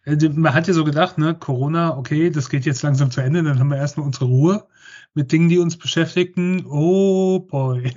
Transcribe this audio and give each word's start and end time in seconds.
Äh, 0.04 0.16
man 0.28 0.54
hat 0.54 0.68
ja 0.68 0.74
so 0.74 0.84
gedacht, 0.84 1.18
ne, 1.18 1.34
Corona, 1.34 1.96
okay, 1.96 2.30
das 2.30 2.48
geht 2.48 2.66
jetzt 2.66 2.82
langsam 2.82 3.10
zu 3.10 3.20
Ende, 3.20 3.42
dann 3.42 3.58
haben 3.58 3.70
wir 3.70 3.76
erstmal 3.76 4.06
unsere 4.06 4.26
Ruhe 4.26 4.66
mit 5.14 5.32
Dingen, 5.32 5.48
die 5.48 5.58
uns 5.58 5.76
beschäftigten. 5.76 6.64
Oh 6.66 7.40
boy. 7.40 7.94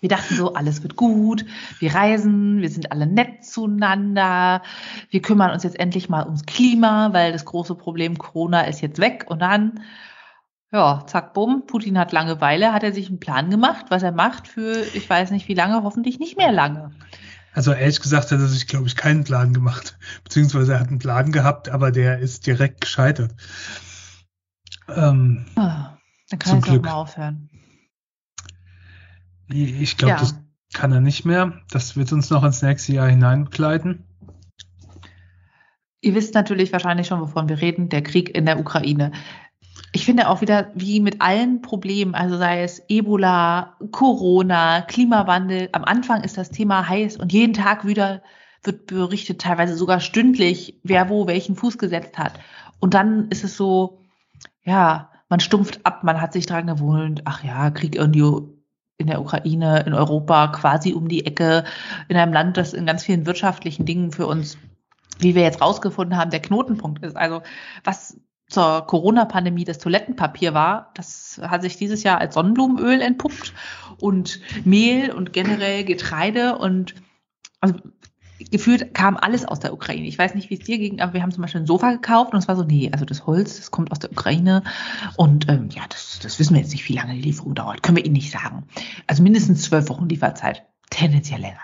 Wir 0.00 0.08
dachten 0.08 0.36
so, 0.36 0.54
alles 0.54 0.82
wird 0.84 0.94
gut, 0.94 1.44
wir 1.80 1.92
reisen, 1.92 2.60
wir 2.60 2.70
sind 2.70 2.92
alle 2.92 3.06
nett 3.06 3.44
zueinander, 3.44 4.62
wir 5.10 5.22
kümmern 5.22 5.50
uns 5.50 5.64
jetzt 5.64 5.78
endlich 5.78 6.08
mal 6.08 6.24
ums 6.24 6.46
Klima, 6.46 7.12
weil 7.12 7.32
das 7.32 7.44
große 7.44 7.74
Problem 7.74 8.16
Corona 8.16 8.60
ist 8.62 8.80
jetzt 8.80 9.00
weg 9.00 9.24
und 9.26 9.40
dann, 9.40 9.80
ja, 10.70 11.02
zack, 11.06 11.34
bumm, 11.34 11.64
Putin 11.66 11.98
hat 11.98 12.12
Langeweile, 12.12 12.72
hat 12.72 12.84
er 12.84 12.92
sich 12.92 13.08
einen 13.08 13.18
Plan 13.18 13.50
gemacht, 13.50 13.86
was 13.88 14.04
er 14.04 14.12
macht 14.12 14.46
für, 14.46 14.82
ich 14.94 15.10
weiß 15.10 15.32
nicht 15.32 15.48
wie 15.48 15.54
lange, 15.54 15.82
hoffentlich 15.82 16.20
nicht 16.20 16.36
mehr 16.36 16.52
lange. 16.52 16.92
Also 17.58 17.72
ehrlich 17.72 18.00
gesagt 18.00 18.30
hat 18.30 18.38
er 18.38 18.46
sich, 18.46 18.68
glaube 18.68 18.86
ich, 18.86 18.94
keinen 18.94 19.24
Plan 19.24 19.52
gemacht. 19.52 19.98
Beziehungsweise 20.22 20.74
er 20.74 20.78
hat 20.78 20.90
einen 20.90 21.00
Plan 21.00 21.32
gehabt, 21.32 21.68
aber 21.68 21.90
der 21.90 22.20
ist 22.20 22.46
direkt 22.46 22.82
gescheitert. 22.82 23.34
Ähm, 24.86 25.44
ah, 25.56 25.98
dann 26.30 26.38
kann 26.38 26.62
er 26.62 26.80
mal 26.80 26.92
aufhören. 26.92 27.50
Ich 29.48 29.96
glaube, 29.96 30.12
ja. 30.12 30.20
das 30.20 30.36
kann 30.72 30.92
er 30.92 31.00
nicht 31.00 31.24
mehr. 31.24 31.60
Das 31.68 31.96
wird 31.96 32.12
uns 32.12 32.30
noch 32.30 32.44
ins 32.44 32.62
nächste 32.62 32.92
Jahr 32.92 33.08
hinein 33.08 33.46
begleiten. 33.46 34.04
Ihr 36.00 36.14
wisst 36.14 36.34
natürlich 36.34 36.72
wahrscheinlich 36.72 37.08
schon, 37.08 37.20
wovon 37.20 37.48
wir 37.48 37.60
reden, 37.60 37.88
der 37.88 38.02
Krieg 38.02 38.36
in 38.36 38.46
der 38.46 38.60
Ukraine 38.60 39.10
ich 39.92 40.04
finde 40.04 40.28
auch 40.28 40.40
wieder, 40.40 40.70
wie 40.74 41.00
mit 41.00 41.22
allen 41.22 41.62
Problemen, 41.62 42.14
also 42.14 42.36
sei 42.36 42.62
es 42.62 42.82
Ebola, 42.88 43.76
Corona, 43.90 44.82
Klimawandel, 44.82 45.68
am 45.72 45.84
Anfang 45.84 46.22
ist 46.22 46.36
das 46.36 46.50
Thema 46.50 46.88
heiß 46.88 47.16
und 47.16 47.32
jeden 47.32 47.54
Tag 47.54 47.86
wieder 47.86 48.22
wird 48.62 48.86
berichtet, 48.86 49.40
teilweise 49.40 49.74
sogar 49.74 50.00
stündlich, 50.00 50.78
wer 50.82 51.08
wo 51.08 51.26
welchen 51.26 51.56
Fuß 51.56 51.78
gesetzt 51.78 52.18
hat. 52.18 52.32
Und 52.80 52.94
dann 52.94 53.28
ist 53.28 53.44
es 53.44 53.56
so, 53.56 54.00
ja, 54.64 55.10
man 55.28 55.40
stumpft 55.40 55.84
ab, 55.86 56.04
man 56.04 56.20
hat 56.20 56.32
sich 56.32 56.46
dran 56.46 56.66
gewohnt, 56.66 57.22
ach 57.24 57.44
ja, 57.44 57.70
Krieg 57.70 57.94
irgendwie 57.94 58.24
in 58.98 59.06
der 59.06 59.20
Ukraine, 59.20 59.84
in 59.86 59.94
Europa, 59.94 60.48
quasi 60.48 60.92
um 60.92 61.08
die 61.08 61.24
Ecke, 61.24 61.64
in 62.08 62.16
einem 62.16 62.32
Land, 62.32 62.56
das 62.56 62.74
in 62.74 62.84
ganz 62.84 63.04
vielen 63.04 63.26
wirtschaftlichen 63.26 63.86
Dingen 63.86 64.10
für 64.10 64.26
uns, 64.26 64.58
wie 65.18 65.34
wir 65.34 65.42
jetzt 65.42 65.62
rausgefunden 65.62 66.18
haben, 66.18 66.30
der 66.30 66.40
Knotenpunkt 66.40 67.04
ist. 67.04 67.16
Also 67.16 67.42
was 67.84 68.18
zur 68.48 68.86
Corona-Pandemie 68.86 69.64
das 69.64 69.78
Toilettenpapier 69.78 70.54
war, 70.54 70.90
das 70.94 71.40
hat 71.42 71.62
sich 71.62 71.76
dieses 71.76 72.02
Jahr 72.02 72.18
als 72.18 72.34
Sonnenblumenöl 72.34 73.00
entpuppt 73.02 73.52
und 74.00 74.40
Mehl 74.64 75.10
und 75.10 75.32
generell 75.32 75.84
Getreide 75.84 76.58
und 76.58 76.94
also 77.60 77.74
gefühlt 78.50 78.94
kam 78.94 79.16
alles 79.16 79.44
aus 79.44 79.60
der 79.60 79.72
Ukraine. 79.72 80.06
Ich 80.06 80.18
weiß 80.18 80.34
nicht, 80.34 80.48
wie 80.48 80.54
es 80.54 80.64
dir 80.64 80.78
ging, 80.78 81.00
aber 81.00 81.12
wir 81.12 81.22
haben 81.22 81.32
zum 81.32 81.42
Beispiel 81.42 81.60
ein 81.60 81.66
Sofa 81.66 81.92
gekauft 81.92 82.32
und 82.32 82.38
es 82.38 82.48
war 82.48 82.56
so, 82.56 82.62
nee, 82.62 82.88
also 82.92 83.04
das 83.04 83.26
Holz, 83.26 83.56
das 83.56 83.70
kommt 83.70 83.90
aus 83.92 83.98
der 83.98 84.12
Ukraine 84.12 84.62
und 85.16 85.48
ähm, 85.48 85.68
ja, 85.70 85.82
das, 85.88 86.18
das 86.22 86.38
wissen 86.38 86.54
wir 86.54 86.62
jetzt 86.62 86.72
nicht, 86.72 86.88
wie 86.88 86.94
lange 86.94 87.14
die 87.14 87.22
Lieferung 87.22 87.54
dauert. 87.54 87.82
Können 87.82 87.96
wir 87.96 88.04
Ihnen 88.04 88.14
nicht 88.14 88.30
sagen. 88.30 88.66
Also 89.06 89.22
mindestens 89.22 89.62
zwölf 89.62 89.88
Wochen 89.88 90.08
Lieferzeit, 90.08 90.64
tendenziell 90.90 91.40
länger. 91.40 91.60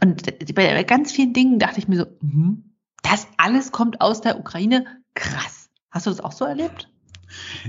Und 0.00 0.54
bei 0.54 0.82
ganz 0.84 1.12
vielen 1.12 1.32
Dingen 1.32 1.58
dachte 1.58 1.78
ich 1.78 1.88
mir 1.88 1.96
so, 1.96 2.06
mh, 2.20 2.56
das 3.02 3.26
alles 3.36 3.72
kommt 3.72 4.00
aus 4.00 4.20
der 4.20 4.38
Ukraine, 4.38 4.84
krass. 5.14 5.61
Hast 5.92 6.06
du 6.06 6.10
das 6.10 6.20
auch 6.20 6.32
so 6.32 6.44
erlebt? 6.44 6.88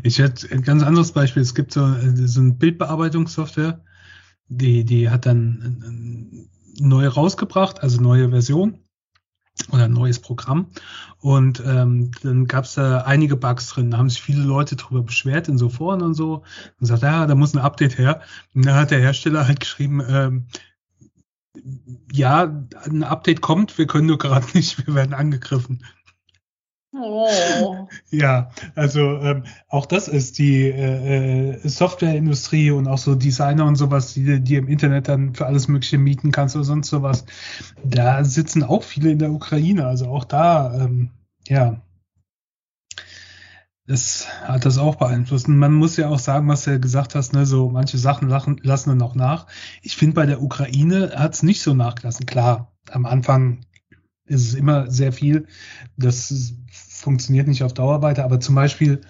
Ich 0.01 0.19
hätte 0.19 0.49
ein 0.51 0.63
ganz 0.63 0.81
anderes 0.81 1.11
Beispiel. 1.11 1.41
Es 1.41 1.53
gibt 1.53 1.73
so, 1.73 1.81
so 2.25 2.41
eine 2.41 2.53
Bildbearbeitungssoftware, 2.53 3.81
die, 4.47 4.83
die 4.83 5.09
hat 5.09 5.25
dann 5.25 6.49
neu 6.79 7.07
rausgebracht, 7.07 7.81
also 7.83 8.01
neue 8.01 8.29
Version 8.29 8.79
oder 9.71 9.85
ein 9.85 9.93
neues 9.93 10.19
Programm. 10.19 10.71
Und 11.19 11.61
ähm, 11.65 12.11
dann 12.23 12.47
gab 12.47 12.65
es 12.65 12.73
da 12.73 13.01
einige 13.01 13.35
Bugs 13.35 13.69
drin. 13.69 13.91
Da 13.91 13.97
haben 13.97 14.09
sich 14.09 14.21
viele 14.21 14.41
Leute 14.41 14.75
darüber 14.75 15.03
beschwert 15.03 15.47
in 15.47 15.57
so 15.57 15.69
Foren 15.69 16.01
und 16.01 16.13
so 16.15 16.35
und 16.35 16.79
gesagt, 16.79 17.03
ja, 17.03 17.25
da 17.27 17.35
muss 17.35 17.53
ein 17.53 17.61
Update 17.61 17.97
her. 17.97 18.21
Und 18.53 18.65
dann 18.65 18.75
hat 18.75 18.91
der 18.91 18.99
Hersteller 18.99 19.47
halt 19.47 19.59
geschrieben, 19.59 20.01
ähm, 20.07 20.47
ja, 22.11 22.65
ein 22.85 23.03
Update 23.03 23.41
kommt, 23.41 23.77
wir 23.77 23.85
können 23.85 24.07
nur 24.07 24.17
gerade 24.17 24.47
nicht, 24.53 24.87
wir 24.87 24.95
werden 24.95 25.13
angegriffen. 25.13 25.83
Oh. 26.95 27.87
Ja, 28.11 28.51
also 28.75 29.17
ähm, 29.19 29.43
auch 29.67 29.87
das 29.87 30.07
ist 30.07 30.37
die 30.37 30.65
äh, 30.65 31.49
äh, 31.49 31.67
Softwareindustrie 31.67 32.69
und 32.69 32.87
auch 32.87 32.99
so 32.99 33.15
Designer 33.15 33.65
und 33.65 33.77
sowas, 33.77 34.13
die, 34.13 34.39
die 34.39 34.55
im 34.55 34.67
Internet 34.67 35.07
dann 35.07 35.33
für 35.33 35.47
alles 35.47 35.67
Mögliche 35.67 35.97
mieten 35.97 36.31
kannst 36.31 36.55
oder 36.55 36.65
sonst 36.65 36.89
sowas. 36.89 37.25
Da 37.83 38.23
sitzen 38.23 38.61
auch 38.61 38.83
viele 38.83 39.11
in 39.11 39.19
der 39.19 39.31
Ukraine, 39.31 39.87
also 39.87 40.07
auch 40.07 40.23
da, 40.23 40.83
ähm, 40.83 41.09
ja, 41.47 41.81
das 43.87 44.27
hat 44.43 44.65
das 44.65 44.77
auch 44.77 44.95
beeinflusst. 44.95 45.47
Und 45.47 45.57
man 45.57 45.73
muss 45.73 45.97
ja 45.97 46.09
auch 46.09 46.19
sagen, 46.19 46.47
was 46.47 46.63
du 46.63 46.71
ja 46.71 46.77
gesagt 46.77 47.15
hast, 47.15 47.33
ne, 47.33 47.45
so 47.45 47.69
manche 47.69 47.97
Sachen 47.97 48.29
lachen, 48.29 48.59
lassen 48.63 48.89
dann 48.89 49.01
auch 49.01 49.15
nach. 49.15 49.47
Ich 49.81 49.97
finde, 49.97 50.13
bei 50.13 50.25
der 50.25 50.41
Ukraine 50.41 51.13
hat 51.15 51.33
es 51.33 51.43
nicht 51.43 51.61
so 51.61 51.73
nachgelassen. 51.73 52.25
Klar, 52.25 52.71
am 52.91 53.05
Anfang 53.05 53.65
ist 54.25 54.47
es 54.47 54.53
immer 54.53 54.89
sehr 54.89 55.11
viel. 55.11 55.47
Das 55.97 56.53
funktioniert 56.71 57.47
nicht 57.47 57.63
auf 57.63 57.73
Dauer 57.73 58.01
weiter, 58.01 58.23
aber 58.23 58.39
zum 58.39 58.55
Beispiel 58.55 59.01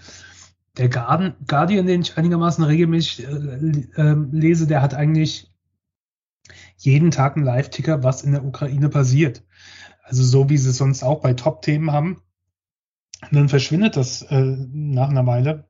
der 0.77 0.89
Guardian, 0.89 1.85
den 1.85 2.01
ich 2.01 2.17
einigermaßen 2.17 2.63
regelmäßig 2.63 3.27
äh, 3.27 4.01
äh, 4.01 4.15
lese, 4.31 4.65
der 4.65 4.81
hat 4.81 4.93
eigentlich 4.93 5.51
jeden 6.77 7.11
Tag 7.11 7.35
einen 7.35 7.45
Live-Ticker, 7.45 8.03
was 8.03 8.23
in 8.23 8.31
der 8.31 8.43
Ukraine 8.43 8.89
passiert. 8.89 9.43
Also 10.03 10.23
so 10.23 10.49
wie 10.49 10.57
sie 10.57 10.71
es 10.71 10.77
sonst 10.77 11.03
auch 11.03 11.21
bei 11.21 11.33
Top-Themen 11.33 11.91
haben. 11.91 12.21
Und 13.21 13.35
dann 13.35 13.49
verschwindet 13.49 13.95
das 13.95 14.23
äh, 14.23 14.57
nach 14.73 15.09
einer 15.09 15.25
Weile. 15.25 15.69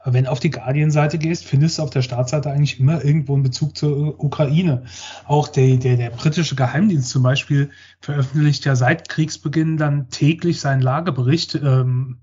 Aber 0.00 0.14
wenn 0.14 0.24
du 0.24 0.30
auf 0.30 0.40
die 0.40 0.50
Guardian-Seite 0.50 1.18
gehst, 1.18 1.44
findest 1.44 1.78
du 1.78 1.82
auf 1.82 1.90
der 1.90 2.02
Startseite 2.02 2.50
eigentlich 2.50 2.78
immer 2.78 3.04
irgendwo 3.04 3.34
einen 3.34 3.42
Bezug 3.42 3.76
zur 3.76 4.22
Ukraine. 4.22 4.84
Auch 5.26 5.48
der, 5.48 5.76
der, 5.76 5.96
der 5.96 6.10
britische 6.10 6.54
Geheimdienst 6.54 7.10
zum 7.10 7.22
Beispiel 7.22 7.70
veröffentlicht 8.00 8.64
ja 8.64 8.76
seit 8.76 9.08
Kriegsbeginn 9.08 9.76
dann 9.76 10.08
täglich 10.10 10.60
seinen 10.60 10.82
Lagebericht, 10.82 11.54
ähm, 11.56 12.18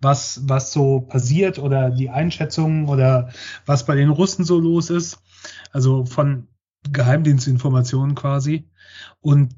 was, 0.00 0.42
was 0.44 0.72
so 0.72 1.00
passiert 1.00 1.58
oder 1.58 1.90
die 1.90 2.10
Einschätzungen 2.10 2.88
oder 2.88 3.30
was 3.66 3.86
bei 3.86 3.94
den 3.94 4.10
Russen 4.10 4.44
so 4.44 4.58
los 4.58 4.90
ist. 4.90 5.18
Also 5.70 6.04
von 6.04 6.48
Geheimdienstinformationen 6.90 8.14
quasi. 8.14 8.68
Und 9.20 9.54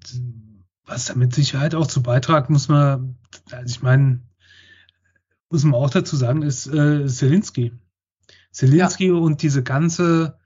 was 0.87 1.07
da 1.07 1.15
mit 1.15 1.35
Sicherheit 1.35 1.75
auch 1.75 1.87
zu 1.87 2.03
beitragen, 2.03 2.53
muss 2.53 2.69
man, 2.69 3.17
also 3.51 3.75
ich 3.75 3.83
meine, 3.83 4.21
muss 5.51 5.65
man 5.65 5.75
auch 5.75 5.91
dazu 5.91 6.17
sagen, 6.17 6.43
ist 6.43 6.67
äh, 6.67 7.07
Zelensky. 7.07 7.73
Zelensky 8.51 9.09
ja. 9.09 9.15
und 9.15 9.43
diese 9.43 9.63
ganze 9.63 10.39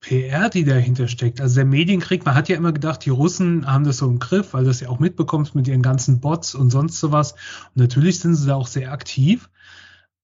PR, 0.00 0.48
die 0.48 0.64
dahinter 0.64 1.08
steckt. 1.08 1.40
Also 1.40 1.56
der 1.56 1.66
Medienkrieg, 1.66 2.24
man 2.24 2.34
hat 2.34 2.48
ja 2.48 2.56
immer 2.56 2.72
gedacht, 2.72 3.04
die 3.04 3.10
Russen 3.10 3.66
haben 3.70 3.84
das 3.84 3.98
so 3.98 4.08
im 4.08 4.18
Griff, 4.18 4.54
weil 4.54 4.64
das 4.64 4.80
ja 4.80 4.88
auch 4.88 4.98
mitbekommst 4.98 5.54
mit 5.54 5.68
ihren 5.68 5.82
ganzen 5.82 6.20
Bots 6.20 6.54
und 6.54 6.70
sonst 6.70 6.98
sowas. 6.98 7.32
Und 7.32 7.76
natürlich 7.76 8.20
sind 8.20 8.34
sie 8.34 8.46
da 8.46 8.54
auch 8.54 8.66
sehr 8.66 8.92
aktiv. 8.92 9.50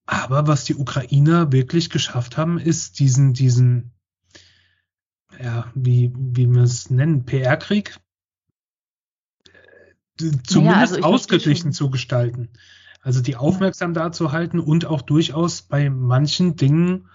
Aber 0.07 0.47
was 0.47 0.65
die 0.65 0.77
Ukrainer 0.77 1.53
wirklich 1.53 1.91
geschafft 1.91 2.39
haben, 2.39 2.59
ist 2.59 3.01
diesen, 3.01 3.35
diesen, 3.35 3.93
ja, 5.39 5.71
wie, 5.75 6.13
wie 6.17 6.47
man 6.47 6.63
es 6.63 6.89
nennen, 6.89 7.27
PR-Krieg 7.27 7.99
äh, 9.49 9.53
zumindest 10.45 10.55
naja, 10.55 10.77
also 10.77 11.01
ausgeglichen 11.03 11.73
zu 11.73 11.91
gestalten. 11.91 12.49
Also 13.07 13.23
die 13.23 13.37
aufmerksam 13.37 13.95
da 13.95 14.11
zu 14.11 14.33
halten 14.33 14.59
und 14.59 14.85
auch 14.85 15.01
durchaus 15.01 15.63
bei 15.63 15.91
manchen 15.91 16.57
Dingen 16.57 17.09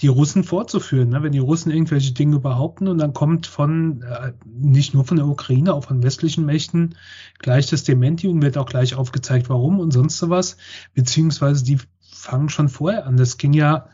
die 0.00 0.08
Russen 0.08 0.44
vorzuführen. 0.44 1.08
Ne? 1.08 1.22
Wenn 1.22 1.32
die 1.32 1.38
Russen 1.38 1.72
irgendwelche 1.72 2.12
Dinge 2.12 2.40
behaupten 2.40 2.88
und 2.88 2.98
dann 2.98 3.14
kommt 3.14 3.46
von, 3.46 4.02
äh, 4.02 4.32
nicht 4.44 4.92
nur 4.92 5.06
von 5.06 5.16
der 5.16 5.26
Ukraine, 5.26 5.72
auch 5.72 5.86
von 5.86 6.02
westlichen 6.02 6.44
Mächten 6.44 6.96
gleich 7.38 7.68
das 7.68 7.84
Dementi 7.84 8.28
und 8.28 8.42
wird 8.42 8.58
auch 8.58 8.66
gleich 8.66 8.96
aufgezeigt, 8.96 9.48
warum 9.48 9.80
und 9.80 9.92
sonst 9.92 10.18
sowas. 10.18 10.58
Beziehungsweise 10.92 11.64
die 11.64 11.78
fangen 12.02 12.50
schon 12.50 12.68
vorher 12.68 13.06
an. 13.06 13.16
Das 13.16 13.38
ging 13.38 13.54
ja, 13.54 13.88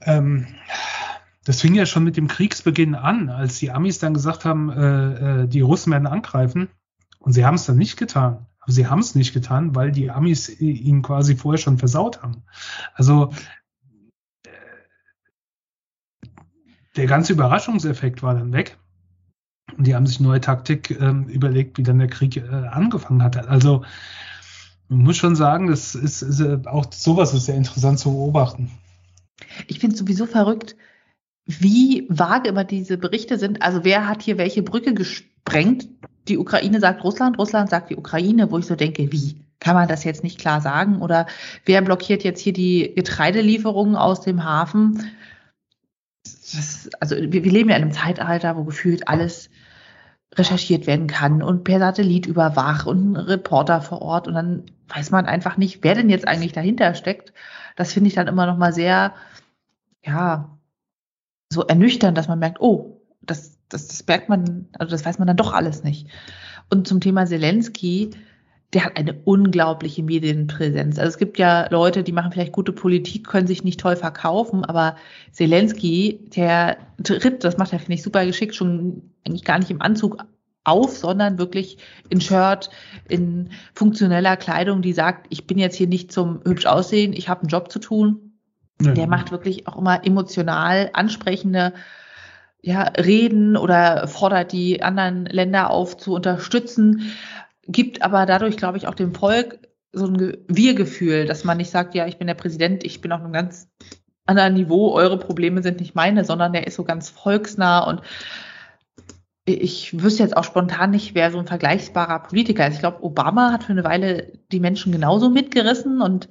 ähm, 0.00 0.46
das 1.44 1.60
fing 1.60 1.74
ja 1.74 1.84
schon 1.84 2.04
mit 2.04 2.16
dem 2.16 2.28
Kriegsbeginn 2.28 2.94
an, 2.94 3.28
als 3.28 3.58
die 3.58 3.72
Amis 3.72 3.98
dann 3.98 4.14
gesagt 4.14 4.46
haben, 4.46 4.70
äh, 4.70 5.42
äh, 5.42 5.48
die 5.48 5.60
Russen 5.60 5.92
werden 5.92 6.06
angreifen. 6.06 6.70
Und 7.18 7.34
sie 7.34 7.44
haben 7.44 7.56
es 7.56 7.66
dann 7.66 7.76
nicht 7.76 7.98
getan. 7.98 8.46
Aber 8.68 8.74
sie 8.74 8.86
haben 8.86 8.98
es 8.98 9.14
nicht 9.14 9.32
getan, 9.32 9.74
weil 9.74 9.92
die 9.92 10.10
Amis 10.10 10.60
ihn 10.60 11.00
quasi 11.00 11.36
vorher 11.36 11.56
schon 11.56 11.78
versaut 11.78 12.22
haben. 12.22 12.42
Also 12.92 13.32
der 16.94 17.06
ganze 17.06 17.32
Überraschungseffekt 17.32 18.22
war 18.22 18.34
dann 18.34 18.52
weg. 18.52 18.76
Und 19.78 19.86
die 19.86 19.94
haben 19.94 20.06
sich 20.06 20.20
neue 20.20 20.42
Taktik 20.42 20.90
ähm, 21.00 21.28
überlegt, 21.28 21.78
wie 21.78 21.82
dann 21.82 21.98
der 21.98 22.08
Krieg 22.08 22.36
äh, 22.36 22.42
angefangen 22.42 23.22
hat. 23.22 23.38
Also 23.48 23.86
man 24.88 24.98
muss 24.98 25.16
schon 25.16 25.34
sagen, 25.34 25.68
das 25.68 25.94
ist, 25.94 26.20
ist 26.20 26.40
äh, 26.40 26.58
auch 26.66 26.92
sowas 26.92 27.32
ist 27.32 27.46
sehr 27.46 27.56
interessant 27.56 27.98
zu 27.98 28.12
beobachten. 28.12 28.70
Ich 29.66 29.78
finde 29.78 29.94
es 29.94 29.98
sowieso 29.98 30.26
verrückt, 30.26 30.76
wie 31.46 32.06
vage 32.10 32.50
immer 32.50 32.64
diese 32.64 32.98
Berichte 32.98 33.38
sind. 33.38 33.62
Also 33.62 33.82
wer 33.84 34.06
hat 34.06 34.20
hier 34.20 34.36
welche 34.36 34.62
Brücke 34.62 34.92
gesprengt? 34.92 35.88
Die 36.28 36.38
Ukraine 36.38 36.80
sagt 36.80 37.02
Russland, 37.04 37.38
Russland 37.38 37.70
sagt 37.70 37.90
die 37.90 37.96
Ukraine, 37.96 38.50
wo 38.50 38.58
ich 38.58 38.66
so 38.66 38.76
denke, 38.76 39.10
wie? 39.12 39.40
Kann 39.60 39.74
man 39.74 39.88
das 39.88 40.04
jetzt 40.04 40.22
nicht 40.22 40.38
klar 40.38 40.60
sagen? 40.60 41.02
Oder 41.02 41.26
wer 41.64 41.82
blockiert 41.82 42.22
jetzt 42.22 42.40
hier 42.40 42.52
die 42.52 42.92
Getreidelieferungen 42.94 43.96
aus 43.96 44.20
dem 44.20 44.44
Hafen? 44.44 45.10
Das, 46.22 46.88
also 47.00 47.16
wir, 47.16 47.44
wir 47.44 47.52
leben 47.52 47.70
ja 47.70 47.76
in 47.76 47.82
einem 47.82 47.92
Zeitalter, 47.92 48.56
wo 48.56 48.64
gefühlt 48.64 49.08
alles 49.08 49.50
recherchiert 50.34 50.86
werden 50.86 51.06
kann 51.06 51.42
und 51.42 51.64
per 51.64 51.78
Satellit 51.78 52.26
überwacht 52.26 52.86
und 52.86 53.12
ein 53.12 53.16
Reporter 53.16 53.80
vor 53.80 54.02
Ort 54.02 54.28
und 54.28 54.34
dann 54.34 54.64
weiß 54.88 55.10
man 55.10 55.26
einfach 55.26 55.56
nicht, 55.56 55.82
wer 55.82 55.94
denn 55.94 56.10
jetzt 56.10 56.28
eigentlich 56.28 56.52
dahinter 56.52 56.94
steckt. 56.94 57.32
Das 57.76 57.92
finde 57.92 58.08
ich 58.08 58.14
dann 58.14 58.28
immer 58.28 58.46
noch 58.46 58.56
mal 58.56 58.72
sehr, 58.72 59.14
ja, 60.04 60.56
so 61.50 61.64
ernüchternd, 61.64 62.16
dass 62.16 62.28
man 62.28 62.38
merkt, 62.38 62.60
oh, 62.60 63.00
das, 63.22 63.57
das, 63.68 63.88
das 63.88 64.06
merkt 64.06 64.28
man, 64.28 64.68
also 64.78 64.90
das 64.90 65.04
weiß 65.04 65.18
man 65.18 65.28
dann 65.28 65.36
doch 65.36 65.52
alles 65.52 65.84
nicht. 65.84 66.08
Und 66.70 66.86
zum 66.86 67.00
Thema 67.00 67.26
Zelensky, 67.26 68.10
der 68.74 68.84
hat 68.84 68.98
eine 68.98 69.14
unglaubliche 69.24 70.02
Medienpräsenz. 70.02 70.98
Also 70.98 71.08
es 71.08 71.18
gibt 71.18 71.38
ja 71.38 71.68
Leute, 71.70 72.02
die 72.02 72.12
machen 72.12 72.32
vielleicht 72.32 72.52
gute 72.52 72.72
Politik, 72.72 73.26
können 73.26 73.46
sich 73.46 73.64
nicht 73.64 73.80
toll 73.80 73.96
verkaufen, 73.96 74.64
aber 74.64 74.96
Zelensky, 75.32 76.20
der 76.36 76.76
tritt, 77.02 77.44
das 77.44 77.56
macht 77.56 77.72
er, 77.72 77.78
finde 77.78 77.94
ich, 77.94 78.02
super 78.02 78.26
geschickt, 78.26 78.54
schon 78.54 79.10
eigentlich 79.26 79.44
gar 79.44 79.58
nicht 79.58 79.70
im 79.70 79.80
Anzug 79.80 80.18
auf, 80.64 80.96
sondern 80.96 81.38
wirklich 81.38 81.78
in 82.10 82.20
Shirt, 82.20 82.68
in 83.08 83.50
funktioneller 83.72 84.36
Kleidung, 84.36 84.82
die 84.82 84.92
sagt, 84.92 85.26
ich 85.30 85.46
bin 85.46 85.56
jetzt 85.56 85.76
hier 85.76 85.86
nicht 85.86 86.12
zum 86.12 86.40
hübsch 86.44 86.66
aussehen, 86.66 87.14
ich 87.14 87.30
habe 87.30 87.42
einen 87.42 87.48
Job 87.48 87.72
zu 87.72 87.78
tun, 87.78 88.28
ja. 88.80 88.92
Der 88.92 89.06
macht 89.08 89.32
wirklich 89.32 89.66
auch 89.66 89.76
immer 89.76 90.06
emotional 90.06 90.90
ansprechende 90.92 91.72
ja, 92.60 92.82
Reden 92.82 93.56
oder 93.56 94.08
fordert 94.08 94.52
die 94.52 94.82
anderen 94.82 95.26
Länder 95.26 95.70
auf 95.70 95.96
zu 95.96 96.14
unterstützen, 96.14 97.12
gibt 97.66 98.02
aber 98.02 98.26
dadurch, 98.26 98.56
glaube 98.56 98.78
ich, 98.78 98.88
auch 98.88 98.94
dem 98.94 99.14
Volk 99.14 99.58
so 99.92 100.06
ein 100.06 100.36
Wir-Gefühl, 100.48 101.26
dass 101.26 101.44
man 101.44 101.58
nicht 101.58 101.70
sagt, 101.70 101.94
ja, 101.94 102.06
ich 102.06 102.18
bin 102.18 102.26
der 102.26 102.34
Präsident, 102.34 102.84
ich 102.84 103.00
bin 103.00 103.12
auf 103.12 103.20
einem 103.20 103.32
ganz 103.32 103.68
anderen 104.26 104.54
Niveau, 104.54 104.92
eure 104.92 105.18
Probleme 105.18 105.62
sind 105.62 105.80
nicht 105.80 105.94
meine, 105.94 106.24
sondern 106.24 106.52
der 106.52 106.66
ist 106.66 106.74
so 106.76 106.84
ganz 106.84 107.08
volksnah 107.08 107.80
und 107.80 108.02
ich 109.46 110.02
wüsste 110.02 110.22
jetzt 110.22 110.36
auch 110.36 110.44
spontan 110.44 110.90
nicht, 110.90 111.14
wer 111.14 111.30
so 111.30 111.38
ein 111.38 111.46
vergleichbarer 111.46 112.18
Politiker 112.18 112.66
ist. 112.66 112.74
Ich 112.74 112.80
glaube, 112.80 113.02
Obama 113.02 113.50
hat 113.50 113.64
für 113.64 113.72
eine 113.72 113.84
Weile 113.84 114.32
die 114.52 114.60
Menschen 114.60 114.92
genauso 114.92 115.30
mitgerissen 115.30 116.02
und 116.02 116.28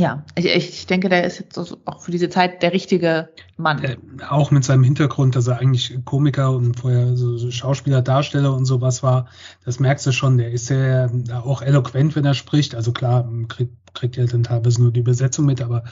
ja, 0.00 0.24
ich, 0.34 0.46
ich 0.46 0.86
denke, 0.86 1.08
der 1.08 1.24
ist 1.24 1.38
jetzt 1.38 1.58
auch 1.58 2.00
für 2.00 2.10
diese 2.10 2.30
Zeit 2.30 2.62
der 2.62 2.72
richtige 2.72 3.28
Mann. 3.56 3.84
Äh, 3.84 3.96
auch 4.28 4.50
mit 4.50 4.64
seinem 4.64 4.82
Hintergrund, 4.82 5.36
dass 5.36 5.46
er 5.46 5.58
eigentlich 5.58 5.98
Komiker 6.04 6.52
und 6.52 6.80
vorher 6.80 7.16
so, 7.16 7.50
Schauspieler, 7.50 8.00
Darsteller 8.00 8.54
und 8.54 8.64
sowas 8.64 9.02
war, 9.02 9.28
das 9.64 9.78
merkst 9.78 10.06
du 10.06 10.12
schon. 10.12 10.38
Der 10.38 10.50
ist 10.50 10.66
sehr 10.66 11.10
auch 11.44 11.60
eloquent, 11.60 12.16
wenn 12.16 12.24
er 12.24 12.34
spricht. 12.34 12.74
Also 12.74 12.92
klar, 12.92 13.28
kriegt, 13.48 13.74
kriegt 13.94 14.16
er 14.16 14.26
dann 14.26 14.42
teilweise 14.42 14.82
nur 14.82 14.90
die 14.90 15.00
Übersetzung 15.00 15.44
mit, 15.44 15.60
aber 15.60 15.84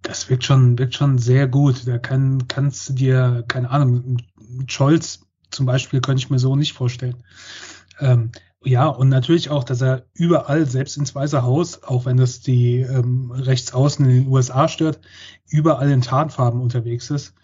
das 0.00 0.30
wirkt 0.30 0.44
schon, 0.44 0.78
wirkt 0.78 0.94
schon 0.94 1.18
sehr 1.18 1.46
gut. 1.46 1.86
Da 1.86 1.98
kann, 1.98 2.48
kannst 2.48 2.88
du 2.88 2.92
dir, 2.94 3.44
keine 3.48 3.70
Ahnung, 3.70 4.16
Scholz 4.66 5.20
zum 5.50 5.66
Beispiel 5.66 6.00
könnte 6.00 6.22
ich 6.22 6.30
mir 6.30 6.38
so 6.38 6.56
nicht 6.56 6.72
vorstellen. 6.72 7.16
Ähm, 8.00 8.30
ja, 8.66 8.88
und 8.88 9.08
natürlich 9.08 9.50
auch, 9.50 9.64
dass 9.64 9.80
er 9.80 10.06
überall, 10.12 10.66
selbst 10.66 10.96
ins 10.96 11.14
Weiße 11.14 11.42
Haus, 11.42 11.82
auch 11.84 12.04
wenn 12.04 12.16
das 12.16 12.40
die 12.40 12.80
ähm, 12.80 13.30
Rechtsaußen 13.30 14.04
in 14.04 14.24
den 14.24 14.28
USA 14.28 14.68
stört, 14.68 15.00
überall 15.48 15.90
in 15.90 16.02
Tarnfarben 16.02 16.60
unterwegs 16.60 17.10
ist. 17.10 17.34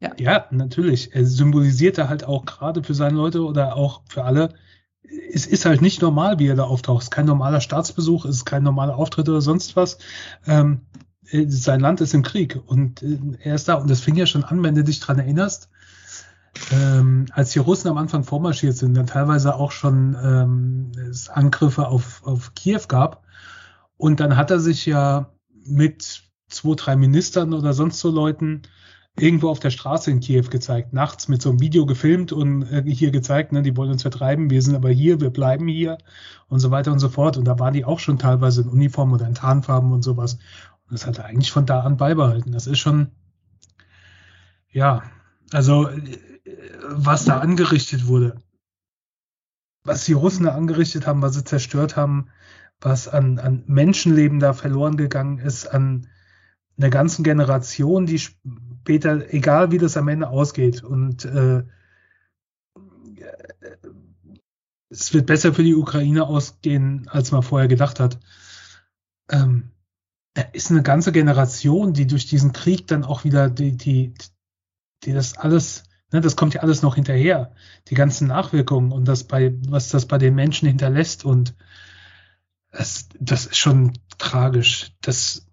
Ja. 0.00 0.10
ja, 0.18 0.46
natürlich. 0.50 1.14
Er 1.14 1.24
symbolisiert 1.24 1.96
da 1.98 2.08
halt 2.08 2.24
auch 2.24 2.44
gerade 2.44 2.82
für 2.82 2.94
seine 2.94 3.16
Leute 3.16 3.44
oder 3.44 3.76
auch 3.76 4.02
für 4.08 4.24
alle, 4.24 4.54
es 5.32 5.46
ist 5.46 5.64
halt 5.64 5.80
nicht 5.80 6.02
normal, 6.02 6.38
wie 6.38 6.48
er 6.48 6.56
da 6.56 6.64
auftaucht. 6.64 7.02
Es 7.02 7.06
ist 7.06 7.10
kein 7.10 7.26
normaler 7.26 7.60
Staatsbesuch, 7.60 8.24
es 8.24 8.36
ist 8.36 8.44
kein 8.44 8.64
normaler 8.64 8.96
Auftritt 8.96 9.28
oder 9.28 9.40
sonst 9.40 9.76
was. 9.76 9.98
Ähm, 10.46 10.80
äh, 11.30 11.46
sein 11.46 11.80
Land 11.80 12.00
ist 12.00 12.14
im 12.14 12.22
Krieg 12.22 12.60
und 12.66 13.02
äh, 13.02 13.18
er 13.40 13.54
ist 13.54 13.68
da. 13.68 13.74
Und 13.74 13.88
das 13.88 14.00
fing 14.00 14.16
ja 14.16 14.26
schon 14.26 14.44
an, 14.44 14.62
wenn 14.62 14.74
du 14.74 14.82
dich 14.82 14.98
dran 14.98 15.18
erinnerst, 15.18 15.68
ähm, 16.70 17.26
als 17.32 17.50
die 17.52 17.58
Russen 17.58 17.88
am 17.88 17.98
Anfang 17.98 18.24
vormarschiert 18.24 18.76
sind, 18.76 18.94
dann 18.94 19.06
teilweise 19.06 19.54
auch 19.54 19.72
schon 19.72 20.16
ähm, 20.22 20.92
es 21.10 21.28
Angriffe 21.28 21.88
auf, 21.88 22.22
auf 22.24 22.54
Kiew 22.54 22.82
gab. 22.88 23.24
Und 23.96 24.20
dann 24.20 24.36
hat 24.36 24.50
er 24.50 24.60
sich 24.60 24.86
ja 24.86 25.30
mit 25.64 26.22
zwei, 26.48 26.74
drei 26.74 26.96
Ministern 26.96 27.54
oder 27.54 27.72
sonst 27.72 28.00
so 28.00 28.10
Leuten 28.10 28.62
irgendwo 29.18 29.50
auf 29.50 29.60
der 29.60 29.70
Straße 29.70 30.10
in 30.10 30.20
Kiew 30.20 30.44
gezeigt, 30.48 30.92
nachts 30.92 31.28
mit 31.28 31.42
so 31.42 31.50
einem 31.50 31.60
Video 31.60 31.84
gefilmt 31.84 32.32
und 32.32 32.62
äh, 32.62 32.82
hier 32.86 33.10
gezeigt, 33.10 33.52
ne, 33.52 33.62
die 33.62 33.76
wollen 33.76 33.90
uns 33.90 34.02
vertreiben, 34.02 34.48
wir 34.48 34.62
sind 34.62 34.74
aber 34.74 34.88
hier, 34.90 35.20
wir 35.20 35.30
bleiben 35.30 35.68
hier 35.68 35.98
und 36.48 36.60
so 36.60 36.70
weiter 36.70 36.92
und 36.92 36.98
so 36.98 37.10
fort. 37.10 37.36
Und 37.36 37.44
da 37.44 37.58
waren 37.58 37.74
die 37.74 37.84
auch 37.84 37.98
schon 37.98 38.18
teilweise 38.18 38.62
in 38.62 38.68
Uniform 38.68 39.12
oder 39.12 39.26
in 39.26 39.34
Tarnfarben 39.34 39.92
und 39.92 40.02
sowas. 40.02 40.34
Und 40.34 40.92
das 40.92 41.06
hat 41.06 41.18
er 41.18 41.26
eigentlich 41.26 41.52
von 41.52 41.66
da 41.66 41.80
an 41.80 41.98
beibehalten. 41.98 42.52
Das 42.52 42.66
ist 42.66 42.78
schon, 42.78 43.10
ja, 44.70 45.02
also 45.54 45.88
was 46.82 47.24
da 47.24 47.38
angerichtet 47.38 48.06
wurde. 48.06 48.36
Was 49.84 50.04
die 50.04 50.12
Russen 50.12 50.46
da 50.46 50.54
angerichtet 50.54 51.06
haben, 51.06 51.22
was 51.22 51.34
sie 51.34 51.44
zerstört 51.44 51.96
haben, 51.96 52.28
was 52.80 53.08
an, 53.08 53.38
an 53.38 53.64
Menschenleben 53.66 54.38
da 54.38 54.52
verloren 54.52 54.96
gegangen 54.96 55.38
ist, 55.38 55.66
an 55.66 56.08
einer 56.76 56.90
ganzen 56.90 57.22
Generation, 57.24 58.06
die 58.06 58.18
später, 58.18 59.32
egal 59.32 59.70
wie 59.70 59.78
das 59.78 59.96
am 59.96 60.08
Ende 60.08 60.28
ausgeht, 60.28 60.82
und 60.82 61.24
äh, 61.24 61.64
es 64.88 65.14
wird 65.14 65.26
besser 65.26 65.54
für 65.54 65.62
die 65.62 65.74
Ukraine 65.74 66.26
ausgehen, 66.26 67.08
als 67.08 67.32
man 67.32 67.42
vorher 67.42 67.68
gedacht 67.68 67.98
hat. 67.98 68.18
Ähm, 69.30 69.70
da 70.34 70.42
ist 70.52 70.70
eine 70.70 70.82
ganze 70.82 71.12
Generation, 71.12 71.92
die 71.92 72.06
durch 72.06 72.26
diesen 72.26 72.52
Krieg 72.52 72.86
dann 72.86 73.04
auch 73.04 73.24
wieder 73.24 73.48
die, 73.48 73.76
die, 73.76 74.14
die 75.04 75.12
das 75.12 75.36
alles, 75.36 75.84
ne, 76.12 76.20
das 76.20 76.36
kommt 76.36 76.54
ja 76.54 76.62
alles 76.62 76.82
noch 76.82 76.94
hinterher, 76.94 77.54
die 77.88 77.94
ganzen 77.94 78.28
Nachwirkungen 78.28 78.92
und 78.92 79.06
das 79.06 79.24
bei, 79.24 79.54
was 79.68 79.88
das 79.88 80.06
bei 80.06 80.18
den 80.18 80.34
Menschen 80.34 80.68
hinterlässt 80.68 81.24
und 81.24 81.54
das, 82.70 83.08
das 83.20 83.46
ist 83.46 83.58
schon 83.58 83.98
tragisch. 84.18 84.92
Das, 85.02 85.46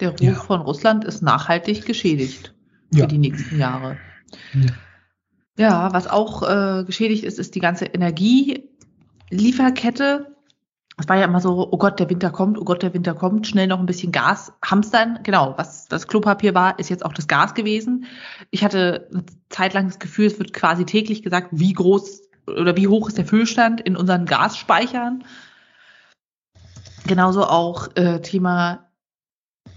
Der 0.00 0.10
Ruf 0.10 0.20
ja. 0.20 0.34
von 0.34 0.60
Russland 0.60 1.04
ist 1.04 1.22
nachhaltig 1.22 1.86
geschädigt 1.86 2.54
für 2.92 3.00
ja. 3.00 3.06
die 3.06 3.18
nächsten 3.18 3.58
Jahre. 3.58 3.98
Ja. 4.52 4.66
Ja, 5.56 5.92
was 5.92 6.08
auch 6.08 6.42
äh, 6.42 6.82
geschädigt 6.84 7.22
ist, 7.22 7.38
ist 7.38 7.54
die 7.54 7.60
ganze 7.60 7.84
Energielieferkette 7.84 10.33
es 10.96 11.08
war 11.08 11.16
ja 11.16 11.24
immer 11.24 11.40
so, 11.40 11.68
oh 11.70 11.76
Gott, 11.76 11.98
der 11.98 12.08
Winter 12.08 12.30
kommt, 12.30 12.56
oh 12.56 12.64
Gott, 12.64 12.82
der 12.82 12.94
Winter 12.94 13.14
kommt, 13.14 13.46
schnell 13.48 13.66
noch 13.66 13.80
ein 13.80 13.86
bisschen 13.86 14.12
Gas 14.12 14.52
hamstern. 14.64 15.18
Genau, 15.24 15.54
was 15.56 15.88
das 15.88 16.06
Klopapier 16.06 16.54
war, 16.54 16.78
ist 16.78 16.88
jetzt 16.88 17.04
auch 17.04 17.12
das 17.12 17.26
Gas 17.26 17.54
gewesen. 17.54 18.06
Ich 18.50 18.62
hatte 18.62 19.08
eine 19.12 19.24
Zeit 19.48 19.74
lang 19.74 19.86
das 19.88 19.98
Gefühl, 19.98 20.26
es 20.26 20.38
wird 20.38 20.52
quasi 20.52 20.84
täglich 20.84 21.22
gesagt, 21.22 21.48
wie 21.50 21.72
groß 21.72 22.22
oder 22.46 22.76
wie 22.76 22.86
hoch 22.86 23.08
ist 23.08 23.18
der 23.18 23.26
Füllstand 23.26 23.80
in 23.80 23.96
unseren 23.96 24.26
Gasspeichern. 24.26 25.24
Genauso 27.06 27.44
auch 27.44 27.88
äh, 27.96 28.20
Thema 28.20 28.83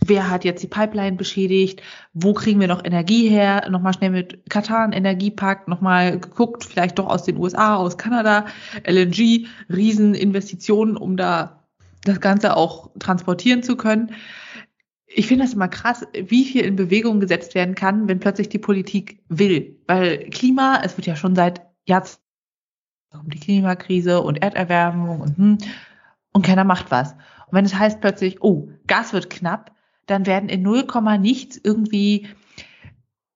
wer 0.06 0.30
hat 0.30 0.44
jetzt 0.46 0.64
die 0.64 0.68
Pipeline 0.68 1.18
beschädigt, 1.18 1.82
wo 2.14 2.34
kriegen 2.34 2.60
wir 2.60 2.68
noch 2.68 2.84
Energie 2.84 3.30
her, 3.30 3.68
nochmal 3.70 3.94
schnell 3.94 4.12
mit 4.12 4.50
Katar 4.50 4.84
einen 4.84 4.94
Energiepakt, 4.94 5.68
nochmal 5.68 6.20
geguckt, 6.20 6.64
vielleicht 6.64 7.00
doch 7.00 7.08
aus 7.08 7.24
den 7.24 7.38
USA, 7.38 7.76
aus 7.76 7.98
Kanada, 7.98 8.46
LNG, 8.86 9.48
Rieseninvestitionen, 9.70 10.98
um 10.98 11.18
da 11.18 11.64
das 12.04 12.22
Ganze 12.22 12.56
auch 12.56 12.90
transportieren 13.00 13.64
zu 13.64 13.76
können. 13.76 14.12
Ich 15.08 15.28
finde 15.28 15.46
das 15.46 15.54
immer 15.54 15.68
krass, 15.68 16.06
wie 16.14 16.46
viel 16.46 16.64
in 16.64 16.76
Bewegung 16.76 17.20
gesetzt 17.20 17.56
werden 17.56 17.76
kann, 17.76 18.08
wenn 18.08 18.20
plötzlich 18.20 18.50
die 18.50 18.60
Politik 18.60 19.24
will. 19.30 19.80
Weil 19.88 20.30
Klima, 20.30 20.82
es 20.84 20.98
wird 20.98 21.08
ja 21.08 21.16
schon 21.16 21.36
seit 21.36 21.62
Jahrzehnten 21.88 22.24
um 23.14 23.30
die 23.30 23.40
Klimakrise 23.40 24.22
und 24.22 24.42
Erderwärmung 24.44 25.22
und 25.22 25.38
hm, 25.38 25.58
und 26.34 26.46
keiner 26.46 26.64
macht 26.64 26.92
was. 26.92 27.14
Und 27.14 27.54
wenn 27.54 27.66
es 27.66 27.74
heißt 27.74 28.00
plötzlich, 28.00 28.42
oh, 28.44 28.70
Gas 28.86 29.12
wird 29.12 29.30
knapp, 29.30 29.72
dann 30.08 30.26
werden 30.26 30.50
in 30.50 30.64
0, 30.64 30.88
nichts 31.20 31.60
irgendwie 31.62 32.28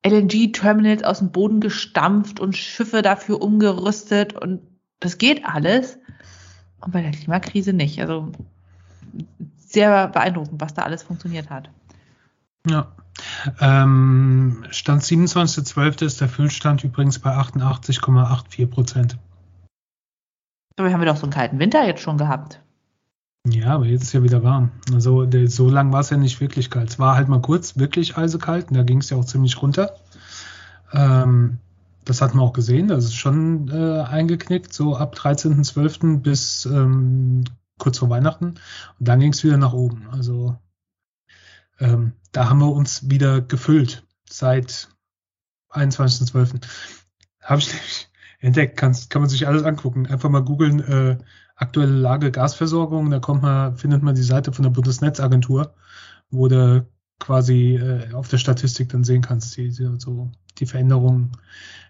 LNG-Terminals 0.05 1.03
aus 1.03 1.19
dem 1.19 1.31
Boden 1.31 1.59
gestampft 1.59 2.39
und 2.39 2.57
Schiffe 2.57 3.01
dafür 3.01 3.41
umgerüstet 3.41 4.33
und 4.33 4.61
das 4.99 5.17
geht 5.17 5.45
alles. 5.45 5.99
Und 6.79 6.91
bei 6.93 7.01
der 7.01 7.11
Klimakrise 7.11 7.73
nicht. 7.73 8.01
Also 8.01 8.31
sehr 9.57 10.07
beeindruckend, 10.07 10.59
was 10.59 10.73
da 10.73 10.83
alles 10.83 11.03
funktioniert 11.03 11.49
hat. 11.49 11.69
Ja. 12.67 12.91
Ähm, 13.59 14.65
Stand 14.71 15.03
27.12. 15.03 16.05
ist 16.05 16.21
der 16.21 16.29
Füllstand 16.29 16.83
übrigens 16.83 17.19
bei 17.19 17.31
88,84 17.35 18.67
Prozent. 18.67 19.17
Aber 20.77 20.91
haben 20.91 21.01
wir 21.01 21.05
doch 21.05 21.17
so 21.17 21.23
einen 21.23 21.33
kalten 21.33 21.59
Winter 21.59 21.85
jetzt 21.85 22.01
schon 22.01 22.17
gehabt. 22.17 22.61
Ja, 23.47 23.73
aber 23.75 23.85
jetzt 23.85 24.03
ist 24.03 24.13
ja 24.13 24.21
wieder 24.21 24.43
warm. 24.43 24.71
Also 24.93 25.25
der, 25.25 25.47
so 25.47 25.69
lang 25.69 25.91
war 25.91 26.01
es 26.01 26.11
ja 26.11 26.17
nicht 26.17 26.41
wirklich 26.41 26.69
kalt. 26.69 26.89
Es 26.89 26.99
war 26.99 27.15
halt 27.15 27.27
mal 27.27 27.41
kurz 27.41 27.77
wirklich 27.77 28.17
eisekalt 28.17 28.69
und 28.69 28.77
da 28.77 28.83
ging 28.83 28.99
es 28.99 29.09
ja 29.09 29.17
auch 29.17 29.25
ziemlich 29.25 29.59
runter. 29.61 29.95
Ähm, 30.93 31.57
das 32.05 32.21
hat 32.21 32.35
man 32.35 32.45
auch 32.45 32.53
gesehen, 32.53 32.87
das 32.87 33.05
ist 33.05 33.15
schon 33.15 33.69
äh, 33.69 34.01
eingeknickt, 34.01 34.73
so 34.73 34.95
ab 34.95 35.15
13.12. 35.15 36.19
bis 36.19 36.65
ähm, 36.65 37.43
kurz 37.77 37.97
vor 37.99 38.09
Weihnachten. 38.09 38.45
Und 38.99 39.07
dann 39.07 39.19
ging 39.19 39.33
es 39.33 39.43
wieder 39.43 39.57
nach 39.57 39.73
oben. 39.73 40.07
Also 40.11 40.55
ähm, 41.79 42.13
da 42.31 42.49
haben 42.49 42.59
wir 42.59 42.71
uns 42.71 43.09
wieder 43.09 43.41
gefüllt 43.41 44.05
seit 44.29 44.87
21.12. 45.71 46.61
Habe 47.41 47.61
ich 47.61 48.07
entdeckt, 48.39 48.77
kannst, 48.77 49.09
kann 49.09 49.21
man 49.21 49.29
sich 49.29 49.47
alles 49.47 49.63
angucken. 49.63 50.05
Einfach 50.05 50.29
mal 50.29 50.43
googeln, 50.43 50.79
äh, 50.79 51.17
aktuelle 51.61 51.93
Lage 51.93 52.31
Gasversorgung. 52.31 53.09
Da 53.11 53.19
kommt 53.19 53.43
man, 53.43 53.77
findet 53.77 54.03
man 54.03 54.15
die 54.15 54.23
Seite 54.23 54.51
von 54.51 54.63
der 54.63 54.71
Bundesnetzagentur, 54.71 55.73
wo 56.29 56.47
du 56.47 56.85
quasi 57.19 57.75
äh, 57.75 58.13
auf 58.13 58.27
der 58.27 58.39
Statistik 58.39 58.89
dann 58.89 59.03
sehen 59.03 59.21
kannst, 59.21 59.55
die, 59.55 59.69
die, 59.69 59.99
so 59.99 60.31
die 60.57 60.65
Veränderungen, 60.65 61.31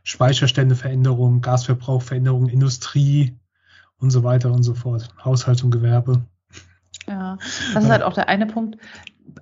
Speicherstände 0.03 0.75
Veränderungen, 0.75 1.41
Gasverbrauch 1.41 2.01
Veränderungen, 2.01 2.49
Industrie 2.49 3.37
und 3.97 4.11
so 4.11 4.23
weiter 4.23 4.51
und 4.51 4.63
so 4.63 4.73
fort, 4.73 5.09
Haushalt 5.23 5.63
und 5.63 5.71
Gewerbe. 5.71 6.25
Ja, 7.07 7.37
das 7.73 7.83
ist 7.83 7.89
halt 7.89 8.03
auch 8.03 8.13
der 8.13 8.29
eine 8.29 8.45
Punkt 8.45 8.77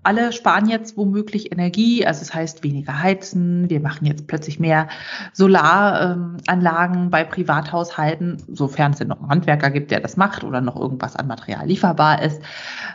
alle 0.03 0.31
sparen 0.31 0.69
jetzt 0.69 0.97
womöglich 0.97 1.51
Energie, 1.51 2.05
also 2.05 2.19
das 2.21 2.33
heißt 2.33 2.63
weniger 2.63 3.01
heizen, 3.01 3.69
wir 3.69 3.79
machen 3.79 4.05
jetzt 4.05 4.27
plötzlich 4.27 4.59
mehr 4.59 4.87
Solaranlagen 5.33 7.03
ähm, 7.03 7.09
bei 7.09 7.23
Privathaushalten, 7.23 8.41
sofern 8.47 8.91
es 8.91 8.99
denn 8.99 9.07
noch 9.09 9.19
einen 9.19 9.29
Handwerker 9.29 9.69
gibt, 9.71 9.91
der 9.91 9.99
das 9.99 10.17
macht 10.17 10.43
oder 10.43 10.61
noch 10.61 10.75
irgendwas 10.79 11.15
an 11.15 11.27
Material 11.27 11.65
lieferbar 11.65 12.21
ist. 12.21 12.41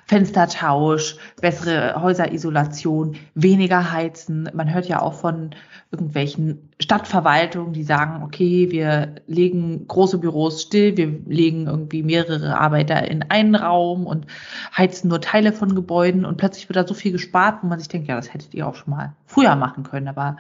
Fenstertausch, 0.07 1.17
bessere 1.41 2.01
Häuserisolation, 2.01 3.17
weniger 3.35 3.93
heizen. 3.93 4.49
Man 4.55 4.73
hört 4.73 4.87
ja 4.87 5.01
auch 5.01 5.15
von 5.15 5.51
irgendwelchen 5.95 6.71
Stadtverwaltungen, 6.81 7.73
die 7.73 7.85
sagen, 7.85 8.25
okay, 8.25 8.71
wir 8.73 9.15
legen 9.29 9.87
große 9.87 10.19
Büros 10.19 10.63
still, 10.63 10.97
wir 10.97 11.07
legen 11.27 11.67
irgendwie 11.69 12.03
mehrere 12.03 12.59
Arbeiter 12.59 13.09
in 13.09 13.23
einen 13.23 13.55
Raum 13.55 14.05
und 14.07 14.27
heizen 14.77 15.09
nur 15.09 15.21
Teile 15.21 15.53
von 15.53 15.77
Gebäuden 15.77 16.25
und 16.25 16.37
plötzlich 16.37 16.69
wird 16.69 16.77
da 16.77 16.87
so 16.87 16.95
viel 16.95 17.13
gespart, 17.13 17.63
wo 17.63 17.69
man 17.69 17.79
sich 17.79 17.87
denkt, 17.87 18.09
ja, 18.09 18.17
das 18.17 18.35
hättet 18.35 18.55
ihr 18.55 18.67
auch 18.67 18.75
schon 18.75 18.91
mal 18.91 19.15
früher 19.25 19.55
machen 19.55 19.85
können, 19.85 20.09
aber 20.09 20.37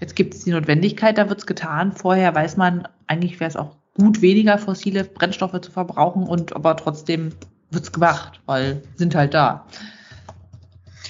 jetzt 0.00 0.14
gibt 0.14 0.34
es 0.34 0.44
die 0.44 0.52
Notwendigkeit, 0.52 1.18
da 1.18 1.28
wird 1.28 1.40
es 1.40 1.46
getan. 1.46 1.90
Vorher 1.90 2.32
weiß 2.32 2.56
man, 2.56 2.86
eigentlich 3.08 3.40
wäre 3.40 3.48
es 3.48 3.56
auch 3.56 3.74
gut, 3.96 4.22
weniger 4.22 4.58
fossile 4.58 5.02
Brennstoffe 5.02 5.60
zu 5.60 5.72
verbrauchen 5.72 6.22
und 6.22 6.54
aber 6.54 6.76
trotzdem 6.76 7.30
wird 7.70 7.82
es 7.82 7.92
gemacht, 7.92 8.40
weil 8.46 8.82
sind 8.94 9.16
halt 9.16 9.34
da. 9.34 9.66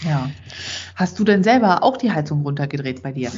Ja. 0.02 0.30
Hast 0.96 1.18
du 1.18 1.24
denn 1.24 1.42
selber 1.42 1.82
auch 1.82 1.98
die 1.98 2.12
Heizung 2.12 2.42
runtergedreht 2.42 3.02
bei 3.02 3.12
dir? 3.12 3.30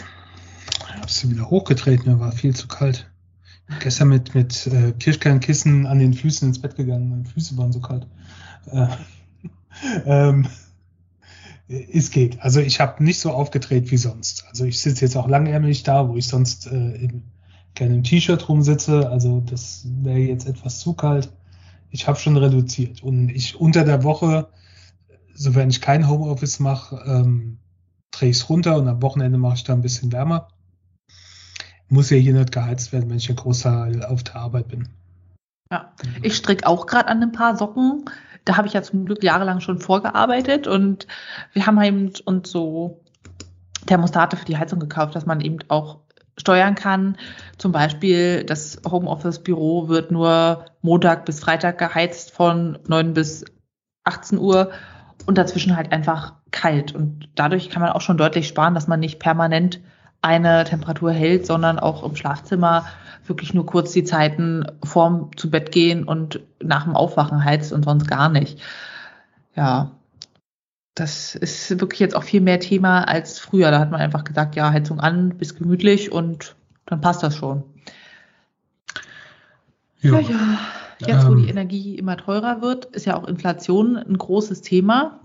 Habe 0.96 1.10
sie 1.10 1.30
wieder 1.30 1.50
hochgedreht, 1.50 2.06
mir 2.06 2.18
war 2.18 2.32
viel 2.32 2.54
zu 2.54 2.68
kalt. 2.68 3.10
Gestern 3.80 4.08
mit, 4.08 4.34
mit 4.34 4.66
äh, 4.68 4.92
Kirschkernkissen 4.92 5.86
an 5.86 5.98
den 5.98 6.14
Füßen 6.14 6.48
ins 6.48 6.60
Bett 6.60 6.76
gegangen. 6.76 7.10
Meine 7.10 7.24
Füße 7.24 7.56
waren 7.56 7.72
so 7.72 7.80
kalt. 7.80 8.06
Äh, 8.66 8.86
ähm, 10.06 10.46
es 11.68 12.10
geht. 12.10 12.40
Also 12.40 12.60
ich 12.60 12.80
habe 12.80 13.02
nicht 13.02 13.18
so 13.18 13.32
aufgedreht 13.32 13.90
wie 13.90 13.96
sonst. 13.96 14.44
Also 14.48 14.64
ich 14.64 14.80
sitze 14.80 15.04
jetzt 15.04 15.16
auch 15.16 15.28
langärmlich 15.28 15.82
da, 15.82 16.08
wo 16.08 16.16
ich 16.16 16.28
sonst 16.28 16.68
äh, 16.68 16.92
in, 16.94 17.24
gerne 17.74 17.96
im 17.96 18.04
T-Shirt 18.04 18.48
rumsitze. 18.48 19.10
Also 19.10 19.40
das 19.40 19.86
wäre 20.02 20.18
jetzt 20.18 20.46
etwas 20.46 20.78
zu 20.78 20.94
kalt. 20.94 21.32
Ich 21.90 22.06
habe 22.06 22.18
schon 22.18 22.36
reduziert. 22.36 23.02
Und 23.02 23.28
ich 23.30 23.60
unter 23.60 23.84
der 23.84 24.04
Woche, 24.04 24.48
sofern 25.34 25.70
ich 25.70 25.80
kein 25.80 26.08
Homeoffice 26.08 26.60
mache, 26.60 27.02
ähm, 27.04 27.58
drehe 28.12 28.30
ich 28.30 28.36
es 28.36 28.48
runter 28.48 28.76
und 28.76 28.88
am 28.88 29.02
Wochenende 29.02 29.38
mache 29.38 29.56
ich 29.56 29.64
da 29.64 29.72
ein 29.72 29.82
bisschen 29.82 30.12
wärmer 30.12 30.48
muss 31.88 32.10
ja 32.10 32.16
hier 32.16 32.34
nicht 32.34 32.52
geheizt 32.52 32.92
werden, 32.92 33.10
wenn 33.10 33.16
ich 33.16 33.28
ein 33.28 33.36
Großteil 33.36 34.04
auf 34.04 34.22
der 34.22 34.36
Arbeit 34.36 34.68
bin. 34.68 34.88
Ja, 35.70 35.92
ich 36.22 36.36
stricke 36.36 36.66
auch 36.66 36.86
gerade 36.86 37.08
an 37.08 37.22
ein 37.22 37.32
paar 37.32 37.56
Socken. 37.56 38.04
Da 38.44 38.56
habe 38.56 38.68
ich 38.68 38.74
ja 38.74 38.82
zum 38.82 39.04
Glück 39.04 39.24
jahrelang 39.24 39.60
schon 39.60 39.80
vorgearbeitet 39.80 40.66
und 40.68 41.06
wir 41.52 41.66
haben 41.66 41.82
eben 41.82 42.12
uns 42.24 42.50
so 42.50 43.02
Thermostate 43.86 44.36
für 44.36 44.44
die 44.44 44.56
Heizung 44.56 44.78
gekauft, 44.78 45.16
dass 45.16 45.26
man 45.26 45.40
eben 45.40 45.58
auch 45.68 46.00
steuern 46.38 46.74
kann. 46.74 47.16
Zum 47.58 47.72
Beispiel 47.72 48.44
das 48.44 48.80
Homeoffice-Büro 48.88 49.88
wird 49.88 50.10
nur 50.10 50.66
Montag 50.82 51.24
bis 51.24 51.40
Freitag 51.40 51.78
geheizt 51.78 52.30
von 52.30 52.78
9 52.86 53.14
bis 53.14 53.44
18 54.04 54.38
Uhr 54.38 54.70
und 55.26 55.38
dazwischen 55.38 55.76
halt 55.76 55.92
einfach 55.92 56.34
kalt. 56.50 56.94
Und 56.94 57.28
dadurch 57.34 57.70
kann 57.70 57.82
man 57.82 57.90
auch 57.90 58.00
schon 58.00 58.18
deutlich 58.18 58.46
sparen, 58.46 58.74
dass 58.74 58.86
man 58.86 59.00
nicht 59.00 59.18
permanent 59.18 59.80
eine 60.22 60.64
Temperatur 60.64 61.12
hält, 61.12 61.46
sondern 61.46 61.78
auch 61.78 62.02
im 62.02 62.16
Schlafzimmer 62.16 62.86
wirklich 63.26 63.54
nur 63.54 63.66
kurz 63.66 63.92
die 63.92 64.04
Zeiten 64.04 64.64
vorm 64.84 65.30
zu 65.36 65.50
Bett 65.50 65.72
gehen 65.72 66.04
und 66.04 66.40
nach 66.62 66.84
dem 66.84 66.96
Aufwachen 66.96 67.44
heizt 67.44 67.72
und 67.72 67.84
sonst 67.84 68.06
gar 68.06 68.28
nicht. 68.28 68.60
Ja, 69.54 69.92
das 70.94 71.34
ist 71.34 71.78
wirklich 71.80 72.00
jetzt 72.00 72.16
auch 72.16 72.22
viel 72.22 72.40
mehr 72.40 72.60
Thema 72.60 73.06
als 73.06 73.38
früher. 73.38 73.70
Da 73.70 73.80
hat 73.80 73.90
man 73.90 74.00
einfach 74.00 74.24
gesagt, 74.24 74.56
ja, 74.56 74.70
Heizung 74.70 75.00
an, 75.00 75.36
bis 75.36 75.54
gemütlich 75.54 76.12
und 76.12 76.56
dann 76.86 77.00
passt 77.00 77.22
das 77.22 77.36
schon. 77.36 77.64
Ja, 80.00 80.18
ja. 80.18 80.30
ja. 81.00 81.08
Jetzt, 81.08 81.28
wo 81.28 81.34
die 81.34 81.44
ähm. 81.44 81.50
Energie 81.50 81.96
immer 81.96 82.16
teurer 82.16 82.62
wird, 82.62 82.86
ist 82.86 83.06
ja 83.06 83.16
auch 83.16 83.24
Inflation 83.24 83.96
ein 83.96 84.16
großes 84.16 84.62
Thema 84.62 85.20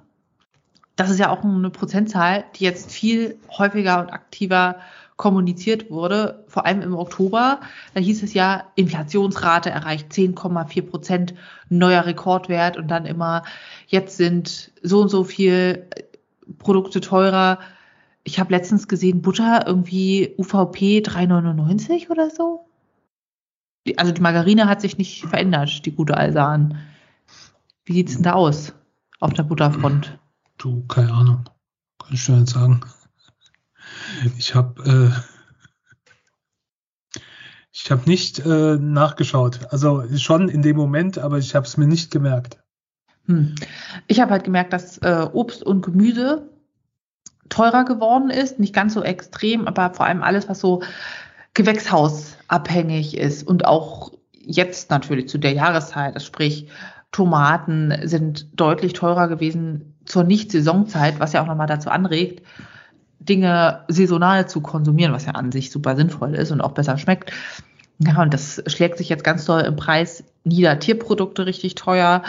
das 1.02 1.10
ist 1.10 1.20
ja 1.20 1.32
auch 1.32 1.44
eine 1.44 1.72
Prozentzahl, 1.72 2.44
die 2.56 2.64
jetzt 2.64 2.92
viel 2.92 3.40
häufiger 3.58 4.02
und 4.02 4.14
aktiver 4.14 4.76
kommuniziert 5.18 5.90
wurde, 5.90 6.44
vor 6.48 6.68
allem 6.68 6.84
im 6.84 6.96
Oktober. 6.96 7.60
Da 7.96 8.00
hieß 8.00 8.22
es 8.22 8.36
ja, 8.36 8.66
Inflationsrate 8.76 9.72
erreicht 9.72 10.12
10,4 10.12 10.82
Prozent, 10.84 11.34
neuer 11.70 12.06
Rekordwert 12.06 12.78
und 12.78 12.88
dann 12.88 13.08
immer, 13.08 13.44
jetzt 13.88 14.18
sind 14.18 14.72
so 14.84 15.02
und 15.02 15.10
so 15.10 15.24
viel 15.24 15.88
Produkte 16.60 17.02
teurer. 17.02 17.58
Ich 18.24 18.40
habe 18.40 18.54
letztens 18.54 18.88
gesehen, 18.88 19.24
Butter 19.24 19.64
irgendwie 19.66 20.36
UVP 20.38 21.00
3,99 21.00 22.12
oder 22.12 22.30
so. 22.30 22.68
Also 23.98 24.12
die 24.12 24.22
Margarine 24.22 24.70
hat 24.70 24.82
sich 24.82 25.00
nicht 25.00 25.26
verändert, 25.26 25.84
die 25.88 25.92
gute 25.94 26.16
Alsan. 26.16 26.78
Wie 27.86 27.94
sieht's 27.94 28.14
denn 28.14 28.24
da 28.24 28.34
aus 28.34 28.74
auf 29.20 29.34
der 29.34 29.44
Butterfront? 29.44 30.20
Du, 30.62 30.86
keine 30.86 31.12
Ahnung. 31.12 31.46
Kann 31.98 32.14
ich 32.14 32.24
dir 32.24 32.34
nicht 32.34 32.50
sagen. 32.50 32.82
Ich 34.38 34.54
habe 34.54 35.12
äh, 37.16 37.20
ich 37.72 37.90
habe 37.90 38.08
nicht 38.08 38.46
äh, 38.46 38.78
nachgeschaut. 38.78 39.72
Also 39.72 40.04
schon 40.18 40.50
in 40.50 40.62
dem 40.62 40.78
Moment, 40.78 41.18
aber 41.18 41.40
ich 41.40 41.56
habe 41.56 41.66
es 41.66 41.78
mir 41.78 41.88
nicht 41.88 42.12
gemerkt. 42.12 42.60
Hm. 43.26 43.56
Ich 44.06 44.20
habe 44.20 44.30
halt 44.30 44.44
gemerkt, 44.44 44.72
dass 44.72 45.00
äh, 45.00 45.28
Obst 45.34 45.64
und 45.64 45.82
Gemüse 45.82 46.48
teurer 47.50 47.84
geworden 47.84 48.30
ist, 48.30 48.60
nicht 48.60 48.76
ganz 48.76 48.94
so 48.94 49.02
extrem, 49.02 49.68
aber 49.68 49.96
vor 49.96 50.06
allem 50.06 50.22
alles, 50.22 50.48
was 50.48 50.60
so 50.60 50.84
gewächshausabhängig 51.56 53.18
ist 53.18 53.48
und 53.48 53.66
auch 53.66 54.12
jetzt 54.34 54.92
natürlich 54.92 55.28
zu 55.28 55.40
der 55.40 55.54
Jahreszeit, 55.54 56.14
also 56.14 56.28
sprich 56.28 56.68
Tomaten 57.12 58.08
sind 58.08 58.48
deutlich 58.54 58.94
teurer 58.94 59.28
gewesen 59.28 59.91
zur 60.06 60.24
Nicht-Saisonzeit, 60.24 61.20
was 61.20 61.34
ja 61.34 61.42
auch 61.42 61.48
nochmal 61.48 61.68
dazu 61.68 61.90
anregt, 61.90 62.46
Dinge 63.20 63.82
saisonal 63.88 64.50
zu 64.50 64.62
konsumieren, 64.62 65.14
was 65.14 65.26
ja 65.26 65.34
an 65.34 65.52
sich 65.52 65.72
super 65.72 65.96
sinnvoll 65.96 66.34
ist 66.34 66.52
und 66.52 66.62
auch 66.62 66.72
besser 66.72 66.98
schmeckt. 66.98 67.32
Ja, 68.00 68.22
und 68.22 68.34
das 68.34 68.64
schlägt 68.66 68.98
sich 68.98 69.10
jetzt 69.10 69.24
ganz 69.24 69.46
doll 69.46 69.62
im 69.62 69.76
Preis 69.76 70.24
nieder. 70.44 70.80
Tierprodukte 70.80 71.46
richtig 71.46 71.76
teuer, 71.76 72.24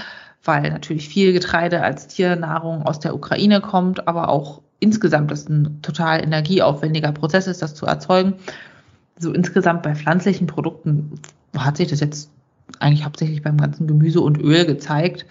weil 0.45 0.71
natürlich 0.71 1.09
viel 1.09 1.33
Getreide 1.33 1.83
als 1.83 2.09
Tiernahrung 2.09 2.83
aus 2.83 3.01
der 3.01 3.15
Ukraine 3.15 3.63
kommt, 3.63 4.07
aber 4.07 4.29
auch 4.29 4.61
insgesamt 4.81 5.31
das 5.31 5.49
ein 5.49 5.81
total 5.81 6.23
energieaufwendiger 6.23 7.13
Prozess 7.13 7.47
ist, 7.47 7.63
das 7.63 7.75
zu 7.75 7.87
erzeugen. 7.87 8.35
So 9.19 9.33
insgesamt 9.33 9.83
bei 9.83 9.95
pflanzlichen 9.95 10.47
Produkten 10.47 11.21
hat 11.57 11.79
sich 11.79 11.89
das 11.89 12.01
jetzt 12.01 12.31
eigentlich 12.81 13.05
hauptsächlich 13.05 13.43
beim 13.43 13.57
ganzen 13.57 13.87
Gemüse 13.87 14.21
und 14.21 14.39
Öl 14.39 14.67
gezeigt. 14.67 15.25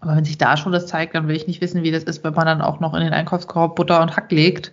Aber 0.00 0.16
wenn 0.16 0.24
sich 0.24 0.38
da 0.38 0.56
schon 0.56 0.72
das 0.72 0.86
zeigt, 0.86 1.14
dann 1.14 1.28
will 1.28 1.36
ich 1.36 1.46
nicht 1.46 1.60
wissen, 1.60 1.82
wie 1.82 1.90
das 1.90 2.04
ist, 2.04 2.22
wenn 2.22 2.34
man 2.34 2.46
dann 2.46 2.60
auch 2.60 2.80
noch 2.80 2.94
in 2.94 3.00
den 3.00 3.12
Einkaufskorb 3.12 3.76
Butter 3.76 4.02
und 4.02 4.16
Hack 4.16 4.30
legt. 4.30 4.72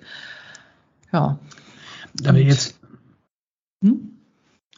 Ja. 1.11 1.39
Aber 2.25 2.37
jetzt, 2.37 2.79
hm? 3.83 4.17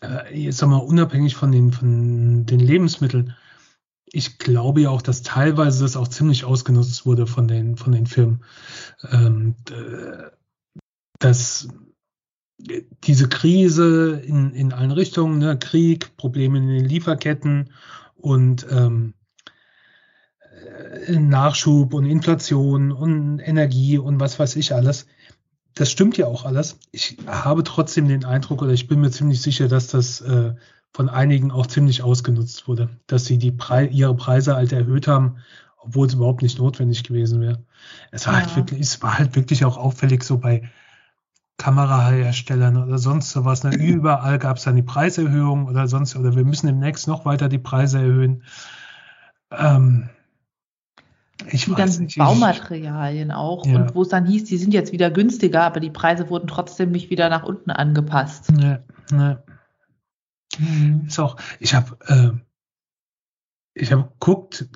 äh, 0.02 0.38
jetzt 0.38 0.58
sag 0.58 0.70
mal, 0.70 0.78
unabhängig 0.78 1.36
von 1.36 1.52
den, 1.52 1.72
von 1.72 2.46
den 2.46 2.60
Lebensmitteln, 2.60 3.34
ich 4.06 4.38
glaube 4.38 4.82
ja 4.82 4.90
auch, 4.90 5.02
dass 5.02 5.24
teilweise 5.24 5.84
das 5.84 5.98
auch 5.98 6.08
ziemlich 6.08 6.46
ausgenutzt 6.46 7.06
wurde 7.06 7.28
von 7.28 7.48
den, 7.48 7.76
von 7.76 7.92
den 7.92 8.06
Firmen. 8.06 8.44
Ähm, 9.12 9.56
dass 11.20 11.68
diese 13.04 13.28
Krise 13.28 14.22
in, 14.26 14.52
in 14.52 14.74
allen 14.74 14.92
Richtungen, 14.92 15.40
ne, 15.40 15.58
Krieg, 15.58 16.16
Probleme 16.18 16.58
in 16.58 16.68
den 16.68 16.86
Lieferketten 16.86 17.72
und 18.16 18.66
ähm, 18.70 19.14
äh, 19.18 19.25
Nachschub 21.10 21.94
und 21.94 22.06
Inflation 22.06 22.92
und 22.92 23.40
Energie 23.40 23.98
und 23.98 24.20
was 24.20 24.40
weiß 24.40 24.56
ich 24.56 24.74
alles. 24.74 25.08
Das 25.74 25.92
stimmt 25.92 26.18
ja 26.18 26.28
auch 26.28 26.46
alles. 26.46 26.80
Ich 26.92 27.18
habe 27.28 27.64
trotzdem 27.64 28.08
den 28.08 28.26
Eindruck, 28.26 28.62
oder 28.62 28.72
ich 28.72 28.88
bin 28.88 29.02
mir 29.02 29.12
ziemlich 29.12 29.42
sicher, 29.42 29.68
dass 29.68 29.88
das 29.88 30.22
äh, 30.22 30.54
von 30.94 31.10
einigen 31.10 31.52
auch 31.52 31.68
ziemlich 31.68 32.02
ausgenutzt 32.02 32.68
wurde, 32.68 32.90
dass 33.08 33.26
sie 33.26 33.38
die 33.38 33.52
Pre 33.52 33.86
ihre 33.86 34.16
Preise 34.16 34.56
halt 34.56 34.72
erhöht 34.72 35.08
haben, 35.08 35.38
obwohl 35.78 36.08
es 36.08 36.14
überhaupt 36.14 36.42
nicht 36.42 36.58
notwendig 36.58 37.04
gewesen 37.04 37.42
wäre. 37.42 37.64
Es 38.12 38.26
war 38.26 38.36
halt 38.36 38.48
ja. 38.48 38.56
halt 38.56 38.58
wirklich, 38.58 38.80
es 38.80 39.02
war 39.02 39.18
halt 39.18 39.36
wirklich 39.36 39.66
auch 39.66 39.78
auffällig 39.78 40.24
so 40.24 40.38
bei 40.38 40.70
Kameraherstellern 41.58 42.82
oder 42.82 42.98
sonst 42.98 43.32
sowas. 43.32 43.64
Ne? 43.64 43.76
Überall 43.76 44.40
gab 44.40 44.58
es 44.58 44.64
dann 44.64 44.78
die 44.78 44.84
Preiserhöhung 44.84 45.68
oder 45.68 45.88
sonst, 45.88 46.16
oder 46.16 46.36
wir 46.36 46.46
müssen 46.46 46.68
demnächst 46.68 47.08
noch 47.08 47.26
weiter 47.26 47.50
die 47.50 47.60
Preise 47.60 48.00
erhöhen. 48.00 48.44
Ähm, 49.52 50.10
ich 51.52 51.66
die 51.66 51.74
ganzen 51.74 52.06
nicht, 52.06 52.18
Baumaterialien 52.18 53.32
auch. 53.32 53.66
Ja. 53.66 53.76
Und 53.76 53.96
wo 53.96 54.04
es 54.04 54.10
dann 54.10 54.26
hieß, 54.26 54.46
die 54.46 54.58
sind 54.58 54.74
jetzt 54.74 54.92
wieder 54.92 55.12
günstiger, 55.12 55.64
aber 55.64 55.80
die 55.80 55.90
Preise 55.90 56.30
wurden 56.30 56.48
trotzdem 56.48 56.92
nicht 56.92 57.10
wieder 57.10 57.30
nach 57.30 57.44
unten 57.44 57.72
angepasst. 57.72 58.52
Ne, 58.52 58.84
ne. 59.12 59.44
Mhm. 60.58 61.06
Ist 61.08 61.20
auch, 61.20 61.38
ich 61.60 61.76
habe 61.76 61.98
äh, 62.08 62.32
ich 63.76 63.92
habe 63.92 64.10
geguckt 64.20 64.68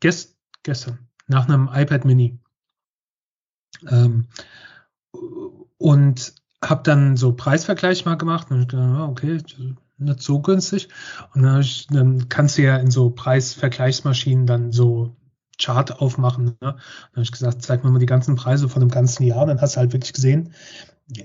gest, 0.00 0.36
gestern 0.62 0.98
nach 1.28 1.48
einem 1.48 1.70
iPad 1.72 2.04
Mini. 2.04 2.38
Ähm, 3.88 4.26
und 5.78 6.34
habe 6.62 6.82
dann 6.82 7.16
so 7.16 7.32
Preisvergleich 7.32 8.04
mal 8.04 8.16
gemacht 8.16 8.50
und 8.50 8.68
gedacht, 8.68 9.08
okay, 9.08 9.40
nicht 9.96 10.20
so 10.20 10.40
günstig. 10.40 10.88
Und 11.34 11.42
dann, 11.42 11.60
ich, 11.60 11.86
dann, 11.86 12.28
kannst 12.28 12.58
du 12.58 12.62
ja 12.62 12.76
in 12.76 12.90
so 12.90 13.10
Preisvergleichsmaschinen 13.10 14.46
dann 14.46 14.72
so 14.72 15.16
Chart 15.60 16.00
aufmachen. 16.00 16.44
Ne? 16.44 16.56
Dann 16.60 16.74
habe 17.12 17.22
ich 17.22 17.32
gesagt, 17.32 17.62
zeig 17.62 17.84
mir 17.84 17.90
mal 17.90 17.98
die 17.98 18.06
ganzen 18.06 18.36
Preise 18.36 18.68
von 18.68 18.80
dem 18.80 18.90
ganzen 18.90 19.24
Jahr. 19.24 19.42
Und 19.42 19.48
dann 19.48 19.60
hast 19.60 19.76
du 19.76 19.80
halt 19.80 19.92
wirklich 19.92 20.12
gesehen, 20.12 20.52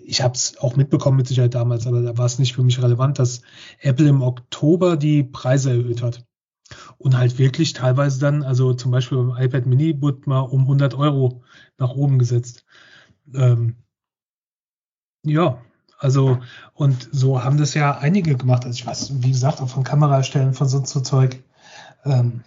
ich 0.03 0.21
habe 0.21 0.33
es 0.33 0.57
auch 0.57 0.75
mitbekommen 0.75 1.17
mit 1.17 1.27
Sicherheit 1.27 1.53
damals, 1.53 1.85
aber 1.87 2.01
da 2.01 2.17
war 2.17 2.25
es 2.25 2.39
nicht 2.39 2.55
für 2.55 2.63
mich 2.63 2.81
relevant, 2.81 3.19
dass 3.19 3.41
Apple 3.79 4.07
im 4.07 4.21
Oktober 4.21 4.97
die 4.97 5.23
Preise 5.23 5.71
erhöht 5.71 6.01
hat. 6.01 6.25
Und 6.97 7.15
halt 7.15 7.37
wirklich 7.37 7.73
teilweise 7.73 8.19
dann, 8.19 8.41
also 8.41 8.73
zum 8.73 8.91
Beispiel 8.91 9.19
beim 9.19 9.37
iPad 9.37 9.67
Mini 9.67 10.01
wurde 10.01 10.21
mal 10.25 10.39
um 10.39 10.61
100 10.61 10.95
Euro 10.95 11.43
nach 11.77 11.91
oben 11.91 12.17
gesetzt. 12.17 12.65
Ähm, 13.33 13.75
ja, 15.23 15.61
also, 15.99 16.39
und 16.73 17.09
so 17.11 17.43
haben 17.43 17.57
das 17.57 17.73
ja 17.73 17.97
einige 17.97 18.35
gemacht. 18.35 18.65
Also 18.65 18.75
ich 18.75 18.85
weiß, 18.85 19.23
wie 19.23 19.31
gesagt, 19.31 19.61
auch 19.61 19.69
von 19.69 19.83
Kameraerstellen, 19.83 20.53
von 20.53 20.67
so, 20.67 20.83
so 20.83 21.01
Zeug. 21.01 21.43
Ähm, 22.03 22.43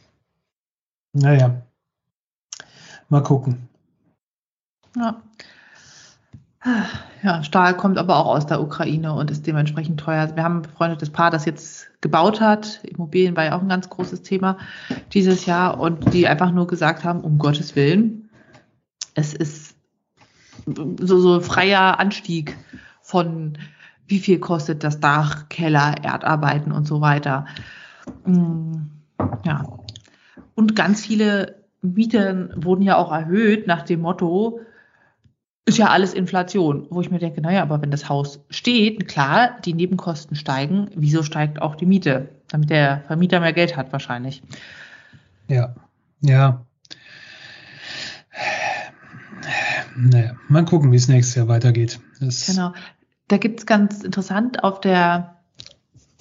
naja, 1.12 1.67
mal 3.08 3.22
gucken. 3.22 3.68
Ja. 4.96 5.22
Ja, 7.22 7.42
Stahl 7.42 7.76
kommt 7.76 7.98
aber 7.98 8.16
auch 8.16 8.26
aus 8.26 8.46
der 8.46 8.60
Ukraine 8.60 9.12
und 9.14 9.30
ist 9.30 9.46
dementsprechend 9.46 10.00
teuer. 10.00 10.34
Wir 10.34 10.42
haben 10.42 10.58
ein 10.58 10.62
befreundetes 10.62 11.10
Paar, 11.10 11.30
das 11.30 11.44
jetzt 11.44 11.88
gebaut 12.00 12.40
hat. 12.40 12.80
Immobilien 12.84 13.36
war 13.36 13.44
ja 13.44 13.56
auch 13.56 13.62
ein 13.62 13.68
ganz 13.68 13.88
großes 13.88 14.22
Thema 14.22 14.58
dieses 15.12 15.46
Jahr 15.46 15.80
und 15.80 16.12
die 16.12 16.28
einfach 16.28 16.50
nur 16.50 16.66
gesagt 16.66 17.04
haben, 17.04 17.20
um 17.20 17.38
Gottes 17.38 17.74
Willen, 17.76 18.28
es 19.14 19.34
ist 19.34 19.74
so, 20.66 21.18
so 21.18 21.40
freier 21.40 21.98
Anstieg 21.98 22.56
von 23.00 23.58
wie 24.06 24.18
viel 24.18 24.38
kostet 24.38 24.84
das 24.84 25.00
Dach, 25.00 25.48
Keller, 25.48 26.02
Erdarbeiten 26.02 26.72
und 26.72 26.86
so 26.86 27.00
weiter. 27.00 27.46
Mm, 28.24 28.74
ja. 29.44 29.64
Und 30.54 30.74
ganz 30.74 31.02
viele 31.04 31.57
Mieten 31.82 32.52
wurden 32.56 32.82
ja 32.82 32.96
auch 32.96 33.12
erhöht 33.12 33.66
nach 33.66 33.82
dem 33.82 34.00
Motto, 34.00 34.60
ist 35.68 35.78
ja 35.78 35.88
alles 35.88 36.14
Inflation, 36.14 36.86
wo 36.90 37.00
ich 37.00 37.10
mir 37.10 37.18
denke, 37.18 37.40
naja, 37.42 37.62
aber 37.62 37.82
wenn 37.82 37.90
das 37.90 38.08
Haus 38.08 38.40
steht, 38.48 39.06
klar, 39.06 39.58
die 39.64 39.74
Nebenkosten 39.74 40.34
steigen, 40.36 40.88
wieso 40.94 41.22
steigt 41.22 41.60
auch 41.60 41.74
die 41.74 41.86
Miete? 41.86 42.30
Damit 42.48 42.70
der 42.70 43.02
Vermieter 43.06 43.40
mehr 43.40 43.52
Geld 43.52 43.76
hat 43.76 43.92
wahrscheinlich. 43.92 44.42
Ja, 45.46 45.74
ja. 46.20 46.64
Naja, 49.94 50.36
mal 50.48 50.64
gucken, 50.64 50.90
wie 50.92 50.96
es 50.96 51.08
nächstes 51.08 51.34
Jahr 51.34 51.48
weitergeht. 51.48 52.00
Das 52.20 52.46
genau. 52.46 52.72
Da 53.26 53.36
gibt 53.36 53.60
es 53.60 53.66
ganz 53.66 54.02
interessant 54.02 54.64
auf 54.64 54.80
der 54.80 55.36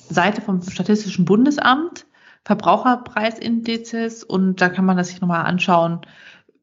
Seite 0.09 0.41
vom 0.41 0.61
Statistischen 0.61 1.25
Bundesamt 1.25 2.05
Verbraucherpreisindizes 2.47 4.23
und 4.23 4.61
da 4.61 4.69
kann 4.69 4.85
man 4.85 4.95
das 4.95 5.09
sich 5.09 5.19
nochmal 5.19 5.45
anschauen 5.45 5.99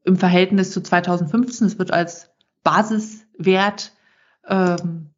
im 0.03 0.17
Verhältnis 0.17 0.71
zu 0.71 0.81
2015. 0.81 1.67
Es 1.67 1.77
wird 1.77 1.93
als 1.93 2.31
Basiswert 2.63 3.93
ähm, 4.47 5.11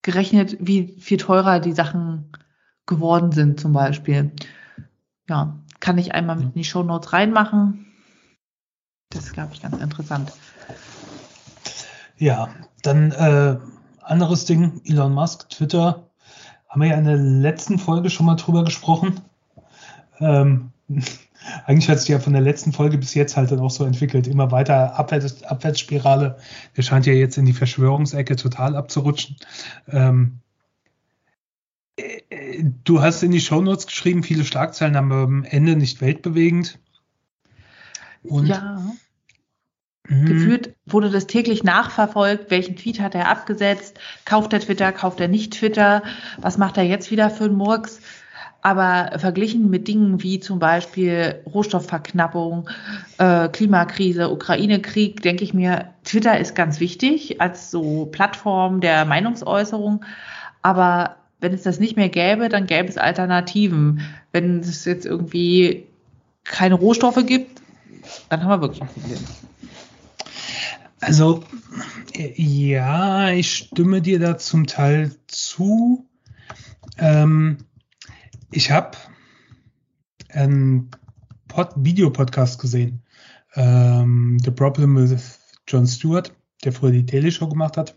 gerechnet, 0.00 0.56
wie 0.60 0.96
viel 0.98 1.18
teurer 1.18 1.60
die 1.60 1.72
Sachen 1.72 2.32
geworden 2.86 3.32
sind 3.32 3.60
zum 3.60 3.74
Beispiel. 3.74 4.32
Ja, 5.28 5.58
kann 5.78 5.98
ich 5.98 6.14
einmal 6.14 6.36
mit 6.36 6.46
in 6.46 6.54
die 6.54 6.64
Show 6.64 6.82
Notes 6.82 7.12
reinmachen. 7.12 7.84
Das 9.10 9.26
ist, 9.26 9.34
glaube 9.34 9.52
ich, 9.52 9.60
ganz 9.60 9.76
interessant. 9.76 10.32
Ja, 12.16 12.48
dann 12.82 13.12
äh, 13.12 13.58
anderes 14.00 14.46
Ding, 14.46 14.80
Elon 14.86 15.12
Musk, 15.12 15.50
Twitter, 15.50 16.08
haben 16.66 16.80
wir 16.80 16.88
ja 16.88 16.96
in 16.96 17.04
der 17.04 17.18
letzten 17.18 17.78
Folge 17.78 18.08
schon 18.08 18.24
mal 18.24 18.36
drüber 18.36 18.64
gesprochen. 18.64 19.20
Ähm, 20.20 20.70
Eigentlich 21.66 21.88
hat 21.90 22.00
sich 22.00 22.08
ja 22.08 22.18
von 22.18 22.32
der 22.32 22.42
letzten 22.42 22.72
Folge 22.72 22.96
bis 22.96 23.14
jetzt 23.14 23.36
halt 23.36 23.50
dann 23.50 23.60
auch 23.60 23.70
so 23.70 23.84
entwickelt. 23.84 24.26
Immer 24.26 24.50
weiter 24.50 24.98
Abwärts, 24.98 25.42
Abwärtsspirale. 25.42 26.38
Der 26.76 26.82
scheint 26.82 27.06
ja 27.06 27.12
jetzt 27.12 27.36
in 27.36 27.44
die 27.44 27.52
Verschwörungsecke 27.52 28.36
total 28.36 28.76
abzurutschen. 28.76 29.36
Ähm, 29.88 30.38
äh, 31.96 32.64
du 32.84 33.02
hast 33.02 33.22
in 33.22 33.30
die 33.30 33.40
Shownotes 33.40 33.86
geschrieben, 33.86 34.22
viele 34.22 34.44
Schlagzeilen, 34.44 34.96
am 34.96 35.44
Ende 35.44 35.76
nicht 35.76 36.00
weltbewegend. 36.00 36.78
Und 38.22 38.46
ja. 38.46 38.80
Mhm. 40.08 40.26
Gefühlt 40.26 40.74
wurde 40.84 41.10
das 41.10 41.26
täglich 41.26 41.62
nachverfolgt. 41.62 42.50
Welchen 42.50 42.76
Tweet 42.76 43.00
hat 43.00 43.14
er 43.14 43.28
abgesetzt? 43.28 43.98
Kauft 44.24 44.52
er 44.52 44.60
Twitter? 44.60 44.92
Kauft 44.92 45.20
er 45.20 45.28
nicht 45.28 45.54
Twitter? 45.54 46.02
Was 46.38 46.58
macht 46.58 46.76
er 46.76 46.84
jetzt 46.84 47.10
wieder 47.10 47.30
für 47.30 47.44
einen 47.44 47.56
Murks? 47.56 48.00
Aber 48.64 49.18
verglichen 49.18 49.68
mit 49.68 49.88
Dingen 49.88 50.22
wie 50.22 50.40
zum 50.40 50.58
Beispiel 50.58 51.42
Rohstoffverknappung, 51.44 52.70
äh, 53.18 53.50
Klimakrise, 53.50 54.30
Ukraine-Krieg, 54.30 55.20
denke 55.20 55.44
ich 55.44 55.52
mir, 55.52 55.90
Twitter 56.02 56.38
ist 56.40 56.54
ganz 56.54 56.80
wichtig 56.80 57.42
als 57.42 57.70
so 57.70 58.06
Plattform 58.06 58.80
der 58.80 59.04
Meinungsäußerung. 59.04 60.02
Aber 60.62 61.16
wenn 61.40 61.52
es 61.52 61.62
das 61.62 61.78
nicht 61.78 61.96
mehr 61.96 62.08
gäbe, 62.08 62.48
dann 62.48 62.64
gäbe 62.66 62.88
es 62.88 62.96
Alternativen. 62.96 64.00
Wenn 64.32 64.60
es 64.60 64.86
jetzt 64.86 65.04
irgendwie 65.04 65.84
keine 66.44 66.76
Rohstoffe 66.76 67.22
gibt, 67.26 67.60
dann 68.30 68.42
haben 68.42 68.48
wir 68.48 68.60
wirklich 68.62 68.80
ein 68.80 68.88
Problem. 68.88 69.18
Also, 71.00 71.44
ja, 72.14 73.28
ich 73.28 73.54
stimme 73.54 74.00
dir 74.00 74.18
da 74.18 74.38
zum 74.38 74.66
Teil 74.66 75.14
zu. 75.26 76.06
Ähm, 76.96 77.58
ich 78.50 78.70
habe 78.70 78.96
einen 80.30 80.90
Pod 81.48 81.70
Videopodcast 81.76 82.60
gesehen. 82.60 83.02
Ähm, 83.54 84.38
The 84.44 84.50
Problem 84.50 84.96
with 84.96 85.38
Jon 85.68 85.86
Stewart, 85.86 86.34
der 86.64 86.72
früher 86.72 86.92
die 86.92 87.06
Daily 87.06 87.30
Show 87.30 87.48
gemacht 87.48 87.76
hat. 87.76 87.96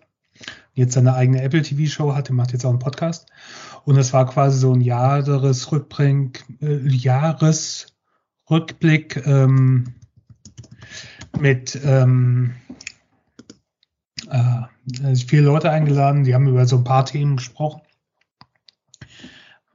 Jetzt 0.74 0.94
seine 0.94 1.16
eigene 1.16 1.42
Apple 1.42 1.64
TV 1.64 1.92
Show 1.92 2.14
hat, 2.14 2.28
der 2.28 2.36
macht 2.36 2.54
jetzt 2.54 2.64
auch 2.66 2.70
einen 2.70 2.78
Podcast. 2.80 3.28
Und 3.84 3.96
das 3.96 4.14
war 4.14 4.28
quasi 4.28 4.60
so 4.60 4.72
ein 4.74 4.82
Jahresrückblick, 4.82 6.46
äh, 6.62 6.88
Jahresrückblick 6.88 9.26
ähm, 9.26 9.96
mit 11.40 11.80
ähm, 11.84 12.54
äh, 14.30 14.62
viele 15.16 15.44
Leute 15.44 15.72
eingeladen, 15.72 16.24
die 16.24 16.36
haben 16.36 16.48
über 16.48 16.66
so 16.66 16.78
ein 16.78 16.84
paar 16.84 17.06
Themen 17.06 17.38
gesprochen. 17.38 17.82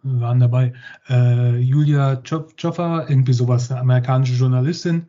Waren 0.02 0.40
dabei 0.40 0.72
äh, 1.08 1.56
Julia 1.58 2.20
Joffa, 2.24 3.06
irgendwie 3.08 3.32
sowas, 3.32 3.70
eine 3.70 3.80
amerikanische 3.80 4.34
Journalistin, 4.34 5.06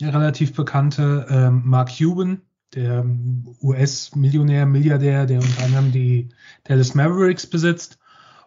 eine 0.00 0.14
relativ 0.14 0.54
bekannte, 0.54 1.26
äh, 1.28 1.50
Mark 1.50 1.90
Cuban, 1.98 2.40
der 2.74 3.04
US-Millionär, 3.62 4.64
Milliardär, 4.64 5.26
der 5.26 5.40
unter 5.40 5.64
anderem 5.64 5.92
die 5.92 6.30
Dallas 6.64 6.94
Mavericks 6.94 7.46
besitzt, 7.46 7.98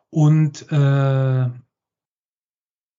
und 0.09 0.71
äh, 0.71 1.49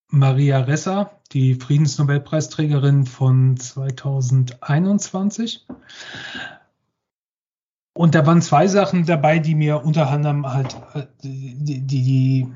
Maria 0.08 0.60
Ressa, 0.60 1.10
die 1.32 1.54
Friedensnobelpreisträgerin 1.54 3.06
von 3.06 3.56
2021. 3.56 5.66
Und 7.96 8.14
da 8.14 8.26
waren 8.26 8.42
zwei 8.42 8.66
Sachen 8.66 9.06
dabei, 9.06 9.38
die 9.38 9.54
mir 9.54 9.84
unter 9.84 10.10
anderem 10.10 10.46
halt, 10.46 10.76
äh, 10.94 11.06
die, 11.22 11.54
die, 11.64 11.86
die 11.86 12.52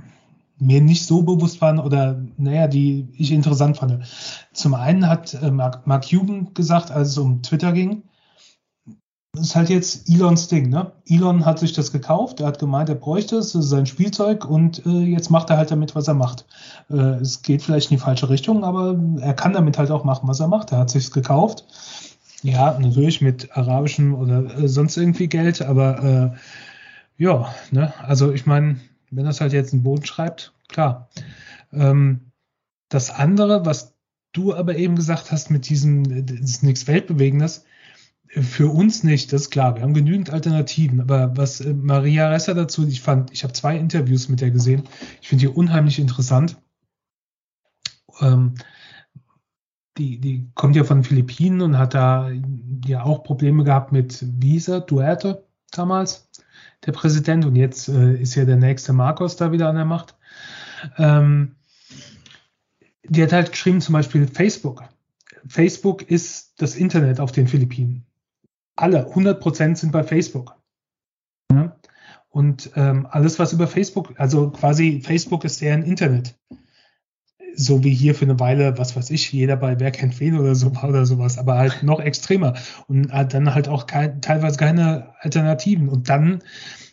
mir 0.59 0.81
nicht 0.81 1.07
so 1.07 1.23
bewusst 1.23 1.61
waren 1.61 1.79
oder 1.79 2.21
naja, 2.37 2.67
die 2.67 3.09
ich 3.17 3.33
interessant 3.33 3.77
fand. 3.77 4.05
Zum 4.53 4.75
einen 4.75 5.09
hat 5.09 5.35
äh, 5.35 5.51
Mark, 5.51 5.87
Mark 5.87 6.09
Cuban 6.09 6.53
gesagt, 6.55 6.91
als 6.91 7.09
es 7.09 7.19
um 7.19 7.43
Twitter 7.43 7.73
ging, 7.73 8.03
das 9.35 9.49
ist 9.49 9.57
halt 9.57 9.69
jetzt 9.69 10.09
Elons 10.11 10.49
Ding, 10.49 10.69
ne? 10.69 10.93
Elon 11.07 11.45
hat 11.45 11.61
sich 11.61 11.73
das 11.73 11.93
gekauft, 11.93 12.41
er 12.41 12.47
hat 12.47 12.59
gemeint, 12.59 12.89
er 12.89 12.97
bräuchte 12.97 13.37
es, 13.37 13.53
das 13.53 13.65
ist 13.65 13.71
sein 13.71 13.87
Spielzeug 13.87 14.45
und 14.45 14.85
äh, 14.85 15.05
jetzt 15.05 15.31
macht 15.31 15.51
er 15.51 15.59
halt 15.59 15.71
damit, 15.71 15.95
was 15.95 16.09
er 16.09 16.15
macht. 16.15 16.47
Äh, 16.91 17.21
es 17.21 17.43
geht 17.43 17.63
vielleicht 17.63 17.91
in 17.91 17.99
die 17.99 18.03
falsche 18.03 18.31
Richtung, 18.31 18.65
aber 18.65 18.99
er 19.21 19.35
kann 19.35 19.53
damit 19.53 19.79
halt 19.79 19.91
auch 19.91 20.03
machen, 20.03 20.27
was 20.29 20.41
er 20.41 20.49
macht. 20.49 20.73
Er 20.73 20.79
hat 20.79 20.91
sich's 20.91 21.13
gekauft 21.13 21.65
ja, 22.43 22.79
natürlich 22.79 23.21
mit 23.21 23.57
arabischem 23.57 24.15
oder 24.15 24.59
äh, 24.59 24.69
sonst 24.69 24.97
irgendwie 24.97 25.29
Geld, 25.29 25.63
aber 25.63 26.35
äh, 26.37 27.23
ja, 27.23 27.53
ne, 27.71 27.93
also 28.05 28.33
ich 28.33 28.47
meine, 28.47 28.77
wenn 29.11 29.25
das 29.25 29.41
halt 29.41 29.53
jetzt 29.53 29.73
einen 29.73 29.83
Boden 29.83 30.05
schreibt, 30.05 30.53
klar. 30.69 31.09
Ähm, 31.73 32.33
das 32.89 33.11
andere, 33.11 33.67
was 33.67 33.95
du 34.33 34.55
aber 34.55 34.77
eben 34.77 34.97
gesagt 34.97 35.31
hast 35.31 35.51
mit 35.51 35.69
diesem, 35.69 36.27
das 36.27 36.41
ist 36.41 36.63
nichts 36.63 36.87
Weltbewegendes, 36.87 37.65
für 38.31 38.69
uns 38.69 39.05
nicht, 39.05 39.33
das 39.33 39.43
ist 39.43 39.51
klar. 39.51 39.77
Wir 39.77 39.83
haben 39.83 39.95
genügend 39.95 40.31
Alternativen. 40.31 41.01
Aber 41.01 41.37
was 41.37 41.61
äh, 41.61 41.73
Maria 41.73 42.29
Resser 42.29 42.55
dazu, 42.55 42.87
ich 42.87 43.01
fand, 43.01 43.33
ich 43.33 43.43
habe 43.43 43.53
zwei 43.53 43.77
Interviews 43.77 44.29
mit 44.29 44.41
der 44.41 44.51
gesehen. 44.51 44.85
Ich 45.23 45.29
finde 45.29 45.47
die 45.47 45.53
unheimlich 45.53 45.99
interessant. 45.99 46.57
Ähm, 48.21 48.55
die, 49.97 50.21
die 50.21 50.51
kommt 50.55 50.77
ja 50.77 50.85
von 50.85 50.99
den 50.99 51.05
Philippinen 51.05 51.61
und 51.61 51.79
hat 51.79 51.95
da 51.95 52.31
ja 52.87 53.03
auch 53.03 53.25
Probleme 53.25 53.65
gehabt 53.65 53.93
mit 53.93 54.25
Visa, 54.41 54.81
Duerte 54.81 55.45
damals, 55.73 56.28
der 56.87 56.93
Präsident. 56.93 57.45
Und 57.45 57.57
jetzt 57.57 57.89
äh, 57.89 58.15
ist 58.15 58.35
ja 58.35 58.45
der 58.45 58.57
nächste 58.57 58.93
Marcos 58.93 59.37
da 59.37 59.53
wieder 59.53 59.69
an 59.69 59.77
der 59.77 59.85
Macht. 59.85 60.17
Ähm, 60.97 61.57
die 63.05 63.23
hat 63.23 63.33
halt 63.33 63.53
geschrieben, 63.53 63.81
zum 63.81 63.95
Beispiel 63.95 64.27
Facebook. 64.27 64.85
Facebook 65.47 66.03
ist 66.03 66.61
das 66.61 66.77
Internet 66.77 67.21
auf 67.21 67.33
den 67.33 67.49
Philippinen. 67.49 68.05
Alle, 68.77 69.07
100 69.07 69.41
Prozent 69.41 69.79
sind 69.79 69.93
bei 69.93 70.05
Facebook. 70.05 70.55
Ja? 71.51 71.77
Und 72.29 72.71
ähm, 72.77 73.07
alles, 73.11 73.39
was 73.39 73.53
über 73.53 73.67
Facebook, 73.67 74.13
also 74.19 74.51
quasi 74.51 75.01
Facebook 75.01 75.45
ist 75.45 75.61
deren 75.61 75.83
Internet 75.83 76.37
so 77.59 77.83
wie 77.83 77.93
hier 77.93 78.15
für 78.15 78.25
eine 78.25 78.39
Weile, 78.39 78.79
was 78.79 78.95
weiß 78.95 79.11
ich, 79.11 79.33
jeder 79.33 79.57
bei 79.57 79.81
Wer 79.81 79.91
kennt 79.91 80.19
wen 80.21 80.39
oder 80.39 80.55
so 80.55 80.69
oder 80.69 81.05
sowas, 81.07 81.39
aber 81.39 81.59
halt 81.59 81.83
noch 81.83 82.01
extremer 82.01 82.55
und 82.87 83.09
dann 83.11 83.55
halt 83.55 83.69
auch 83.69 83.87
kein, 83.87 84.23
teilweise 84.23 84.57
keine 84.57 85.09
Alternativen. 85.21 85.89
Und 85.89 86.09
dann 86.09 86.39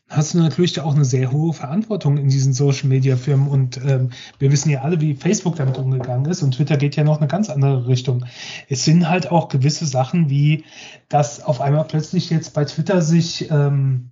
hast 0.09 0.33
du 0.33 0.39
natürlich 0.39 0.79
auch 0.79 0.95
eine 0.95 1.05
sehr 1.05 1.31
hohe 1.31 1.53
Verantwortung 1.53 2.17
in 2.17 2.29
diesen 2.29 2.53
Social 2.53 2.89
Media 2.89 3.15
Firmen 3.15 3.47
und 3.47 3.79
ähm, 3.85 4.09
wir 4.39 4.51
wissen 4.51 4.71
ja 4.71 4.81
alle, 4.81 4.99
wie 5.01 5.13
Facebook 5.13 5.55
damit 5.55 5.77
umgegangen 5.77 6.29
ist 6.29 6.41
und 6.41 6.55
Twitter 6.55 6.77
geht 6.77 6.95
ja 6.95 7.03
noch 7.03 7.19
eine 7.19 7.27
ganz 7.27 7.49
andere 7.49 7.87
Richtung. 7.87 8.25
Es 8.67 8.85
sind 8.85 9.07
halt 9.07 9.31
auch 9.31 9.49
gewisse 9.49 9.85
Sachen 9.85 10.29
wie, 10.29 10.63
dass 11.09 11.43
auf 11.43 11.61
einmal 11.61 11.85
plötzlich 11.85 12.29
jetzt 12.31 12.53
bei 12.53 12.65
Twitter 12.65 13.01
sich 13.01 13.51
ähm, 13.51 14.11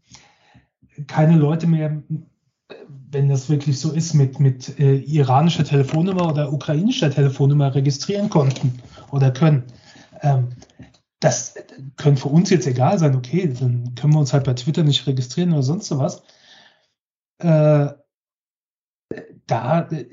keine 1.08 1.36
Leute 1.36 1.66
mehr 1.66 2.04
wenn 2.88 3.30
das 3.30 3.50
wirklich 3.50 3.80
so 3.80 3.92
ist, 3.92 4.14
mit, 4.14 4.40
mit 4.40 4.80
äh, 4.80 4.98
iranischer 4.98 5.64
Telefonnummer 5.64 6.30
oder 6.30 6.52
ukrainischer 6.52 7.12
Telefonnummer 7.12 7.74
registrieren 7.74 8.30
konnten 8.30 8.82
oder 9.12 9.32
können. 9.32 9.64
Ähm, 10.22 10.50
das 11.20 11.56
könnte 11.96 12.22
für 12.22 12.30
uns 12.30 12.50
jetzt 12.50 12.68
egal 12.68 13.00
sein, 13.00 13.16
okay, 13.16 13.48
dann 13.48 13.96
können 13.96 14.14
wir 14.14 14.20
uns 14.20 14.34
halt 14.34 14.44
bei 14.44 14.54
Twitter 14.54 14.84
nicht 14.84 15.08
registrieren 15.08 15.54
oder 15.54 15.64
sonst 15.64 15.98
was. 15.98 16.24
Äh, 17.38 17.94
da 19.48 19.82
äh, 19.90 20.06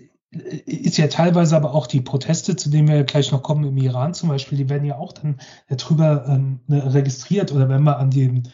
ist 0.67 0.99
ja 0.99 1.09
teilweise 1.09 1.57
aber 1.57 1.75
auch 1.75 1.87
die 1.89 2.01
Proteste, 2.01 2.55
zu 2.55 2.71
denen 2.71 2.87
wir 2.87 3.03
gleich 3.03 3.33
noch 3.33 3.43
kommen 3.43 3.65
im 3.65 3.77
Iran 3.79 4.15
zum 4.15 4.29
Beispiel, 4.29 4.59
die 4.59 4.69
werden 4.69 4.85
ja 4.85 4.97
auch 4.97 5.13
dann 5.13 5.41
darüber 5.69 6.27
ähm, 6.29 6.61
registriert 6.69 7.51
oder 7.51 7.69
wenn 7.69 7.83
wir 7.83 7.99
an 7.99 8.11
den 8.11 8.49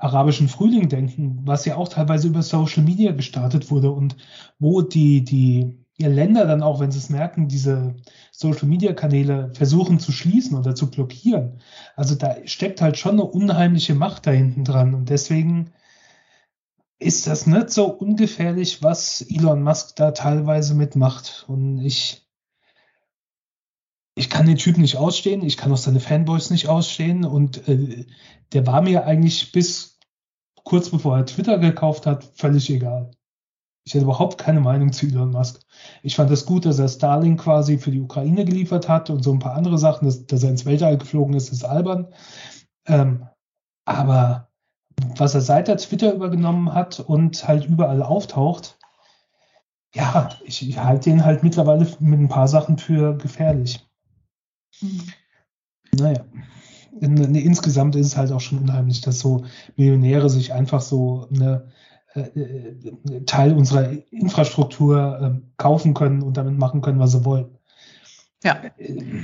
arabischen 0.00 0.48
Frühling 0.48 0.88
denken, 0.88 1.40
was 1.44 1.64
ja 1.64 1.76
auch 1.76 1.88
teilweise 1.88 2.28
über 2.28 2.42
Social 2.42 2.82
Media 2.82 3.12
gestartet 3.12 3.70
wurde 3.70 3.90
und 3.90 4.16
wo 4.58 4.82
die, 4.82 5.24
die 5.24 5.80
Länder 5.98 6.46
dann 6.46 6.62
auch, 6.62 6.80
wenn 6.80 6.90
sie 6.90 6.98
es 6.98 7.10
merken, 7.10 7.48
diese 7.48 7.94
Social 8.32 8.66
Media 8.66 8.94
Kanäle 8.94 9.52
versuchen 9.54 10.00
zu 10.00 10.12
schließen 10.12 10.56
oder 10.56 10.74
zu 10.74 10.90
blockieren. 10.90 11.60
Also 11.94 12.14
da 12.14 12.36
steckt 12.46 12.80
halt 12.80 12.96
schon 12.96 13.12
eine 13.12 13.24
unheimliche 13.24 13.94
Macht 13.94 14.26
da 14.26 14.30
hinten 14.30 14.64
dran 14.64 14.94
und 14.94 15.10
deswegen 15.10 15.72
ist 17.00 17.26
das 17.26 17.46
nicht 17.46 17.70
so 17.70 17.86
ungefährlich, 17.86 18.82
was 18.82 19.22
Elon 19.22 19.62
Musk 19.62 19.96
da 19.96 20.10
teilweise 20.12 20.74
mitmacht. 20.74 21.44
Und 21.48 21.78
ich, 21.78 22.29
ich 24.20 24.28
kann 24.28 24.44
den 24.44 24.58
Typen 24.58 24.82
nicht 24.82 24.98
ausstehen, 24.98 25.42
ich 25.42 25.56
kann 25.56 25.72
auch 25.72 25.78
seine 25.78 25.98
Fanboys 25.98 26.50
nicht 26.50 26.68
ausstehen 26.68 27.24
und 27.24 27.66
äh, 27.66 28.04
der 28.52 28.66
war 28.66 28.82
mir 28.82 29.06
eigentlich 29.06 29.50
bis 29.50 29.98
kurz 30.62 30.90
bevor 30.90 31.16
er 31.16 31.24
Twitter 31.24 31.58
gekauft 31.58 32.04
hat, 32.04 32.24
völlig 32.34 32.68
egal. 32.68 33.12
Ich 33.82 33.94
hätte 33.94 34.04
überhaupt 34.04 34.36
keine 34.36 34.60
Meinung 34.60 34.92
zu 34.92 35.06
Elon 35.06 35.30
Musk. 35.30 35.62
Ich 36.02 36.16
fand 36.16 36.30
es 36.30 36.40
das 36.40 36.46
gut, 36.46 36.66
dass 36.66 36.78
er 36.78 36.88
Starlink 36.88 37.40
quasi 37.40 37.78
für 37.78 37.90
die 37.90 38.02
Ukraine 38.02 38.44
geliefert 38.44 38.90
hat 38.90 39.08
und 39.08 39.22
so 39.22 39.32
ein 39.32 39.38
paar 39.38 39.54
andere 39.54 39.78
Sachen, 39.78 40.04
dass, 40.04 40.26
dass 40.26 40.42
er 40.42 40.50
ins 40.50 40.66
Weltall 40.66 40.98
geflogen 40.98 41.34
ist, 41.34 41.50
ist 41.50 41.64
albern. 41.64 42.12
Ähm, 42.86 43.26
aber 43.86 44.50
was 45.16 45.34
er 45.34 45.40
seit 45.40 45.70
er 45.70 45.78
Twitter 45.78 46.12
übergenommen 46.12 46.74
hat 46.74 47.00
und 47.00 47.48
halt 47.48 47.64
überall 47.64 48.02
auftaucht, 48.02 48.78
ja, 49.94 50.28
ich, 50.44 50.68
ich 50.68 50.78
halte 50.78 51.08
den 51.08 51.24
halt 51.24 51.42
mittlerweile 51.42 51.86
mit 52.00 52.20
ein 52.20 52.28
paar 52.28 52.48
Sachen 52.48 52.76
für 52.76 53.16
gefährlich. 53.16 53.89
Naja. 55.92 56.24
In, 57.00 57.16
in, 57.16 57.34
insgesamt 57.34 57.96
ist 57.96 58.08
es 58.08 58.16
halt 58.16 58.32
auch 58.32 58.40
schon 58.40 58.58
unheimlich, 58.58 59.00
dass 59.00 59.20
so 59.20 59.44
Millionäre 59.76 60.28
sich 60.28 60.52
einfach 60.52 60.80
so 60.80 61.28
eine 61.32 61.68
äh, 62.14 62.20
äh 62.20 63.24
Teil 63.24 63.54
unserer 63.54 63.92
Infrastruktur 64.10 65.20
äh, 65.20 65.46
kaufen 65.56 65.94
können 65.94 66.22
und 66.22 66.36
damit 66.36 66.58
machen 66.58 66.80
können, 66.80 66.98
was 66.98 67.12
sie 67.12 67.24
wollen. 67.24 67.56
Ja. 68.42 68.60
Äh, 68.76 69.22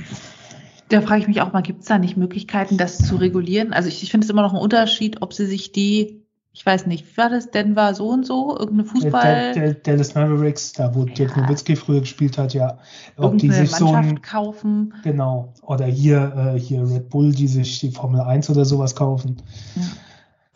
da 0.89 1.01
frage 1.01 1.21
ich 1.21 1.27
mich 1.27 1.41
auch 1.41 1.51
mal, 1.51 1.61
gibt 1.61 1.81
es 1.81 1.87
da 1.87 1.97
nicht 1.97 2.15
Möglichkeiten, 2.15 2.77
das 2.77 2.99
zu 2.99 3.17
regulieren? 3.17 3.73
Also 3.73 3.89
ich, 3.89 4.03
ich 4.03 4.11
finde 4.11 4.23
es 4.23 4.31
immer 4.31 4.41
noch 4.41 4.53
ein 4.53 4.61
Unterschied, 4.61 5.21
ob 5.21 5.33
sie 5.33 5.45
sich 5.45 5.73
die 5.73 6.26
ich 6.57 6.65
weiß 6.65 6.87
nicht, 6.87 7.05
wie 7.05 7.17
war 7.17 7.29
das? 7.29 7.51
Denver 7.51 7.93
so 7.93 8.09
und 8.09 8.25
so? 8.25 8.57
Irgendeine 8.57 8.85
Fußball. 8.85 9.53
Der, 9.53 9.53
der, 9.53 9.73
Dallas 9.75 10.15
Mavericks, 10.15 10.73
da 10.73 10.95
wo 10.95 11.05
ja. 11.05 11.13
Dirk 11.13 11.37
Nowitzki 11.37 11.75
früher 11.75 11.99
gespielt 11.99 12.39
hat, 12.39 12.55
ja. 12.55 12.79
Ob 13.15 13.37
die 13.37 13.51
sich 13.51 13.69
Mannschaft 13.69 13.79
so 13.79 13.93
ein, 13.93 14.23
kaufen. 14.23 14.95
Genau. 15.03 15.53
Oder 15.61 15.85
hier, 15.85 16.55
äh, 16.55 16.59
hier 16.59 16.81
Red 16.81 17.09
Bull, 17.09 17.31
die 17.31 17.47
sich 17.47 17.79
die 17.79 17.91
Formel 17.91 18.21
1 18.21 18.49
oder 18.49 18.65
sowas 18.65 18.95
kaufen. 18.95 19.37
Ja. 19.75 19.83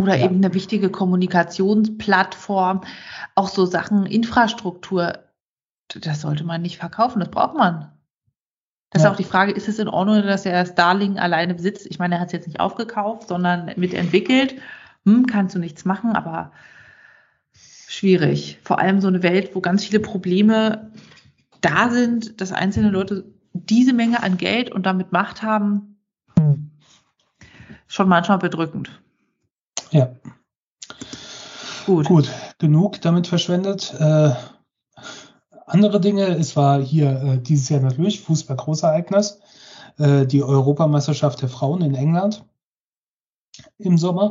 Oder 0.02 0.16
ja. 0.18 0.26
eben 0.26 0.38
eine 0.38 0.52
wichtige 0.56 0.90
Kommunikationsplattform. 0.90 2.82
Auch 3.36 3.50
so 3.50 3.68
Sachen, 3.68 4.08
Infrastruktur, 4.08 5.20
das 6.02 6.22
sollte 6.22 6.46
man 6.46 6.64
nicht 6.64 6.80
verkaufen, 6.80 7.20
das 7.20 7.30
braucht 7.30 7.56
man. 7.56 7.92
Das 8.90 9.04
ja. 9.04 9.10
ist 9.10 9.14
auch 9.14 9.18
die 9.18 9.24
Frage, 9.24 9.52
ist 9.52 9.70
es 9.70 9.78
in 9.78 9.88
Ordnung, 9.88 10.24
dass 10.24 10.48
er 10.48 10.66
Starling 10.66 11.20
alleine 11.20 11.54
besitzt? 11.54 11.86
Ich 11.88 12.00
meine, 12.00 12.16
er 12.16 12.22
hat 12.22 12.30
es 12.30 12.34
jetzt 12.34 12.48
nicht 12.48 12.60
aufgekauft, 12.60 13.28
sondern 13.28 13.72
mitentwickelt 13.76 14.56
hm, 15.06 15.26
kannst 15.26 15.56
du 15.56 15.60
nichts 15.60 15.86
machen, 15.86 16.12
aber 16.14 16.52
schwierig. 17.54 18.60
Vor 18.64 18.80
allem 18.80 19.02
so 19.02 19.08
eine 19.08 19.24
Welt, 19.24 19.56
wo 19.56 19.62
ganz 19.62 19.86
viele 19.86 20.00
Probleme 20.00 20.92
da 21.62 21.90
sind, 21.90 22.42
dass 22.42 22.52
einzelne 22.52 22.90
Leute 22.90 23.26
diese 23.54 23.94
Menge 23.94 24.24
an 24.24 24.38
Geld 24.38 24.72
und 24.72 24.86
damit 24.86 25.12
Macht 25.12 25.44
haben, 25.44 25.98
schon 27.88 28.08
manchmal 28.08 28.38
bedrückend. 28.38 29.02
Ja. 29.92 30.14
Gut. 31.86 32.06
Gut, 32.06 32.30
genug 32.58 33.02
damit 33.02 33.28
verschwendet. 33.28 33.94
Äh, 34.00 34.34
andere 35.66 36.00
Dinge, 36.00 36.28
es 36.38 36.56
war 36.56 36.82
hier 36.82 37.22
äh, 37.22 37.38
dieses 37.40 37.70
Jahr 37.70 37.82
natürlich 37.82 38.22
Fußball 38.22 38.56
Großereignis, 38.56 39.40
äh, 39.98 40.26
die 40.26 40.44
Europameisterschaft 40.44 41.42
der 41.42 41.50
Frauen 41.50 41.82
in 41.82 41.96
England 41.96 42.46
im 43.78 43.98
Sommer. 43.98 44.30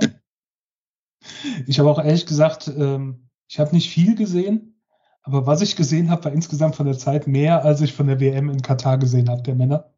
Ich 1.67 1.79
habe 1.79 1.91
auch 1.91 1.99
ehrlich 2.03 2.27
gesagt, 2.27 2.69
ähm, 2.69 3.29
ich 3.49 3.59
habe 3.59 3.75
nicht 3.75 3.91
viel 3.91 4.15
gesehen, 4.15 4.81
aber 5.23 5.47
was 5.47 5.61
ich 5.61 5.77
gesehen 5.77 6.11
habe, 6.11 6.25
war 6.25 6.33
insgesamt 6.33 6.77
von 6.77 6.87
der 6.87 6.97
Zeit 6.97 7.27
mehr, 7.27 7.65
als 7.65 7.81
ich 7.81 7.93
von 7.93 8.07
der 8.07 8.21
WM 8.21 8.49
in 8.49 8.63
Katar 8.63 8.99
gesehen 8.99 9.29
habe, 9.29 9.43
der 9.43 9.55
Männer. 9.55 9.91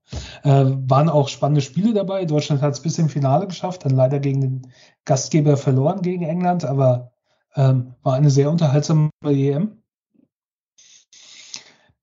Äh, 0.43 0.65
waren 0.67 1.09
auch 1.09 1.29
spannende 1.29 1.61
Spiele 1.61 1.95
dabei. 1.95 2.25
Deutschland 2.25 2.61
hat 2.61 2.75
es 2.75 2.81
bis 2.81 2.99
im 2.99 3.09
Finale 3.09 3.47
geschafft, 3.47 3.85
dann 3.85 3.93
leider 3.93 4.19
gegen 4.19 4.41
den 4.41 4.73
Gastgeber 5.05 5.57
verloren 5.57 6.03
gegen 6.03 6.25
England, 6.25 6.65
aber 6.65 7.13
ähm, 7.55 7.95
war 8.03 8.15
eine 8.15 8.31
sehr 8.31 8.51
unterhaltsame 8.51 9.11
EM. 9.25 9.83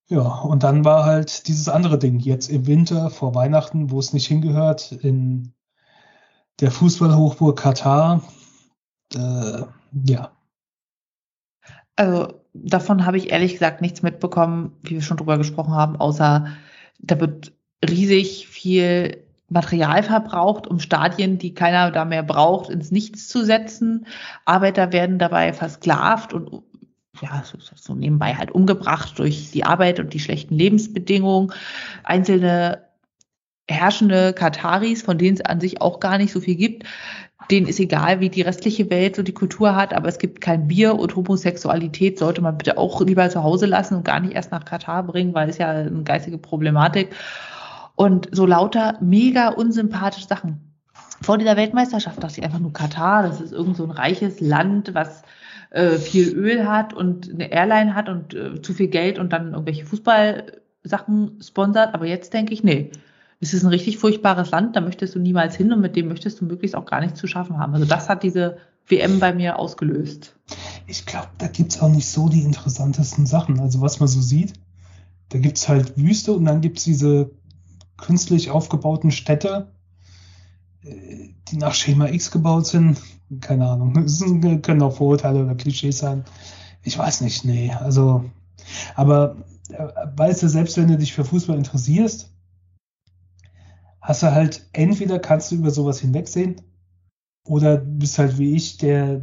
Ja, 0.08 0.22
und 0.22 0.63
dann 0.63 0.86
war 0.86 1.06
halt 1.06 1.48
dieses 1.48 1.70
andere 1.70 2.00
Ding, 2.00 2.20
jetzt 2.20 2.50
im 2.50 2.65
Winter 2.65 3.12
vor 3.12 3.36
Weihnachten, 3.36 3.92
wo 3.92 4.00
es 4.00 4.12
nicht 4.12 4.26
hingehört, 4.28 4.92
in 4.92 5.54
der 6.62 6.72
Fußballhochburg 6.72 7.60
Katar, 7.60 8.24
äh, 9.15 9.63
ja. 10.06 10.32
Also 11.95 12.41
davon 12.54 13.06
habe 13.06 13.17
ich 13.17 13.32
ehrlich 13.32 13.54
gesagt 13.54 13.82
nichts 13.82 14.02
mitbekommen, 14.02 14.78
wie 14.82 14.91
wir 14.91 15.02
schon 15.02 15.17
drüber 15.17 15.38
gesprochen 15.38 15.74
haben, 15.74 15.98
außer 15.98 16.48
da 17.00 17.19
wird 17.19 17.52
riesig 17.88 18.48
viel 18.48 19.24
Material 19.50 20.04
verbraucht, 20.04 20.67
um 20.67 20.80
Stadien, 20.80 21.39
die 21.39 21.54
keiner 21.54 21.91
da 21.91 22.06
mehr 22.06 22.24
braucht, 22.24 22.69
ins 22.69 22.91
Nichts 22.91 23.28
zu 23.28 23.43
setzen. 23.43 24.06
Arbeiter 24.45 24.93
werden 24.93 25.17
dabei 25.17 25.54
versklavt 25.54 26.34
und 26.34 26.63
ja, 27.22 27.43
so, 27.43 27.58
so 27.76 27.95
nebenbei 27.95 28.36
halt 28.36 28.52
umgebracht 28.52 29.17
durch 29.17 29.52
die 29.52 29.65
Arbeit 29.65 30.00
und 30.00 30.13
die 30.13 30.19
schlechten 30.19 30.56
Lebensbedingungen. 30.56 31.52
Einzelne 32.04 32.86
herrschende 33.67 34.34
Kataris, 34.34 35.02
von 35.02 35.17
denen 35.17 35.36
es 35.36 35.45
an 35.45 35.60
sich 35.60 35.82
auch 35.82 36.00
gar 36.00 36.17
nicht 36.17 36.32
so 36.32 36.39
viel 36.39 36.56
gibt, 36.56 36.86
denen 37.51 37.67
ist 37.67 37.79
egal, 37.79 38.19
wie 38.19 38.29
die 38.29 38.41
restliche 38.41 38.89
Welt 38.89 39.15
so 39.15 39.23
die 39.23 39.33
Kultur 39.33 39.75
hat, 39.75 39.93
aber 39.93 40.07
es 40.07 40.19
gibt 40.19 40.41
kein 40.41 40.67
Bier 40.67 40.95
und 40.95 41.15
Homosexualität 41.15 42.19
sollte 42.19 42.41
man 42.41 42.57
bitte 42.57 42.77
auch 42.77 43.01
lieber 43.01 43.29
zu 43.29 43.43
Hause 43.43 43.65
lassen 43.65 43.95
und 43.95 44.05
gar 44.05 44.19
nicht 44.19 44.33
erst 44.33 44.51
nach 44.51 44.65
Katar 44.65 45.03
bringen, 45.03 45.33
weil 45.33 45.49
es 45.49 45.57
ja 45.57 45.69
eine 45.69 46.03
geistige 46.03 46.38
Problematik. 46.38 47.15
Und 47.95 48.29
so 48.31 48.45
lauter 48.45 48.97
mega 49.01 49.49
unsympathische 49.49 50.27
Sachen. 50.27 50.75
Vor 51.21 51.38
dieser 51.38 51.57
Weltmeisterschaft 51.57 52.23
dachte 52.23 52.39
ich 52.39 52.45
einfach 52.45 52.59
nur 52.59 52.71
Katar, 52.71 53.23
das 53.23 53.41
ist 53.41 53.51
irgend 53.51 53.75
so 53.75 53.83
ein 53.83 53.91
reiches 53.91 54.39
Land, 54.39 54.93
was 54.93 55.23
äh, 55.71 55.97
viel 55.97 56.29
Öl 56.29 56.67
hat 56.67 56.93
und 56.93 57.29
eine 57.29 57.51
Airline 57.51 57.95
hat 57.95 58.09
und 58.09 58.33
äh, 58.33 58.62
zu 58.62 58.73
viel 58.73 58.88
Geld 58.88 59.19
und 59.19 59.33
dann 59.33 59.51
irgendwelche 59.51 59.85
Fußballsachen 59.85 61.39
sponsert. 61.41 61.93
Aber 61.93 62.05
jetzt 62.05 62.33
denke 62.33 62.53
ich, 62.53 62.63
nee, 62.63 62.91
es 63.39 63.54
ist 63.54 63.63
ein 63.63 63.69
richtig 63.69 63.97
furchtbares 63.97 64.52
Land, 64.52 64.75
da 64.75 64.82
möchtest 64.82 65.15
du 65.15 65.19
niemals 65.19 65.56
hin 65.56 65.71
und 65.71 65.80
mit 65.80 65.95
dem 65.95 66.08
möchtest 66.08 66.41
du 66.41 66.45
möglichst 66.45 66.75
auch 66.75 66.86
gar 66.86 66.99
nichts 66.99 67.19
zu 67.19 67.28
schaffen 67.28 67.58
haben. 67.58 67.73
Also 67.73 67.86
das 67.86 68.10
hat 68.10 68.23
diese 68.23 68.58
WM 68.88 69.19
bei 69.19 69.34
mir 69.34 69.60
ausgelöst. 69.60 70.36
Ich 70.88 71.06
glaube, 71.06 71.30
da 71.38 71.47
gibt's 71.47 71.80
auch 71.82 71.89
nicht 71.89 72.08
so 72.08 72.28
die 72.28 72.41
interessantesten 72.41 73.25
Sachen. 73.25 73.60
Also 73.60 73.82
was 73.82 73.99
man 73.99 74.10
so 74.10 74.19
sieht, 74.19 74.54
da 75.30 75.38
gibt's 75.38 75.69
halt 75.69 75.97
Wüste 75.97 76.34
und 76.34 76.45
dann 76.45 76.62
gibt's 76.62 76.84
diese 76.84 77.32
künstlich 77.97 78.49
aufgebauten 78.49 79.12
Städte, 79.12 79.71
äh, 80.84 81.30
die 81.47 81.58
nach 81.58 81.73
Schema 81.73 82.10
X 82.10 82.32
gebaut 82.32 82.65
sind. 82.67 82.99
Keine 83.41 83.69
Ahnung. 83.69 83.93
Das 83.93 84.19
können 84.19 84.82
auch 84.82 84.97
Vorurteile 84.97 85.43
oder 85.43 85.56
Klischees 85.56 85.99
sein. 85.99 86.25
Ich 86.82 86.97
weiß 86.97 87.21
nicht, 87.21 87.45
nee. 87.45 87.71
Also, 87.71 88.25
aber 88.95 89.38
äh, 89.69 89.88
weißt 90.15 90.43
du, 90.43 90.49
selbst 90.49 90.78
wenn 90.78 90.88
du 90.88 90.97
dich 90.97 91.13
für 91.13 91.23
Fußball 91.23 91.58
interessierst, 91.58 92.32
hast 94.01 94.23
du 94.23 94.31
halt, 94.31 94.67
entweder 94.73 95.19
kannst 95.19 95.51
du 95.51 95.55
über 95.55 95.71
sowas 95.71 95.99
hinwegsehen 95.99 96.62
oder 97.45 97.77
bist 97.77 98.17
halt 98.17 98.38
wie 98.38 98.55
ich, 98.55 98.77
der, 98.77 99.21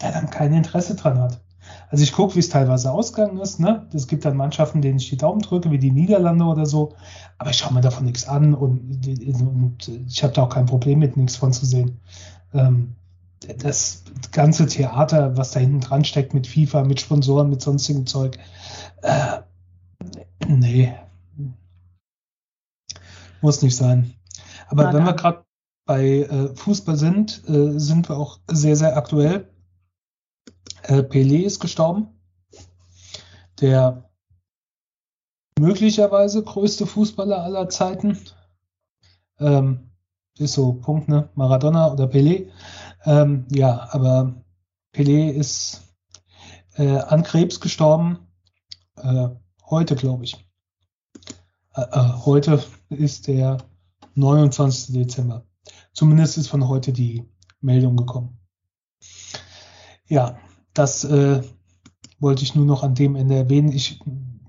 der 0.00 0.12
dann 0.12 0.30
kein 0.30 0.52
Interesse 0.52 0.94
dran 0.94 1.18
hat. 1.18 1.40
Also 1.88 2.04
ich 2.04 2.12
gucke, 2.12 2.34
wie 2.34 2.40
es 2.40 2.48
teilweise 2.48 2.90
ausgegangen 2.90 3.38
ist. 3.38 3.60
Ne? 3.60 3.88
Es 3.94 4.06
gibt 4.06 4.24
dann 4.24 4.36
Mannschaften, 4.36 4.82
denen 4.82 4.98
ich 4.98 5.08
die 5.08 5.16
Daumen 5.16 5.40
drücke, 5.40 5.70
wie 5.70 5.78
die 5.78 5.90
Niederlande 5.90 6.44
oder 6.44 6.66
so. 6.66 6.94
Aber 7.38 7.50
ich 7.50 7.58
schaue 7.58 7.72
mir 7.72 7.80
davon 7.80 8.04
nichts 8.04 8.28
an 8.28 8.54
und, 8.54 9.06
und 9.06 9.88
ich 10.06 10.22
habe 10.22 10.32
da 10.32 10.42
auch 10.42 10.48
kein 10.48 10.66
Problem 10.66 10.98
mit, 10.98 11.16
nichts 11.16 11.36
von 11.36 11.52
zu 11.52 11.64
sehen. 11.66 12.00
Ähm, 12.52 12.94
das 13.58 14.04
ganze 14.32 14.66
Theater, 14.66 15.36
was 15.36 15.52
da 15.52 15.60
hinten 15.60 15.80
dran 15.80 16.04
steckt 16.04 16.34
mit 16.34 16.46
FIFA, 16.46 16.84
mit 16.84 17.00
Sponsoren, 17.00 17.50
mit 17.50 17.60
sonstigem 17.60 18.06
Zeug, 18.06 18.38
äh, 19.02 19.40
nee, 20.46 20.94
muss 23.44 23.62
nicht 23.62 23.76
sein. 23.76 24.14
Aber 24.68 24.84
Na, 24.84 24.92
wenn 24.94 25.04
wir 25.04 25.12
gerade 25.12 25.44
bei 25.84 26.20
äh, 26.20 26.56
Fußball 26.56 26.96
sind, 26.96 27.46
äh, 27.46 27.78
sind 27.78 28.08
wir 28.08 28.16
auch 28.16 28.40
sehr, 28.50 28.74
sehr 28.74 28.96
aktuell. 28.96 29.52
Äh, 30.82 31.02
Pelé 31.02 31.42
ist 31.42 31.60
gestorben. 31.60 32.08
Der 33.60 34.10
möglicherweise 35.58 36.42
größte 36.42 36.86
Fußballer 36.86 37.42
aller 37.42 37.68
Zeiten. 37.68 38.18
Ähm, 39.38 39.90
ist 40.38 40.54
so, 40.54 40.72
Punkt, 40.72 41.08
ne? 41.08 41.28
Maradona 41.34 41.92
oder 41.92 42.06
Pelé. 42.06 42.50
Ähm, 43.04 43.46
ja, 43.50 43.88
aber 43.92 44.42
Pelé 44.94 45.30
ist 45.30 45.82
äh, 46.76 46.96
an 46.96 47.22
Krebs 47.22 47.60
gestorben. 47.60 48.26
Äh, 48.96 49.28
heute, 49.68 49.96
glaube 49.96 50.24
ich. 50.24 50.44
Äh, 51.74 51.82
äh, 51.82 52.12
heute 52.24 52.62
ist 52.94 53.26
der 53.26 53.58
29. 54.14 54.94
Dezember. 54.94 55.44
Zumindest 55.92 56.38
ist 56.38 56.48
von 56.48 56.68
heute 56.68 56.92
die 56.92 57.24
Meldung 57.60 57.96
gekommen. 57.96 58.38
Ja, 60.06 60.38
das 60.74 61.04
äh, 61.04 61.42
wollte 62.18 62.42
ich 62.42 62.54
nur 62.54 62.66
noch 62.66 62.82
an 62.82 62.94
dem 62.94 63.16
Ende 63.16 63.36
erwähnen. 63.36 63.72
Ich, 63.72 64.00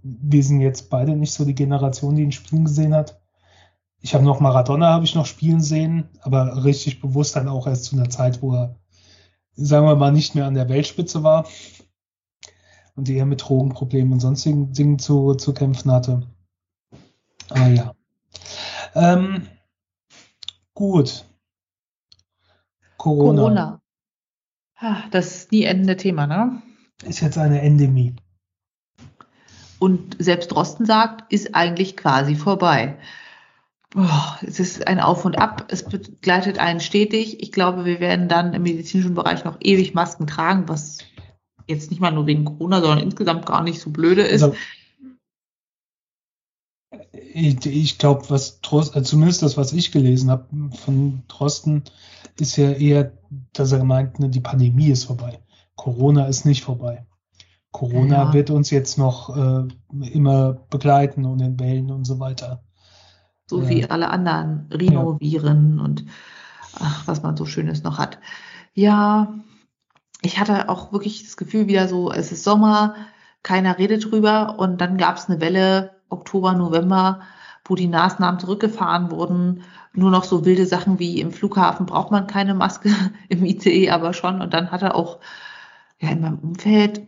wir 0.03 0.43
sind 0.43 0.61
jetzt 0.61 0.89
beide 0.89 1.15
nicht 1.15 1.33
so 1.33 1.45
die 1.45 1.55
Generation, 1.55 2.15
die 2.15 2.23
ihn 2.23 2.31
spielen 2.31 2.65
gesehen 2.65 2.93
hat. 2.93 3.21
Ich 4.01 4.13
habe 4.13 4.23
noch 4.23 4.39
Maradona 4.39 4.89
habe 4.91 5.05
ich 5.05 5.15
noch 5.15 5.25
spielen 5.25 5.61
sehen, 5.61 6.09
aber 6.21 6.63
richtig 6.63 7.01
bewusst 7.01 7.35
dann 7.35 7.47
auch 7.47 7.65
erst 7.65 7.85
zu 7.85 7.95
einer 7.95 8.09
Zeit, 8.09 8.41
wo 8.41 8.53
er, 8.53 8.75
sagen 9.53 9.87
wir 9.87 9.95
mal, 9.95 10.11
nicht 10.11 10.35
mehr 10.35 10.45
an 10.45 10.53
der 10.53 10.69
Weltspitze 10.69 11.23
war 11.23 11.47
und 12.95 13.09
eher 13.09 13.25
mit 13.25 13.41
Drogenproblemen 13.41 14.13
und 14.13 14.19
sonstigen 14.19 14.73
Dingen 14.73 14.99
zu, 14.99 15.33
zu 15.35 15.53
kämpfen 15.53 15.91
hatte. 15.91 16.27
Ah 17.49 17.67
ja. 17.67 17.95
Ähm, 18.95 19.47
gut. 20.73 21.25
Corona. 22.97 23.41
Corona. 23.41 23.81
Das 25.11 25.35
ist 25.35 25.51
nie 25.51 25.63
endende 25.63 25.97
Thema, 25.97 26.27
ne? 26.27 26.61
Ist 27.03 27.21
jetzt 27.21 27.37
eine 27.37 27.61
Endemie. 27.61 28.15
Und 29.79 30.15
selbst 30.19 30.51
Drosten 30.51 30.85
sagt, 30.85 31.31
ist 31.31 31.53
eigentlich 31.53 31.97
quasi 31.97 32.35
vorbei. 32.35 32.97
Oh, 33.95 34.33
es 34.41 34.59
ist 34.59 34.87
ein 34.87 34.99
Auf 34.99 35.25
und 35.25 35.37
Ab. 35.37 35.65
Es 35.69 35.83
begleitet 35.83 36.59
einen 36.59 36.79
stetig. 36.79 37.41
Ich 37.41 37.51
glaube, 37.51 37.85
wir 37.85 37.99
werden 37.99 38.27
dann 38.27 38.53
im 38.53 38.63
medizinischen 38.63 39.15
Bereich 39.15 39.45
noch 39.45 39.57
ewig 39.61 39.93
Masken 39.93 40.27
tragen, 40.27 40.67
was 40.67 40.99
jetzt 41.67 41.91
nicht 41.91 41.99
mal 42.01 42.11
nur 42.11 42.25
wegen 42.25 42.45
Corona, 42.45 42.81
sondern 42.81 42.99
insgesamt 42.99 43.45
gar 43.45 43.63
nicht 43.63 43.79
so 43.79 43.89
blöde 43.89 44.23
ist. 44.23 44.43
Also, 44.43 44.55
ich, 47.35 47.65
ich 47.65 47.97
glaube, 47.97 48.29
was 48.29 48.61
Trost, 48.61 48.95
äh, 48.95 49.03
zumindest 49.03 49.41
das, 49.41 49.57
was 49.57 49.73
ich 49.73 49.91
gelesen 49.91 50.31
habe 50.31 50.47
von 50.71 51.23
Drosten, 51.27 51.83
ist 52.39 52.55
ja 52.55 52.71
eher, 52.71 53.11
dass 53.53 53.71
er 53.71 53.83
meint, 53.83 54.19
ne, 54.19 54.29
die 54.29 54.39
Pandemie 54.39 54.87
ist 54.87 55.05
vorbei. 55.05 55.39
Corona 55.75 56.27
ist 56.27 56.45
nicht 56.45 56.63
vorbei. 56.63 57.05
Corona 57.71 58.27
ja. 58.27 58.33
wird 58.33 58.49
uns 58.49 58.69
jetzt 58.69 58.97
noch 58.97 59.35
äh, 59.35 59.67
immer 60.07 60.53
begleiten 60.69 61.25
und 61.25 61.41
in 61.41 61.59
Wellen 61.59 61.91
und 61.91 62.05
so 62.05 62.19
weiter. 62.19 62.63
So 63.47 63.61
ja. 63.61 63.69
wie 63.69 63.89
alle 63.89 64.09
anderen 64.09 64.69
Rhinoviren 64.71 65.77
ja. 65.77 65.83
und 65.83 66.05
ach, 66.79 67.05
was 67.05 67.21
man 67.21 67.35
so 67.35 67.45
Schönes 67.45 67.83
noch 67.83 67.97
hat. 67.97 68.17
Ja, 68.73 69.33
ich 70.21 70.39
hatte 70.39 70.69
auch 70.69 70.93
wirklich 70.93 71.23
das 71.23 71.35
Gefühl 71.35 71.67
wieder 71.67 71.89
so, 71.89 72.11
es 72.11 72.31
ist 72.31 72.45
Sommer, 72.45 72.95
keiner 73.43 73.77
redet 73.77 74.05
drüber 74.05 74.57
und 74.57 74.79
dann 74.79 74.97
gab 74.97 75.17
es 75.17 75.29
eine 75.29 75.41
Welle 75.41 75.94
Oktober, 76.09 76.53
November, 76.53 77.21
wo 77.65 77.75
die 77.75 77.87
Maßnahmen 77.87 78.39
zurückgefahren 78.39 79.11
wurden. 79.11 79.63
Nur 79.93 80.11
noch 80.11 80.23
so 80.23 80.45
wilde 80.45 80.65
Sachen 80.65 80.99
wie 80.99 81.19
im 81.19 81.31
Flughafen 81.31 81.85
braucht 81.85 82.11
man 82.11 82.27
keine 82.27 82.53
Maske, 82.53 82.89
im 83.29 83.43
ICE 83.43 83.89
aber 83.89 84.13
schon. 84.13 84.41
Und 84.41 84.53
dann 84.53 84.71
hatte 84.71 84.95
auch 84.95 85.19
ja, 85.99 86.09
in 86.09 86.21
meinem 86.21 86.39
Umfeld 86.39 87.07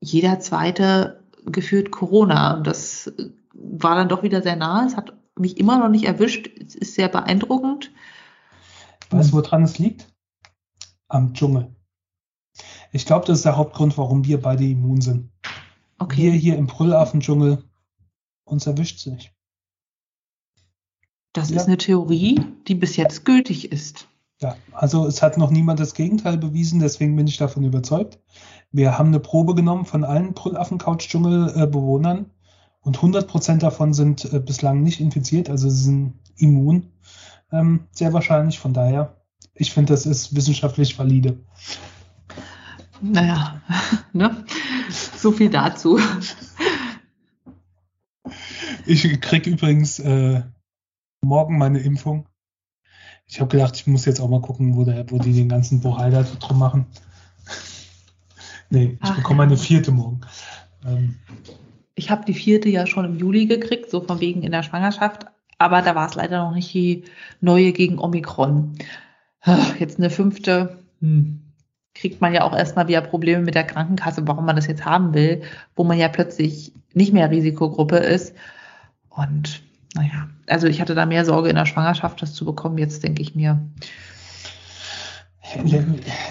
jeder 0.00 0.40
zweite 0.40 1.24
geführt 1.44 1.90
Corona. 1.90 2.54
Und 2.54 2.66
das 2.66 3.12
war 3.54 3.94
dann 3.94 4.08
doch 4.08 4.22
wieder 4.22 4.42
sehr 4.42 4.56
nah. 4.56 4.86
Es 4.86 4.96
hat 4.96 5.14
mich 5.38 5.58
immer 5.58 5.78
noch 5.78 5.88
nicht 5.88 6.04
erwischt. 6.04 6.48
Es 6.60 6.74
ist 6.74 6.94
sehr 6.94 7.08
beeindruckend. 7.08 7.90
Weißt 9.10 9.32
du, 9.32 9.36
woran 9.36 9.62
es 9.62 9.78
liegt? 9.78 10.12
Am 11.08 11.34
Dschungel. 11.34 11.74
Ich 12.92 13.06
glaube, 13.06 13.26
das 13.26 13.38
ist 13.38 13.44
der 13.44 13.56
Hauptgrund, 13.56 13.96
warum 13.98 14.24
wir 14.24 14.40
beide 14.40 14.64
immun 14.64 15.00
sind. 15.00 15.30
Okay. 15.98 16.32
Wir 16.32 16.32
hier 16.32 16.56
im 16.56 16.66
Brüllaffen-Dschungel 16.66 17.62
uns 18.46 18.66
erwischt 18.66 18.98
es 18.98 19.06
nicht. 19.06 19.32
Das 21.32 21.50
ja. 21.50 21.56
ist 21.56 21.66
eine 21.66 21.76
Theorie, 21.76 22.40
die 22.66 22.74
bis 22.74 22.96
jetzt 22.96 23.26
gültig 23.26 23.70
ist. 23.70 24.08
Ja, 24.40 24.56
also 24.72 25.06
es 25.06 25.22
hat 25.22 25.38
noch 25.38 25.50
niemand 25.50 25.80
das 25.80 25.94
Gegenteil 25.94 26.38
bewiesen, 26.38 26.80
deswegen 26.80 27.16
bin 27.16 27.26
ich 27.26 27.36
davon 27.36 27.64
überzeugt. 27.64 28.18
Wir 28.70 28.98
haben 28.98 29.08
eine 29.08 29.20
Probe 29.20 29.54
genommen 29.54 29.86
von 29.86 30.04
allen 30.04 30.34
Brüllaffen-Couch-Dschungel-Bewohnern 30.34 32.30
und 32.80 32.98
100% 32.98 33.58
davon 33.58 33.94
sind 33.94 34.32
äh, 34.32 34.40
bislang 34.40 34.82
nicht 34.82 35.00
infiziert, 35.00 35.48
also 35.50 35.68
sie 35.68 35.84
sind 35.84 36.14
immun. 36.36 36.92
Ähm, 37.50 37.86
sehr 37.92 38.12
wahrscheinlich, 38.12 38.58
von 38.58 38.72
daher, 38.72 39.16
ich 39.54 39.72
finde, 39.72 39.92
das 39.92 40.04
ist 40.06 40.36
wissenschaftlich 40.36 40.98
valide. 40.98 41.38
Naja, 43.00 43.60
ne? 44.12 44.44
so 45.16 45.32
viel 45.32 45.50
dazu. 45.50 45.98
Ich 48.86 49.20
krieg 49.20 49.46
übrigens 49.46 49.98
äh, 49.98 50.42
morgen 51.22 51.58
meine 51.58 51.80
Impfung. 51.80 52.28
Ich 53.26 53.40
habe 53.40 53.50
gedacht, 53.50 53.76
ich 53.76 53.86
muss 53.86 54.04
jetzt 54.04 54.20
auch 54.20 54.28
mal 54.28 54.40
gucken, 54.40 54.76
wo, 54.76 54.84
der, 54.84 55.10
wo 55.10 55.18
die 55.18 55.32
den 55.32 55.48
ganzen 55.48 55.80
Bohai 55.80 56.10
da 56.10 56.22
drum 56.22 56.58
machen. 56.58 56.86
nee, 58.70 58.92
ich 58.92 58.98
Ach, 59.00 59.16
bekomme 59.16 59.38
meine 59.38 59.56
vierte 59.56 59.90
morgen. 59.90 60.20
Ähm, 60.84 61.16
ich 61.94 62.10
habe 62.10 62.24
die 62.24 62.34
vierte 62.34 62.68
ja 62.68 62.86
schon 62.86 63.04
im 63.04 63.18
Juli 63.18 63.46
gekriegt, 63.46 63.90
so 63.90 64.00
von 64.00 64.20
wegen 64.20 64.42
in 64.42 64.52
der 64.52 64.62
Schwangerschaft. 64.62 65.26
Aber 65.58 65.82
da 65.82 65.94
war 65.94 66.08
es 66.08 66.14
leider 66.14 66.44
noch 66.44 66.54
nicht 66.54 66.72
die 66.74 67.04
neue 67.40 67.72
gegen 67.72 67.98
Omikron. 67.98 68.76
Jetzt 69.78 69.98
eine 69.98 70.10
fünfte. 70.10 70.78
Hm 71.00 71.42
kriegt 71.96 72.20
man 72.20 72.32
ja 72.32 72.42
auch 72.42 72.54
erstmal 72.54 72.88
wieder 72.88 73.00
Probleme 73.00 73.42
mit 73.42 73.54
der 73.54 73.64
Krankenkasse, 73.64 74.26
warum 74.26 74.44
man 74.44 74.56
das 74.56 74.66
jetzt 74.66 74.84
haben 74.84 75.14
will, 75.14 75.42
wo 75.74 75.84
man 75.84 75.98
ja 75.98 76.08
plötzlich 76.08 76.72
nicht 76.92 77.12
mehr 77.12 77.30
Risikogruppe 77.30 77.96
ist. 77.96 78.34
Und 79.16 79.62
naja, 79.94 80.28
also 80.46 80.66
ich 80.66 80.80
hatte 80.80 80.94
da 80.94 81.06
mehr 81.06 81.24
Sorge 81.24 81.48
in 81.48 81.56
der 81.56 81.66
Schwangerschaft, 81.66 82.20
das 82.22 82.34
zu 82.34 82.44
bekommen. 82.44 82.78
Jetzt 82.78 83.02
denke 83.02 83.22
ich 83.22 83.34
mir, 83.34 83.66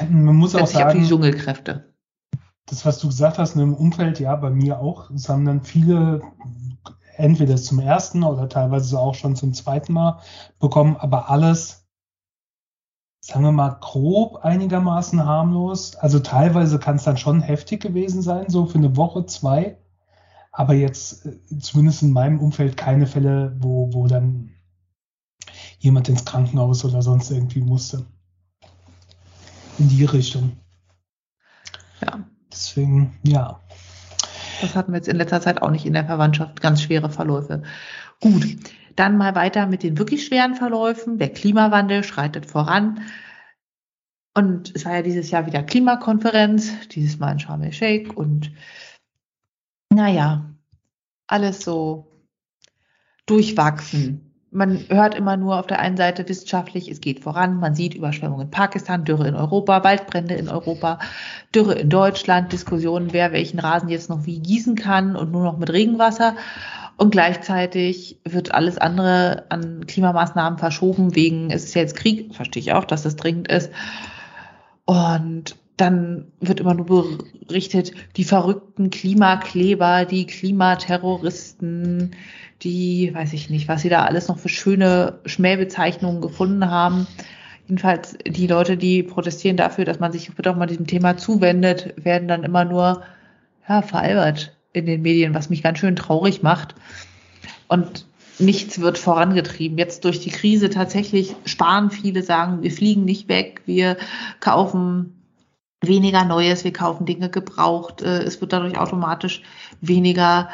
man 0.10 0.36
muss 0.36 0.56
auch 0.56 0.68
sagen, 0.68 1.02
die 1.02 1.08
Dschungelkräfte. 1.08 1.94
Das, 2.68 2.86
was 2.86 3.00
du 3.00 3.08
gesagt 3.08 3.38
hast, 3.38 3.56
im 3.56 3.74
Umfeld, 3.74 4.20
ja, 4.20 4.36
bei 4.36 4.50
mir 4.50 4.80
auch. 4.80 5.10
Es 5.12 5.30
haben 5.30 5.46
dann 5.46 5.64
viele 5.64 6.22
entweder 7.18 7.56
zum 7.56 7.80
ersten 7.80 8.24
oder 8.24 8.50
teilweise 8.50 9.00
auch 9.00 9.16
schon 9.16 9.36
zum 9.36 9.54
zweiten 9.54 9.94
Mal 9.94 10.20
bekommen, 10.60 10.98
aber 10.98 11.30
alles, 11.30 11.88
sagen 13.22 13.46
wir 13.46 13.52
mal, 13.52 13.78
grob 13.80 14.44
einigermaßen 14.44 15.26
harmlos. 15.26 15.96
Also 15.96 16.20
teilweise 16.20 16.78
kann 16.78 16.98
es 16.98 17.04
dann 17.04 17.18
schon 17.18 17.42
heftig 17.42 17.82
gewesen 17.82 18.22
sein, 18.22 18.50
so 18.50 18.66
für 18.66 18.78
eine 18.78 18.98
Woche, 18.98 19.26
zwei 19.26 19.78
aber 20.56 20.74
jetzt 20.74 21.26
äh, 21.26 21.60
zumindest 21.60 22.02
in 22.02 22.12
meinem 22.12 22.40
Umfeld 22.40 22.78
keine 22.78 23.08
Fälle, 23.08 23.56
wo, 23.60 23.94
wo 23.94 24.08
dann 24.08 24.52
jemand 25.80 26.10
ins 26.10 26.26
Krankenhaus 26.26 26.86
oder 26.86 27.02
sonst 27.02 27.30
irgendwie 27.30 27.62
musste. 27.62 28.06
In 29.78 29.90
die 29.90 30.06
Richtung. 30.06 30.54
Ja. 32.02 32.24
Deswegen, 32.50 33.20
ja. 33.24 33.60
Das 34.62 34.76
hatten 34.76 34.94
wir 34.94 34.98
jetzt 34.98 35.10
in 35.10 35.18
letzter 35.18 35.42
Zeit 35.42 35.62
auch 35.62 35.72
nicht 35.72 35.86
in 35.86 35.94
der 35.94 36.06
Verwandtschaft, 36.06 36.62
ganz 36.62 36.82
schwere 36.82 37.10
Verläufe. 37.10 37.64
Gut, 38.22 38.46
dann 38.96 39.18
mal 39.18 39.36
weiter 39.36 39.68
mit 39.68 39.84
den 39.84 39.98
wirklich 39.98 40.26
schweren 40.26 40.56
Verläufen. 40.56 41.18
Der 41.18 41.34
Klimawandel 41.34 42.06
schreitet 42.06 42.46
voran. 42.46 43.02
Und 44.34 44.74
es 44.74 44.86
war 44.86 44.94
ja 44.94 45.02
dieses 45.02 45.30
Jahr 45.32 45.46
wieder 45.46 45.64
Klimakonferenz, 45.64 46.88
dieses 46.90 47.20
Mal 47.20 47.34
in 47.34 47.40
Sharm 47.40 47.62
el-Sheikh 47.64 48.14
und 48.14 48.52
naja, 49.96 50.46
alles 51.28 51.62
so 51.62 52.12
durchwachsen. 53.26 54.22
Man 54.52 54.86
hört 54.88 55.16
immer 55.16 55.36
nur 55.36 55.60
auf 55.60 55.68
der 55.68 55.80
einen 55.80 55.98
Seite 55.98 56.30
wissenschaftlich, 56.30 56.88
es 56.88 57.02
geht 57.02 57.22
voran. 57.22 57.60
Man 57.60 57.76
sieht 57.76 57.94
Überschwemmungen 57.94 58.46
in 58.46 58.52
Pakistan, 58.52 59.04
Dürre 59.04 59.28
in 59.28 59.36
Europa, 59.36 59.84
Waldbrände 59.84 60.36
in 60.36 60.48
Europa, 60.48 61.00
Dürre 61.54 61.74
in 61.74 61.90
Deutschland, 61.90 62.54
Diskussionen, 62.54 63.12
wer 63.12 63.34
welchen 63.34 63.60
Rasen 63.60 63.90
jetzt 63.90 64.10
noch 64.10 64.26
wie 64.26 64.40
gießen 64.40 64.76
kann 64.76 65.18
und 65.18 65.32
nur 65.32 65.44
noch 65.44 65.58
mit 65.58 65.74
Regenwasser. 65.74 66.36
Und 66.98 67.10
gleichzeitig 67.10 68.22
wird 68.24 68.54
alles 68.54 68.78
andere 68.78 69.46
an 69.50 69.86
Klimamaßnahmen 69.86 70.58
verschoben 70.58 71.16
wegen, 71.16 71.52
es 71.52 71.66
ist 71.66 71.74
jetzt 71.74 71.98
Krieg, 71.98 72.34
verstehe 72.34 72.62
ich 72.62 72.72
auch, 72.72 72.86
dass 72.86 73.04
das 73.04 73.18
dringend 73.18 73.50
ist. 73.50 73.72
Und 74.86 75.58
dann 75.78 76.26
wird 76.40 76.60
immer 76.62 76.74
nur 76.74 77.20
berichtet, 77.48 77.92
die 78.16 78.24
verrückten 78.24 78.90
Klimakleber, 78.90 80.06
die 80.06 80.26
Klimaterroristen, 80.26 82.12
die, 82.62 83.14
weiß 83.14 83.34
ich 83.34 83.50
nicht, 83.50 83.68
was 83.68 83.82
sie 83.82 83.90
da 83.90 84.06
alles 84.06 84.28
noch 84.28 84.40
für 84.40 84.50
schöne 84.50 85.20
Schmähbezeichnungen 85.26 86.22
gefunden 86.22 86.70
haben. 86.70 87.08
Jedenfalls 87.68 88.18
die 88.26 88.48
Leute, 88.48 88.78
die 88.78 89.04
protestieren 89.04 89.58
dafür, 89.58 89.86
dass 89.86 90.00
man 90.00 90.12
sich 90.12 90.32
auch 90.46 90.56
mal 90.56 90.66
diesem 90.66 90.88
Thema 90.88 91.18
zuwendet, 91.18 91.94
werden 91.98 92.28
dann 92.28 92.44
immer 92.44 92.64
nur 92.64 93.02
ja, 93.68 93.82
veralbert 93.82 94.56
in 94.72 94.86
den 94.86 95.02
Medien, 95.02 95.34
was 95.34 95.50
mich 95.50 95.64
ganz 95.64 95.80
schön 95.80 95.96
traurig 95.96 96.44
macht. 96.44 96.76
Und 97.68 98.06
nichts 98.40 98.80
wird 98.80 98.98
vorangetrieben. 98.98 99.78
Jetzt 99.78 100.06
durch 100.06 100.20
die 100.20 100.30
Krise 100.30 100.70
tatsächlich 100.70 101.36
sparen 101.46 101.90
viele, 101.90 102.22
sagen, 102.22 102.62
wir 102.62 102.72
fliegen 102.72 103.06
nicht 103.06 103.28
weg, 103.28 103.62
wir 103.66 103.98
kaufen 104.40 105.15
weniger 105.88 106.26
Neues, 106.26 106.64
wir 106.64 106.74
kaufen 106.74 107.06
Dinge 107.06 107.30
gebraucht, 107.30 108.02
äh, 108.02 108.24
es 108.24 108.42
wird 108.42 108.54
dadurch 108.54 108.78
automatisch 108.78 109.42
weniger 109.82 110.50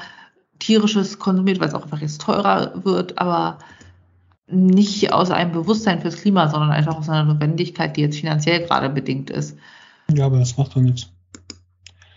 tierisches 0.60 1.20
konsumiert, 1.20 1.60
weil 1.60 1.68
es 1.68 1.74
auch 1.74 1.84
einfach 1.84 2.02
jetzt 2.02 2.22
teurer 2.22 2.74
wird, 2.84 3.18
aber 3.18 3.58
nicht 4.48 5.12
aus 5.14 5.32
einem 5.32 5.52
Bewusstsein 5.52 6.02
fürs 6.02 6.18
Klima, 6.18 6.50
sondern 6.50 6.72
einfach 6.72 6.98
aus 6.98 7.10
einer 7.10 7.24
Notwendigkeit, 7.24 7.96
die 7.96 8.02
jetzt 8.02 8.20
finanziell 8.20 8.66
gerade 8.66 8.90
bedingt 8.90 9.30
ist. 9.30 9.58
Ja, 10.14 10.26
aber 10.26 10.40
das 10.40 10.58
macht 10.58 10.76
doch 10.76 10.82
nichts. 10.82 11.10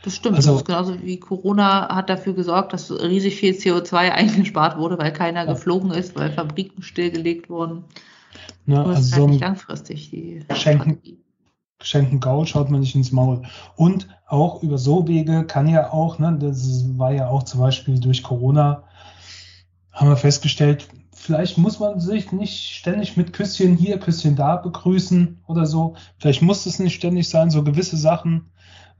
Das 0.02 0.16
stimmt. 0.16 0.36
Also, 0.36 0.52
das 0.52 0.60
ist 0.60 0.66
genauso 0.66 1.02
wie 1.02 1.18
Corona 1.18 1.94
hat 1.94 2.10
dafür 2.10 2.34
gesorgt, 2.34 2.72
dass 2.74 2.90
riesig 2.90 3.36
viel 3.36 3.54
CO2 3.54 3.94
eingespart 4.10 4.76
wurde, 4.78 4.98
weil 4.98 5.12
keiner 5.12 5.46
ja. 5.46 5.52
geflogen 5.52 5.92
ist, 5.92 6.16
weil 6.16 6.30
Fabriken 6.30 6.82
stillgelegt 6.82 7.48
wurden. 7.48 7.84
Na, 8.66 8.84
also 8.84 9.00
ist 9.00 9.12
halt 9.12 9.22
so 9.22 9.28
nicht 9.28 9.40
langfristig 9.40 10.10
die 10.10 10.44
Schenken, 10.54 10.92
Strategie 10.92 11.23
geschenkten 11.84 12.20
Gaul 12.20 12.46
schaut 12.46 12.70
man 12.70 12.80
nicht 12.80 12.94
ins 12.96 13.12
Maul. 13.12 13.42
Und 13.76 14.08
auch 14.26 14.62
über 14.62 14.78
so 14.78 15.06
Wege 15.06 15.46
kann 15.46 15.68
ja 15.68 15.92
auch, 15.92 16.18
ne, 16.18 16.36
das 16.40 16.84
war 16.98 17.12
ja 17.12 17.28
auch 17.28 17.44
zum 17.44 17.60
Beispiel 17.60 18.00
durch 18.00 18.22
Corona, 18.22 18.84
haben 19.92 20.08
wir 20.08 20.16
festgestellt, 20.16 20.88
vielleicht 21.12 21.58
muss 21.58 21.78
man 21.78 22.00
sich 22.00 22.32
nicht 22.32 22.76
ständig 22.76 23.16
mit 23.16 23.32
Küsschen 23.32 23.76
hier, 23.76 23.98
Küsschen 24.00 24.36
da 24.36 24.56
begrüßen 24.56 25.42
oder 25.46 25.66
so. 25.66 25.94
Vielleicht 26.18 26.42
muss 26.42 26.66
es 26.66 26.78
nicht 26.80 26.96
ständig 26.96 27.28
sein, 27.28 27.50
so 27.50 27.62
gewisse 27.62 27.96
Sachen 27.96 28.50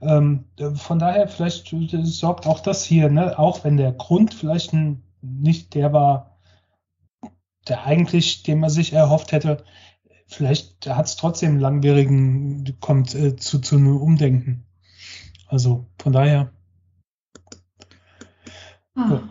Ähm, 0.01 0.45
von 0.75 0.99
daher, 0.99 1.27
vielleicht 1.27 1.73
sorgt 2.03 2.47
auch 2.47 2.59
das 2.59 2.83
hier, 2.83 3.09
ne, 3.09 3.37
auch 3.39 3.63
wenn 3.63 3.77
der 3.77 3.93
Grund 3.93 4.33
vielleicht 4.33 4.73
nicht 5.21 5.73
der 5.73 5.93
war, 5.93 6.37
der 7.67 7.85
eigentlich, 7.85 8.43
den 8.43 8.59
man 8.59 8.69
sich 8.69 8.93
erhofft 8.93 9.31
hätte, 9.31 9.63
vielleicht 10.27 10.87
hat 10.87 11.05
es 11.05 11.15
trotzdem 11.15 11.59
langwierigen, 11.59 12.77
kommt 12.79 13.15
äh, 13.15 13.35
zu, 13.35 13.59
zu 13.59 13.75
einem 13.75 13.97
Umdenken. 13.97 14.65
Also 15.47 15.85
von 15.99 16.13
daher. 16.13 16.51
Ah. 18.95 19.21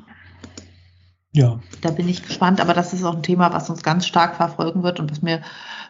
Ja. 1.33 1.61
Da 1.81 1.91
bin 1.91 2.09
ich 2.09 2.23
gespannt, 2.23 2.61
aber 2.61 2.75
das 2.75 2.93
ist 2.93 3.03
auch 3.03 3.17
ein 3.17 3.23
Thema, 3.23 3.53
was 3.53 3.69
uns 3.69 3.83
ganz 3.83 4.07
stark 4.07 4.37
verfolgen 4.37 4.85
wird 4.85 5.01
und 5.01 5.11
was 5.11 5.21
mir 5.21 5.43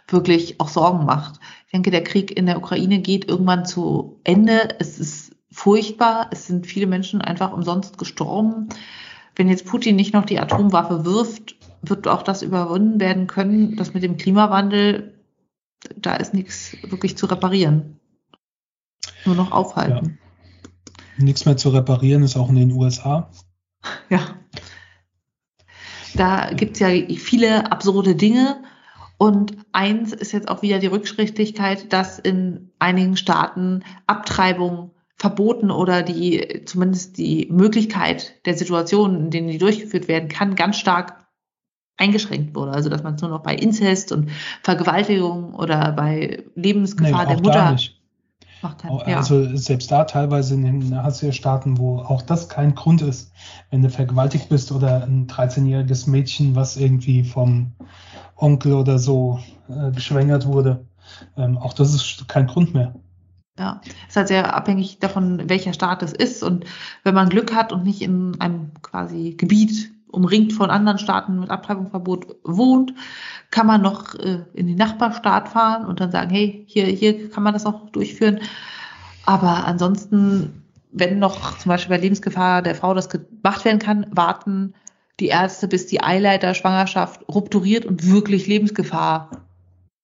wirklich 0.08 0.60
auch 0.60 0.68
Sorgen 0.68 1.04
macht. 1.04 1.38
Ich 1.66 1.72
denke, 1.72 1.90
der 1.90 2.04
Krieg 2.04 2.36
in 2.36 2.46
der 2.46 2.56
Ukraine 2.58 3.00
geht 3.00 3.28
irgendwann 3.28 3.66
zu 3.66 4.20
Ende. 4.24 4.76
Es 4.78 4.98
ist 4.98 5.36
furchtbar. 5.50 6.28
Es 6.30 6.46
sind 6.46 6.66
viele 6.66 6.86
Menschen 6.86 7.20
einfach 7.20 7.52
umsonst 7.52 7.98
gestorben. 7.98 8.68
Wenn 9.36 9.48
jetzt 9.48 9.66
Putin 9.66 9.96
nicht 9.96 10.14
noch 10.14 10.24
die 10.24 10.38
Atomwaffe 10.38 11.04
wirft, 11.04 11.56
wird 11.88 12.08
auch 12.08 12.22
das 12.22 12.42
überwunden 12.42 13.00
werden 13.00 13.26
können. 13.26 13.76
Das 13.76 13.94
mit 13.94 14.02
dem 14.02 14.16
Klimawandel, 14.16 15.14
da 15.96 16.16
ist 16.16 16.34
nichts 16.34 16.76
wirklich 16.82 17.16
zu 17.16 17.26
reparieren. 17.26 18.00
Nur 19.24 19.34
noch 19.34 19.52
aufhalten. 19.52 20.18
Ja. 21.18 21.24
Nichts 21.24 21.44
mehr 21.44 21.56
zu 21.56 21.70
reparieren 21.70 22.22
ist 22.22 22.36
auch 22.36 22.48
in 22.48 22.56
den 22.56 22.72
USA. 22.72 23.30
Ja. 24.08 24.38
Da 26.14 26.52
gibt 26.52 26.74
es 26.74 26.80
ja 26.80 26.88
viele 27.16 27.70
absurde 27.70 28.14
Dinge. 28.14 28.62
Und 29.18 29.56
eins 29.72 30.12
ist 30.12 30.32
jetzt 30.32 30.48
auch 30.48 30.62
wieder 30.62 30.78
die 30.78 30.86
Rückschrittlichkeit, 30.86 31.92
dass 31.92 32.18
in 32.18 32.70
einigen 32.78 33.16
Staaten 33.16 33.82
Abtreibung 34.06 34.92
verboten 35.16 35.70
oder 35.70 36.02
die 36.02 36.62
zumindest 36.66 37.18
die 37.18 37.48
Möglichkeit 37.50 38.34
der 38.46 38.54
Situationen, 38.54 39.24
in 39.24 39.30
denen 39.30 39.48
die 39.48 39.58
durchgeführt 39.58 40.08
werden 40.08 40.28
kann, 40.28 40.54
ganz 40.54 40.76
stark 40.76 41.23
eingeschränkt 41.96 42.54
wurde. 42.54 42.72
Also 42.72 42.88
dass 42.88 43.02
man 43.02 43.14
es 43.14 43.22
nur 43.22 43.30
noch 43.30 43.42
bei 43.42 43.54
Inzest 43.54 44.12
und 44.12 44.30
Vergewaltigung 44.62 45.54
oder 45.54 45.92
bei 45.92 46.44
Lebensgefahr 46.54 47.26
nee, 47.26 47.34
der 47.34 47.42
Mutter 47.42 47.76
macht. 48.62 48.78
Kann. 48.78 48.98
Ja. 49.06 49.18
Also 49.18 49.56
selbst 49.56 49.90
da 49.90 50.04
teilweise 50.04 50.54
in 50.54 50.62
den 50.62 50.94
Asia-Staaten, 50.94 51.76
wo 51.76 51.98
auch 51.98 52.22
das 52.22 52.48
kein 52.48 52.74
Grund 52.74 53.02
ist, 53.02 53.30
wenn 53.70 53.82
du 53.82 53.90
vergewaltigt 53.90 54.48
bist 54.48 54.72
oder 54.72 55.02
ein 55.04 55.26
13-jähriges 55.26 56.08
Mädchen, 56.08 56.56
was 56.56 56.78
irgendwie 56.78 57.24
vom 57.24 57.72
Onkel 58.36 58.72
oder 58.72 58.98
so 58.98 59.38
äh, 59.68 59.90
geschwängert 59.90 60.46
wurde. 60.46 60.86
Ähm, 61.36 61.58
auch 61.58 61.74
das 61.74 61.94
ist 61.94 62.26
kein 62.26 62.46
Grund 62.46 62.72
mehr. 62.72 62.94
Ja, 63.58 63.80
ist 64.08 64.16
halt 64.16 64.28
sehr 64.28 64.54
abhängig 64.54 64.98
davon, 64.98 65.48
welcher 65.48 65.74
Staat 65.74 66.02
es 66.02 66.12
ist. 66.12 66.42
Und 66.42 66.64
wenn 67.04 67.14
man 67.14 67.28
Glück 67.28 67.54
hat 67.54 67.72
und 67.72 67.84
nicht 67.84 68.02
in 68.02 68.40
einem 68.40 68.72
quasi 68.82 69.34
Gebiet 69.36 69.93
umringt 70.14 70.52
von 70.52 70.70
anderen 70.70 70.98
Staaten 70.98 71.40
mit 71.40 71.50
Abtreibungsverbot 71.50 72.36
wohnt, 72.44 72.94
kann 73.50 73.66
man 73.66 73.82
noch 73.82 74.14
äh, 74.14 74.44
in 74.54 74.66
den 74.66 74.76
Nachbarstaat 74.76 75.48
fahren 75.48 75.86
und 75.86 76.00
dann 76.00 76.10
sagen, 76.10 76.30
hey, 76.30 76.64
hier, 76.66 76.86
hier 76.86 77.30
kann 77.30 77.42
man 77.42 77.54
das 77.54 77.66
auch 77.66 77.90
durchführen. 77.90 78.40
Aber 79.26 79.66
ansonsten, 79.66 80.64
wenn 80.92 81.18
noch 81.18 81.58
zum 81.58 81.68
Beispiel 81.68 81.96
bei 81.96 82.02
Lebensgefahr 82.02 82.62
der 82.62 82.74
Frau 82.74 82.94
das 82.94 83.08
gemacht 83.08 83.64
werden 83.64 83.78
kann, 83.78 84.06
warten 84.10 84.74
die 85.20 85.28
Ärzte, 85.28 85.68
bis 85.68 85.86
die 85.86 86.02
Eileiter-Schwangerschaft 86.02 87.28
rupturiert 87.28 87.84
und 87.84 88.10
wirklich 88.10 88.46
Lebensgefahr 88.46 89.30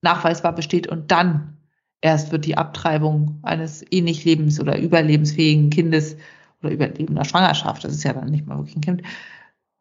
nachweisbar 0.03 0.55
besteht 0.55 0.87
und 0.87 1.11
dann 1.11 1.57
erst 2.01 2.33
wird 2.33 2.47
die 2.47 2.57
Abtreibung 2.57 3.39
eines 3.43 3.85
eh 3.91 4.01
nicht 4.01 4.25
lebens- 4.25 4.61
oder 4.61 4.79
überlebensfähigen 4.79 5.71
Kindes 5.71 6.17
oder 6.63 6.73
überlebender 6.73 7.25
Schwangerschaft, 7.25 7.85
das 7.85 7.93
ist 7.93 8.05
ja 8.05 8.13
dann 8.13 8.31
nicht 8.31 8.47
mal 8.47 8.59
wirklich 8.59 8.77
ein 8.77 8.83
Kind, 8.83 9.03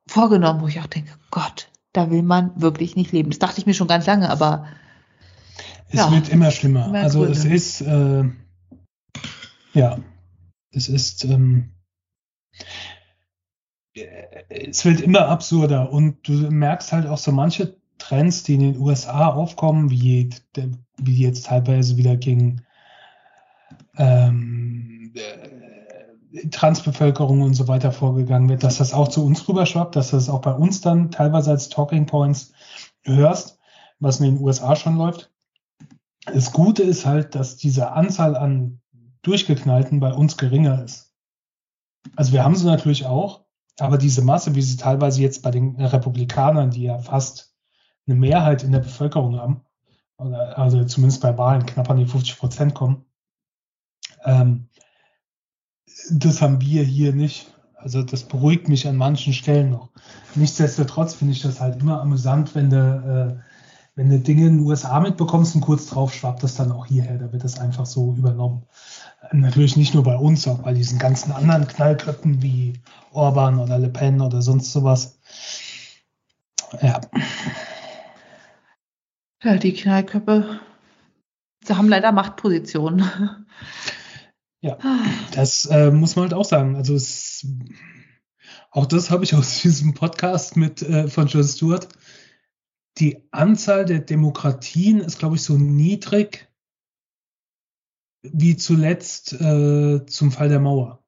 vorgenommen, 0.10 0.62
wo 0.62 0.68
ich 0.68 0.80
auch 0.80 0.88
denke, 0.88 1.12
Gott, 1.32 1.70
da 1.94 2.10
will 2.10 2.24
man 2.24 2.60
wirklich 2.62 2.96
nicht 2.96 3.12
leben. 3.12 3.30
Das 3.30 3.40
dachte 3.40 3.60
ich 3.60 3.66
mir 3.66 3.74
schon 3.74 3.88
ganz 3.88 4.06
lange, 4.06 4.30
aber 4.30 4.68
es 5.90 6.00
ja, 6.00 6.12
wird 6.12 6.30
immer 6.30 6.52
schlimmer. 6.52 6.88
Immer 6.88 7.00
also 7.00 7.26
es 7.26 7.46
ist 7.46 7.82
äh, 7.82 8.26
ja, 9.74 10.00
es 10.72 10.90
ist 10.90 11.26
ähm, 11.26 11.72
es 14.50 14.86
wird 14.86 15.02
immer 15.02 15.28
absurder 15.28 15.92
und 15.92 16.28
du 16.28 16.34
merkst 16.34 16.92
halt 16.92 17.08
auch 17.08 17.18
so 17.18 17.32
manche 17.32 17.78
Trends, 17.98 18.44
die 18.44 18.56
in 18.56 18.62
den 18.62 18.78
USA 18.78 19.28
aufkommen, 19.28 19.90
wie, 19.90 20.30
wie 20.98 21.22
jetzt 21.22 21.48
teilweise 21.48 21.98
wieder 21.98 22.16
gegen 22.16 22.66
ähm, 23.98 24.99
Transbevölkerung 26.52 27.42
und 27.42 27.54
so 27.54 27.68
weiter 27.68 27.92
vorgegangen 27.92 28.50
wird, 28.50 28.64
dass 28.64 28.78
das 28.78 28.94
auch 28.94 29.08
zu 29.08 29.26
uns 29.26 29.48
rüberschwappt, 29.48 29.96
dass 29.96 30.12
das 30.12 30.30
auch 30.30 30.42
bei 30.42 30.54
uns 30.54 30.82
dann 30.82 31.12
teilweise 31.12 31.52
als 31.52 31.70
Talking 31.70 32.06
Points 32.06 32.54
hörst, 33.02 33.58
was 34.00 34.20
in 34.20 34.36
den 34.36 34.44
USA 34.44 34.76
schon 34.76 34.98
läuft. 34.98 35.32
Das 36.26 36.52
Gute 36.52 36.84
ist 36.84 37.06
halt, 37.06 37.34
dass 37.34 37.58
diese 37.58 37.92
Anzahl 37.92 38.36
an 38.36 38.80
Durchgeknallten 39.24 40.00
bei 40.00 40.14
uns 40.14 40.38
geringer 40.38 40.84
ist. 40.84 41.14
Also 42.16 42.32
wir 42.32 42.44
haben 42.44 42.56
sie 42.56 42.66
natürlich 42.66 43.06
auch, 43.06 43.46
aber 43.80 43.98
diese 43.98 44.22
Masse, 44.22 44.56
wie 44.56 44.62
sie 44.62 44.78
teilweise 44.78 45.22
jetzt 45.22 45.42
bei 45.42 45.52
den 45.52 45.76
Republikanern, 45.76 46.72
die 46.72 46.84
ja 46.84 47.00
fast 47.00 47.56
eine 48.08 48.16
Mehrheit 48.16 48.64
in 48.64 48.72
der 48.72 48.80
Bevölkerung 48.80 49.38
haben, 49.38 49.62
also 50.18 50.84
zumindest 50.84 51.22
bei 51.22 51.38
Wahlen 51.38 51.66
knapp 51.66 51.90
an 51.90 51.98
die 51.98 52.06
50 52.06 52.38
Prozent 52.38 52.74
kommen, 52.74 53.06
ähm, 54.26 54.69
das 56.12 56.42
haben 56.42 56.62
wir 56.62 56.84
hier 56.84 57.14
nicht. 57.14 57.54
Also 57.76 58.04
das 58.04 58.24
beruhigt 58.24 58.68
mich 58.68 58.88
an 58.88 58.98
manchen 58.98 59.34
Stellen 59.34 59.72
noch. 59.72 59.90
Nichtsdestotrotz 60.36 61.14
finde 61.14 61.34
ich 61.34 61.42
das 61.42 61.62
halt 61.62 61.82
immer 61.82 62.02
amüsant, 62.02 62.54
wenn 62.54 62.70
du, 62.70 62.78
äh, 62.78 63.44
wenn 63.96 64.10
du 64.10 64.20
Dinge 64.20 64.48
in 64.48 64.58
den 64.58 64.66
USA 64.66 65.00
mitbekommst 65.00 65.56
und 65.56 65.62
kurz 65.62 65.88
drauf 65.88 66.14
schwappt 66.14 66.44
das 66.44 66.56
dann 66.56 66.72
auch 66.72 66.86
hierher. 66.86 67.18
Da 67.18 67.32
wird 67.32 67.44
das 67.44 67.60
einfach 67.60 67.86
so 67.86 68.14
übernommen. 68.18 68.64
Natürlich 69.32 69.78
nicht 69.78 69.94
nur 69.94 70.04
bei 70.04 70.16
uns, 70.16 70.48
auch 70.48 70.60
bei 70.60 70.74
diesen 70.74 71.00
ganzen 71.00 71.32
anderen 71.32 71.68
Knallköpfen 71.68 72.42
wie 72.42 72.74
Orban 73.12 73.60
oder 73.60 73.78
Le 73.78 73.90
Pen 73.90 74.22
oder 74.22 74.42
sonst 74.42 74.72
sowas. 74.72 75.20
Ja. 76.82 77.00
Ja, 79.42 79.56
die 79.56 79.74
Knallköpfe, 79.74 80.60
sie 81.64 81.76
haben 81.76 81.88
leider 81.88 82.12
Machtpositionen. 82.12 83.46
Ja, 84.62 84.78
das 85.34 85.66
äh, 85.66 85.90
muss 85.92 86.16
man 86.16 86.24
halt 86.24 86.34
auch 86.34 86.46
sagen. 86.46 86.76
Also 86.76 86.96
es, 86.96 87.48
auch 88.72 88.86
das 88.86 89.10
habe 89.10 89.24
ich 89.24 89.34
aus 89.36 89.62
diesem 89.62 89.94
Podcast 89.94 90.58
mit 90.58 90.82
äh, 90.82 91.08
von 91.08 91.28
John 91.28 91.44
Stewart. 91.44 91.88
Die 92.98 93.24
Anzahl 93.32 93.86
der 93.86 94.00
Demokratien 94.00 95.00
ist, 95.00 95.20
glaube 95.20 95.36
ich, 95.36 95.44
so 95.44 95.58
niedrig 95.58 96.50
wie 98.22 98.58
zuletzt 98.58 99.34
äh, 99.34 100.06
zum 100.06 100.32
Fall 100.32 100.50
der 100.50 100.60
Mauer. 100.60 101.04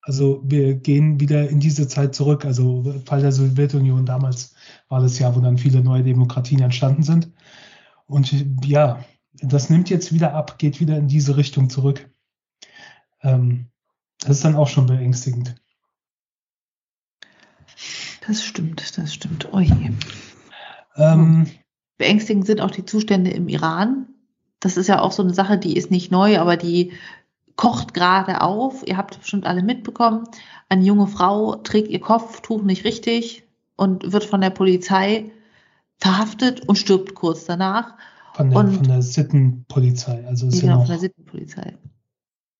Also 0.00 0.40
wir 0.44 0.76
gehen 0.76 1.18
wieder 1.18 1.48
in 1.48 1.58
diese 1.58 1.88
Zeit 1.88 2.14
zurück. 2.14 2.44
Also 2.44 3.00
Fall 3.04 3.20
der 3.20 3.32
Sowjetunion 3.32 4.06
damals 4.06 4.54
war 4.88 5.00
das 5.00 5.18
Jahr, 5.18 5.34
wo 5.34 5.40
dann 5.40 5.58
viele 5.58 5.82
neue 5.82 6.04
Demokratien 6.04 6.62
entstanden 6.62 7.02
sind. 7.02 7.32
Und 8.06 8.32
ja, 8.64 9.04
das 9.34 9.68
nimmt 9.68 9.90
jetzt 9.90 10.12
wieder 10.12 10.32
ab, 10.32 10.58
geht 10.58 10.80
wieder 10.80 10.96
in 10.96 11.08
diese 11.08 11.36
Richtung 11.36 11.68
zurück. 11.68 12.07
Ähm, 13.22 13.66
das 14.20 14.30
ist 14.36 14.44
dann 14.44 14.56
auch 14.56 14.68
schon 14.68 14.86
beängstigend. 14.86 15.54
Das 18.26 18.44
stimmt, 18.44 18.98
das 18.98 19.14
stimmt. 19.14 19.48
Oh 19.52 19.60
je. 19.60 19.90
Ähm, 20.96 21.46
Beängstigend 21.96 22.46
sind 22.46 22.60
auch 22.60 22.70
die 22.70 22.84
Zustände 22.84 23.30
im 23.30 23.48
Iran. 23.48 24.06
Das 24.60 24.76
ist 24.76 24.88
ja 24.88 25.00
auch 25.00 25.12
so 25.12 25.22
eine 25.22 25.34
Sache, 25.34 25.58
die 25.58 25.76
ist 25.76 25.90
nicht 25.90 26.10
neu, 26.10 26.38
aber 26.38 26.56
die 26.56 26.92
kocht 27.56 27.94
gerade 27.94 28.40
auf. 28.40 28.86
Ihr 28.86 28.96
habt 28.96 29.18
bestimmt 29.18 29.46
alle 29.46 29.62
mitbekommen. 29.62 30.24
Eine 30.68 30.84
junge 30.84 31.06
Frau 31.06 31.56
trägt 31.56 31.88
ihr 31.88 32.00
Kopftuch 32.00 32.62
nicht 32.62 32.84
richtig 32.84 33.44
und 33.76 34.12
wird 34.12 34.24
von 34.24 34.40
der 34.40 34.50
Polizei 34.50 35.30
verhaftet 35.98 36.68
und 36.68 36.76
stirbt 36.76 37.14
kurz 37.14 37.46
danach. 37.46 37.94
Von 38.34 38.50
der, 38.50 38.58
und, 38.58 38.74
von 38.74 38.86
der 38.86 39.02
Sittenpolizei. 39.02 40.24
Also 40.26 40.46
ist 40.46 40.60
genau, 40.60 40.66
ja 40.66 40.78
noch, 40.78 40.86
von 40.86 40.90
der 40.90 41.00
Sittenpolizei. 41.00 41.74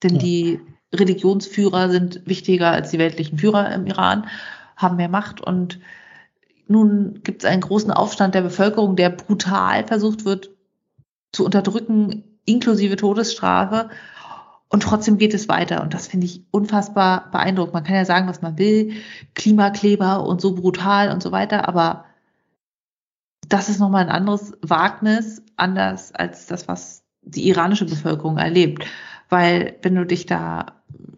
Denn 0.02 0.14
ja. 0.14 0.18
die 0.18 0.60
Religionsführer 0.94 1.90
sind 1.90 2.22
wichtiger 2.26 2.70
als 2.70 2.90
die 2.90 2.98
weltlichen 2.98 3.38
Führer 3.38 3.72
im 3.74 3.86
Iran, 3.86 4.26
haben 4.76 4.96
mehr 4.96 5.08
Macht 5.08 5.40
und 5.40 5.80
nun 6.68 7.20
gibt 7.24 7.42
es 7.42 7.50
einen 7.50 7.62
großen 7.62 7.90
Aufstand 7.90 8.34
der 8.34 8.42
Bevölkerung, 8.42 8.94
der 8.94 9.08
brutal 9.10 9.86
versucht 9.86 10.24
wird 10.24 10.50
zu 11.32 11.44
unterdrücken, 11.44 12.24
inklusive 12.44 12.96
Todesstrafe. 12.96 13.88
Und 14.68 14.82
trotzdem 14.82 15.16
geht 15.16 15.32
es 15.32 15.48
weiter. 15.48 15.82
Und 15.82 15.94
das 15.94 16.08
finde 16.08 16.26
ich 16.26 16.44
unfassbar 16.50 17.30
beeindruckend. 17.30 17.72
Man 17.72 17.84
kann 17.84 17.94
ja 17.94 18.04
sagen, 18.04 18.28
was 18.28 18.42
man 18.42 18.58
will, 18.58 18.92
Klimakleber 19.34 20.26
und 20.26 20.42
so 20.42 20.54
brutal 20.54 21.10
und 21.10 21.22
so 21.22 21.32
weiter, 21.32 21.66
aber 21.66 22.04
das 23.48 23.70
ist 23.70 23.80
nochmal 23.80 24.02
ein 24.02 24.10
anderes 24.10 24.52
Wagnis, 24.60 25.42
anders 25.56 26.14
als 26.14 26.44
das, 26.44 26.68
was 26.68 27.02
die 27.22 27.48
iranische 27.48 27.86
Bevölkerung 27.86 28.36
erlebt 28.36 28.84
Weil 29.28 29.76
wenn 29.82 29.94
du 29.94 30.04
dich 30.04 30.26
da 30.26 30.66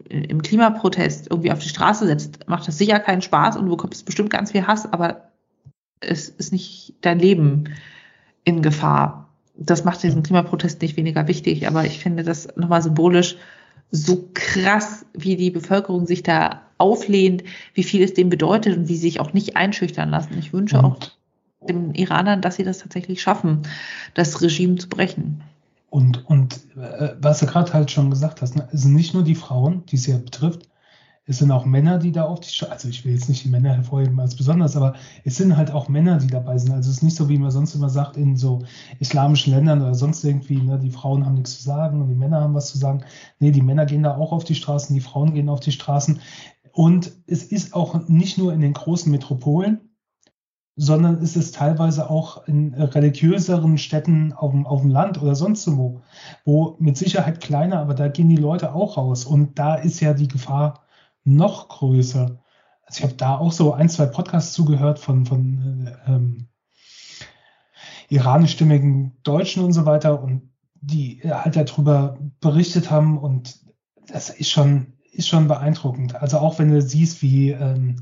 im 0.09 0.41
Klimaprotest 0.41 1.27
irgendwie 1.29 1.51
auf 1.51 1.59
die 1.59 1.69
Straße 1.69 2.05
setzt, 2.05 2.47
macht 2.47 2.67
das 2.67 2.77
sicher 2.77 2.99
keinen 2.99 3.21
Spaß 3.21 3.55
und 3.55 3.65
du 3.65 3.71
bekommst 3.71 4.05
bestimmt 4.05 4.29
ganz 4.29 4.51
viel 4.51 4.67
Hass, 4.67 4.91
aber 4.91 5.31
es 6.01 6.27
ist 6.27 6.51
nicht 6.51 6.95
dein 7.01 7.19
Leben 7.19 7.69
in 8.43 8.61
Gefahr. 8.61 9.29
Das 9.55 9.85
macht 9.85 10.03
diesen 10.03 10.23
Klimaprotest 10.23 10.81
nicht 10.81 10.97
weniger 10.97 11.27
wichtig, 11.27 11.67
aber 11.67 11.85
ich 11.85 11.99
finde 11.99 12.23
das 12.23 12.55
nochmal 12.57 12.81
symbolisch 12.81 13.37
so 13.91 14.29
krass, 14.33 15.05
wie 15.13 15.35
die 15.35 15.51
Bevölkerung 15.51 16.07
sich 16.07 16.23
da 16.23 16.61
auflehnt, 16.77 17.43
wie 17.73 17.83
viel 17.83 18.01
es 18.03 18.13
dem 18.13 18.29
bedeutet 18.29 18.77
und 18.77 18.89
wie 18.89 18.95
sie 18.95 19.01
sich 19.01 19.19
auch 19.19 19.33
nicht 19.33 19.55
einschüchtern 19.57 20.09
lassen. 20.09 20.37
Ich 20.39 20.53
wünsche 20.53 20.77
und, 20.77 20.85
auch 20.85 20.97
den 21.67 21.93
Iranern, 21.93 22.41
dass 22.41 22.55
sie 22.55 22.63
das 22.63 22.79
tatsächlich 22.79 23.21
schaffen, 23.21 23.61
das 24.13 24.41
Regime 24.41 24.75
zu 24.75 24.89
brechen. 24.89 25.43
Und, 25.91 26.25
und 26.25 26.73
äh, 26.77 27.15
was 27.19 27.39
du 27.39 27.45
gerade 27.45 27.73
halt 27.73 27.91
schon 27.91 28.09
gesagt 28.09 28.41
hast, 28.41 28.55
ne, 28.55 28.65
es 28.71 28.83
sind 28.83 28.93
nicht 28.93 29.13
nur 29.13 29.23
die 29.23 29.35
Frauen, 29.35 29.85
die 29.87 29.97
es 29.97 30.07
ja 30.07 30.17
betrifft, 30.17 30.69
es 31.25 31.39
sind 31.39 31.51
auch 31.51 31.65
Männer, 31.65 31.97
die 31.97 32.13
da 32.13 32.23
auf 32.23 32.39
die 32.39 32.65
also 32.65 32.87
ich 32.87 33.03
will 33.03 33.13
jetzt 33.13 33.27
nicht 33.27 33.43
die 33.43 33.49
Männer 33.49 33.75
hervorheben 33.75 34.17
als 34.21 34.35
besonders, 34.35 34.77
aber 34.77 34.95
es 35.25 35.35
sind 35.35 35.55
halt 35.57 35.69
auch 35.69 35.89
Männer, 35.89 36.17
die 36.17 36.27
dabei 36.27 36.57
sind. 36.57 36.71
Also 36.71 36.89
es 36.89 36.97
ist 36.97 37.03
nicht 37.03 37.17
so, 37.17 37.27
wie 37.27 37.37
man 37.37 37.51
sonst 37.51 37.75
immer 37.75 37.89
sagt, 37.89 38.15
in 38.15 38.37
so 38.37 38.63
islamischen 38.99 39.53
Ländern 39.53 39.81
oder 39.81 39.93
sonst 39.93 40.23
irgendwie, 40.23 40.61
ne, 40.61 40.79
die 40.79 40.91
Frauen 40.91 41.25
haben 41.25 41.35
nichts 41.35 41.57
zu 41.57 41.63
sagen 41.63 42.01
und 42.01 42.07
die 42.07 42.15
Männer 42.15 42.39
haben 42.39 42.53
was 42.53 42.71
zu 42.71 42.77
sagen. 42.77 43.03
Nee, 43.39 43.51
die 43.51 43.61
Männer 43.61 43.85
gehen 43.85 44.03
da 44.03 44.15
auch 44.15 44.31
auf 44.31 44.45
die 44.45 44.55
Straßen, 44.55 44.95
die 44.95 45.01
Frauen 45.01 45.33
gehen 45.33 45.49
auf 45.49 45.59
die 45.59 45.73
Straßen. 45.73 46.21
Und 46.71 47.11
es 47.27 47.43
ist 47.43 47.73
auch 47.73 48.07
nicht 48.07 48.37
nur 48.37 48.53
in 48.53 48.61
den 48.61 48.73
großen 48.73 49.11
Metropolen, 49.11 49.90
sondern 50.75 51.21
es 51.21 51.35
ist 51.35 51.55
teilweise 51.55 52.09
auch 52.09 52.47
in 52.47 52.73
religiöseren 52.73 53.77
Städten 53.77 54.33
auf 54.33 54.51
dem, 54.51 54.65
auf 54.65 54.81
dem 54.81 54.89
Land 54.89 55.21
oder 55.21 55.35
sonst 55.35 55.67
wo, 55.75 56.01
wo 56.45 56.75
mit 56.79 56.97
Sicherheit 56.97 57.41
kleiner, 57.41 57.79
aber 57.79 57.93
da 57.93 58.07
gehen 58.07 58.29
die 58.29 58.37
Leute 58.37 58.73
auch 58.73 58.97
raus. 58.97 59.25
Und 59.25 59.59
da 59.59 59.75
ist 59.75 59.99
ja 59.99 60.13
die 60.13 60.27
Gefahr 60.27 60.85
noch 61.23 61.67
größer. 61.67 62.39
Also 62.85 62.97
ich 62.97 63.03
habe 63.03 63.13
da 63.15 63.37
auch 63.37 63.51
so 63.51 63.73
ein, 63.73 63.89
zwei 63.89 64.05
Podcasts 64.05 64.53
zugehört 64.53 64.99
von, 64.99 65.25
von 65.25 65.87
äh, 65.87 66.11
ähm, 66.11 66.47
iranischstimmigen 68.09 69.17
Deutschen 69.23 69.63
und 69.63 69.73
so 69.73 69.85
weiter 69.85 70.21
und 70.21 70.51
die 70.81 71.21
halt 71.23 71.55
darüber 71.55 72.17
berichtet 72.39 72.89
haben 72.89 73.17
und 73.17 73.59
das 74.07 74.29
ist 74.29 74.49
schon, 74.49 74.93
ist 75.11 75.27
schon 75.27 75.47
beeindruckend. 75.47 76.15
Also 76.15 76.39
auch 76.39 76.59
wenn 76.59 76.71
du 76.71 76.81
siehst, 76.81 77.21
wie 77.21 77.51
ähm, 77.51 77.97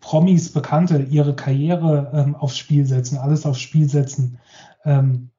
Promis, 0.00 0.52
Bekannte 0.52 1.02
ihre 1.02 1.36
Karriere 1.36 2.10
ähm, 2.14 2.34
aufs 2.34 2.56
Spiel 2.56 2.86
setzen, 2.86 3.18
alles 3.18 3.44
aufs 3.44 3.60
Spiel 3.60 3.88
setzen. 3.88 4.38
Ähm, 4.84 5.30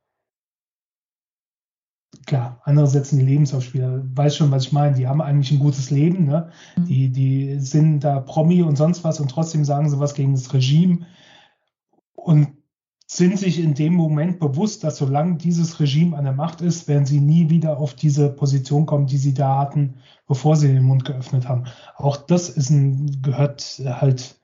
klar, 2.25 2.61
andere 2.63 2.87
setzen 2.87 3.19
die 3.19 3.25
Lebens 3.25 3.53
aufs 3.53 3.65
Spiel. 3.65 4.03
Weiß 4.13 4.35
schon, 4.35 4.51
was 4.51 4.65
ich 4.65 4.71
meine. 4.71 4.95
Die 4.95 5.07
haben 5.07 5.21
eigentlich 5.21 5.51
ein 5.51 5.59
gutes 5.59 5.89
Leben, 5.89 6.25
ne? 6.25 6.51
Mhm. 6.77 6.85
Die, 6.85 7.09
die 7.09 7.59
sind 7.59 8.01
da 8.01 8.19
Promi 8.19 8.61
und 8.61 8.77
sonst 8.77 9.03
was 9.03 9.19
und 9.19 9.29
trotzdem 9.29 9.65
sagen 9.65 9.89
sie 9.89 9.99
was 9.99 10.13
gegen 10.13 10.33
das 10.33 10.53
Regime 10.53 11.07
und 12.13 12.62
sind 13.17 13.37
sich 13.37 13.59
in 13.59 13.75
dem 13.75 13.93
Moment 13.93 14.39
bewusst, 14.39 14.83
dass 14.83 14.97
solange 14.97 15.35
dieses 15.35 15.79
Regime 15.79 16.17
an 16.17 16.23
der 16.23 16.33
Macht 16.33 16.61
ist, 16.61 16.87
werden 16.87 17.05
sie 17.05 17.19
nie 17.19 17.49
wieder 17.49 17.77
auf 17.77 17.93
diese 17.93 18.29
Position 18.29 18.87
kommen, 18.87 19.05
die 19.05 19.17
sie 19.17 19.35
da 19.35 19.59
hatten, 19.59 19.95
bevor 20.27 20.55
sie 20.55 20.69
den 20.69 20.83
Mund 20.83 21.05
geöffnet 21.05 21.47
haben. 21.47 21.65
Auch 21.95 22.17
das 22.17 22.49
ist 22.49 22.71
ein, 22.71 23.21
gehört 23.21 23.81
halt 23.85 24.35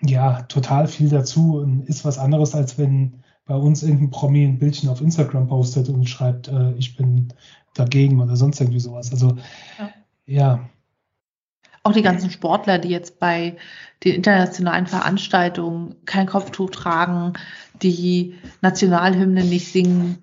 ja 0.00 0.42
total 0.42 0.86
viel 0.86 1.08
dazu 1.08 1.58
und 1.58 1.88
ist 1.88 2.04
was 2.04 2.18
anderes, 2.18 2.54
als 2.54 2.78
wenn 2.78 3.24
bei 3.46 3.56
uns 3.56 3.82
irgendein 3.82 4.10
Promi 4.10 4.44
ein 4.44 4.58
Bildchen 4.60 4.88
auf 4.88 5.00
Instagram 5.00 5.48
postet 5.48 5.88
und 5.88 6.08
schreibt, 6.08 6.46
äh, 6.46 6.72
ich 6.74 6.96
bin 6.96 7.32
dagegen 7.74 8.20
oder 8.20 8.36
sonst 8.36 8.60
irgendwie 8.60 8.80
sowas. 8.80 9.10
Also 9.10 9.36
ja. 9.78 9.90
ja. 10.26 10.68
Auch 11.84 11.92
die 11.92 12.02
ganzen 12.02 12.30
Sportler, 12.30 12.78
die 12.78 12.88
jetzt 12.88 13.18
bei 13.18 13.56
den 14.04 14.14
internationalen 14.14 14.86
Veranstaltungen 14.86 15.96
kein 16.04 16.26
Kopftuch 16.26 16.70
tragen, 16.70 17.32
die 17.82 18.34
Nationalhymne 18.60 19.44
nicht 19.44 19.72
singen, 19.72 20.18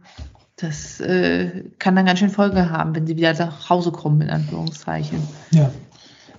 das 0.55 0.99
äh, 0.99 1.63
kann 1.79 1.95
dann 1.95 2.05
ganz 2.05 2.19
schön 2.19 2.29
Folge 2.29 2.69
haben, 2.69 2.95
wenn 2.95 3.07
sie 3.07 3.15
wieder 3.15 3.33
nach 3.33 3.69
Hause 3.69 3.91
kommen, 3.91 4.21
in 4.21 4.29
Anführungszeichen. 4.29 5.19
Ja, 5.51 5.71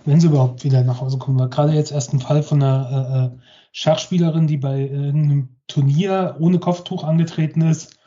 wenn 0.04 0.20
sie 0.20 0.26
überhaupt 0.26 0.64
wieder 0.64 0.82
nach 0.84 1.00
Hause 1.00 1.18
kommen. 1.18 1.38
Weil 1.38 1.48
gerade 1.48 1.72
jetzt 1.72 1.92
erst 1.92 2.12
ein 2.12 2.20
Fall 2.20 2.42
von 2.42 2.62
einer 2.62 3.30
äh, 3.32 3.36
äh 3.36 3.38
Schachspielerin, 3.72 4.48
die 4.48 4.56
bei 4.56 4.80
irgendeinem 4.80 5.56
Turnier 5.68 6.36
ohne 6.40 6.58
Kopftuch 6.58 7.04
angetreten 7.04 7.62
ist. 7.62 7.98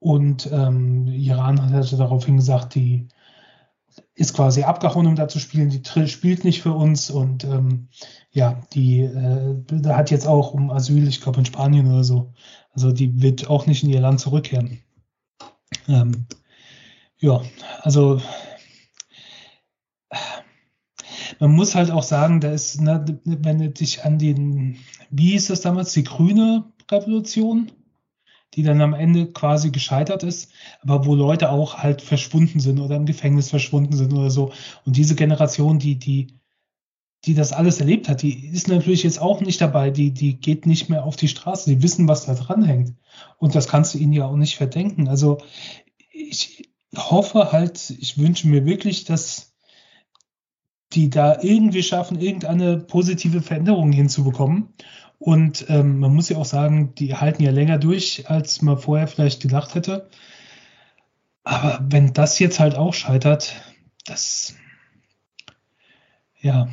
Und 0.00 0.50
ähm, 0.52 1.06
Iran 1.06 1.62
hat 1.62 1.72
also 1.72 1.96
daraufhin 1.96 2.36
gesagt, 2.36 2.74
die 2.74 3.08
ist 4.14 4.34
quasi 4.34 4.62
abgehauen, 4.62 5.06
um 5.06 5.16
da 5.16 5.28
zu 5.28 5.38
spielen. 5.38 5.70
Die 5.70 6.08
spielt 6.08 6.44
nicht 6.44 6.62
für 6.62 6.72
uns 6.72 7.10
und 7.10 7.44
ähm, 7.44 7.88
ja, 8.30 8.60
die 8.72 9.00
äh, 9.00 9.56
hat 9.88 10.10
jetzt 10.10 10.26
auch 10.26 10.52
um 10.52 10.70
Asyl, 10.70 11.06
ich 11.08 11.20
glaube 11.20 11.40
in 11.40 11.46
Spanien 11.46 11.90
oder 11.90 12.04
so. 12.04 12.32
Also 12.72 12.92
die 12.92 13.22
wird 13.22 13.48
auch 13.48 13.66
nicht 13.66 13.82
in 13.82 13.90
ihr 13.90 14.00
Land 14.00 14.20
zurückkehren. 14.20 14.82
Ähm, 15.88 16.26
ja, 17.18 17.42
also 17.82 18.20
man 21.40 21.52
muss 21.52 21.74
halt 21.74 21.90
auch 21.90 22.02
sagen, 22.02 22.40
da 22.40 22.52
ist, 22.52 22.80
ne, 22.80 23.04
wenn 23.24 23.58
du 23.58 23.70
dich 23.70 24.04
an 24.04 24.18
den, 24.18 24.78
wie 25.10 25.30
hieß 25.30 25.48
das 25.48 25.60
damals, 25.60 25.92
die 25.92 26.04
grüne 26.04 26.64
Revolution, 26.90 27.70
die 28.54 28.62
dann 28.62 28.80
am 28.80 28.94
Ende 28.94 29.26
quasi 29.26 29.70
gescheitert 29.70 30.22
ist, 30.22 30.50
aber 30.80 31.06
wo 31.06 31.14
Leute 31.14 31.50
auch 31.50 31.78
halt 31.78 32.02
verschwunden 32.02 32.60
sind 32.60 32.80
oder 32.80 32.96
im 32.96 33.06
Gefängnis 33.06 33.50
verschwunden 33.50 33.96
sind 33.96 34.12
oder 34.12 34.30
so. 34.30 34.52
Und 34.84 34.96
diese 34.96 35.14
Generation, 35.14 35.78
die, 35.78 35.96
die, 35.96 36.38
die 37.24 37.34
das 37.34 37.52
alles 37.52 37.80
erlebt 37.80 38.08
hat, 38.08 38.22
die 38.22 38.46
ist 38.46 38.68
natürlich 38.68 39.02
jetzt 39.02 39.20
auch 39.20 39.40
nicht 39.40 39.60
dabei, 39.60 39.90
die, 39.90 40.12
die 40.12 40.40
geht 40.40 40.66
nicht 40.66 40.88
mehr 40.88 41.04
auf 41.04 41.16
die 41.16 41.28
Straße, 41.28 41.68
die 41.68 41.82
wissen, 41.82 42.08
was 42.08 42.26
da 42.26 42.34
dran 42.34 42.64
hängt. 42.64 42.94
Und 43.38 43.54
das 43.54 43.68
kannst 43.68 43.94
du 43.94 43.98
ihnen 43.98 44.12
ja 44.12 44.26
auch 44.26 44.36
nicht 44.36 44.56
verdenken. 44.56 45.08
Also 45.08 45.38
ich 46.10 46.70
hoffe 46.96 47.52
halt, 47.52 47.90
ich 47.90 48.18
wünsche 48.18 48.48
mir 48.48 48.64
wirklich, 48.64 49.04
dass 49.04 49.54
die 50.94 51.10
da 51.10 51.42
irgendwie 51.42 51.82
schaffen, 51.82 52.20
irgendeine 52.20 52.78
positive 52.78 53.42
Veränderung 53.42 53.92
hinzubekommen. 53.92 54.70
Und 55.18 55.66
ähm, 55.68 55.98
man 55.98 56.14
muss 56.14 56.28
ja 56.28 56.36
auch 56.36 56.44
sagen, 56.44 56.94
die 56.94 57.14
halten 57.16 57.42
ja 57.42 57.50
länger 57.50 57.78
durch, 57.78 58.30
als 58.30 58.62
man 58.62 58.78
vorher 58.78 59.08
vielleicht 59.08 59.42
gedacht 59.42 59.74
hätte. 59.74 60.08
Aber 61.42 61.80
wenn 61.82 62.12
das 62.12 62.38
jetzt 62.38 62.60
halt 62.60 62.76
auch 62.76 62.94
scheitert, 62.94 63.54
das, 64.06 64.54
ja, 66.40 66.68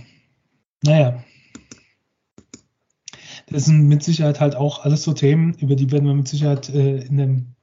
naja. 0.84 1.24
Das 3.48 3.66
sind 3.66 3.88
mit 3.88 4.04
Sicherheit 4.04 4.40
halt 4.40 4.56
auch 4.56 4.84
alles 4.84 5.04
so 5.04 5.14
Themen, 5.14 5.54
über 5.56 5.76
die 5.76 5.92
werden 5.92 6.06
wir 6.06 6.14
mit 6.14 6.28
Sicherheit 6.28 6.70
äh, 6.70 6.98
in 7.02 7.18
dem, 7.18 7.56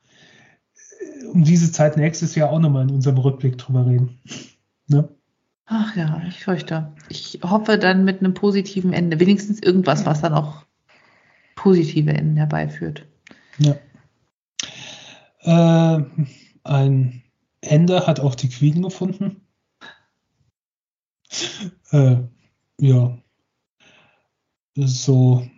äh, 0.75 1.27
um 1.27 1.45
diese 1.45 1.71
Zeit 1.71 1.97
nächstes 1.97 2.35
Jahr 2.35 2.51
auch 2.51 2.61
nochmal 2.61 2.85
in 2.85 2.95
unserem 2.95 3.19
Rückblick 3.19 3.59
drüber 3.59 3.87
reden. 3.87 4.21
Ne? 4.87 5.09
Ach 5.67 5.97
ja, 5.97 6.23
ich 6.29 6.45
fürchte. 6.45 6.93
Ich 7.09 7.41
hoffe 7.43 7.79
dann 7.79 8.05
mit 8.05 8.21
einem 8.21 8.35
positiven 8.35 8.93
Ende. 8.93 9.21
Wenigstens 9.21 9.61
irgendwas, 9.63 10.07
was 10.07 10.21
dann 10.21 10.35
auch 10.35 10.65
positive 11.63 12.13
Enden 12.13 12.37
herbeiführt. 12.37 13.07
Ja. 13.59 13.77
Äh, 15.45 16.05
ein 16.65 17.23
Ende 17.61 18.07
hat 18.07 18.19
auch 18.19 18.35
die 18.35 18.49
Queen 18.49 18.83
gefunden. 18.83 19.47
äh, 21.93 22.17
ja. 22.79 23.19
So. 24.77 25.47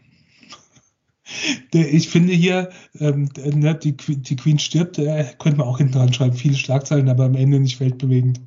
Ich 1.72 2.11
finde 2.11 2.34
hier, 2.34 2.70
ähm, 3.00 3.28
ne, 3.36 3.74
die, 3.74 3.96
die 3.96 4.36
Queen 4.36 4.59
stirbt, 4.59 4.98
äh, 4.98 5.24
könnte 5.38 5.59
man 5.59 5.66
auch 5.66 5.78
hinten 5.78 5.94
dran 5.94 6.12
schreiben, 6.12 6.36
viele 6.36 6.55
Schlagzeilen, 6.55 7.09
aber 7.09 7.24
am 7.24 7.34
Ende 7.34 7.59
nicht 7.59 7.80
weltbewegend. 7.80 8.40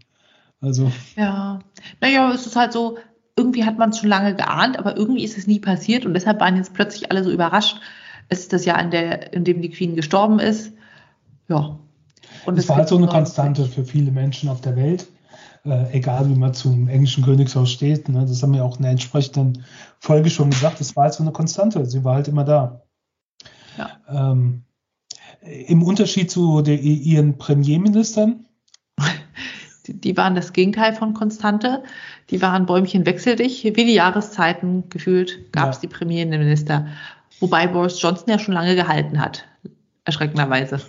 Also. 0.62 0.92
Ja, 1.16 1.60
naja, 2.00 2.32
es 2.32 2.46
ist 2.46 2.56
halt 2.56 2.72
so, 2.72 2.98
irgendwie 3.38 3.66
hat 3.66 3.78
man 3.78 3.92
es 3.92 4.00
schon 4.00 4.10
lange 4.10 4.36
geahnt, 4.36 4.78
aber 4.78 4.98
irgendwie 4.98 5.24
ist 5.24 5.38
es 5.38 5.48
nie 5.48 5.60
passiert 5.60 6.06
und 6.06 6.14
deshalb 6.14 6.40
waren 6.40 6.58
jetzt 6.58 6.74
plötzlich 6.74 7.12
alle 7.12 7.24
so 7.24 7.32
überrascht. 7.32 7.80
Es 8.30 8.40
ist 8.40 8.52
das 8.52 8.66
Jahr, 8.66 8.82
in, 8.82 8.92
der, 8.92 9.32
in 9.34 9.46
dem 9.46 9.62
die 9.62 9.70
Queen 9.70 9.96
gestorben 9.96 10.40
ist. 10.40 10.74
Ja. 11.48 11.80
Und 12.46 12.58
es 12.58 12.68
war 12.68 12.78
halt 12.78 12.90
so 12.90 12.98
eine 12.98 13.08
Konstante 13.08 13.66
für 13.66 13.86
viele 13.86 14.12
Menschen 14.12 14.50
auf 14.50 14.60
der 14.60 14.76
Welt, 14.76 15.08
äh, 15.64 15.92
egal 15.92 16.28
wie 16.30 16.36
man 16.36 16.54
zum 16.54 16.90
englischen 16.90 17.24
Königshaus 17.24 17.72
steht. 17.72 18.10
Ne? 18.10 18.26
Das 18.26 18.42
haben 18.42 18.54
wir 18.54 18.66
auch 18.66 18.78
in 18.78 18.84
der 18.84 18.92
entsprechenden 18.92 19.64
Folge 20.00 20.30
schon 20.30 20.50
gesagt. 20.50 20.82
Es 20.82 20.96
war 20.96 21.06
halt 21.06 21.14
so 21.14 21.24
eine 21.24 21.32
Konstante. 21.32 21.86
Sie 21.86 22.04
war 22.04 22.16
halt 22.16 22.28
immer 22.28 22.44
da. 22.44 22.82
Ja. 23.78 23.92
Ähm, 24.10 24.64
Im 25.42 25.84
Unterschied 25.84 26.32
zu 26.32 26.62
der, 26.62 26.82
ihren 26.82 27.38
Premierministern 27.38 28.47
die 29.88 30.18
waren 30.18 30.36
das 30.36 30.54
Gegenteil 30.54 30.94
von 30.94 31.14
Konstante. 31.14 31.84
Die 32.30 32.42
waren 32.42 32.66
Bäumchen 32.66 33.06
wechsel 33.06 33.36
dich. 33.36 33.64
Wie 33.64 33.86
die 33.86 33.94
Jahreszeiten 33.94 34.90
gefühlt 34.90 35.52
gab 35.52 35.70
es 35.70 35.78
ja. 35.78 35.82
die 35.82 35.88
Premierminister. 35.88 36.88
Wobei 37.40 37.68
Boris 37.68 38.02
Johnson 38.02 38.30
ja 38.30 38.40
schon 38.40 38.54
lange 38.54 38.76
gehalten 38.76 39.20
hat. 39.22 39.46
Erschreckenderweise. 40.06 40.82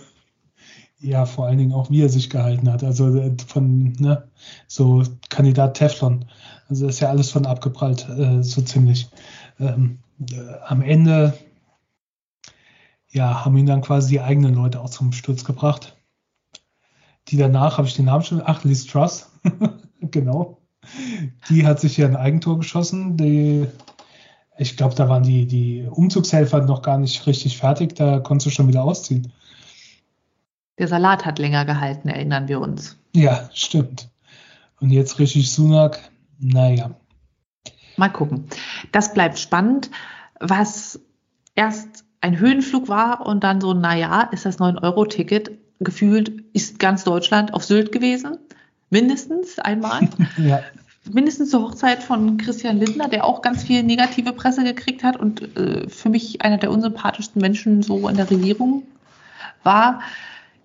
Ja, 1.01 1.25
vor 1.25 1.45
allen 1.45 1.57
Dingen 1.57 1.73
auch, 1.73 1.89
wie 1.89 2.01
er 2.01 2.09
sich 2.09 2.29
gehalten 2.29 2.71
hat. 2.71 2.83
Also 2.83 3.15
äh, 3.15 3.35
von, 3.47 3.93
ne, 3.99 4.27
so 4.67 5.03
Kandidat 5.29 5.77
Teflon. 5.77 6.25
Also 6.67 6.87
ist 6.87 6.99
ja 6.99 7.09
alles 7.09 7.31
von 7.31 7.45
abgeprallt, 7.45 8.07
äh, 8.09 8.43
so 8.43 8.61
ziemlich. 8.61 9.09
Ähm, 9.59 9.99
äh, 10.29 10.35
am 10.65 10.81
Ende, 10.81 11.37
ja, 13.11 13.45
haben 13.45 13.57
ihn 13.57 13.65
dann 13.65 13.81
quasi 13.81 14.09
die 14.09 14.21
eigenen 14.21 14.55
Leute 14.55 14.81
auch 14.81 14.89
zum 14.89 15.13
Sturz 15.13 15.45
gebracht. 15.45 15.95
Die 17.29 17.37
danach, 17.37 17.77
habe 17.77 17.87
ich 17.87 17.95
den 17.95 18.05
Namen 18.05 18.23
schon, 18.23 18.41
ach, 18.43 18.63
Liz 18.63 18.85
Truss, 18.85 19.29
genau. 20.01 20.57
Die 21.49 21.65
hat 21.65 21.79
sich 21.79 21.97
ja 21.97 22.07
ein 22.07 22.15
Eigentor 22.15 22.57
geschossen. 22.57 23.17
Die, 23.17 23.67
ich 24.57 24.77
glaube, 24.77 24.95
da 24.95 25.09
waren 25.09 25.23
die, 25.23 25.45
die 25.45 25.87
Umzugshelfer 25.89 26.61
noch 26.61 26.81
gar 26.81 26.97
nicht 26.97 27.27
richtig 27.27 27.57
fertig. 27.57 27.95
Da 27.95 28.19
konntest 28.19 28.47
du 28.47 28.49
schon 28.49 28.67
wieder 28.67 28.83
ausziehen. 28.83 29.31
Der 30.79 30.87
Salat 30.87 31.25
hat 31.25 31.39
länger 31.39 31.65
gehalten, 31.65 32.07
erinnern 32.07 32.47
wir 32.47 32.61
uns. 32.61 32.97
Ja, 33.13 33.49
stimmt. 33.53 34.09
Und 34.79 34.91
jetzt 34.91 35.19
richtig 35.19 35.51
Sunak, 35.51 35.99
naja. 36.39 36.91
Mal 37.97 38.09
gucken. 38.09 38.45
Das 38.91 39.13
bleibt 39.13 39.37
spannend. 39.37 39.91
Was 40.39 40.99
erst 41.55 42.05
ein 42.21 42.39
Höhenflug 42.39 42.87
war 42.87 43.25
und 43.25 43.43
dann 43.43 43.59
so, 43.61 43.73
naja, 43.73 44.21
ist 44.31 44.45
das 44.45 44.59
9-Euro-Ticket 44.59 45.51
gefühlt, 45.79 46.43
ist 46.53 46.79
ganz 46.79 47.03
Deutschland 47.03 47.53
auf 47.53 47.63
Sylt 47.63 47.91
gewesen. 47.91 48.37
Mindestens 48.89 49.59
einmal. 49.59 50.09
ja. 50.37 50.61
Mindestens 51.11 51.49
zur 51.49 51.63
Hochzeit 51.63 52.03
von 52.03 52.37
Christian 52.37 52.77
Lindner, 52.77 53.07
der 53.07 53.25
auch 53.25 53.41
ganz 53.41 53.63
viel 53.63 53.83
negative 53.83 54.33
Presse 54.33 54.63
gekriegt 54.63 55.03
hat 55.03 55.17
und 55.17 55.57
äh, 55.57 55.89
für 55.89 56.09
mich 56.09 56.41
einer 56.41 56.57
der 56.57 56.71
unsympathischsten 56.71 57.41
Menschen 57.41 57.81
so 57.81 58.07
in 58.09 58.17
der 58.17 58.29
Regierung 58.29 58.83
war. 59.63 60.01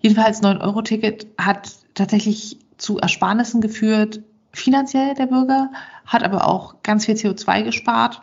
Jedenfalls 0.01 0.43
9-Euro-Ticket 0.43 1.27
hat 1.37 1.71
tatsächlich 1.93 2.59
zu 2.77 2.99
Ersparnissen 2.99 3.61
geführt, 3.61 4.21
finanziell 4.51 5.15
der 5.15 5.27
Bürger, 5.27 5.71
hat 6.05 6.23
aber 6.23 6.47
auch 6.47 6.83
ganz 6.83 7.05
viel 7.05 7.15
CO2 7.15 7.63
gespart 7.63 8.21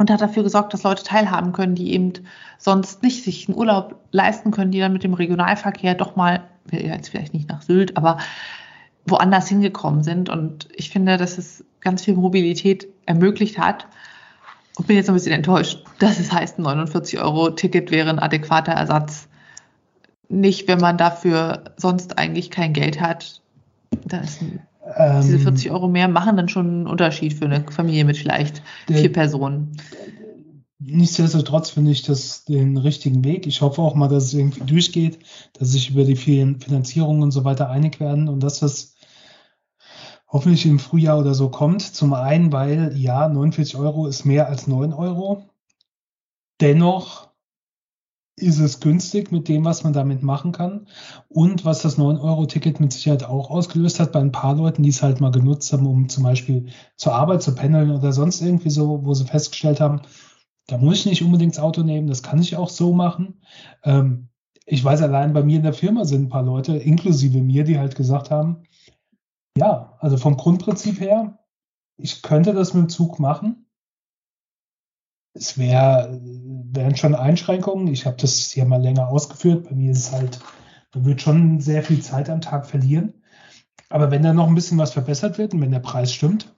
und 0.00 0.10
hat 0.10 0.22
dafür 0.22 0.42
gesorgt, 0.42 0.72
dass 0.72 0.82
Leute 0.82 1.04
teilhaben 1.04 1.52
können, 1.52 1.74
die 1.74 1.92
eben 1.92 2.14
sonst 2.56 3.02
nicht 3.02 3.22
sich 3.22 3.46
einen 3.46 3.58
Urlaub 3.58 4.00
leisten 4.12 4.50
können, 4.50 4.70
die 4.70 4.80
dann 4.80 4.94
mit 4.94 5.04
dem 5.04 5.12
Regionalverkehr 5.12 5.94
doch 5.94 6.16
mal, 6.16 6.48
jetzt 6.70 7.10
vielleicht 7.10 7.34
nicht 7.34 7.50
nach 7.50 7.60
Sylt, 7.60 7.98
aber 7.98 8.16
woanders 9.04 9.48
hingekommen 9.48 10.02
sind. 10.02 10.30
Und 10.30 10.68
ich 10.72 10.88
finde, 10.88 11.18
dass 11.18 11.36
es 11.36 11.66
ganz 11.80 12.02
viel 12.02 12.14
Mobilität 12.14 12.88
ermöglicht 13.04 13.58
hat. 13.58 13.88
Und 14.76 14.86
bin 14.86 14.96
jetzt 14.96 15.10
ein 15.10 15.14
bisschen 15.14 15.32
enttäuscht, 15.32 15.84
dass 15.98 16.18
es 16.18 16.32
heißt, 16.32 16.58
ein 16.58 16.62
49 16.62 17.20
Euro 17.20 17.50
Ticket 17.50 17.90
wäre 17.90 18.08
ein 18.08 18.18
adäquater 18.18 18.72
Ersatz 18.72 19.28
nicht, 20.30 20.66
wenn 20.66 20.80
man 20.80 20.96
dafür 20.96 21.64
sonst 21.76 22.16
eigentlich 22.16 22.50
kein 22.50 22.72
Geld 22.72 23.02
hat. 23.02 23.42
Das, 24.06 24.38
ähm, 24.96 25.22
diese 25.22 25.38
40 25.38 25.70
Euro 25.70 25.88
mehr 25.88 26.08
machen 26.08 26.36
dann 26.36 26.48
schon 26.48 26.66
einen 26.66 26.86
Unterschied 26.86 27.34
für 27.34 27.44
eine 27.44 27.64
Familie 27.70 28.04
mit 28.04 28.16
vielleicht 28.16 28.62
der, 28.88 28.98
vier 28.98 29.12
Personen. 29.12 29.72
Nichtsdestotrotz 30.78 31.70
finde 31.70 31.90
ich 31.90 32.02
das 32.02 32.44
den 32.44 32.76
richtigen 32.76 33.22
Weg. 33.24 33.46
Ich 33.46 33.60
hoffe 33.60 33.82
auch 33.82 33.94
mal, 33.94 34.08
dass 34.08 34.24
es 34.24 34.34
irgendwie 34.34 34.64
durchgeht, 34.64 35.18
dass 35.52 35.72
sich 35.72 35.90
über 35.90 36.04
die 36.04 36.16
vielen 36.16 36.60
Finanzierungen 36.60 37.22
und 37.22 37.32
so 37.32 37.44
weiter 37.44 37.68
einig 37.68 38.00
werden 38.00 38.28
und 38.28 38.40
dass 38.40 38.60
das 38.60 38.94
hoffentlich 40.26 40.64
im 40.66 40.78
Frühjahr 40.78 41.18
oder 41.18 41.34
so 41.34 41.50
kommt. 41.50 41.82
Zum 41.82 42.14
einen, 42.14 42.52
weil 42.52 42.96
ja, 42.96 43.28
49 43.28 43.76
Euro 43.76 44.06
ist 44.06 44.24
mehr 44.24 44.48
als 44.48 44.66
9 44.66 44.92
Euro. 44.92 45.44
Dennoch 46.60 47.29
ist 48.40 48.58
es 48.58 48.80
günstig 48.80 49.32
mit 49.32 49.48
dem, 49.48 49.64
was 49.64 49.84
man 49.84 49.92
damit 49.92 50.22
machen 50.22 50.52
kann. 50.52 50.86
Und 51.28 51.64
was 51.64 51.82
das 51.82 51.98
9-Euro-Ticket 51.98 52.80
mit 52.80 52.92
Sicherheit 52.92 53.24
auch 53.24 53.50
ausgelöst 53.50 54.00
hat 54.00 54.12
bei 54.12 54.20
ein 54.20 54.32
paar 54.32 54.56
Leuten, 54.56 54.82
die 54.82 54.90
es 54.90 55.02
halt 55.02 55.20
mal 55.20 55.30
genutzt 55.30 55.72
haben, 55.72 55.86
um 55.86 56.08
zum 56.08 56.24
Beispiel 56.24 56.66
zur 56.96 57.14
Arbeit 57.14 57.42
zu 57.42 57.54
pendeln 57.54 57.90
oder 57.90 58.12
sonst 58.12 58.40
irgendwie 58.40 58.70
so, 58.70 59.04
wo 59.04 59.14
sie 59.14 59.24
festgestellt 59.24 59.80
haben, 59.80 60.02
da 60.66 60.78
muss 60.78 61.00
ich 61.00 61.06
nicht 61.06 61.22
unbedingt 61.22 61.56
das 61.56 61.62
Auto 61.62 61.82
nehmen, 61.82 62.06
das 62.06 62.22
kann 62.22 62.40
ich 62.40 62.56
auch 62.56 62.68
so 62.68 62.92
machen. 62.92 63.40
Ähm, 63.82 64.28
ich 64.66 64.84
weiß 64.84 65.02
allein, 65.02 65.32
bei 65.32 65.42
mir 65.42 65.56
in 65.56 65.64
der 65.64 65.72
Firma 65.72 66.04
sind 66.04 66.22
ein 66.22 66.28
paar 66.28 66.44
Leute, 66.44 66.76
inklusive 66.76 67.42
mir, 67.42 67.64
die 67.64 67.78
halt 67.78 67.96
gesagt 67.96 68.30
haben, 68.30 68.62
ja, 69.56 69.96
also 69.98 70.16
vom 70.16 70.36
Grundprinzip 70.36 71.00
her, 71.00 71.38
ich 71.96 72.22
könnte 72.22 72.54
das 72.54 72.72
mit 72.72 72.84
dem 72.84 72.88
Zug 72.88 73.18
machen, 73.18 73.59
es 75.34 75.58
wär, 75.58 76.18
wären 76.20 76.96
schon 76.96 77.14
Einschränkungen. 77.14 77.88
Ich 77.88 78.06
habe 78.06 78.16
das 78.16 78.50
hier 78.50 78.64
mal 78.64 78.82
länger 78.82 79.08
ausgeführt. 79.08 79.68
Bei 79.68 79.74
mir 79.74 79.92
ist 79.92 80.06
es 80.06 80.12
halt, 80.12 80.40
man 80.94 81.04
wird 81.04 81.20
schon 81.20 81.60
sehr 81.60 81.82
viel 81.82 82.00
Zeit 82.00 82.28
am 82.28 82.40
Tag 82.40 82.66
verlieren. 82.66 83.14
Aber 83.88 84.10
wenn 84.10 84.22
da 84.22 84.32
noch 84.32 84.48
ein 84.48 84.54
bisschen 84.54 84.78
was 84.78 84.92
verbessert 84.92 85.38
wird 85.38 85.54
und 85.54 85.60
wenn 85.60 85.72
der 85.72 85.80
Preis 85.80 86.12
stimmt, 86.12 86.54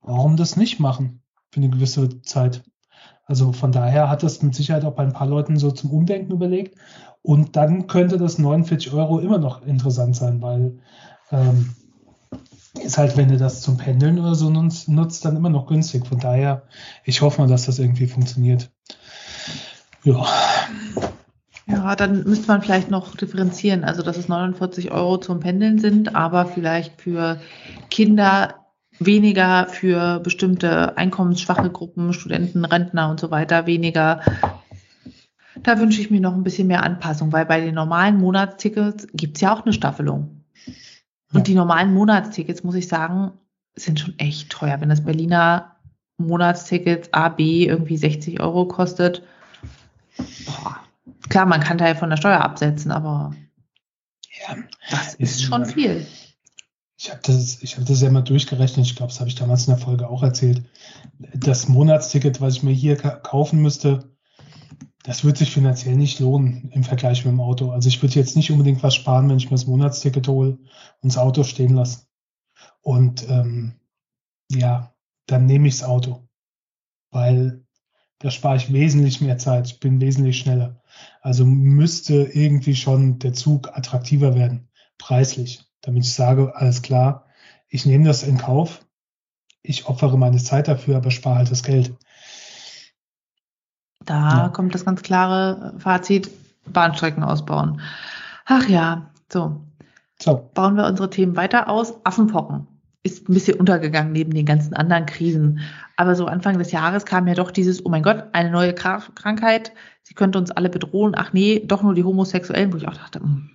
warum 0.00 0.36
das 0.36 0.56
nicht 0.56 0.80
machen 0.80 1.22
für 1.50 1.60
eine 1.60 1.70
gewisse 1.70 2.22
Zeit? 2.22 2.64
Also 3.24 3.52
von 3.52 3.72
daher 3.72 4.08
hat 4.08 4.22
das 4.22 4.42
mit 4.42 4.54
Sicherheit 4.54 4.84
auch 4.84 4.94
bei 4.94 5.02
ein 5.02 5.12
paar 5.12 5.26
Leuten 5.26 5.56
so 5.56 5.70
zum 5.72 5.90
Umdenken 5.90 6.32
überlegt. 6.32 6.78
Und 7.22 7.56
dann 7.56 7.88
könnte 7.88 8.18
das 8.18 8.38
49 8.38 8.92
Euro 8.92 9.18
immer 9.18 9.38
noch 9.38 9.62
interessant 9.62 10.14
sein, 10.14 10.40
weil 10.40 10.78
ähm, 11.32 11.74
ist 12.78 12.98
halt, 12.98 13.16
wenn 13.16 13.28
du 13.28 13.36
das 13.36 13.62
zum 13.62 13.76
Pendeln 13.76 14.18
oder 14.18 14.34
so 14.34 14.50
nutzt, 14.50 14.88
nutzt, 14.88 15.24
dann 15.24 15.36
immer 15.36 15.50
noch 15.50 15.66
günstig. 15.66 16.06
Von 16.06 16.18
daher, 16.18 16.62
ich 17.04 17.20
hoffe 17.22 17.40
mal, 17.40 17.48
dass 17.48 17.66
das 17.66 17.78
irgendwie 17.78 18.06
funktioniert. 18.06 18.70
Ja. 20.04 20.26
Ja, 21.68 21.96
dann 21.96 22.22
müsste 22.24 22.46
man 22.46 22.62
vielleicht 22.62 22.90
noch 22.90 23.16
differenzieren. 23.16 23.82
Also, 23.82 24.02
dass 24.02 24.16
es 24.16 24.28
49 24.28 24.92
Euro 24.92 25.18
zum 25.18 25.40
Pendeln 25.40 25.78
sind, 25.78 26.14
aber 26.14 26.46
vielleicht 26.46 27.00
für 27.00 27.40
Kinder 27.90 28.54
weniger, 28.98 29.66
für 29.66 30.20
bestimmte 30.20 30.96
einkommensschwache 30.96 31.70
Gruppen, 31.70 32.12
Studenten, 32.12 32.64
Rentner 32.64 33.10
und 33.10 33.20
so 33.20 33.30
weiter 33.30 33.66
weniger. 33.66 34.20
Da 35.62 35.78
wünsche 35.78 36.00
ich 36.00 36.10
mir 36.10 36.20
noch 36.20 36.34
ein 36.34 36.44
bisschen 36.44 36.68
mehr 36.68 36.84
Anpassung, 36.84 37.32
weil 37.32 37.46
bei 37.46 37.60
den 37.60 37.74
normalen 37.74 38.18
Monatstickets 38.18 39.08
gibt 39.12 39.36
es 39.36 39.40
ja 39.40 39.54
auch 39.54 39.64
eine 39.64 39.72
Staffelung. 39.72 40.35
Und 41.36 41.46
die 41.46 41.54
normalen 41.54 41.94
Monatstickets, 41.94 42.64
muss 42.64 42.74
ich 42.74 42.88
sagen, 42.88 43.32
sind 43.74 44.00
schon 44.00 44.18
echt 44.18 44.50
teuer. 44.50 44.80
Wenn 44.80 44.88
das 44.88 45.04
Berliner 45.04 45.76
Monatsticket 46.18 47.12
AB 47.12 47.40
irgendwie 47.40 47.96
60 47.96 48.40
Euro 48.40 48.66
kostet, 48.66 49.22
boah. 50.16 50.76
klar, 51.28 51.46
man 51.46 51.60
kann 51.60 51.78
Teil 51.78 51.94
von 51.94 52.10
der 52.10 52.16
Steuer 52.16 52.40
absetzen, 52.40 52.90
aber 52.90 53.34
ja, 54.48 54.56
das 54.90 55.14
ist 55.14 55.42
schon 55.42 55.60
mal, 55.60 55.66
viel. 55.66 56.06
Ich 56.98 57.10
habe 57.10 57.20
das, 57.22 57.62
ich 57.62 57.76
hab 57.76 57.84
das 57.84 58.00
ja 58.00 58.10
mal 58.10 58.22
durchgerechnet. 58.22 58.86
Ich 58.86 58.96
glaube, 58.96 59.12
das 59.12 59.20
habe 59.20 59.28
ich 59.28 59.34
damals 59.34 59.66
in 59.66 59.74
der 59.74 59.84
Folge 59.84 60.08
auch 60.08 60.22
erzählt. 60.22 60.62
Das 61.34 61.68
Monatsticket, 61.68 62.40
was 62.40 62.54
ich 62.54 62.62
mir 62.62 62.72
hier 62.72 62.96
kaufen 62.96 63.60
müsste, 63.60 64.15
das 65.06 65.24
wird 65.24 65.38
sich 65.38 65.52
finanziell 65.52 65.94
nicht 65.94 66.18
lohnen 66.18 66.68
im 66.72 66.82
Vergleich 66.82 67.24
mit 67.24 67.32
dem 67.32 67.40
Auto. 67.40 67.70
Also 67.70 67.88
ich 67.88 68.02
würde 68.02 68.16
jetzt 68.16 68.34
nicht 68.34 68.50
unbedingt 68.50 68.82
was 68.82 68.96
sparen, 68.96 69.28
wenn 69.28 69.36
ich 69.36 69.44
mir 69.44 69.52
das 69.52 69.68
Monatsticket 69.68 70.26
hole 70.26 70.58
und 71.00 71.12
das 71.12 71.16
Auto 71.16 71.44
stehen 71.44 71.74
lasse. 71.74 72.06
Und 72.82 73.24
ähm, 73.30 73.74
ja, 74.50 74.92
dann 75.26 75.46
nehme 75.46 75.68
ich 75.68 75.78
das 75.78 75.88
Auto, 75.88 76.28
weil 77.12 77.64
da 78.18 78.32
spare 78.32 78.56
ich 78.56 78.72
wesentlich 78.72 79.20
mehr 79.20 79.38
Zeit. 79.38 79.68
Ich 79.68 79.78
bin 79.78 80.00
wesentlich 80.00 80.38
schneller. 80.40 80.82
Also 81.20 81.46
müsste 81.46 82.24
irgendwie 82.24 82.74
schon 82.74 83.20
der 83.20 83.32
Zug 83.32 83.68
attraktiver 83.78 84.34
werden, 84.34 84.68
preislich, 84.98 85.62
damit 85.82 86.02
ich 86.02 86.14
sage, 86.14 86.56
alles 86.56 86.82
klar, 86.82 87.26
ich 87.68 87.86
nehme 87.86 88.06
das 88.06 88.24
in 88.24 88.38
Kauf. 88.38 88.84
Ich 89.62 89.86
opfere 89.86 90.18
meine 90.18 90.38
Zeit 90.38 90.66
dafür, 90.66 90.96
aber 90.96 91.12
spare 91.12 91.36
halt 91.36 91.50
das 91.52 91.62
Geld. 91.62 91.94
Da 94.06 94.44
ja. 94.44 94.48
kommt 94.48 94.74
das 94.74 94.84
ganz 94.84 95.02
klare 95.02 95.74
Fazit, 95.78 96.30
Bahnstrecken 96.66 97.22
ausbauen. 97.22 97.80
Ach 98.46 98.68
ja, 98.68 99.10
so. 99.30 99.60
so. 100.18 100.48
Bauen 100.54 100.76
wir 100.76 100.86
unsere 100.86 101.10
Themen 101.10 101.36
weiter 101.36 101.68
aus. 101.68 101.94
Affenpocken 102.04 102.66
ist 103.06 103.28
ein 103.28 103.34
bisschen 103.34 103.58
untergegangen 103.60 104.12
neben 104.12 104.34
den 104.34 104.46
ganzen 104.46 104.74
anderen 104.74 105.06
Krisen. 105.06 105.60
Aber 105.96 106.16
so 106.16 106.26
Anfang 106.26 106.58
des 106.58 106.72
Jahres 106.72 107.04
kam 107.04 107.28
ja 107.28 107.34
doch 107.34 107.52
dieses, 107.52 107.84
oh 107.86 107.88
mein 107.88 108.02
Gott, 108.02 108.24
eine 108.32 108.50
neue 108.50 108.74
Krankheit, 108.74 109.72
sie 110.02 110.14
könnte 110.14 110.38
uns 110.38 110.50
alle 110.50 110.68
bedrohen. 110.68 111.14
Ach 111.16 111.32
nee, 111.32 111.62
doch 111.64 111.82
nur 111.82 111.94
die 111.94 112.02
Homosexuellen, 112.04 112.72
wo 112.72 112.76
ich 112.76 112.88
auch 112.88 112.96
dachte, 112.96 113.20
mh, 113.20 113.26
hm, 113.26 113.50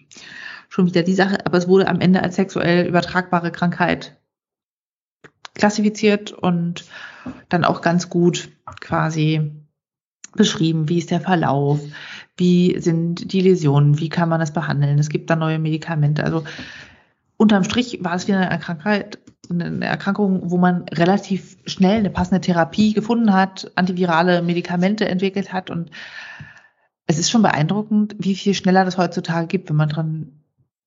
schon 0.70 0.86
wieder 0.86 1.04
die 1.04 1.14
Sache. 1.14 1.46
Aber 1.46 1.58
es 1.58 1.68
wurde 1.68 1.88
am 1.88 2.00
Ende 2.00 2.24
als 2.24 2.38
sexuell 2.38 2.88
übertragbare 2.88 3.52
Krankheit 3.52 4.18
klassifiziert 5.54 6.32
und 6.32 6.86
dann 7.50 7.66
auch 7.66 7.82
ganz 7.82 8.10
gut 8.10 8.50
quasi 8.80 9.52
beschrieben, 10.32 10.90
wie 10.90 10.98
ist 10.98 11.12
der 11.12 11.22
Verlauf, 11.22 11.80
wie 12.38 12.80
sind 12.80 13.34
die 13.34 13.42
Läsionen, 13.42 14.00
wie 14.00 14.10
kann 14.10 14.30
man 14.30 14.40
das 14.40 14.54
behandeln. 14.54 15.00
Es 15.00 15.10
gibt 15.10 15.30
da 15.30 15.36
neue 15.36 15.60
Medikamente. 15.60 16.24
Also 16.24 16.44
unterm 17.38 17.64
Strich 17.64 18.00
war 18.02 18.16
es 18.16 18.28
wieder 18.28 18.40
eine 18.40 18.60
Krankheit, 18.60 19.20
eine 19.50 19.86
Erkrankung, 19.86 20.50
wo 20.50 20.58
man 20.58 20.84
relativ 20.90 21.58
schnell 21.66 22.00
eine 22.00 22.10
passende 22.10 22.42
Therapie 22.42 22.94
gefunden 22.94 23.34
hat, 23.34 23.72
antivirale 23.76 24.42
Medikamente 24.42 25.08
entwickelt 25.08 25.52
hat 25.52 25.70
und 25.70 25.92
es 27.08 27.20
ist 27.20 27.30
schon 27.30 27.42
beeindruckend, 27.42 28.16
wie 28.20 28.36
viel 28.36 28.54
schneller 28.54 28.86
das 28.86 28.98
heutzutage 28.98 29.48
gibt, 29.48 29.70
wenn 29.70 29.76
man 29.76 29.90
dran 29.90 30.32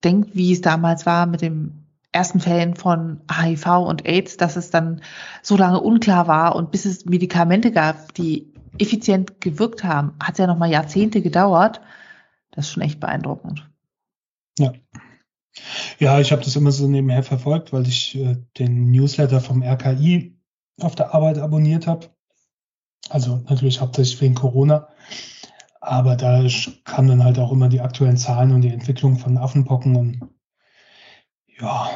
denkt, 0.03 0.31
wie 0.33 0.53
es 0.53 0.61
damals 0.61 1.05
war 1.05 1.27
mit 1.27 1.41
dem 1.41 1.85
ersten 2.11 2.39
Fällen 2.39 2.75
von 2.75 3.21
HIV 3.29 3.67
und 3.85 4.07
AIDS, 4.07 4.37
dass 4.37 4.55
es 4.55 4.71
dann 4.71 5.01
so 5.43 5.57
lange 5.57 5.81
unklar 5.81 6.27
war 6.27 6.55
und 6.55 6.71
bis 6.71 6.85
es 6.85 7.05
Medikamente 7.05 7.71
gab, 7.71 8.13
die 8.15 8.54
effizient 8.79 9.41
gewirkt 9.41 9.83
haben, 9.83 10.13
hat 10.21 10.33
es 10.33 10.37
ja 10.39 10.47
noch 10.47 10.57
mal 10.57 10.69
Jahrzehnte 10.69 11.21
gedauert. 11.21 11.81
Das 12.51 12.65
ist 12.65 12.71
schon 12.71 12.83
echt 12.83 12.99
beeindruckend. 12.99 13.69
Ja. 14.57 14.73
Ja, 15.99 16.19
ich 16.19 16.31
habe 16.31 16.43
das 16.43 16.55
immer 16.55 16.71
so 16.71 16.87
nebenher 16.87 17.23
verfolgt, 17.23 17.71
weil 17.71 17.87
ich 17.87 18.15
äh, 18.15 18.37
den 18.57 18.91
Newsletter 18.91 19.39
vom 19.39 19.63
RKI 19.63 20.37
auf 20.81 20.95
der 20.95 21.13
Arbeit 21.13 21.37
abonniert 21.37 21.87
habe. 21.87 22.09
Also 23.09 23.37
natürlich 23.47 23.79
hauptsächlich 23.79 24.19
wegen 24.21 24.35
Corona. 24.35 24.89
Aber 25.79 26.15
da 26.15 26.45
kamen 26.83 27.07
dann 27.07 27.23
halt 27.23 27.39
auch 27.39 27.51
immer 27.51 27.69
die 27.69 27.81
aktuellen 27.81 28.17
Zahlen 28.17 28.51
und 28.51 28.61
die 28.61 28.73
Entwicklung 28.73 29.17
von 29.17 29.37
Affenpocken 29.37 29.95
und 29.95 30.21
ja, 31.57 31.89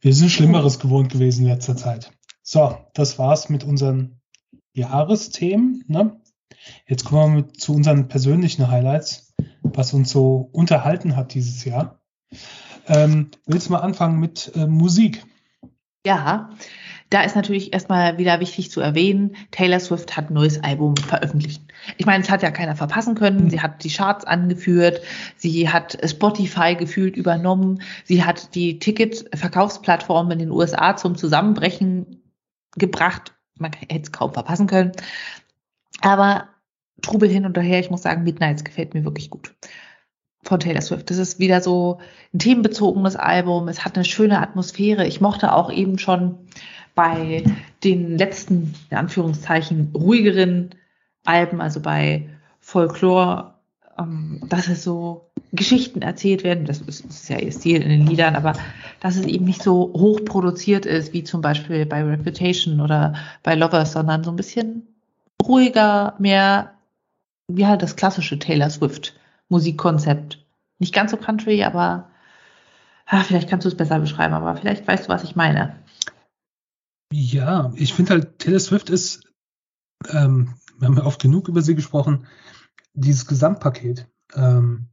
wir 0.00 0.14
sind 0.14 0.30
Schlimmeres 0.30 0.78
gewohnt 0.78 1.10
gewesen 1.10 1.42
in 1.42 1.48
letzter 1.50 1.76
Zeit. 1.76 2.12
So, 2.42 2.78
das 2.94 3.18
war's 3.18 3.48
mit 3.48 3.64
unseren 3.64 4.20
Jahresthemen. 4.76 5.84
Ne? 5.88 6.20
Jetzt 6.86 7.04
kommen 7.04 7.36
wir 7.36 7.52
zu 7.52 7.74
unseren 7.74 8.08
persönlichen 8.08 8.70
Highlights, 8.70 9.34
was 9.62 9.92
uns 9.92 10.10
so 10.10 10.48
unterhalten 10.52 11.16
hat 11.16 11.34
dieses 11.34 11.64
Jahr. 11.64 12.00
Ähm, 12.86 13.30
willst 13.46 13.68
du 13.68 13.72
mal 13.72 13.80
anfangen 13.80 14.20
mit 14.20 14.52
äh, 14.54 14.66
Musik? 14.66 15.24
Ja, 16.06 16.50
da 17.10 17.22
ist 17.22 17.36
natürlich 17.36 17.72
erstmal 17.72 18.18
wieder 18.18 18.40
wichtig 18.40 18.70
zu 18.70 18.80
erwähnen, 18.80 19.36
Taylor 19.52 19.78
Swift 19.78 20.16
hat 20.16 20.30
ein 20.30 20.34
neues 20.34 20.62
Album 20.62 20.96
veröffentlicht. 20.96 21.62
Ich 21.98 22.06
meine, 22.06 22.22
es 22.22 22.30
hat 22.30 22.42
ja 22.42 22.50
keiner 22.50 22.74
verpassen 22.74 23.14
können. 23.14 23.48
Sie 23.48 23.60
hat 23.60 23.84
die 23.84 23.90
Charts 23.90 24.24
angeführt, 24.24 25.00
sie 25.36 25.68
hat 25.68 25.98
Spotify 26.04 26.74
gefühlt 26.74 27.16
übernommen, 27.16 27.80
sie 28.04 28.24
hat 28.24 28.54
die 28.56 28.80
Ticketverkaufsplattform 28.80 30.32
in 30.32 30.40
den 30.40 30.50
USA 30.50 30.96
zum 30.96 31.16
Zusammenbrechen 31.16 32.22
gebracht. 32.76 33.35
Man 33.58 33.72
hätte 33.72 34.02
es 34.02 34.12
kaum 34.12 34.32
verpassen 34.32 34.66
können. 34.66 34.92
Aber 36.00 36.48
Trubel 37.02 37.28
hin 37.28 37.46
und 37.46 37.58
her, 37.58 37.80
ich 37.80 37.90
muss 37.90 38.02
sagen, 38.02 38.24
Midnights 38.24 38.64
gefällt 38.64 38.94
mir 38.94 39.04
wirklich 39.04 39.30
gut 39.30 39.54
von 40.42 40.60
Taylor 40.60 40.80
Swift. 40.80 41.10
Das 41.10 41.18
ist 41.18 41.38
wieder 41.38 41.60
so 41.60 41.98
ein 42.32 42.38
themenbezogenes 42.38 43.16
Album. 43.16 43.68
Es 43.68 43.84
hat 43.84 43.96
eine 43.96 44.04
schöne 44.04 44.40
Atmosphäre. 44.40 45.06
Ich 45.06 45.20
mochte 45.20 45.52
auch 45.52 45.72
eben 45.72 45.98
schon 45.98 46.38
bei 46.94 47.44
den 47.84 48.16
letzten, 48.16 48.74
in 48.90 48.96
Anführungszeichen, 48.96 49.90
ruhigeren 49.94 50.70
Alben, 51.24 51.60
also 51.60 51.80
bei 51.80 52.28
Folklore, 52.60 53.55
ähm, 53.98 54.40
dass 54.48 54.68
es 54.68 54.82
so 54.82 55.30
Geschichten 55.52 56.02
erzählt 56.02 56.44
werden. 56.44 56.64
Das 56.64 56.80
ist, 56.80 57.04
ist 57.04 57.28
ja 57.28 57.38
ihr 57.38 57.52
Stil 57.52 57.82
in 57.82 57.88
den 57.88 58.06
Liedern, 58.06 58.36
aber 58.36 58.54
dass 59.00 59.16
es 59.16 59.26
eben 59.26 59.44
nicht 59.44 59.62
so 59.62 59.92
hoch 59.94 60.24
produziert 60.24 60.86
ist, 60.86 61.12
wie 61.12 61.24
zum 61.24 61.40
Beispiel 61.40 61.86
bei 61.86 62.02
Reputation 62.02 62.80
oder 62.80 63.14
bei 63.42 63.54
Lovers, 63.54 63.92
sondern 63.92 64.24
so 64.24 64.30
ein 64.30 64.36
bisschen 64.36 64.86
ruhiger, 65.42 66.14
mehr, 66.18 66.74
wie 67.48 67.66
halt 67.66 67.82
das 67.82 67.96
klassische 67.96 68.38
Taylor 68.38 68.70
Swift 68.70 69.14
Musikkonzept. 69.48 70.44
Nicht 70.78 70.94
ganz 70.94 71.10
so 71.10 71.16
country, 71.16 71.62
aber 71.64 72.10
ach, 73.06 73.24
vielleicht 73.24 73.48
kannst 73.48 73.64
du 73.64 73.68
es 73.68 73.76
besser 73.76 74.00
beschreiben, 74.00 74.34
aber 74.34 74.56
vielleicht 74.56 74.86
weißt 74.86 75.06
du, 75.06 75.08
was 75.08 75.24
ich 75.24 75.36
meine. 75.36 75.76
Ja, 77.12 77.72
ich 77.76 77.94
finde 77.94 78.14
halt, 78.14 78.38
Taylor 78.40 78.60
Swift 78.60 78.90
ist, 78.90 79.22
ähm, 80.10 80.54
wir 80.78 80.88
haben 80.88 80.96
ja 80.96 81.04
oft 81.04 81.22
genug 81.22 81.48
über 81.48 81.62
sie 81.62 81.74
gesprochen, 81.74 82.26
dieses 82.96 83.26
Gesamtpaket. 83.26 84.08
Ähm, 84.34 84.88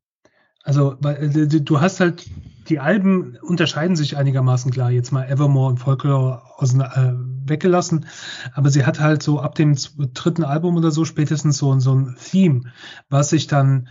also, 0.63 0.95
weil, 0.99 1.35
äh, 1.35 1.47
du 1.47 1.81
hast 1.81 1.99
halt, 1.99 2.29
die 2.69 2.79
Alben 2.79 3.37
unterscheiden 3.41 3.95
sich 3.95 4.15
einigermaßen 4.15 4.71
klar, 4.71 4.91
jetzt 4.91 5.11
mal 5.11 5.29
Evermore 5.29 5.69
und 5.69 5.77
Folklore 5.77 6.41
aus, 6.57 6.73
äh, 6.75 7.13
weggelassen, 7.45 8.05
aber 8.53 8.69
sie 8.69 8.85
hat 8.85 9.01
halt 9.01 9.21
so 9.21 9.39
ab 9.41 9.55
dem 9.55 9.75
dritten 10.13 10.45
Album 10.45 10.77
oder 10.77 10.91
so 10.91 11.03
spätestens 11.03 11.57
so, 11.57 11.77
so 11.79 11.93
ein 11.93 12.15
Theme, 12.17 12.71
was 13.09 13.31
sich 13.31 13.47
dann 13.47 13.89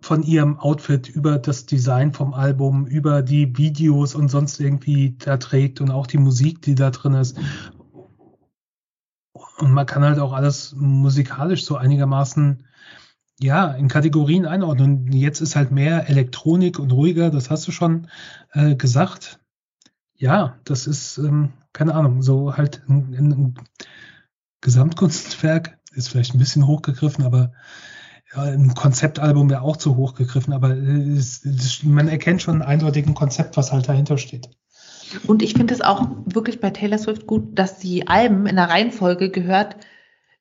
von 0.00 0.22
ihrem 0.22 0.58
Outfit 0.58 1.08
über 1.08 1.38
das 1.38 1.66
Design 1.66 2.12
vom 2.12 2.34
Album, 2.34 2.86
über 2.86 3.22
die 3.22 3.56
Videos 3.56 4.14
und 4.14 4.28
sonst 4.28 4.60
irgendwie 4.60 5.16
da 5.18 5.36
trägt 5.36 5.80
und 5.80 5.90
auch 5.90 6.06
die 6.06 6.18
Musik, 6.18 6.62
die 6.62 6.74
da 6.74 6.90
drin 6.90 7.14
ist. 7.14 7.36
Und 9.58 9.72
man 9.72 9.86
kann 9.86 10.04
halt 10.04 10.18
auch 10.18 10.32
alles 10.32 10.74
musikalisch 10.76 11.64
so 11.64 11.76
einigermaßen 11.76 12.64
ja, 13.40 13.72
in 13.72 13.88
Kategorien 13.88 14.46
einordnen. 14.46 15.12
Jetzt 15.12 15.40
ist 15.40 15.56
halt 15.56 15.70
mehr 15.70 16.08
Elektronik 16.08 16.78
und 16.78 16.92
ruhiger, 16.92 17.30
das 17.30 17.50
hast 17.50 17.66
du 17.68 17.72
schon 17.72 18.08
äh, 18.52 18.74
gesagt. 18.74 19.38
Ja, 20.14 20.56
das 20.64 20.86
ist, 20.86 21.18
ähm, 21.18 21.52
keine 21.72 21.94
Ahnung, 21.94 22.22
so 22.22 22.56
halt 22.56 22.82
ein, 22.88 23.14
ein 23.14 23.54
Gesamtkunstwerk, 24.60 25.78
ist 25.92 26.08
vielleicht 26.08 26.34
ein 26.34 26.38
bisschen 26.38 26.66
hochgegriffen, 26.66 27.24
aber 27.24 27.52
ja, 28.34 28.42
ein 28.42 28.74
Konzeptalbum 28.74 29.48
wäre 29.48 29.62
auch 29.62 29.76
zu 29.76 29.96
hoch 29.96 30.14
gegriffen, 30.14 30.52
aber 30.52 30.76
es, 30.76 31.44
es, 31.44 31.84
man 31.84 32.08
erkennt 32.08 32.42
schon 32.42 32.56
ein 32.56 32.68
eindeutigen 32.68 33.14
Konzept, 33.14 33.56
was 33.56 33.72
halt 33.72 33.88
dahinter 33.88 34.18
steht. 34.18 34.48
Und 35.26 35.42
ich 35.42 35.54
finde 35.54 35.72
es 35.72 35.80
auch 35.80 36.06
wirklich 36.26 36.60
bei 36.60 36.70
Taylor 36.70 36.98
Swift 36.98 37.26
gut, 37.26 37.58
dass 37.58 37.78
die 37.78 38.08
Alben 38.08 38.46
in 38.46 38.56
der 38.56 38.68
Reihenfolge 38.68 39.30
gehört, 39.30 39.76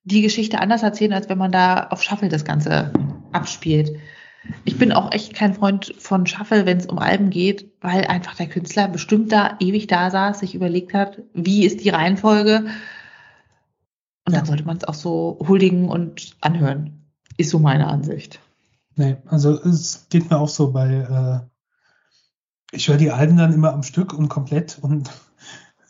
die 0.07 0.21
Geschichte 0.21 0.59
anders 0.59 0.83
erzählen, 0.83 1.13
als 1.13 1.27
wenn 1.27 1.37
man 1.37 1.51
da 1.51 1.87
auf 1.87 2.01
Shuffle 2.01 2.29
das 2.29 2.45
Ganze 2.45 2.91
abspielt. 3.33 3.91
Ich 4.63 4.77
bin 4.77 4.93
auch 4.93 5.11
echt 5.11 5.33
kein 5.33 5.53
Freund 5.53 5.93
von 5.99 6.25
Shuffle, 6.25 6.65
wenn 6.65 6.77
es 6.77 6.85
um 6.85 6.97
Alben 6.97 7.29
geht, 7.29 7.69
weil 7.81 8.05
einfach 8.05 8.35
der 8.35 8.47
Künstler 8.47 8.87
bestimmt 8.87 9.33
da 9.33 9.57
ewig 9.59 9.87
da 9.87 10.09
saß, 10.09 10.39
sich 10.39 10.55
überlegt 10.55 10.93
hat, 10.93 11.21
wie 11.33 11.65
ist 11.65 11.83
die 11.83 11.89
Reihenfolge. 11.89 12.67
Und 14.25 14.35
dann 14.35 14.45
sollte 14.45 14.63
man 14.63 14.77
es 14.77 14.85
auch 14.85 14.93
so 14.93 15.39
huldigen 15.45 15.89
und 15.89 16.37
anhören. 16.39 17.05
Ist 17.35 17.49
so 17.49 17.59
meine 17.59 17.87
Ansicht. 17.87 18.39
Nee, 18.95 19.17
also 19.25 19.61
es 19.61 20.07
geht 20.09 20.29
mir 20.29 20.37
auch 20.37 20.49
so 20.49 20.71
bei, 20.71 20.87
äh, 21.43 22.75
ich 22.75 22.87
höre 22.87 22.97
die 22.97 23.11
Alben 23.11 23.37
dann 23.37 23.53
immer 23.53 23.73
am 23.73 23.83
Stück 23.83 24.13
und 24.13 24.29
komplett 24.29 24.79
und 24.81 25.11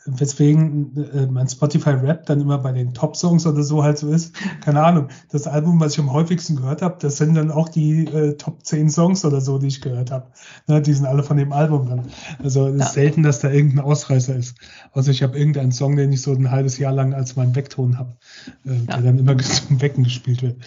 weswegen 0.07 0.95
äh, 1.13 1.27
mein 1.27 1.47
Spotify 1.47 1.91
Rap 1.91 2.25
dann 2.25 2.41
immer 2.41 2.57
bei 2.57 2.71
den 2.71 2.93
Top-Songs 2.93 3.45
oder 3.45 3.61
so 3.63 3.83
halt 3.83 3.97
so 3.97 4.09
ist. 4.09 4.33
Keine 4.61 4.83
Ahnung. 4.83 5.09
Das 5.29 5.47
Album, 5.47 5.79
was 5.79 5.93
ich 5.93 5.99
am 5.99 6.13
häufigsten 6.13 6.55
gehört 6.55 6.81
habe, 6.81 6.97
das 6.99 7.17
sind 7.17 7.35
dann 7.35 7.51
auch 7.51 7.69
die 7.69 8.05
äh, 8.05 8.37
Top 8.37 8.65
10 8.65 8.89
Songs 8.89 9.25
oder 9.25 9.41
so, 9.41 9.59
die 9.59 9.67
ich 9.67 9.81
gehört 9.81 10.11
habe. 10.11 10.31
Ne, 10.67 10.81
die 10.81 10.93
sind 10.93 11.05
alle 11.05 11.23
von 11.23 11.37
dem 11.37 11.51
Album 11.51 11.89
dann. 11.89 12.07
Also 12.41 12.67
es 12.67 12.79
ja. 12.79 12.85
ist 12.85 12.93
selten, 12.93 13.23
dass 13.23 13.39
da 13.39 13.49
irgendein 13.49 13.83
Ausreißer 13.83 14.35
ist. 14.35 14.57
Also 14.93 15.11
ich 15.11 15.21
habe 15.23 15.37
irgendeinen 15.37 15.71
Song, 15.71 15.97
den 15.97 16.11
ich 16.11 16.21
so 16.21 16.31
ein 16.33 16.49
halbes 16.51 16.77
Jahr 16.77 16.93
lang 16.93 17.13
als 17.13 17.35
meinen 17.35 17.53
Backton 17.53 17.99
habe, 17.99 18.17
äh, 18.65 18.73
ja. 18.73 18.83
der 18.85 19.01
dann 19.01 19.19
immer 19.19 19.37
zum 19.37 19.81
Wecken 19.81 20.05
gespielt 20.05 20.41
wird. 20.41 20.57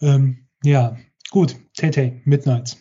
Ähm, 0.00 0.46
ja, 0.62 0.96
gut. 1.30 1.56
Tay 1.76 2.20
Midnights. 2.24 2.76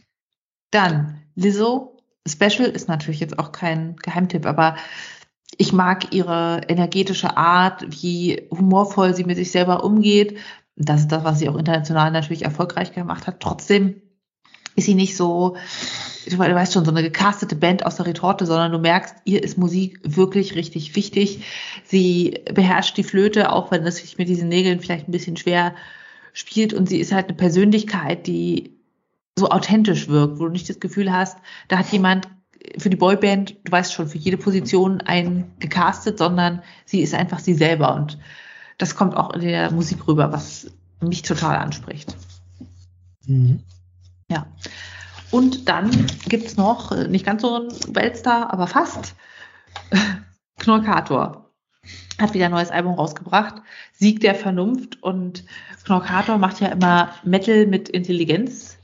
Dann 0.72 1.22
Lizzo. 1.36 1.98
Special 2.28 2.70
ist 2.70 2.88
natürlich 2.88 3.20
jetzt 3.20 3.40
auch 3.40 3.52
kein 3.52 3.96
Geheimtipp, 3.96 4.46
aber 4.46 4.76
ich 5.58 5.74
mag 5.74 6.14
ihre 6.14 6.62
energetische 6.68 7.38
Art, 7.38 7.86
wie 7.90 8.48
humorvoll 8.52 9.16
sie 9.16 9.24
mit 9.24 9.38
sich 9.38 9.52
selber 9.52 9.84
umgeht. 9.84 10.38
Das 10.76 11.02
ist 11.02 11.12
das, 11.12 11.24
was 11.24 11.40
sie 11.40 11.50
auch 11.50 11.58
international 11.58 12.12
natürlich 12.12 12.44
erfolgreich 12.44 12.94
gemacht 12.94 13.28
hat. 13.28 13.40
Trotzdem 13.40 14.02
ist 14.76 14.86
sie 14.86 14.96
nicht 14.96 15.18
so, 15.18 15.58
du 16.28 16.38
weißt 16.38 16.74
schon, 16.74 16.86
so 16.86 16.92
eine 16.92 17.04
gecastete 17.04 17.56
Band 17.56 17.86
aus 17.86 17.98
der 17.98 18.08
Retorte, 18.08 18.46
sondern 18.46 18.72
du 18.72 18.80
merkst, 18.80 19.16
ihr 19.26 19.44
ist 19.44 19.58
Musik 19.58 20.00
wirklich 20.04 20.56
richtig 20.56 20.96
wichtig. 20.96 21.44
Sie 21.84 22.40
beherrscht 22.54 22.98
die 22.98 23.04
Flöte, 23.04 23.52
auch 23.52 23.72
wenn 23.72 23.86
es 23.86 23.98
sich 23.98 24.18
mit 24.18 24.30
diesen 24.30 24.48
Nägeln 24.48 24.80
vielleicht 24.80 25.08
ein 25.08 25.12
bisschen 25.12 25.38
schwer 25.38 25.76
spielt. 26.34 26.74
Und 26.74 26.88
sie 26.88 27.00
ist 27.00 27.12
halt 27.12 27.28
eine 27.28 27.38
Persönlichkeit, 27.38 28.28
die 28.28 28.78
so 29.38 29.50
authentisch 29.50 30.08
wirkt, 30.08 30.40
wo 30.40 30.46
du 30.46 30.52
nicht 30.52 30.70
das 30.70 30.80
Gefühl 30.80 31.12
hast, 31.12 31.38
da 31.68 31.78
hat 31.78 31.92
jemand 31.92 32.28
für 32.78 32.90
die 32.90 32.98
Boyband, 32.98 33.58
du 33.64 33.72
weißt 33.72 33.94
schon, 33.94 34.08
für 34.08 34.18
jede 34.18 34.38
Position 34.38 35.02
einen 35.02 35.52
gecastet, 35.60 36.18
sondern 36.18 36.62
sie 36.86 37.02
ist 37.02 37.14
einfach 37.14 37.40
sie 37.40 37.54
selber 37.54 37.96
und 37.96 38.18
das 38.78 38.96
kommt 38.96 39.16
auch 39.16 39.34
in 39.34 39.42
der 39.42 39.72
Musik 39.72 40.08
rüber, 40.08 40.32
was 40.32 40.72
mich 41.02 41.22
total 41.22 41.58
anspricht. 41.58 42.16
Mhm. 43.26 43.62
Ja. 44.30 44.48
Und 45.30 45.70
dann 45.70 45.90
gibt's 46.28 46.58
noch, 46.58 46.92
äh, 46.92 47.08
nicht 47.08 47.26
ganz 47.26 47.42
so 47.42 47.56
ein 47.56 47.96
Weltstar, 47.96 48.52
aber 48.52 48.68
fast, 48.68 49.16
Knorkator. 50.60 51.50
Hat 52.20 52.34
wieder 52.34 52.46
ein 52.46 52.52
neues 52.52 52.70
Album 52.70 52.94
rausgebracht, 52.94 53.62
Sieg 53.94 54.20
der 54.20 54.36
Vernunft 54.36 55.02
und 55.02 55.44
Knorkator 55.86 56.38
macht 56.38 56.60
ja 56.60 56.68
immer 56.68 57.14
Metal 57.24 57.66
mit 57.66 57.90
Intelligenz 57.90 58.78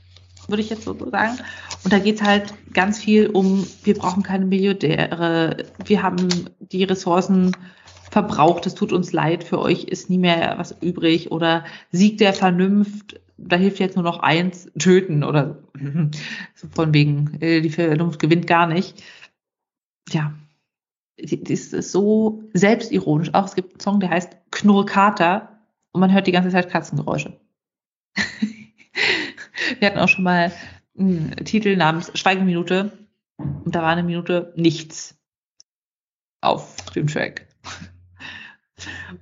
würde 0.48 0.62
ich 0.62 0.70
jetzt 0.70 0.84
so 0.84 0.94
sagen. 1.10 1.38
Und 1.84 1.92
da 1.92 1.98
geht 1.98 2.16
es 2.16 2.22
halt 2.22 2.54
ganz 2.72 2.98
viel 2.98 3.28
um, 3.28 3.66
wir 3.84 3.94
brauchen 3.94 4.22
keine 4.22 4.46
Milliardäre, 4.46 5.64
wir 5.84 6.02
haben 6.02 6.28
die 6.58 6.84
Ressourcen 6.84 7.52
verbraucht, 8.10 8.66
es 8.66 8.74
tut 8.74 8.92
uns 8.92 9.12
leid, 9.12 9.44
für 9.44 9.58
euch 9.58 9.84
ist 9.84 10.10
nie 10.10 10.18
mehr 10.18 10.54
was 10.56 10.74
übrig 10.80 11.30
oder 11.30 11.64
Sieg 11.92 12.18
der 12.18 12.32
Vernunft, 12.32 13.20
da 13.36 13.56
hilft 13.56 13.78
jetzt 13.78 13.96
nur 13.96 14.04
noch 14.04 14.20
eins, 14.20 14.70
töten 14.78 15.22
oder 15.22 15.58
so 16.54 16.68
von 16.74 16.92
wegen, 16.92 17.40
äh, 17.40 17.60
die 17.60 17.70
Vernunft 17.70 18.18
gewinnt 18.18 18.46
gar 18.46 18.66
nicht. 18.66 19.02
Ja, 20.10 20.34
das 21.18 21.72
ist 21.72 21.92
so 21.92 22.42
selbstironisch. 22.52 23.34
Auch 23.34 23.46
es 23.46 23.54
gibt 23.54 23.72
einen 23.72 23.80
Song, 23.80 24.00
der 24.00 24.10
heißt 24.10 24.36
Knurrkater 24.50 25.60
und 25.92 26.00
man 26.00 26.12
hört 26.12 26.26
die 26.26 26.32
ganze 26.32 26.50
Zeit 26.50 26.70
Katzengeräusche. 26.70 27.38
Wir 29.78 29.88
hatten 29.88 29.98
auch 29.98 30.08
schon 30.08 30.24
mal 30.24 30.52
einen 30.98 31.36
Titel 31.44 31.76
namens 31.76 32.10
Schweigeminute 32.14 32.98
und 33.36 33.74
da 33.74 33.82
war 33.82 33.90
eine 33.90 34.02
Minute 34.02 34.52
nichts 34.56 35.16
auf 36.40 36.76
dem 36.94 37.06
Track. 37.06 37.46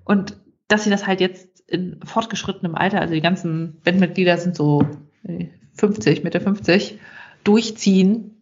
Und 0.05 0.37
dass 0.68 0.84
sie 0.84 0.91
das 0.91 1.07
halt 1.07 1.20
jetzt 1.20 1.61
in 1.68 2.01
fortgeschrittenem 2.05 2.74
Alter, 2.74 3.01
also 3.01 3.14
die 3.14 3.20
ganzen 3.20 3.80
Bandmitglieder 3.82 4.39
sind 4.39 4.57
so 4.57 4.87
50, 5.74 6.24
Mitte 6.24 6.41
50, 6.41 6.99
durchziehen, 7.45 8.37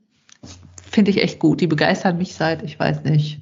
finde 0.90 1.11
ich 1.11 1.22
echt 1.22 1.38
gut. 1.38 1.61
Die 1.61 1.66
begeistern 1.66 2.18
mich 2.18 2.34
seit, 2.34 2.62
ich 2.62 2.78
weiß 2.78 3.05
nicht, 3.05 3.40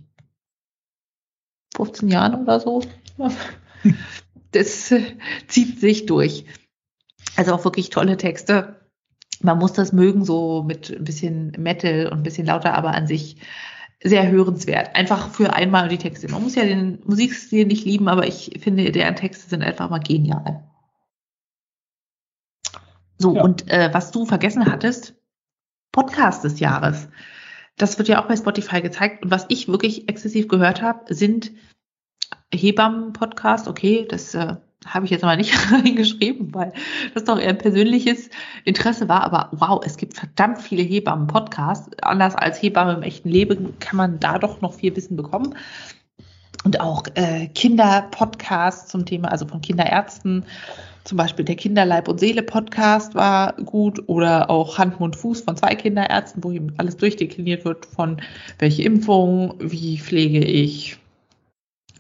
15 1.76 2.08
Jahren 2.08 2.42
oder 2.42 2.60
so. 2.60 2.82
Das 4.52 4.94
zieht 5.48 5.80
sich 5.80 6.04
durch. 6.04 6.44
Also 7.36 7.54
auch 7.54 7.64
wirklich 7.64 7.90
tolle 7.90 8.16
Texte. 8.16 8.80
Man 9.40 9.58
muss 9.58 9.72
das 9.72 9.92
mögen, 9.92 10.24
so 10.24 10.62
mit 10.62 10.90
ein 10.90 11.04
bisschen 11.04 11.52
Metal 11.58 12.06
und 12.06 12.18
ein 12.18 12.22
bisschen 12.22 12.46
lauter, 12.46 12.74
aber 12.74 12.94
an 12.94 13.06
sich 13.06 13.36
sehr 14.02 14.30
hörenswert. 14.30 14.94
Einfach 14.94 15.30
für 15.30 15.52
einmal 15.52 15.88
die 15.88 15.98
Texte. 15.98 16.28
Man 16.28 16.42
muss 16.42 16.54
ja 16.54 16.64
den 16.64 17.00
Musikstil 17.04 17.66
nicht 17.66 17.84
lieben, 17.84 18.08
aber 18.08 18.26
ich 18.26 18.58
finde, 18.60 18.90
deren 18.90 19.16
Texte 19.16 19.48
sind 19.48 19.62
einfach 19.62 19.90
mal 19.90 20.00
genial. 20.00 20.64
So, 23.18 23.36
ja. 23.36 23.42
und 23.42 23.70
äh, 23.70 23.90
was 23.92 24.10
du 24.10 24.26
vergessen 24.26 24.66
hattest, 24.66 25.14
Podcast 25.92 26.42
des 26.42 26.58
Jahres. 26.58 27.08
Das 27.76 27.98
wird 27.98 28.08
ja 28.08 28.22
auch 28.22 28.28
bei 28.28 28.36
Spotify 28.36 28.80
gezeigt. 28.80 29.22
Und 29.22 29.30
was 29.30 29.46
ich 29.48 29.68
wirklich 29.68 30.08
exzessiv 30.08 30.48
gehört 30.48 30.82
habe, 30.82 31.14
sind 31.14 31.52
Hebammen-Podcast. 32.52 33.68
Okay, 33.68 34.06
das 34.08 34.34
äh, 34.34 34.56
habe 34.86 35.04
ich 35.04 35.10
jetzt 35.10 35.22
mal 35.22 35.36
nicht 35.36 35.54
reingeschrieben, 35.72 36.54
weil 36.54 36.72
das 37.14 37.24
doch 37.24 37.38
eher 37.38 37.50
ein 37.50 37.58
persönliches 37.58 38.30
Interesse 38.64 39.08
war. 39.08 39.22
Aber 39.22 39.48
wow, 39.52 39.80
es 39.84 39.96
gibt 39.96 40.16
verdammt 40.16 40.60
viele 40.60 40.82
Hebammen-Podcasts. 40.82 41.90
Anders 42.02 42.34
als 42.34 42.60
Hebammen 42.62 42.96
im 42.96 43.02
echten 43.02 43.28
Leben 43.28 43.78
kann 43.78 43.96
man 43.96 44.20
da 44.20 44.38
doch 44.38 44.60
noch 44.60 44.74
viel 44.74 44.94
Wissen 44.96 45.16
bekommen. 45.16 45.54
Und 46.64 46.80
auch 46.80 47.04
äh, 47.14 47.48
Kinder-Podcasts 47.48 48.90
zum 48.90 49.04
Thema, 49.04 49.28
also 49.28 49.46
von 49.46 49.60
Kinderärzten. 49.60 50.44
Zum 51.04 51.18
Beispiel 51.18 51.44
der 51.44 51.56
Kinderleib- 51.56 52.06
und 52.06 52.20
Seele-Podcast 52.20 53.16
war 53.16 53.54
gut 53.54 54.08
oder 54.08 54.48
auch 54.48 54.78
Hand, 54.78 55.00
Mund, 55.00 55.16
Fuß 55.16 55.40
von 55.40 55.56
zwei 55.56 55.74
Kinderärzten, 55.74 56.44
wo 56.44 56.52
eben 56.52 56.72
alles 56.76 56.96
durchdekliniert 56.96 57.64
wird 57.64 57.86
von 57.86 58.22
welche 58.60 58.84
Impfung, 58.84 59.54
wie 59.58 59.98
pflege 59.98 60.44
ich 60.44 60.98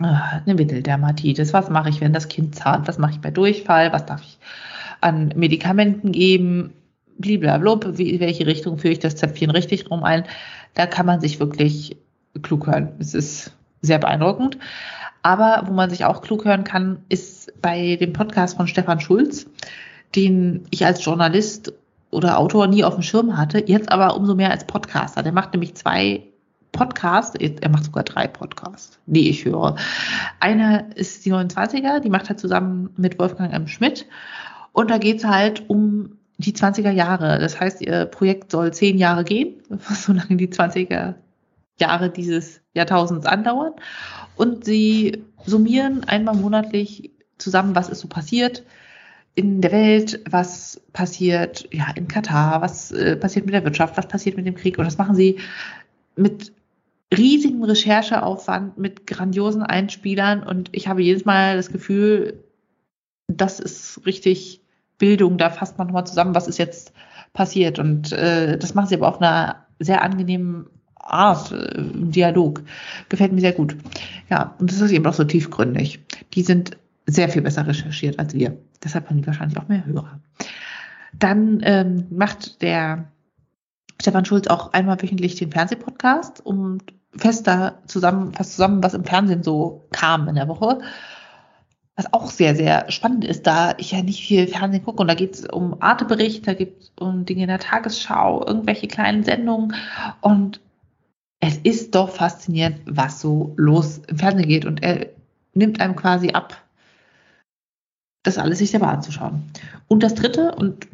eine 0.04 0.58
Windeldermatitis, 0.58 1.52
was 1.52 1.70
mache 1.70 1.88
ich, 1.88 2.00
wenn 2.00 2.12
das 2.12 2.28
Kind 2.28 2.54
zahnt, 2.54 2.88
was 2.88 2.98
mache 2.98 3.12
ich 3.12 3.20
bei 3.20 3.30
Durchfall, 3.30 3.92
was 3.92 4.06
darf 4.06 4.22
ich 4.22 4.38
an 5.00 5.32
Medikamenten 5.34 6.12
geben, 6.12 6.72
blablabla, 7.18 7.98
wie, 7.98 8.20
welche 8.20 8.46
Richtung 8.46 8.78
führe 8.78 8.92
ich 8.92 8.98
das 8.98 9.16
Zäpfchen 9.16 9.50
richtig 9.50 9.90
rum 9.90 10.04
ein. 10.04 10.24
Da 10.74 10.86
kann 10.86 11.06
man 11.06 11.20
sich 11.20 11.40
wirklich 11.40 11.96
klug 12.42 12.66
hören. 12.66 12.92
Es 12.98 13.14
ist 13.14 13.52
sehr 13.82 13.98
beeindruckend. 13.98 14.58
Aber 15.22 15.64
wo 15.66 15.72
man 15.72 15.90
sich 15.90 16.04
auch 16.04 16.22
klug 16.22 16.44
hören 16.44 16.64
kann, 16.64 16.98
ist 17.08 17.60
bei 17.60 17.96
dem 17.96 18.12
Podcast 18.12 18.56
von 18.56 18.66
Stefan 18.66 19.00
Schulz, 19.00 19.46
den 20.16 20.64
ich 20.70 20.84
als 20.84 21.04
Journalist 21.04 21.72
oder 22.10 22.38
Autor 22.38 22.66
nie 22.66 22.84
auf 22.84 22.94
dem 22.94 23.02
Schirm 23.02 23.36
hatte, 23.36 23.62
jetzt 23.66 23.90
aber 23.90 24.16
umso 24.16 24.34
mehr 24.34 24.50
als 24.50 24.66
Podcaster. 24.66 25.22
Der 25.22 25.32
macht 25.32 25.52
nämlich 25.52 25.74
zwei 25.74 26.22
Podcast, 26.72 27.40
er 27.40 27.68
macht 27.68 27.84
sogar 27.84 28.02
drei 28.02 28.26
Podcasts, 28.26 28.98
die 29.06 29.28
ich 29.28 29.44
höre. 29.44 29.76
Einer 30.40 30.96
ist 30.96 31.24
die 31.24 31.32
29er, 31.32 32.00
die 32.00 32.08
macht 32.10 32.30
er 32.30 32.36
zusammen 32.36 32.90
mit 32.96 33.18
Wolfgang 33.18 33.52
M. 33.52 33.68
Schmidt. 33.68 34.06
Und 34.72 34.90
da 34.90 34.98
geht 34.98 35.18
es 35.18 35.24
halt 35.24 35.68
um 35.68 36.18
die 36.38 36.54
20er 36.54 36.90
Jahre. 36.90 37.38
Das 37.38 37.60
heißt, 37.60 37.82
ihr 37.82 38.06
Projekt 38.06 38.50
soll 38.50 38.72
zehn 38.72 38.98
Jahre 38.98 39.24
gehen, 39.24 39.62
solange 39.78 40.36
die 40.36 40.48
20er 40.48 41.14
Jahre 41.78 42.10
dieses 42.10 42.60
Jahrtausends 42.74 43.26
andauern. 43.26 43.74
Und 44.36 44.64
sie 44.64 45.24
summieren 45.44 46.04
einmal 46.04 46.34
monatlich 46.34 47.10
zusammen, 47.38 47.74
was 47.74 47.88
ist 47.88 48.00
so 48.00 48.08
passiert 48.08 48.64
in 49.34 49.60
der 49.60 49.72
Welt, 49.72 50.20
was 50.30 50.80
passiert 50.92 51.66
ja 51.72 51.86
in 51.94 52.06
Katar, 52.06 52.60
was 52.60 52.92
äh, 52.92 53.16
passiert 53.16 53.46
mit 53.46 53.54
der 53.54 53.64
Wirtschaft, 53.64 53.96
was 53.96 54.06
passiert 54.06 54.36
mit 54.36 54.46
dem 54.46 54.54
Krieg. 54.54 54.78
Und 54.78 54.84
das 54.84 54.98
machen 54.98 55.14
sie 55.14 55.38
mit 56.16 56.52
riesigen 57.16 57.62
Rechercheaufwand 57.64 58.78
mit 58.78 59.06
grandiosen 59.06 59.62
Einspielern 59.62 60.42
und 60.42 60.70
ich 60.72 60.88
habe 60.88 61.02
jedes 61.02 61.24
Mal 61.24 61.56
das 61.56 61.70
Gefühl, 61.70 62.42
das 63.28 63.60
ist 63.60 64.00
richtig 64.06 64.60
Bildung, 64.98 65.38
da 65.38 65.50
fasst 65.50 65.78
man 65.78 65.88
nochmal 65.88 66.06
zusammen, 66.06 66.34
was 66.34 66.48
ist 66.48 66.58
jetzt 66.58 66.92
passiert 67.32 67.78
und 67.78 68.12
äh, 68.12 68.58
das 68.58 68.74
machen 68.74 68.88
sie 68.88 68.94
aber 68.94 69.08
auf 69.08 69.20
einer 69.20 69.66
sehr 69.78 70.02
angenehmen 70.02 70.66
Art 70.96 71.52
äh, 71.52 71.82
Dialog. 71.94 72.62
Gefällt 73.08 73.32
mir 73.32 73.40
sehr 73.40 73.52
gut. 73.52 73.76
Ja, 74.30 74.54
und 74.58 74.70
das 74.70 74.80
ist 74.80 74.92
eben 74.92 75.06
auch 75.06 75.14
so 75.14 75.24
tiefgründig. 75.24 76.00
Die 76.34 76.42
sind 76.42 76.76
sehr 77.06 77.28
viel 77.28 77.42
besser 77.42 77.66
recherchiert 77.66 78.18
als 78.18 78.34
wir. 78.34 78.56
Deshalb 78.82 79.08
haben 79.08 79.20
die 79.20 79.26
wahrscheinlich 79.26 79.58
auch 79.58 79.68
mehr 79.68 79.84
Hörer. 79.84 80.20
Dann 81.12 81.60
ähm, 81.64 82.06
macht 82.10 82.62
der 82.62 83.08
Stefan 84.00 84.24
Schulz 84.24 84.46
auch 84.46 84.72
einmal 84.72 85.00
wöchentlich 85.02 85.34
den 85.36 85.50
Fernsehpodcast, 85.50 86.44
um 86.44 86.78
fester 87.16 87.78
zusammen, 87.86 88.32
fast 88.32 88.52
zusammen, 88.52 88.82
was 88.82 88.94
im 88.94 89.04
Fernsehen 89.04 89.42
so 89.42 89.84
kam 89.90 90.28
in 90.28 90.34
der 90.34 90.48
Woche. 90.48 90.80
Was 91.94 92.12
auch 92.12 92.30
sehr, 92.30 92.56
sehr 92.56 92.90
spannend 92.90 93.24
ist, 93.24 93.46
da 93.46 93.74
ich 93.76 93.92
ja 93.92 94.02
nicht 94.02 94.26
viel 94.26 94.46
Fernsehen 94.46 94.82
gucke 94.82 95.02
und 95.02 95.08
da 95.08 95.14
geht 95.14 95.34
es 95.34 95.46
um 95.46 95.82
Artebericht, 95.82 96.46
da 96.46 96.54
geht 96.54 96.80
es 96.80 96.92
um 96.98 97.26
Dinge 97.26 97.42
in 97.42 97.48
der 97.48 97.58
Tagesschau, 97.58 98.46
irgendwelche 98.46 98.88
kleinen 98.88 99.24
Sendungen 99.24 99.74
und 100.22 100.60
es 101.40 101.58
ist 101.58 101.94
doch 101.94 102.08
faszinierend, 102.08 102.80
was 102.86 103.20
so 103.20 103.52
los 103.56 104.00
im 104.06 104.16
Fernsehen 104.16 104.48
geht 104.48 104.64
und 104.64 104.82
er 104.82 105.08
nimmt 105.54 105.80
einem 105.80 105.96
quasi 105.96 106.30
ab, 106.30 106.56
das 108.22 108.38
alles 108.38 108.58
sich 108.58 108.70
selber 108.70 108.88
anzuschauen. 108.88 109.42
Und 109.88 110.02
das 110.02 110.14
dritte 110.14 110.54
und 110.54 110.86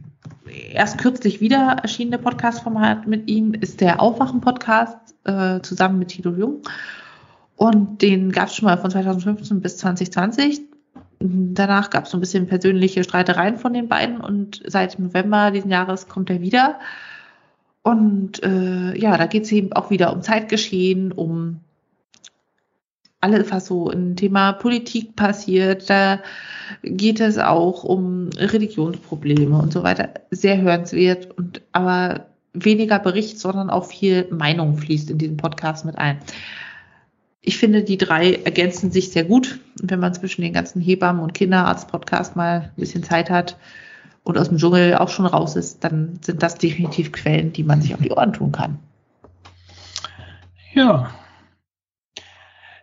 erst 0.73 0.99
kürzlich 0.99 1.41
wieder 1.41 1.79
erschienene 1.83 2.19
Podcast-Format 2.19 3.07
mit 3.07 3.29
ihm 3.29 3.55
ist 3.55 3.81
der 3.81 4.01
Aufwachen-Podcast 4.01 5.15
äh, 5.25 5.61
zusammen 5.61 5.99
mit 5.99 6.09
Tito 6.09 6.31
Jung. 6.31 6.63
Und 7.57 8.03
den 8.03 8.31
gab 8.31 8.49
es 8.49 8.57
schon 8.57 8.67
mal 8.67 8.79
von 8.79 8.91
2015 8.91 9.61
bis 9.61 9.79
2020. 9.79 10.61
Danach 11.21 11.91
gab 11.91 12.05
es 12.05 12.11
so 12.11 12.17
ein 12.17 12.21
bisschen 12.21 12.47
persönliche 12.47 13.03
Streitereien 13.03 13.59
von 13.59 13.73
den 13.73 13.89
beiden 13.89 14.21
und 14.21 14.63
seit 14.67 14.99
November 14.99 15.51
diesen 15.51 15.71
Jahres 15.71 16.07
kommt 16.07 16.31
er 16.31 16.41
wieder. 16.41 16.79
Und 17.83 18.43
äh, 18.45 18.97
ja, 18.97 19.17
da 19.17 19.27
geht 19.27 19.45
es 19.45 19.53
eben 19.53 19.73
auch 19.73 19.91
wieder 19.91 20.13
um 20.13 20.23
Zeitgeschehen, 20.23 21.11
um 21.11 21.61
alles, 23.21 23.51
was 23.51 23.67
so 23.67 23.91
im 23.91 24.17
Thema 24.17 24.53
Politik 24.53 25.17
passiert. 25.17 25.91
Da 25.91 26.21
geht 26.83 27.21
es 27.21 27.39
auch 27.39 27.85
um 27.85 28.31
Religionsprobleme 28.37 29.57
und 29.59 29.73
so 29.73 29.83
weiter. 29.83 30.11
Sehr 30.31 30.61
hörenswert 30.61 31.37
und 31.37 31.63
aber 31.73 32.27
weniger 32.53 32.99
Bericht, 32.99 33.39
sondern 33.39 33.71
auch 33.71 33.87
viel 33.87 34.29
Meinung 34.31 34.77
fließt 34.77 35.11
in 35.11 35.19
diesen 35.19 35.37
Podcast 35.37 35.85
mit 35.85 35.99
ein. 35.99 36.19
Ich 37.41 37.57
finde, 37.57 37.83
die 37.83 37.99
drei 37.99 38.35
ergänzen 38.35 38.91
sich 38.91 39.11
sehr 39.11 39.25
gut. 39.25 39.59
Und 39.81 39.91
wenn 39.91 40.01
man 40.01 40.15
zwischen 40.15 40.43
den 40.43 40.53
ganzen 40.53 40.83
Hebammen- 40.83 41.23
und 41.23 41.35
Kinderarzt-Podcast 41.35 42.37
mal 42.37 42.61
ein 42.61 42.73
bisschen 42.77 43.03
Zeit 43.03 43.31
hat 43.31 43.57
und 44.25 44.37
aus 44.39 44.49
dem 44.49 44.59
Dschungel 44.59 44.97
auch 44.97 45.09
schon 45.09 45.27
raus 45.27 45.57
ist, 45.57 45.83
dann 45.85 46.19
sind 46.23 46.43
das 46.43 46.57
definitiv 46.57 47.13
Quellen, 47.13 47.53
die 47.53 47.65
man 47.65 47.81
sich 47.81 47.95
auf 47.95 48.01
die 48.01 48.11
Ohren 48.11 48.33
tun 48.33 48.53
kann. 48.53 48.79
Ja, 50.75 51.11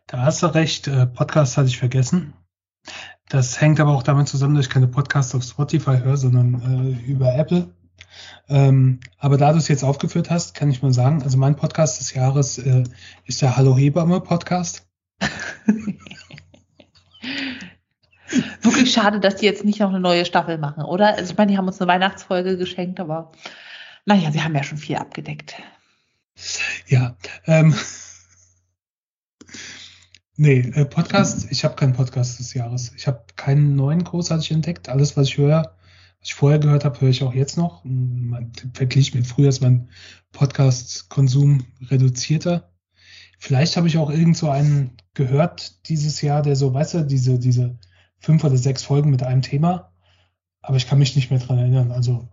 da 0.07 0.21
hast 0.21 0.43
du 0.43 0.47
recht. 0.47 0.87
Äh, 0.87 1.07
Podcast 1.07 1.57
hatte 1.57 1.67
ich 1.67 1.77
vergessen. 1.77 2.33
Das 3.29 3.59
hängt 3.59 3.79
aber 3.79 3.91
auch 3.91 4.03
damit 4.03 4.27
zusammen, 4.27 4.55
dass 4.55 4.67
ich 4.67 4.71
keine 4.71 4.87
Podcasts 4.87 5.33
auf 5.33 5.43
Spotify 5.43 5.97
höre, 5.97 6.17
sondern 6.17 6.99
äh, 7.05 7.11
über 7.11 7.33
Apple. 7.35 7.73
Ähm, 8.47 8.99
aber 9.17 9.37
da 9.37 9.51
du 9.51 9.57
es 9.57 9.67
jetzt 9.67 9.83
aufgeführt 9.83 10.29
hast, 10.29 10.53
kann 10.53 10.69
ich 10.69 10.83
mal 10.83 10.93
sagen, 10.93 11.23
also 11.23 11.37
mein 11.37 11.55
Podcast 11.55 11.99
des 11.99 12.13
Jahres 12.13 12.59
äh, 12.59 12.83
ist 13.25 13.41
der 13.41 13.57
Hallo 13.57 13.75
Hebamme 13.75 14.21
Podcast. 14.21 14.87
Wirklich 18.61 18.91
schade, 18.91 19.19
dass 19.19 19.37
die 19.37 19.45
jetzt 19.45 19.65
nicht 19.65 19.79
noch 19.79 19.89
eine 19.89 19.99
neue 19.99 20.25
Staffel 20.25 20.57
machen, 20.59 20.83
oder? 20.83 21.15
Also 21.15 21.31
ich 21.31 21.37
meine, 21.37 21.51
die 21.51 21.57
haben 21.57 21.67
uns 21.67 21.81
eine 21.81 21.91
Weihnachtsfolge 21.91 22.57
geschenkt, 22.57 22.99
aber 22.99 23.31
naja, 24.05 24.31
sie 24.31 24.43
haben 24.43 24.55
ja 24.55 24.63
schon 24.63 24.77
viel 24.77 24.97
abgedeckt. 24.97 25.55
Ja, 26.87 27.15
ähm, 27.45 27.73
Nee, 30.37 30.59
äh, 30.59 30.85
Podcast, 30.85 31.47
ich 31.49 31.63
habe 31.63 31.75
keinen 31.75 31.93
Podcast 31.93 32.39
des 32.39 32.53
Jahres. 32.53 32.91
Ich 32.97 33.07
habe 33.07 33.23
keinen 33.37 33.75
neuen 33.75 34.03
großartig 34.03 34.51
entdeckt. 34.51 34.89
Alles, 34.89 35.15
was 35.15 35.29
ich 35.29 35.37
höre, 35.37 35.75
ich 36.19 36.33
vorher 36.33 36.59
gehört 36.59 36.83
habe, 36.83 36.99
höre 36.99 37.09
ich 37.09 37.23
auch 37.23 37.33
jetzt 37.33 37.57
noch. 37.57 37.83
Man 37.85 38.51
verglichen 38.73 39.19
mit 39.19 39.27
früher 39.27 39.47
ist 39.47 39.61
mein 39.61 39.89
Podcast-Konsum 40.33 41.65
reduzierter. 41.89 42.69
Vielleicht 43.39 43.77
habe 43.77 43.87
ich 43.87 43.97
auch 43.97 44.09
irgend 44.09 44.35
so 44.35 44.49
einen 44.49 44.97
gehört 45.13 45.87
dieses 45.87 46.21
Jahr, 46.21 46.41
der 46.41 46.57
so, 46.57 46.73
weißt 46.73 46.95
du, 46.95 47.05
diese, 47.05 47.39
diese 47.39 47.77
fünf 48.19 48.43
oder 48.43 48.57
sechs 48.57 48.83
Folgen 48.83 49.11
mit 49.11 49.23
einem 49.23 49.41
Thema. 49.41 49.93
Aber 50.61 50.75
ich 50.75 50.87
kann 50.87 50.99
mich 50.99 51.15
nicht 51.15 51.31
mehr 51.31 51.39
dran 51.39 51.59
erinnern. 51.59 51.91
Also 51.91 52.27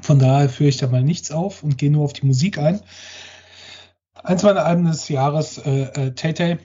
von 0.00 0.20
daher 0.20 0.48
führe 0.48 0.68
ich 0.68 0.76
da 0.76 0.86
mal 0.86 1.02
nichts 1.02 1.32
auf 1.32 1.64
und 1.64 1.76
gehe 1.76 1.90
nur 1.90 2.04
auf 2.04 2.12
die 2.12 2.26
Musik 2.26 2.58
ein. 2.58 2.80
Eins 4.22 4.44
meiner 4.44 4.64
Alben 4.64 4.84
des 4.84 5.08
Jahres, 5.08 5.58
äh, 5.58 5.82
äh, 5.82 6.14
Tay 6.14 6.34
Tay. 6.34 6.58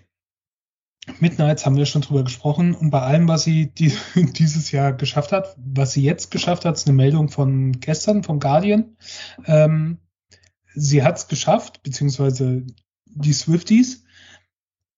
Midnights 1.20 1.66
haben 1.66 1.76
wir 1.76 1.86
schon 1.86 2.01
drüber 2.01 2.24
gesprochen 2.24 2.76
und 2.76 2.89
bei 2.89 3.01
allem, 3.01 3.28
was 3.28 3.43
sie 3.43 3.72
die, 3.72 3.91
dieses 4.16 4.72
Jahr 4.72 4.93
geschafft 4.93 5.32
hat, 5.32 5.55
was 5.57 5.93
sie 5.93 6.03
jetzt 6.03 6.32
geschafft 6.32 6.66
hat, 6.66 6.76
ist 6.76 6.88
eine 6.88 6.95
Meldung 6.95 7.30
von 7.30 7.80
gestern 7.80 8.24
vom 8.24 8.39
Guardian. 8.39 8.97
Ähm, 9.45 9.99
sie 10.74 11.03
hat 11.03 11.18
es 11.18 11.28
geschafft, 11.28 11.84
beziehungsweise 11.84 12.66
die 13.05 13.34
Swifties, 13.34 14.03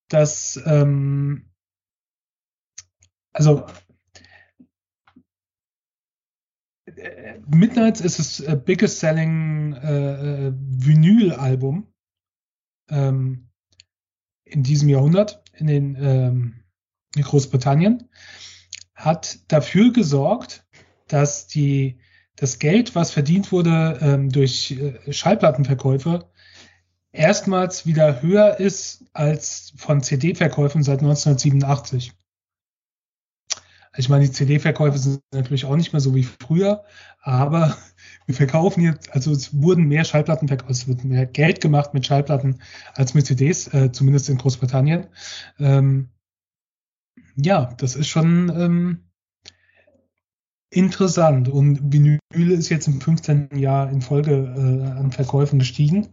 dass 0.09 0.61
ähm, 0.65 1.51
also 3.33 3.65
äh, 6.85 7.39
Midnights 7.47 8.01
ist 8.01 8.19
das 8.19 8.39
äh, 8.41 8.59
biggest 8.63 8.99
selling 8.99 9.73
äh, 9.73 10.47
äh, 10.47 10.53
Vinyl-Album 10.55 11.87
ähm, 12.89 13.49
in 14.43 14.63
diesem 14.63 14.89
Jahrhundert 14.89 15.40
in 15.61 15.67
den 15.67 15.97
ähm, 15.99 16.53
in 17.15 17.23
Großbritannien 17.23 18.09
hat 18.95 19.39
dafür 19.47 19.93
gesorgt, 19.93 20.65
dass 21.07 21.47
die 21.47 21.99
das 22.35 22.59
Geld, 22.59 22.95
was 22.95 23.11
verdient 23.11 23.51
wurde 23.51 23.99
ähm, 24.01 24.29
durch 24.29 24.71
äh, 24.71 25.13
Schallplattenverkäufe, 25.13 26.29
erstmals 27.11 27.85
wieder 27.85 28.21
höher 28.21 28.59
ist 28.59 29.05
als 29.13 29.73
von 29.75 30.01
CD-Verkäufen 30.01 30.83
seit 30.83 30.99
1987. 30.99 32.13
Ich 33.97 34.07
meine, 34.07 34.25
die 34.25 34.31
CD-Verkäufe 34.31 34.97
sind 34.97 35.21
natürlich 35.33 35.65
auch 35.65 35.75
nicht 35.75 35.91
mehr 35.91 35.99
so 35.99 36.15
wie 36.15 36.23
früher, 36.23 36.83
aber 37.21 37.75
wir 38.25 38.35
verkaufen 38.35 38.81
jetzt, 38.81 39.11
also 39.13 39.31
es 39.31 39.61
wurden 39.61 39.87
mehr 39.87 40.05
Schallplatten 40.05 40.47
verkauft, 40.47 40.71
es 40.71 40.87
wird 40.87 41.03
mehr 41.03 41.25
Geld 41.25 41.61
gemacht 41.61 41.93
mit 41.93 42.05
Schallplatten 42.05 42.61
als 42.93 43.13
mit 43.13 43.25
CDs, 43.25 43.67
äh, 43.73 43.91
zumindest 43.91 44.29
in 44.29 44.37
Großbritannien. 44.37 45.07
Ähm, 45.59 46.09
ja, 47.35 47.73
das 47.77 47.95
ist 47.95 48.07
schon 48.07 48.49
ähm, 48.49 49.11
interessant. 50.69 51.49
Und 51.49 51.93
Vinyl 51.93 52.19
ist 52.33 52.69
jetzt 52.69 52.87
im 52.87 53.01
15. 53.01 53.57
Jahr 53.57 53.89
in 53.89 54.01
Folge 54.01 54.31
äh, 54.31 54.99
an 54.99 55.11
Verkäufen 55.11 55.59
gestiegen. 55.59 56.09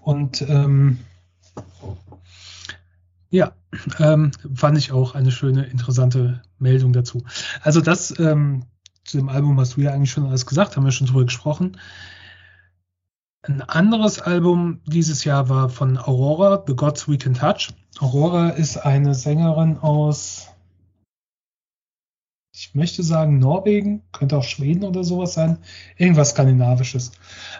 Und 0.00 0.42
ähm, 0.48 0.98
ja, 3.30 3.52
ähm, 3.98 4.30
fand 4.54 4.78
ich 4.78 4.92
auch 4.92 5.14
eine 5.14 5.30
schöne, 5.30 5.64
interessante 5.66 6.42
Meldung 6.58 6.92
dazu. 6.92 7.24
Also 7.62 7.80
das 7.80 8.18
ähm, 8.18 8.64
zu 9.04 9.16
dem 9.16 9.28
Album 9.28 9.58
hast 9.58 9.76
du 9.76 9.80
ja 9.80 9.92
eigentlich 9.92 10.10
schon 10.10 10.26
alles 10.26 10.46
gesagt, 10.46 10.76
haben 10.76 10.84
wir 10.84 10.92
schon 10.92 11.06
drüber 11.06 11.24
gesprochen. 11.24 11.78
Ein 13.42 13.62
anderes 13.62 14.20
Album 14.20 14.82
dieses 14.84 15.24
Jahr 15.24 15.48
war 15.48 15.70
von 15.70 15.96
Aurora, 15.96 16.62
The 16.66 16.74
Gods 16.74 17.08
We 17.08 17.16
Can 17.16 17.34
Touch. 17.34 17.68
Aurora 17.98 18.50
ist 18.50 18.76
eine 18.76 19.14
Sängerin 19.14 19.78
aus, 19.78 20.48
ich 22.52 22.74
möchte 22.74 23.02
sagen 23.02 23.38
Norwegen, 23.38 24.02
könnte 24.12 24.36
auch 24.36 24.44
Schweden 24.44 24.84
oder 24.84 25.04
sowas 25.04 25.34
sein, 25.34 25.58
irgendwas 25.96 26.30
Skandinavisches. 26.30 27.12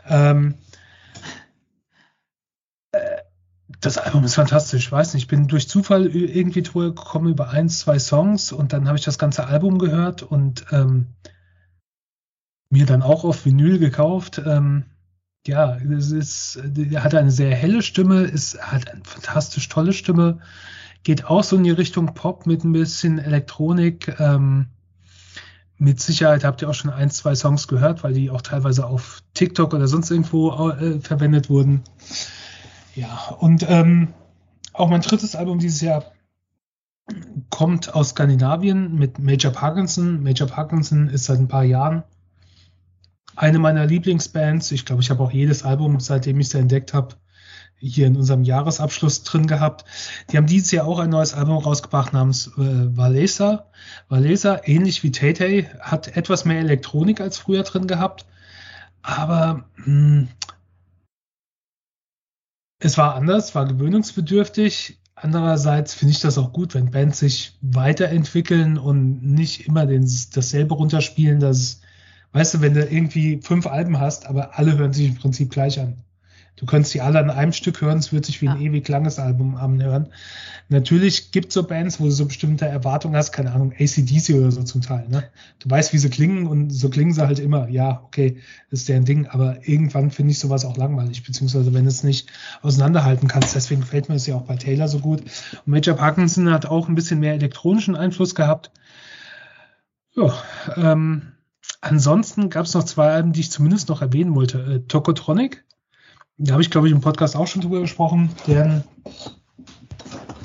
Ähm, 0.06 0.56
das 3.80 3.98
Album 3.98 4.24
ist 4.24 4.34
fantastisch. 4.34 4.86
Ich 4.86 4.92
weiß 4.92 5.14
nicht, 5.14 5.24
ich 5.24 5.28
bin 5.28 5.46
durch 5.46 5.68
Zufall 5.68 6.06
irgendwie 6.06 6.62
drüber 6.62 6.86
gekommen 6.86 7.30
über 7.30 7.50
ein, 7.50 7.68
zwei 7.68 7.98
Songs 7.98 8.52
und 8.52 8.72
dann 8.72 8.88
habe 8.88 8.98
ich 8.98 9.04
das 9.04 9.18
ganze 9.18 9.46
Album 9.46 9.78
gehört 9.78 10.22
und 10.22 10.66
ähm, 10.72 11.06
mir 12.70 12.86
dann 12.86 13.02
auch 13.02 13.24
auf 13.24 13.44
Vinyl 13.44 13.78
gekauft. 13.78 14.42
Ähm, 14.44 14.84
ja, 15.46 15.76
es 15.76 16.10
ist, 16.10 16.60
er 16.90 17.04
hat 17.04 17.14
eine 17.14 17.30
sehr 17.30 17.54
helle 17.54 17.82
Stimme, 17.82 18.22
ist, 18.22 18.60
hat 18.60 18.90
eine 18.90 19.02
fantastisch 19.04 19.68
tolle 19.68 19.92
Stimme, 19.92 20.40
geht 21.04 21.24
auch 21.24 21.44
so 21.44 21.56
in 21.56 21.64
die 21.64 21.70
Richtung 21.70 22.14
Pop 22.14 22.46
mit 22.46 22.64
ein 22.64 22.72
bisschen 22.72 23.18
Elektronik. 23.18 24.18
Ähm, 24.18 24.66
mit 25.78 26.00
Sicherheit 26.00 26.42
habt 26.42 26.60
ihr 26.60 26.68
auch 26.68 26.74
schon 26.74 26.90
ein, 26.90 27.10
zwei 27.10 27.36
Songs 27.36 27.68
gehört, 27.68 28.02
weil 28.02 28.12
die 28.12 28.30
auch 28.30 28.42
teilweise 28.42 28.86
auf 28.86 29.22
TikTok 29.34 29.72
oder 29.72 29.86
sonst 29.86 30.10
irgendwo 30.10 30.70
äh, 30.70 30.98
verwendet 30.98 31.48
wurden. 31.48 31.84
Ja, 32.98 33.36
und 33.38 33.64
ähm, 33.68 34.12
auch 34.72 34.88
mein 34.88 35.02
drittes 35.02 35.36
Album 35.36 35.60
dieses 35.60 35.80
Jahr 35.82 36.06
kommt 37.48 37.94
aus 37.94 38.08
Skandinavien 38.08 38.96
mit 38.96 39.20
Major 39.20 39.52
Parkinson. 39.52 40.20
Major 40.24 40.48
Parkinson 40.48 41.08
ist 41.08 41.26
seit 41.26 41.38
ein 41.38 41.46
paar 41.46 41.62
Jahren 41.62 42.02
eine 43.36 43.60
meiner 43.60 43.86
Lieblingsbands. 43.86 44.72
Ich 44.72 44.84
glaube, 44.84 45.00
ich 45.00 45.10
habe 45.10 45.22
auch 45.22 45.30
jedes 45.30 45.62
Album, 45.62 46.00
seitdem 46.00 46.40
ich 46.40 46.48
sie 46.48 46.58
entdeckt 46.58 46.92
habe, 46.92 47.14
hier 47.76 48.08
in 48.08 48.16
unserem 48.16 48.42
Jahresabschluss 48.42 49.22
drin 49.22 49.46
gehabt. 49.46 49.84
Die 50.32 50.36
haben 50.36 50.48
dieses 50.48 50.72
Jahr 50.72 50.84
auch 50.84 50.98
ein 50.98 51.10
neues 51.10 51.34
Album 51.34 51.58
rausgebracht 51.58 52.12
namens 52.12 52.48
äh, 52.58 52.96
Valesa. 52.96 53.66
Valesa, 54.08 54.60
ähnlich 54.64 55.04
wie 55.04 55.12
Tay 55.12 55.70
hat 55.78 56.16
etwas 56.16 56.44
mehr 56.44 56.58
Elektronik 56.58 57.20
als 57.20 57.38
früher 57.38 57.62
drin 57.62 57.86
gehabt. 57.86 58.26
Aber 59.02 59.66
mh, 59.76 59.84
hm, 59.84 60.28
es 62.80 62.98
war 62.98 63.14
anders, 63.14 63.54
war 63.54 63.66
gewöhnungsbedürftig. 63.66 64.98
Andererseits 65.14 65.94
finde 65.94 66.12
ich 66.12 66.20
das 66.20 66.38
auch 66.38 66.52
gut, 66.52 66.74
wenn 66.74 66.90
Bands 66.90 67.18
sich 67.18 67.58
weiterentwickeln 67.60 68.78
und 68.78 69.22
nicht 69.22 69.66
immer 69.66 69.84
den, 69.86 70.08
dasselbe 70.32 70.74
runterspielen. 70.74 71.40
Dass, 71.40 71.80
weißt 72.32 72.54
du, 72.54 72.60
wenn 72.60 72.74
du 72.74 72.84
irgendwie 72.84 73.40
fünf 73.42 73.66
Alben 73.66 73.98
hast, 73.98 74.26
aber 74.26 74.58
alle 74.58 74.78
hören 74.78 74.92
sich 74.92 75.08
im 75.08 75.16
Prinzip 75.16 75.50
gleich 75.50 75.80
an. 75.80 75.96
Du 76.58 76.66
könntest 76.66 76.92
die 76.92 77.00
alle 77.00 77.20
an 77.20 77.30
einem 77.30 77.52
Stück 77.52 77.80
hören, 77.80 77.98
es 77.98 78.12
wird 78.12 78.26
sich 78.26 78.42
wie 78.42 78.46
ja. 78.46 78.54
ein 78.54 78.60
ewig 78.60 78.88
langes 78.88 79.20
Album 79.20 79.54
anhören. 79.54 80.08
Natürlich 80.68 81.30
gibt 81.30 81.48
es 81.48 81.54
so 81.54 81.62
Bands, 81.62 82.00
wo 82.00 82.04
du 82.06 82.10
so 82.10 82.26
bestimmte 82.26 82.66
Erwartungen 82.66 83.14
hast, 83.14 83.30
keine 83.30 83.52
Ahnung, 83.52 83.72
ACDC 83.78 84.34
oder 84.34 84.50
so 84.50 84.64
zum 84.64 84.82
Teil. 84.82 85.06
Ne? 85.08 85.22
Du 85.60 85.70
weißt, 85.70 85.92
wie 85.92 85.98
sie 85.98 86.10
klingen 86.10 86.48
und 86.48 86.70
so 86.70 86.90
klingen 86.90 87.12
sie 87.12 87.24
halt 87.24 87.38
immer. 87.38 87.68
Ja, 87.68 88.02
okay, 88.04 88.38
ist 88.70 88.88
deren 88.88 89.04
Ding, 89.04 89.28
aber 89.28 89.68
irgendwann 89.68 90.10
finde 90.10 90.32
ich 90.32 90.40
sowas 90.40 90.64
auch 90.64 90.76
langweilig, 90.76 91.22
beziehungsweise 91.22 91.72
wenn 91.72 91.84
du 91.84 91.90
es 91.90 92.02
nicht 92.02 92.28
auseinanderhalten 92.62 93.28
kannst. 93.28 93.54
Deswegen 93.54 93.82
gefällt 93.82 94.08
mir 94.08 94.16
es 94.16 94.26
ja 94.26 94.34
auch 94.34 94.42
bei 94.42 94.56
Taylor 94.56 94.88
so 94.88 94.98
gut. 94.98 95.20
Und 95.20 95.66
Major 95.66 95.94
Parkinson 95.94 96.50
hat 96.50 96.66
auch 96.66 96.88
ein 96.88 96.96
bisschen 96.96 97.20
mehr 97.20 97.34
elektronischen 97.34 97.94
Einfluss 97.94 98.34
gehabt. 98.34 98.72
Ja, 100.16 100.34
ähm, 100.76 101.34
ansonsten 101.80 102.50
gab 102.50 102.66
es 102.66 102.74
noch 102.74 102.84
zwei 102.84 103.12
Alben, 103.12 103.32
die 103.32 103.40
ich 103.40 103.52
zumindest 103.52 103.88
noch 103.88 104.02
erwähnen 104.02 104.34
wollte. 104.34 104.58
Äh, 104.58 104.80
Tokotronic 104.88 105.64
da 106.38 106.52
habe 106.52 106.62
ich, 106.62 106.70
glaube 106.70 106.86
ich, 106.86 106.92
im 106.92 107.00
Podcast 107.00 107.36
auch 107.36 107.46
schon 107.46 107.62
drüber 107.62 107.80
gesprochen, 107.80 108.30
deren 108.46 108.84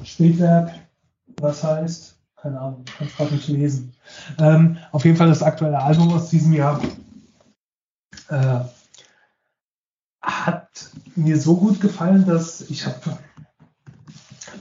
Spätwerk, 0.03 0.71
was 1.39 1.63
heißt, 1.63 2.17
keine 2.35 2.59
Ahnung, 2.59 2.83
kann 2.85 3.07
es 3.07 3.15
gerade 3.15 3.33
nicht 3.33 3.47
lesen. 3.47 3.93
Ähm, 4.39 4.77
auf 4.91 5.05
jeden 5.05 5.17
Fall 5.17 5.27
das 5.27 5.43
aktuelle 5.43 5.79
Album 5.79 6.11
aus 6.11 6.29
diesem 6.29 6.53
Jahr 6.53 6.81
äh, 8.29 8.59
hat 10.21 10.89
mir 11.15 11.39
so 11.39 11.55
gut 11.57 11.79
gefallen, 11.79 12.25
dass 12.25 12.61
ich 12.69 12.85
habe 12.85 13.17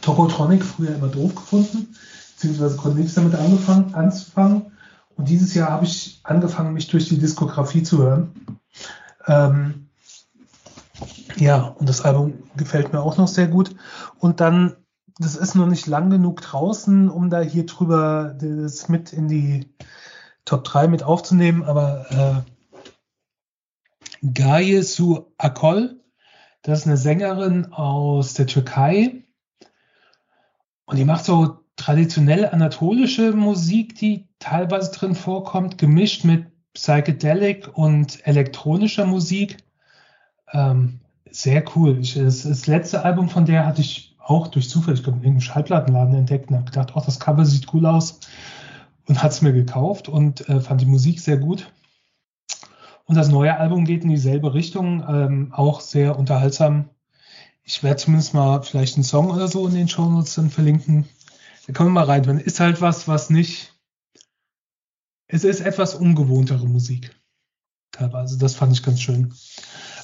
Tokotronic 0.03 0.62
früher 0.64 0.95
immer 0.95 1.09
doof 1.09 1.35
gefunden, 1.35 1.95
beziehungsweise 2.35 2.76
konnte 2.76 2.99
nichts 2.99 3.14
damit 3.14 3.35
angefangen, 3.35 3.95
anzufangen. 3.95 4.72
Und 5.16 5.28
dieses 5.28 5.55
Jahr 5.55 5.70
habe 5.70 5.87
ich 5.87 6.20
angefangen, 6.24 6.74
mich 6.74 6.89
durch 6.89 7.09
die 7.09 7.18
Diskografie 7.18 7.83
zu 7.83 7.99
hören. 7.99 8.59
Ähm, 9.26 9.89
ja, 11.37 11.69
und 11.79 11.89
das 11.89 12.03
Album 12.03 12.35
gefällt 12.57 12.93
mir 12.93 13.01
auch 13.01 13.17
noch 13.17 13.29
sehr 13.29 13.49
gut. 13.49 13.75
Und 14.19 14.41
dann, 14.41 14.77
das 15.19 15.37
ist 15.37 15.55
noch 15.55 15.67
nicht 15.67 15.87
lang 15.87 16.11
genug 16.11 16.41
draußen, 16.41 17.09
um 17.09 17.31
da 17.31 17.41
hier 17.41 17.67
drüber 17.67 18.37
das 18.39 18.89
mit 18.89 19.13
in 19.13 19.29
die 19.29 19.75
Top 20.45 20.65
3 20.65 20.89
mit 20.89 21.03
aufzunehmen, 21.03 21.63
aber 21.63 22.45
äh, 22.45 22.53
Gaye 24.23 24.83
Su 24.83 25.33
Akol, 25.39 26.01
das 26.63 26.81
ist 26.81 26.87
eine 26.87 26.97
Sängerin 26.97 27.73
aus 27.73 28.35
der 28.35 28.47
Türkei 28.47 29.25
und 30.85 30.99
die 30.99 31.05
macht 31.05 31.25
so 31.25 31.61
traditionell 31.77 32.47
anatolische 32.47 33.33
Musik, 33.33 33.95
die 33.97 34.29
teilweise 34.39 34.93
drin 34.93 35.15
vorkommt, 35.15 35.79
gemischt 35.79 36.25
mit 36.25 36.47
Psychedelic 36.75 37.77
und 37.77 38.27
elektronischer 38.27 39.07
Musik. 39.07 39.57
Ähm, 40.53 41.01
sehr 41.31 41.65
cool. 41.75 41.99
Ich, 42.01 42.15
das, 42.15 42.43
das, 42.43 42.67
letzte 42.67 43.05
Album 43.05 43.29
von 43.29 43.47
der 43.47 43.67
hatte 43.67 43.81
ich 43.81 44.15
auch 44.19 44.49
durch 44.49 44.69
Zufall, 44.69 44.95
ich 44.95 45.03
glaube, 45.03 45.19
in 45.19 45.25
irgendeinem 45.25 45.41
Schallplattenladen 45.41 46.15
entdeckt 46.15 46.51
und 46.51 46.57
habe 46.57 46.67
gedacht, 46.67 46.93
oh, 46.95 47.03
das 47.05 47.19
Cover 47.19 47.45
sieht 47.45 47.73
cool 47.73 47.87
aus 47.87 48.21
und 49.07 49.23
hat 49.23 49.33
es 49.33 49.43
mir 49.43 49.53
gekauft 49.53 50.09
und 50.09 50.49
äh, 50.49 50.61
fand 50.61 50.81
die 50.81 50.87
Musik 50.87 51.21
sehr 51.21 51.39
gut. 51.39 51.73
Und 53.05 53.17
das 53.17 53.29
neue 53.29 53.57
Album 53.57 53.85
geht 53.85 54.05
in 54.05 54.11
dieselbe 54.11 54.55
Richtung, 54.55 55.05
ähm, 55.09 55.53
auch 55.53 55.81
sehr 55.81 56.19
unterhaltsam. 56.19 56.89
Ich 57.65 57.83
werde 57.83 57.97
zumindest 57.97 58.35
mal 58.35 58.63
vielleicht 58.63 58.97
einen 58.97 59.05
Song 59.05 59.31
oder 59.31 59.49
so 59.49 59.67
in 59.67 59.75
den 59.75 59.89
Shownotes 59.89 60.35
dann 60.35 60.51
verlinken. 60.51 61.09
Da 61.67 61.73
können 61.73 61.91
wir 61.91 62.05
mal 62.05 62.05
rein. 62.05 62.39
Ist 62.39 62.61
halt 62.61 62.81
was, 62.81 63.09
was 63.09 63.31
nicht. 63.31 63.75
Es 65.27 65.45
ist 65.45 65.61
etwas 65.61 65.95
ungewohntere 65.95 66.67
Musik. 66.67 67.15
Teilweise. 67.93 68.38
Das 68.38 68.55
fand 68.55 68.72
ich 68.72 68.82
ganz 68.82 69.01
schön. 69.01 69.34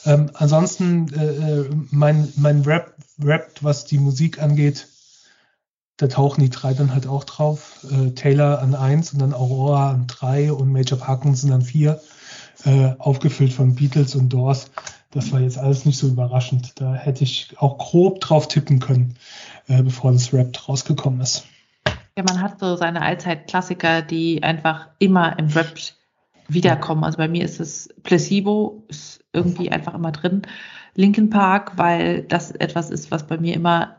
Ähm, 0.04 0.30
ansonsten, 0.34 1.12
äh, 1.12 1.24
äh 1.24 1.70
mein, 1.90 2.32
mein 2.36 2.62
Rap, 2.62 2.94
Rap, 3.22 3.50
was 3.62 3.84
die 3.84 3.98
Musik 3.98 4.40
angeht, 4.40 4.86
da 5.96 6.06
tauchen 6.06 6.42
die 6.42 6.50
drei 6.50 6.74
dann 6.74 6.94
halt 6.94 7.08
auch 7.08 7.24
drauf. 7.24 7.84
Äh, 7.90 8.10
Taylor 8.10 8.60
an 8.60 8.74
eins 8.74 9.12
und 9.12 9.18
dann 9.18 9.34
Aurora 9.34 9.90
an 9.90 10.06
drei 10.06 10.52
und 10.52 10.70
Major 10.70 10.98
Parkinson 10.98 11.52
an 11.52 11.62
vier. 11.62 12.00
Äh, 12.64 12.94
aufgefüllt 12.98 13.52
von 13.52 13.74
Beatles 13.74 14.14
und 14.14 14.30
Doors. 14.30 14.70
Das 15.10 15.32
war 15.32 15.40
jetzt 15.40 15.58
alles 15.58 15.84
nicht 15.84 15.98
so 15.98 16.08
überraschend. 16.08 16.80
Da 16.80 16.94
hätte 16.94 17.24
ich 17.24 17.54
auch 17.58 17.78
grob 17.78 18.20
drauf 18.20 18.48
tippen 18.48 18.78
können, 18.78 19.16
äh, 19.66 19.82
bevor 19.82 20.12
das 20.12 20.32
Rap 20.32 20.68
rausgekommen 20.68 21.20
ist. 21.20 21.46
Ja, 22.16 22.24
man 22.24 22.42
hat 22.42 22.60
so 22.60 22.76
seine 22.76 23.02
Allzeit-Klassiker, 23.02 24.02
die 24.02 24.42
einfach 24.42 24.88
immer 24.98 25.38
im 25.38 25.46
Rap 25.48 25.74
wiederkommen. 26.48 27.04
Also 27.04 27.18
bei 27.18 27.28
mir 27.28 27.44
ist 27.44 27.60
es 27.60 27.88
Placebo, 28.02 28.84
ist 28.88 29.24
irgendwie 29.32 29.70
einfach 29.70 29.94
immer 29.94 30.12
drin. 30.12 30.42
Linkin 30.94 31.30
Park, 31.30 31.72
weil 31.76 32.22
das 32.22 32.50
etwas 32.50 32.90
ist, 32.90 33.10
was 33.10 33.26
bei 33.26 33.38
mir 33.38 33.54
immer 33.54 33.96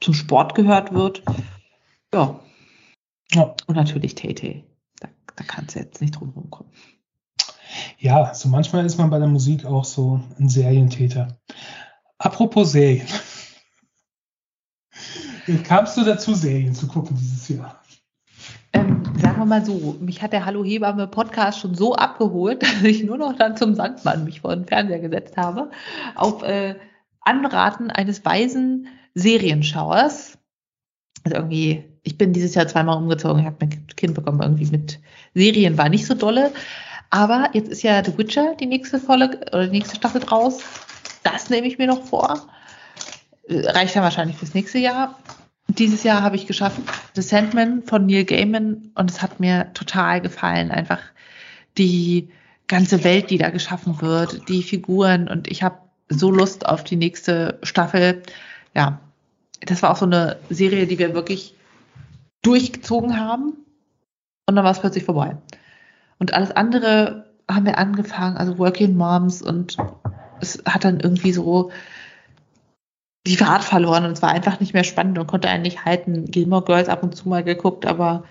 zum 0.00 0.12
Sport 0.12 0.54
gehört 0.54 0.92
wird. 0.92 1.22
Ja. 2.12 2.40
ja. 3.32 3.54
Und 3.66 3.76
natürlich 3.76 4.14
Tay 4.14 4.64
Da, 5.00 5.08
da 5.34 5.44
kannst 5.44 5.74
du 5.74 5.80
jetzt 5.80 6.00
nicht 6.00 6.12
drum 6.12 6.30
rumkommen. 6.30 6.70
Ja, 7.98 8.34
so 8.34 8.48
manchmal 8.48 8.84
ist 8.84 8.98
man 8.98 9.10
bei 9.10 9.18
der 9.18 9.28
Musik 9.28 9.64
auch 9.64 9.84
so 9.84 10.20
ein 10.38 10.48
Serientäter. 10.48 11.38
Apropos 12.18 12.72
Serien. 12.72 13.06
Wie 15.46 15.58
kamst 15.58 15.96
du 15.96 16.04
dazu, 16.04 16.34
Serien 16.34 16.74
zu 16.74 16.88
gucken 16.88 17.16
dieses 17.16 17.48
Jahr? 17.48 17.80
Ähm, 18.76 19.02
sagen 19.16 19.38
wir 19.38 19.46
mal 19.46 19.64
so, 19.64 19.96
mich 20.00 20.20
hat 20.20 20.34
der 20.34 20.44
Hallo 20.44 20.62
Hebamme 20.62 21.06
Podcast 21.06 21.60
schon 21.60 21.74
so 21.74 21.94
abgeholt, 21.94 22.62
dass 22.62 22.82
ich 22.82 23.04
nur 23.04 23.16
noch 23.16 23.34
dann 23.34 23.56
zum 23.56 23.74
Sandmann 23.74 24.24
mich 24.24 24.42
vor 24.42 24.54
den 24.54 24.66
Fernseher 24.66 24.98
gesetzt 24.98 25.38
habe. 25.38 25.70
Auf 26.14 26.42
äh, 26.42 26.74
Anraten 27.22 27.90
eines 27.90 28.22
weisen 28.26 28.88
Serienschauers. 29.14 30.36
Also 31.24 31.36
irgendwie, 31.36 31.84
ich 32.02 32.18
bin 32.18 32.34
dieses 32.34 32.54
Jahr 32.54 32.68
zweimal 32.68 32.98
umgezogen, 32.98 33.40
ich 33.40 33.46
habe 33.46 33.56
mein 33.60 33.86
Kind 33.96 34.14
bekommen, 34.14 34.42
irgendwie 34.42 34.66
mit 34.66 35.00
Serien 35.32 35.78
war 35.78 35.88
nicht 35.88 36.04
so 36.04 36.12
dolle. 36.12 36.52
Aber 37.08 37.48
jetzt 37.54 37.70
ist 37.70 37.82
ja 37.82 38.04
The 38.04 38.18
Witcher 38.18 38.56
die 38.56 38.66
nächste 38.66 38.98
Folge 38.98 39.38
oder 39.52 39.68
die 39.68 39.78
nächste 39.78 39.96
Staffel 39.96 40.20
draus. 40.20 40.60
Das 41.22 41.48
nehme 41.48 41.66
ich 41.66 41.78
mir 41.78 41.86
noch 41.86 42.04
vor. 42.04 42.46
Reicht 43.48 43.94
ja 43.94 44.02
wahrscheinlich 44.02 44.36
fürs 44.36 44.52
nächste 44.52 44.78
Jahr. 44.78 45.18
Dieses 45.68 46.04
Jahr 46.04 46.22
habe 46.22 46.36
ich 46.36 46.46
geschafft 46.46 46.80
The 47.14 47.22
Sandman 47.22 47.82
von 47.82 48.06
Neil 48.06 48.24
Gaiman 48.24 48.92
und 48.94 49.10
es 49.10 49.20
hat 49.20 49.40
mir 49.40 49.72
total 49.74 50.20
gefallen. 50.20 50.70
Einfach 50.70 51.00
die 51.76 52.28
ganze 52.68 53.04
Welt, 53.04 53.30
die 53.30 53.38
da 53.38 53.50
geschaffen 53.50 54.00
wird, 54.00 54.48
die 54.48 54.62
Figuren 54.62 55.28
und 55.28 55.48
ich 55.48 55.62
habe 55.62 55.78
so 56.08 56.30
Lust 56.30 56.66
auf 56.66 56.84
die 56.84 56.96
nächste 56.96 57.58
Staffel. 57.62 58.22
Ja, 58.74 59.00
das 59.60 59.82
war 59.82 59.90
auch 59.90 59.96
so 59.96 60.06
eine 60.06 60.38
Serie, 60.50 60.86
die 60.86 60.98
wir 60.98 61.14
wirklich 61.14 61.54
durchgezogen 62.42 63.18
haben 63.18 63.54
und 64.46 64.56
dann 64.56 64.64
war 64.64 64.72
es 64.72 64.80
plötzlich 64.80 65.04
vorbei. 65.04 65.36
Und 66.18 66.32
alles 66.32 66.52
andere 66.52 67.26
haben 67.50 67.66
wir 67.66 67.78
angefangen, 67.78 68.36
also 68.36 68.58
Working 68.58 68.96
Moms 68.96 69.42
und 69.42 69.76
es 70.40 70.62
hat 70.66 70.84
dann 70.84 71.00
irgendwie 71.00 71.32
so 71.32 71.70
die 73.26 73.36
Fahrt 73.36 73.64
verloren 73.64 74.04
und 74.04 74.12
es 74.12 74.22
war 74.22 74.30
einfach 74.30 74.60
nicht 74.60 74.72
mehr 74.72 74.84
spannend 74.84 75.18
und 75.18 75.26
konnte 75.26 75.48
einen 75.48 75.62
nicht 75.62 75.84
halten. 75.84 76.26
Gilmore 76.26 76.64
Girls 76.64 76.88
ab 76.88 77.02
und 77.02 77.14
zu 77.14 77.28
mal 77.28 77.44
geguckt, 77.44 77.84
aber 77.84 78.24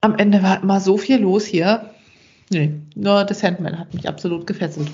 am 0.00 0.16
Ende 0.16 0.42
war 0.42 0.62
immer 0.62 0.80
so 0.80 0.96
viel 0.96 1.18
los 1.18 1.44
hier. 1.44 1.90
Nee, 2.50 2.74
nur 2.94 3.26
The 3.26 3.34
Sandman 3.34 3.78
hat 3.78 3.92
mich 3.92 4.08
absolut 4.08 4.46
gefesselt. 4.46 4.88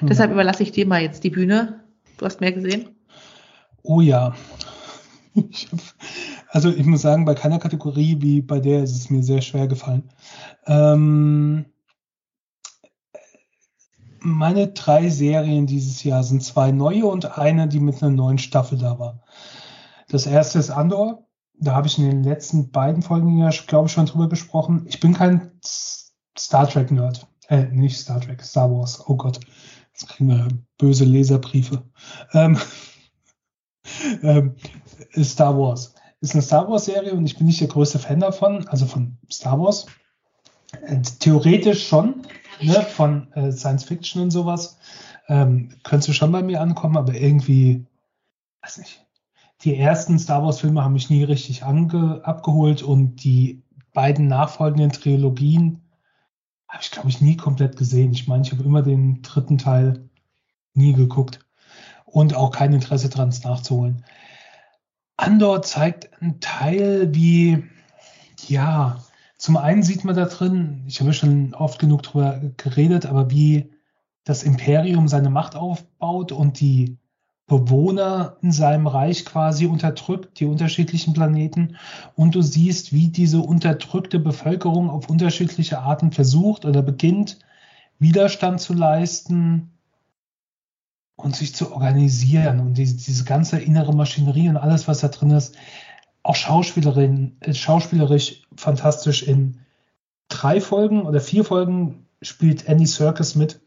Mhm. 0.00 0.06
Deshalb 0.06 0.30
überlasse 0.30 0.62
ich 0.62 0.70
dir 0.70 0.86
mal 0.86 1.02
jetzt 1.02 1.24
die 1.24 1.30
Bühne. 1.30 1.80
Du 2.16 2.24
hast 2.24 2.40
mehr 2.40 2.52
gesehen? 2.52 2.88
Oh 3.82 4.00
ja. 4.00 4.34
Ich 5.50 5.68
hab, 5.72 5.80
also 6.48 6.68
ich 6.68 6.84
muss 6.84 7.02
sagen, 7.02 7.24
bei 7.24 7.34
keiner 7.34 7.58
Kategorie 7.58 8.18
wie 8.20 8.42
bei 8.42 8.60
der 8.60 8.82
ist 8.82 8.94
es 8.94 9.10
mir 9.10 9.22
sehr 9.22 9.40
schwer 9.40 9.66
gefallen. 9.66 10.04
Ähm, 10.66 11.64
meine 14.24 14.68
drei 14.68 15.08
Serien 15.08 15.66
dieses 15.66 16.02
Jahr 16.04 16.22
sind 16.22 16.42
zwei 16.42 16.70
neue 16.70 17.06
und 17.06 17.38
eine, 17.38 17.68
die 17.68 17.80
mit 17.80 18.02
einer 18.02 18.12
neuen 18.12 18.38
Staffel 18.38 18.78
da 18.78 18.98
war. 18.98 19.22
Das 20.08 20.26
erste 20.26 20.58
ist 20.58 20.70
Andor. 20.70 21.26
Da 21.54 21.74
habe 21.74 21.86
ich 21.86 21.98
in 21.98 22.08
den 22.08 22.24
letzten 22.24 22.70
beiden 22.70 23.02
Folgen 23.02 23.38
ja, 23.38 23.50
glaube 23.66 23.86
ich, 23.86 23.92
schon 23.92 24.06
drüber 24.06 24.28
gesprochen. 24.28 24.84
Ich 24.88 25.00
bin 25.00 25.14
kein 25.14 25.52
Star 25.62 26.68
Trek-Nerd. 26.68 27.26
Äh, 27.48 27.64
nicht 27.66 27.98
Star 27.98 28.20
Trek, 28.20 28.42
Star 28.42 28.70
Wars. 28.70 29.02
Oh 29.06 29.16
Gott. 29.16 29.40
Jetzt 29.92 30.08
kriegen 30.08 30.30
wir 30.30 30.48
böse 30.78 31.04
Leserbriefe. 31.04 31.82
Ähm, 32.32 32.58
ähm, 34.22 34.56
Star 35.22 35.56
Wars. 35.58 35.94
Ist 36.20 36.34
eine 36.34 36.42
Star 36.42 36.68
Wars-Serie 36.68 37.14
und 37.14 37.26
ich 37.26 37.36
bin 37.36 37.46
nicht 37.46 37.60
der 37.60 37.68
größte 37.68 37.98
Fan 37.98 38.20
davon, 38.20 38.66
also 38.68 38.86
von 38.86 39.18
Star 39.30 39.58
Wars. 39.58 39.86
Äh, 40.82 41.02
theoretisch 41.18 41.86
schon, 41.86 42.22
ne, 42.62 42.82
von 42.82 43.32
äh, 43.32 43.52
Science 43.52 43.84
Fiction 43.84 44.22
und 44.22 44.30
sowas. 44.30 44.78
Ähm, 45.28 45.70
könntest 45.82 46.08
du 46.08 46.12
schon 46.12 46.32
bei 46.32 46.42
mir 46.42 46.60
ankommen, 46.60 46.96
aber 46.96 47.14
irgendwie, 47.14 47.86
weiß 48.62 48.78
nicht. 48.78 49.06
Die 49.62 49.76
ersten 49.76 50.18
Star 50.18 50.42
Wars-Filme 50.42 50.82
haben 50.82 50.94
mich 50.94 51.08
nie 51.08 51.22
richtig 51.22 51.62
abgeholt 51.62 52.82
und 52.82 53.22
die 53.22 53.62
beiden 53.92 54.26
nachfolgenden 54.26 54.90
Trilogien 54.90 55.82
habe 56.68 56.82
ich, 56.82 56.90
glaube 56.90 57.10
ich, 57.10 57.20
nie 57.20 57.36
komplett 57.36 57.76
gesehen. 57.76 58.12
Ich 58.12 58.26
meine, 58.26 58.42
ich 58.42 58.50
habe 58.50 58.64
immer 58.64 58.82
den 58.82 59.22
dritten 59.22 59.58
Teil 59.58 60.08
nie 60.74 60.94
geguckt 60.94 61.40
und 62.06 62.34
auch 62.34 62.50
kein 62.50 62.72
Interesse 62.72 63.08
dran, 63.08 63.28
es 63.28 63.44
nachzuholen. 63.44 64.04
Andor 65.16 65.62
zeigt 65.62 66.10
einen 66.20 66.40
Teil 66.40 67.14
wie, 67.14 67.64
ja, 68.48 69.02
zum 69.42 69.56
einen 69.56 69.82
sieht 69.82 70.04
man 70.04 70.14
da 70.14 70.26
drin, 70.26 70.84
ich 70.86 71.00
habe 71.00 71.12
schon 71.12 71.52
oft 71.52 71.80
genug 71.80 72.04
drüber 72.04 72.40
geredet, 72.58 73.06
aber 73.06 73.28
wie 73.32 73.72
das 74.22 74.44
Imperium 74.44 75.08
seine 75.08 75.30
Macht 75.30 75.56
aufbaut 75.56 76.30
und 76.30 76.60
die 76.60 76.96
Bewohner 77.48 78.36
in 78.40 78.52
seinem 78.52 78.86
Reich 78.86 79.24
quasi 79.24 79.66
unterdrückt, 79.66 80.38
die 80.38 80.44
unterschiedlichen 80.44 81.12
Planeten. 81.12 81.74
Und 82.14 82.36
du 82.36 82.40
siehst, 82.40 82.92
wie 82.92 83.08
diese 83.08 83.40
unterdrückte 83.40 84.20
Bevölkerung 84.20 84.88
auf 84.88 85.10
unterschiedliche 85.10 85.80
Arten 85.80 86.12
versucht 86.12 86.64
oder 86.64 86.80
beginnt, 86.80 87.40
Widerstand 87.98 88.60
zu 88.60 88.74
leisten 88.74 89.72
und 91.16 91.34
sich 91.34 91.52
zu 91.52 91.72
organisieren 91.72 92.60
und 92.60 92.74
diese, 92.78 92.94
diese 92.94 93.24
ganze 93.24 93.58
innere 93.58 93.92
Maschinerie 93.92 94.48
und 94.48 94.56
alles, 94.56 94.86
was 94.86 95.00
da 95.00 95.08
drin 95.08 95.32
ist, 95.32 95.56
auch 96.22 96.36
Schauspielerin, 96.36 97.36
äh, 97.40 97.54
schauspielerisch 97.54 98.42
fantastisch. 98.56 99.22
In 99.22 99.60
drei 100.28 100.60
Folgen 100.60 101.02
oder 101.02 101.20
vier 101.20 101.44
Folgen 101.44 102.06
spielt 102.20 102.68
Annie 102.68 102.86
Serkis 102.86 103.34
mit, 103.34 103.60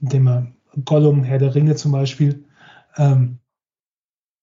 indem 0.00 0.28
er 0.28 0.46
Gollum, 0.84 1.24
Herr 1.24 1.38
der 1.38 1.54
Ringe 1.54 1.76
zum 1.76 1.92
Beispiel. 1.92 2.44
Ähm, 2.96 3.38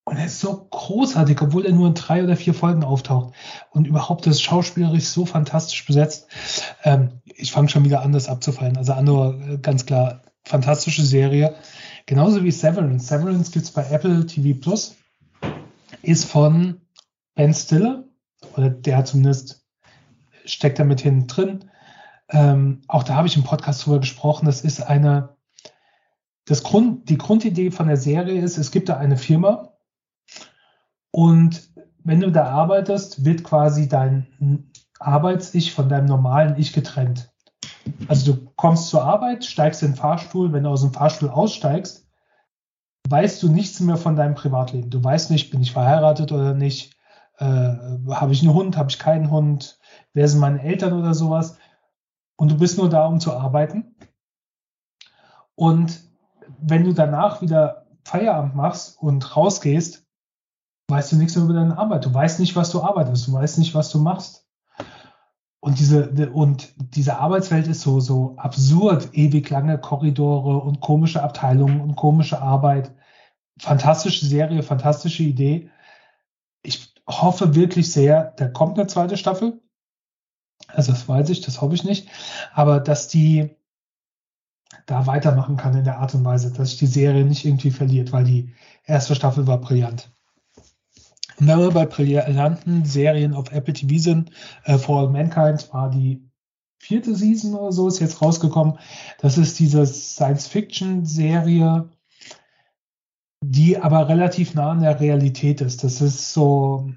und 0.08 0.18
er 0.18 0.28
ist 0.28 0.40
so 0.40 0.68
großartig, 0.70 1.42
obwohl 1.42 1.66
er 1.66 1.74
nur 1.74 1.88
in 1.88 1.96
drei 1.96 2.24
oder 2.24 2.36
vier 2.36 2.54
Folgen 2.54 2.84
auftaucht. 2.84 3.34
Und 3.72 3.88
überhaupt 3.88 4.28
das 4.28 4.40
schauspielerisch 4.40 5.06
so 5.06 5.26
fantastisch 5.26 5.84
besetzt. 5.86 6.28
Ähm, 6.84 7.22
ich 7.26 7.52
fange 7.52 7.70
schon 7.70 7.86
wieder 7.86 8.02
an, 8.02 8.12
das 8.12 8.30
abzufallen. 8.30 8.78
Also 8.78 8.94
Andor, 8.94 9.34
äh, 9.42 9.58
ganz 9.58 9.86
klar, 9.88 10.22
fantastische 10.44 11.04
Serie. 11.04 11.56
Genauso 12.06 12.44
wie 12.44 12.52
Severance. 12.52 13.08
Severance 13.08 13.52
gibt's 13.52 13.72
bei 13.72 13.84
Apple 13.90 14.28
TV 14.28 14.60
Plus. 14.60 14.96
Ist 16.04 16.26
von 16.26 16.82
Ben 17.36 17.54
Stiller, 17.54 18.06
oder 18.56 18.70
der 18.70 19.06
zumindest 19.06 19.66
steckt 20.46 20.80
da 20.80 20.84
mit 20.84 21.02
hinten 21.02 21.28
drin. 21.28 21.72
Ähm, 22.30 22.82
auch 22.88 23.04
da 23.04 23.16
habe 23.16 23.28
ich 23.28 23.36
im 23.36 23.44
Podcast 23.44 23.86
drüber 23.86 24.00
gesprochen. 24.00 24.46
Das 24.46 24.62
ist 24.62 24.82
eine, 24.82 25.36
das 26.46 26.64
Grund, 26.64 27.10
die 27.10 27.18
Grundidee 27.18 27.72
von 27.72 27.88
der 27.88 27.98
Serie 27.98 28.42
ist, 28.42 28.58
es 28.58 28.72
gibt 28.72 28.90
da 28.90 28.98
eine 28.98 29.18
Firma 29.18 29.74
und 31.12 31.70
wenn 32.04 32.20
du 32.20 32.32
da 32.32 32.46
arbeitest, 32.46 33.26
wird 33.26 33.44
quasi 33.44 33.88
dein 33.88 34.70
Arbeits-Ich 35.00 35.74
von 35.74 35.90
deinem 35.90 36.06
normalen 36.06 36.58
Ich 36.60 36.72
getrennt. 36.72 37.32
Also 38.08 38.34
du 38.34 38.52
kommst 38.56 38.90
zur 38.90 39.04
Arbeit, 39.04 39.46
steigst 39.46 39.82
in 39.82 39.92
den 39.92 39.96
Fahrstuhl, 39.96 40.54
wenn 40.54 40.64
du 40.64 40.70
aus 40.70 40.82
dem 40.82 40.94
Fahrstuhl 40.94 41.30
aussteigst, 41.30 42.08
weißt 43.10 43.42
du 43.42 43.50
nichts 43.50 43.80
mehr 43.80 43.98
von 43.98 44.16
deinem 44.16 44.36
Privatleben. 44.36 44.90
Du 44.90 45.04
weißt 45.04 45.32
nicht, 45.32 45.52
bin 45.52 45.62
ich 45.62 45.72
verheiratet 45.72 46.32
oder 46.32 46.54
nicht, 46.54 46.95
äh, 47.38 47.46
habe 48.14 48.32
ich 48.32 48.42
einen 48.42 48.54
Hund, 48.54 48.78
habe 48.78 48.90
ich 48.90 49.00
keinen 49.00 49.32
Hund, 49.32 49.80
wer 50.14 50.28
sind 50.28 50.40
meine 50.40 50.62
Eltern 50.62 50.94
oder 50.94 51.14
sowas. 51.14 51.58
Und 52.38 52.52
du 52.52 52.58
bist 52.58 52.78
nur 52.78 52.90
da, 52.90 53.06
um 53.06 53.20
zu 53.20 53.34
arbeiten. 53.34 53.96
Und 55.56 56.02
wenn 56.60 56.84
du 56.84 56.94
danach 56.94 57.42
wieder 57.42 57.86
Feierabend 58.04 58.56
machst 58.56 59.02
und 59.02 59.36
rausgehst, 59.36 60.06
weißt 60.88 61.14
du 61.14 61.16
nichts 61.16 61.36
mehr 61.36 61.46
über 61.46 61.54
deine 61.54 61.78
Arbeit. 61.78 62.06
Du 62.06 62.14
weißt 62.14 62.40
nicht, 62.40 62.56
was 62.56 62.72
du 62.72 62.84
arbeitest. 62.84 63.28
Du 63.28 63.34
weißt 63.34 63.58
nicht, 63.58 63.74
was 63.74 63.90
du 63.90 64.00
machst. 64.00 64.48
Und 65.60 65.80
diese, 65.80 66.32
und 66.32 66.74
diese 66.78 67.18
Arbeitswelt 67.18 67.68
ist 67.68 67.82
so, 67.82 68.00
so 68.00 68.36
absurd. 68.38 69.10
Ewig 69.14 69.50
lange 69.50 69.80
Korridore 69.80 70.60
und 70.60 70.80
komische 70.80 71.24
Abteilungen 71.24 71.82
und 71.82 71.96
komische 71.96 72.42
Arbeit. 72.42 72.94
Fantastische 73.60 74.26
Serie, 74.26 74.62
fantastische 74.62 75.24
Idee. 75.24 75.72
Ich 76.62 76.95
hoffe 77.08 77.56
wirklich 77.56 77.92
sehr, 77.92 78.34
da 78.38 78.48
kommt 78.48 78.80
eine 78.80 78.88
zweite 78.88 79.18
Staffel. 79.18 79.62
Also 80.68 80.92
das 80.92 81.08
weiß 81.08 81.30
ich, 81.30 81.42
das 81.42 81.62
hoffe 81.62 81.76
ich 81.76 81.84
nicht. 81.84 82.10
Aber 82.54 82.80
dass 82.80 83.08
die 83.08 83.56
da 84.86 85.08
weitermachen 85.08 85.58
kann 85.58 85.78
in 85.78 85.84
der 85.84 86.00
Art 86.00 86.14
und 86.16 86.26
Weise, 86.26 86.52
dass 86.52 86.72
sich 86.72 86.80
die 86.80 86.88
Serie 86.88 87.26
nicht 87.26 87.46
irgendwie 87.46 87.72
verliert, 87.72 88.12
weil 88.12 88.24
die 88.24 88.54
erste 88.86 89.16
Staffel 89.16 89.48
war 89.48 89.60
brillant. 89.60 90.10
Und 91.40 91.48
wenn 91.48 91.60
wir 91.60 91.72
bei 91.72 91.86
brillanten 91.86 92.86
Serien 92.86 93.34
auf 93.34 93.52
Apple 93.52 93.74
TV 93.74 93.98
sind, 93.98 94.32
äh, 94.64 94.78
For 94.78 95.02
All 95.02 95.10
Mankind 95.10 95.74
war 95.74 95.90
die 95.90 96.24
vierte 96.78 97.16
Season 97.16 97.56
oder 97.56 97.72
so, 97.72 97.88
ist 97.88 98.00
jetzt 98.00 98.22
rausgekommen. 98.22 98.78
Das 99.20 99.38
ist 99.38 99.60
diese 99.60 99.86
Science-Fiction-Serie, 99.86 101.90
die 103.44 103.78
aber 103.78 104.10
relativ 104.10 104.54
nah 104.54 104.72
an 104.72 104.82
der 104.82 105.00
Realität 105.00 105.62
ist. 105.62 105.84
Das 105.84 106.02
ist 106.02 106.34
so, 106.34 106.92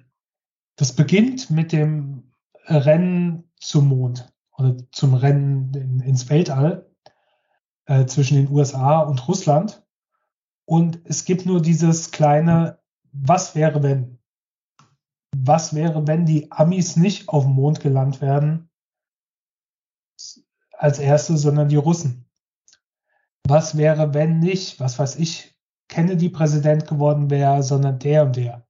das 0.76 0.94
beginnt 0.94 1.50
mit 1.50 1.72
dem 1.72 2.32
Rennen 2.66 3.50
zum 3.56 3.88
Mond 3.88 4.32
oder 4.56 4.76
zum 4.92 5.14
Rennen 5.14 5.72
in, 5.74 6.00
ins 6.00 6.28
Weltall 6.30 6.90
äh, 7.86 8.06
zwischen 8.06 8.36
den 8.36 8.50
USA 8.50 9.00
und 9.00 9.26
Russland. 9.28 9.82
Und 10.66 11.00
es 11.04 11.24
gibt 11.24 11.46
nur 11.46 11.62
dieses 11.62 12.10
kleine, 12.10 12.78
was 13.12 13.54
wäre 13.54 13.82
wenn? 13.82 14.18
Was 15.36 15.74
wäre, 15.74 16.06
wenn 16.06 16.26
die 16.26 16.50
Amis 16.52 16.96
nicht 16.96 17.28
auf 17.28 17.44
dem 17.44 17.52
Mond 17.52 17.80
gelandet 17.80 18.20
werden 18.20 18.70
als 20.72 20.98
erste, 20.98 21.36
sondern 21.36 21.68
die 21.68 21.76
Russen? 21.76 22.26
Was 23.46 23.76
wäre, 23.76 24.12
wenn 24.12 24.40
nicht, 24.40 24.78
was 24.78 24.98
weiß 24.98 25.16
ich, 25.16 25.57
Kennedy 25.88 26.28
Präsident 26.28 26.86
geworden 26.86 27.30
wäre, 27.30 27.62
sondern 27.62 27.98
der 27.98 28.24
und 28.24 28.36
der? 28.36 28.66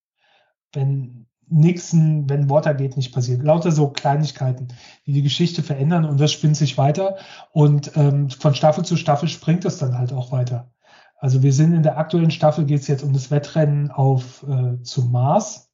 Wenn 0.73 1.28
Nixon, 1.51 2.28
wenn 2.28 2.51
Watergate 2.51 2.97
nicht 2.97 3.12
passiert. 3.12 3.43
Lauter 3.43 3.73
so 3.73 3.89
Kleinigkeiten, 3.89 4.69
die 5.07 5.12
die 5.12 5.23
Geschichte 5.23 5.62
verändern 5.62 6.05
und 6.05 6.20
das 6.20 6.32
spinnt 6.32 6.57
sich 6.57 6.77
weiter. 6.77 7.16
Und 7.53 7.97
ähm, 7.97 8.31
von 8.31 8.55
Staffel 8.55 8.85
zu 8.85 8.97
Staffel 8.97 9.28
springt 9.28 9.65
es 9.65 9.78
dann 9.78 9.97
halt 9.97 10.12
auch 10.12 10.31
weiter. 10.31 10.70
Also 11.16 11.43
wir 11.43 11.53
sind 11.53 11.73
in 11.73 11.82
der 11.82 11.99
aktuellen 11.99 12.31
Staffel 12.31 12.65
geht 12.65 12.81
es 12.81 12.86
jetzt 12.86 13.03
um 13.03 13.12
das 13.12 13.31
Wettrennen 13.31 13.90
auf 13.90 14.45
äh, 14.49 14.81
zum 14.82 15.11
Mars. 15.11 15.70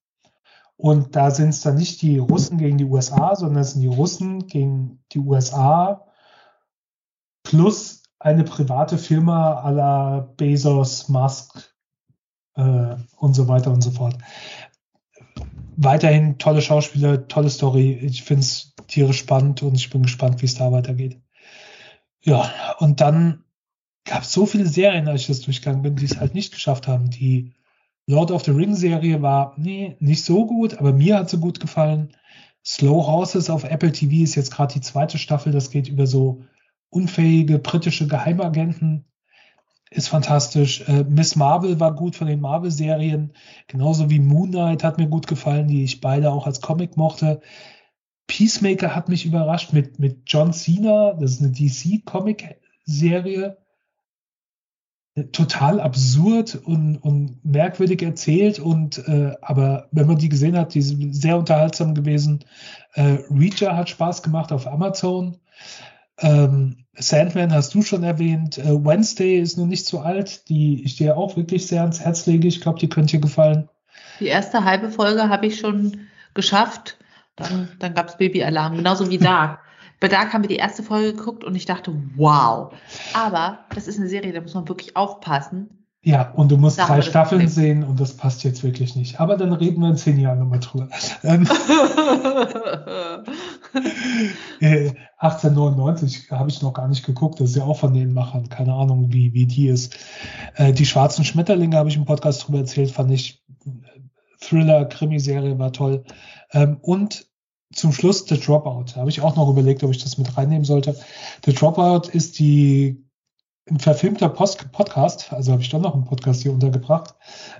Und 0.76 1.14
da 1.14 1.30
sind 1.30 1.50
es 1.50 1.60
dann 1.60 1.76
nicht 1.76 2.02
die 2.02 2.18
Russen 2.18 2.58
gegen 2.58 2.78
die 2.78 2.84
USA, 2.84 3.36
sondern 3.36 3.62
es 3.62 3.72
sind 3.72 3.82
die 3.82 3.88
Russen 3.88 4.46
gegen 4.46 5.04
die 5.12 5.20
USA 5.20 6.06
plus 7.42 8.03
eine 8.24 8.44
private 8.44 8.98
Firma 8.98 9.62
à 9.62 9.70
la 9.70 10.20
Bezos, 10.36 11.08
Musk 11.08 11.74
äh, 12.56 12.96
und 13.16 13.34
so 13.34 13.46
weiter 13.48 13.70
und 13.70 13.82
so 13.82 13.90
fort 13.90 14.16
weiterhin 15.76 16.38
tolle 16.38 16.62
Schauspieler, 16.62 17.28
tolle 17.28 17.50
Story. 17.50 17.92
Ich 18.02 18.22
finde 18.22 18.42
es 18.42 18.74
tierisch 18.86 19.18
spannend 19.18 19.62
und 19.62 19.74
ich 19.74 19.90
bin 19.90 20.02
gespannt, 20.02 20.42
wie 20.42 20.46
es 20.46 20.54
da 20.54 20.72
weitergeht. 20.72 21.20
Ja, 22.22 22.50
und 22.78 23.00
dann 23.00 23.44
gab 24.04 24.22
es 24.22 24.32
so 24.32 24.46
viele 24.46 24.66
Serien, 24.66 25.08
als 25.08 25.22
ich 25.22 25.26
das 25.28 25.40
durchgegangen 25.40 25.82
bin, 25.82 25.96
die 25.96 26.04
es 26.04 26.18
halt 26.18 26.34
nicht 26.34 26.52
geschafft 26.52 26.88
haben. 26.88 27.10
Die 27.10 27.52
Lord 28.06 28.30
of 28.30 28.44
the 28.44 28.50
Ring 28.50 28.74
Serie 28.74 29.22
war, 29.22 29.54
nee, 29.56 29.96
nicht 29.98 30.24
so 30.24 30.46
gut, 30.46 30.78
aber 30.78 30.92
mir 30.92 31.18
hat 31.18 31.30
sie 31.30 31.38
gut 31.38 31.60
gefallen. 31.60 32.16
Slow 32.64 33.06
Horses 33.06 33.50
auf 33.50 33.64
Apple 33.64 33.92
TV 33.92 34.22
ist 34.22 34.34
jetzt 34.36 34.50
gerade 34.50 34.74
die 34.74 34.80
zweite 34.80 35.18
Staffel. 35.18 35.52
Das 35.52 35.70
geht 35.70 35.88
über 35.88 36.06
so 36.06 36.42
unfähige 36.94 37.58
britische 37.58 38.06
Geheimagenten 38.06 39.04
ist 39.90 40.08
fantastisch. 40.08 40.88
Äh, 40.88 41.04
Miss 41.04 41.36
Marvel 41.36 41.80
war 41.80 41.94
gut 41.94 42.16
von 42.16 42.26
den 42.26 42.40
Marvel-Serien, 42.40 43.32
genauso 43.66 44.10
wie 44.10 44.20
Moon 44.20 44.50
Knight 44.50 44.84
hat 44.84 44.98
mir 44.98 45.08
gut 45.08 45.26
gefallen, 45.26 45.68
die 45.68 45.84
ich 45.84 46.00
beide 46.00 46.30
auch 46.30 46.46
als 46.46 46.60
Comic 46.60 46.96
mochte. 46.96 47.40
Peacemaker 48.26 48.94
hat 48.94 49.08
mich 49.08 49.26
überrascht 49.26 49.72
mit, 49.72 49.98
mit 49.98 50.22
John 50.26 50.52
Cena, 50.52 51.14
das 51.14 51.32
ist 51.32 51.42
eine 51.42 51.52
DC-Comic-Serie. 51.52 53.58
Total 55.30 55.80
absurd 55.80 56.56
und, 56.56 56.96
und 56.96 57.44
merkwürdig 57.44 58.02
erzählt 58.02 58.58
und 58.58 58.98
äh, 59.06 59.32
aber 59.42 59.86
wenn 59.92 60.08
man 60.08 60.18
die 60.18 60.28
gesehen 60.28 60.56
hat, 60.56 60.74
die 60.74 60.82
sind 60.82 61.14
sehr 61.14 61.38
unterhaltsam 61.38 61.94
gewesen. 61.94 62.44
Äh, 62.94 63.18
Reacher 63.30 63.76
hat 63.76 63.90
Spaß 63.90 64.24
gemacht 64.24 64.50
auf 64.50 64.66
Amazon. 64.66 65.38
Ähm, 66.18 66.84
Sandman 66.96 67.52
hast 67.52 67.74
du 67.74 67.82
schon 67.82 68.02
erwähnt. 68.02 68.58
Äh, 68.58 68.84
Wednesday 68.84 69.38
ist 69.38 69.58
noch 69.58 69.66
nicht 69.66 69.86
so 69.86 70.00
alt, 70.00 70.48
die 70.48 70.84
ich 70.84 70.96
dir 70.96 71.16
auch 71.16 71.36
wirklich 71.36 71.66
sehr 71.66 71.80
ans 71.80 72.00
Herz 72.00 72.26
lege. 72.26 72.46
Ich 72.46 72.60
glaube, 72.60 72.78
die 72.78 72.88
könnte 72.88 73.12
dir 73.12 73.20
gefallen. 73.20 73.68
Die 74.20 74.26
erste 74.26 74.64
halbe 74.64 74.90
Folge 74.90 75.28
habe 75.28 75.46
ich 75.46 75.58
schon 75.58 76.08
geschafft. 76.34 76.98
Dann, 77.36 77.68
dann 77.80 77.94
gab 77.94 78.08
es 78.08 78.16
Babyalarm, 78.16 78.76
genauso 78.76 79.10
wie 79.10 79.18
Dark. 79.18 79.58
Bei 79.98 80.08
Dark 80.08 80.32
haben 80.32 80.42
wir 80.42 80.48
die 80.48 80.56
erste 80.56 80.82
Folge 80.82 81.14
geguckt 81.14 81.42
und 81.42 81.56
ich 81.56 81.66
dachte, 81.66 81.92
wow. 82.16 82.72
Aber 83.12 83.60
das 83.74 83.88
ist 83.88 83.98
eine 83.98 84.08
Serie, 84.08 84.32
da 84.32 84.40
muss 84.40 84.54
man 84.54 84.68
wirklich 84.68 84.96
aufpassen 84.96 85.84
ja, 86.06 86.30
und 86.34 86.52
du 86.52 86.58
musst 86.58 86.78
drei 86.78 87.00
Staffeln 87.00 87.48
sehen 87.48 87.82
und 87.82 87.98
das 87.98 88.14
passt 88.14 88.44
jetzt 88.44 88.62
wirklich 88.62 88.94
nicht. 88.94 89.20
Aber 89.20 89.38
dann 89.38 89.54
reden 89.54 89.80
wir 89.80 89.88
in 89.88 89.96
zehn 89.96 90.20
Jahren 90.20 90.38
nochmal 90.38 90.60
drüber. 90.60 90.90
Ähm, 91.22 91.48
1899 93.74 96.30
habe 96.30 96.50
ich 96.50 96.62
noch 96.62 96.72
gar 96.72 96.88
nicht 96.88 97.04
geguckt. 97.04 97.40
Das 97.40 97.50
ist 97.50 97.56
ja 97.56 97.64
auch 97.64 97.78
von 97.78 97.94
den 97.94 98.12
Machern. 98.12 98.48
Keine 98.48 98.74
Ahnung, 98.74 99.12
wie, 99.12 99.32
wie 99.32 99.46
die 99.46 99.68
ist. 99.68 99.96
Äh, 100.56 100.72
die 100.72 100.86
Schwarzen 100.86 101.24
Schmetterlinge 101.24 101.76
habe 101.76 101.88
ich 101.88 101.96
im 101.96 102.04
Podcast 102.04 102.46
drüber 102.46 102.58
erzählt. 102.58 102.90
Fand 102.90 103.10
ich 103.10 103.42
Thriller, 104.40 104.84
Krimiserie 104.84 105.58
war 105.58 105.72
toll. 105.72 106.04
Ähm, 106.52 106.78
und 106.82 107.26
zum 107.72 107.92
Schluss 107.92 108.26
The 108.28 108.38
Dropout. 108.38 108.92
Da 108.94 109.00
habe 109.00 109.10
ich 109.10 109.20
auch 109.20 109.36
noch 109.36 109.48
überlegt, 109.48 109.82
ob 109.82 109.90
ich 109.90 110.02
das 110.02 110.18
mit 110.18 110.36
reinnehmen 110.36 110.64
sollte. 110.64 110.96
The 111.44 111.52
Dropout 111.52 112.08
ist 112.10 112.38
die 112.38 113.04
ein 113.68 113.78
verfilmter 113.78 114.28
Post 114.28 114.70
Podcast, 114.72 115.32
also 115.32 115.52
habe 115.52 115.62
ich 115.62 115.70
doch 115.70 115.80
noch 115.80 115.94
einen 115.94 116.04
Podcast 116.04 116.42
hier 116.42 116.52
untergebracht. 116.52 117.14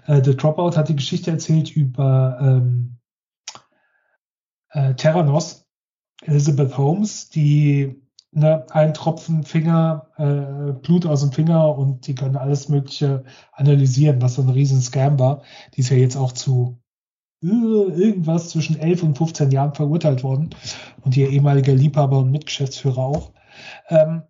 Äh, 0.07 0.23
The 0.23 0.37
Dropout 0.37 0.77
hat 0.77 0.89
die 0.89 0.97
Geschichte 0.97 1.31
erzählt 1.31 1.75
über 1.75 2.39
ähm, 2.41 2.99
äh, 4.71 4.95
Terranos, 4.95 5.64
Elizabeth 6.27 6.77
Holmes, 6.77 7.29
die 7.29 8.01
ne, 8.33 8.67
ein 8.71 8.95
Tropfen 8.95 9.45
Finger, 9.45 10.09
äh, 10.17 10.73
Blut 10.73 11.07
aus 11.07 11.21
dem 11.21 11.33
Finger 11.33 11.77
und 11.77 12.07
die 12.07 12.15
können 12.15 12.37
alles 12.37 12.69
Mögliche 12.69 13.25
analysieren, 13.53 14.21
was 14.23 14.35
so 14.35 14.43
ein 14.43 14.49
riesen 14.49 14.81
Scam 14.81 15.19
war. 15.19 15.43
Die 15.75 15.81
ist 15.81 15.91
ja 15.91 15.97
jetzt 15.97 16.17
auch 16.17 16.33
zu 16.33 16.81
äh, 17.43 17.47
irgendwas 17.47 18.51
zwischen 18.51 18.79
11 18.79 19.03
und 19.03 19.19
15 19.19 19.51
Jahren 19.51 19.75
verurteilt 19.75 20.23
worden 20.23 20.51
und 21.03 21.17
ihr 21.17 21.31
ehemaliger 21.31 21.75
Liebhaber 21.75 22.19
und 22.19 22.31
Mitgeschäftsführer 22.31 22.99
auch. 22.99 23.33
Ähm, 23.89 24.23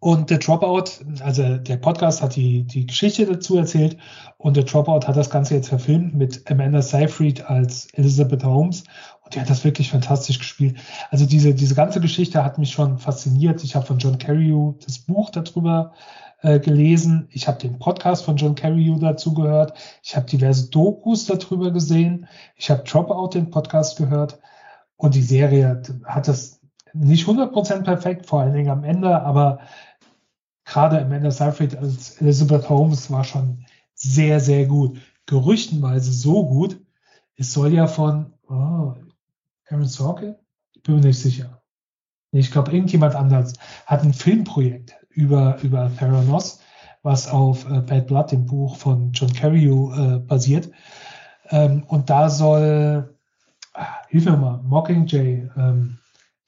und 0.00 0.30
der 0.30 0.38
Dropout, 0.38 1.04
also 1.24 1.56
der 1.56 1.76
Podcast 1.76 2.22
hat 2.22 2.36
die, 2.36 2.62
die 2.62 2.86
Geschichte 2.86 3.26
dazu 3.26 3.56
erzählt 3.56 3.96
und 4.36 4.56
der 4.56 4.62
Dropout 4.62 5.08
hat 5.08 5.16
das 5.16 5.28
Ganze 5.28 5.54
jetzt 5.54 5.70
verfilmt 5.70 6.14
mit 6.14 6.48
Amanda 6.48 6.82
Seyfried 6.82 7.44
als 7.50 7.88
Elizabeth 7.94 8.44
Holmes 8.44 8.84
und 9.28 9.34
die 9.34 9.40
hat 9.42 9.50
das 9.50 9.62
wirklich 9.62 9.90
fantastisch 9.90 10.38
gespielt. 10.38 10.78
Also 11.10 11.26
diese, 11.26 11.54
diese 11.54 11.74
ganze 11.74 12.00
Geschichte 12.00 12.44
hat 12.44 12.56
mich 12.56 12.70
schon 12.72 12.96
fasziniert. 12.96 13.62
Ich 13.62 13.76
habe 13.76 13.84
von 13.84 13.98
John 13.98 14.16
Carreyrou 14.16 14.78
das 14.86 15.00
Buch 15.00 15.28
darüber 15.28 15.92
äh, 16.40 16.58
gelesen. 16.58 17.28
Ich 17.30 17.46
habe 17.46 17.58
den 17.58 17.78
Podcast 17.78 18.24
von 18.24 18.36
John 18.36 18.54
Carreyrou 18.54 18.98
dazu 18.98 19.34
gehört. 19.34 19.74
Ich 20.02 20.16
habe 20.16 20.24
diverse 20.24 20.70
Dokus 20.70 21.26
darüber 21.26 21.70
gesehen. 21.70 22.26
Ich 22.56 22.70
habe 22.70 22.84
Dropout 22.84 23.34
den 23.34 23.50
Podcast 23.50 23.98
gehört 23.98 24.38
und 24.96 25.14
die 25.14 25.22
Serie 25.22 25.82
hat 26.04 26.26
das 26.26 26.60
nicht 26.94 27.28
100% 27.28 27.82
perfekt, 27.82 28.24
vor 28.24 28.40
allen 28.40 28.54
Dingen 28.54 28.70
am 28.70 28.82
Ende, 28.82 29.20
aber 29.20 29.58
gerade 30.64 31.02
Amanda 31.02 31.30
Seyfried 31.30 31.76
als 31.76 32.18
Elizabeth 32.22 32.70
Holmes 32.70 33.10
war 33.10 33.24
schon 33.24 33.66
sehr, 33.92 34.40
sehr 34.40 34.64
gut. 34.64 34.98
Gerüchtenweise 35.26 36.12
so 36.12 36.46
gut. 36.46 36.80
Es 37.36 37.52
soll 37.52 37.74
ja 37.74 37.86
von 37.86 38.32
oh, 38.48 38.94
Aaron 39.70 39.86
Sorkin? 39.86 40.36
Ich 40.74 40.82
bin 40.82 40.96
mir 40.96 41.00
nicht 41.02 41.18
sicher. 41.18 41.62
Ich 42.30 42.50
glaube, 42.50 42.72
irgendjemand 42.72 43.14
anders 43.14 43.54
hat 43.86 44.02
ein 44.02 44.12
Filmprojekt 44.12 44.94
über, 45.10 45.58
über 45.62 45.90
Theranos, 45.96 46.60
was 47.02 47.28
auf 47.28 47.68
äh, 47.70 47.80
Bad 47.80 48.06
Blood, 48.06 48.32
dem 48.32 48.46
Buch 48.46 48.76
von 48.76 49.12
John 49.12 49.32
Carreyrou, 49.32 49.92
äh, 49.92 50.18
basiert. 50.18 50.70
Ähm, 51.50 51.82
und 51.88 52.10
da 52.10 52.28
soll, 52.28 53.16
ah, 53.74 53.86
hilf 54.08 54.26
mir 54.26 54.36
mal, 54.36 54.60
Mockingjay, 54.62 55.50
ähm, 55.56 55.98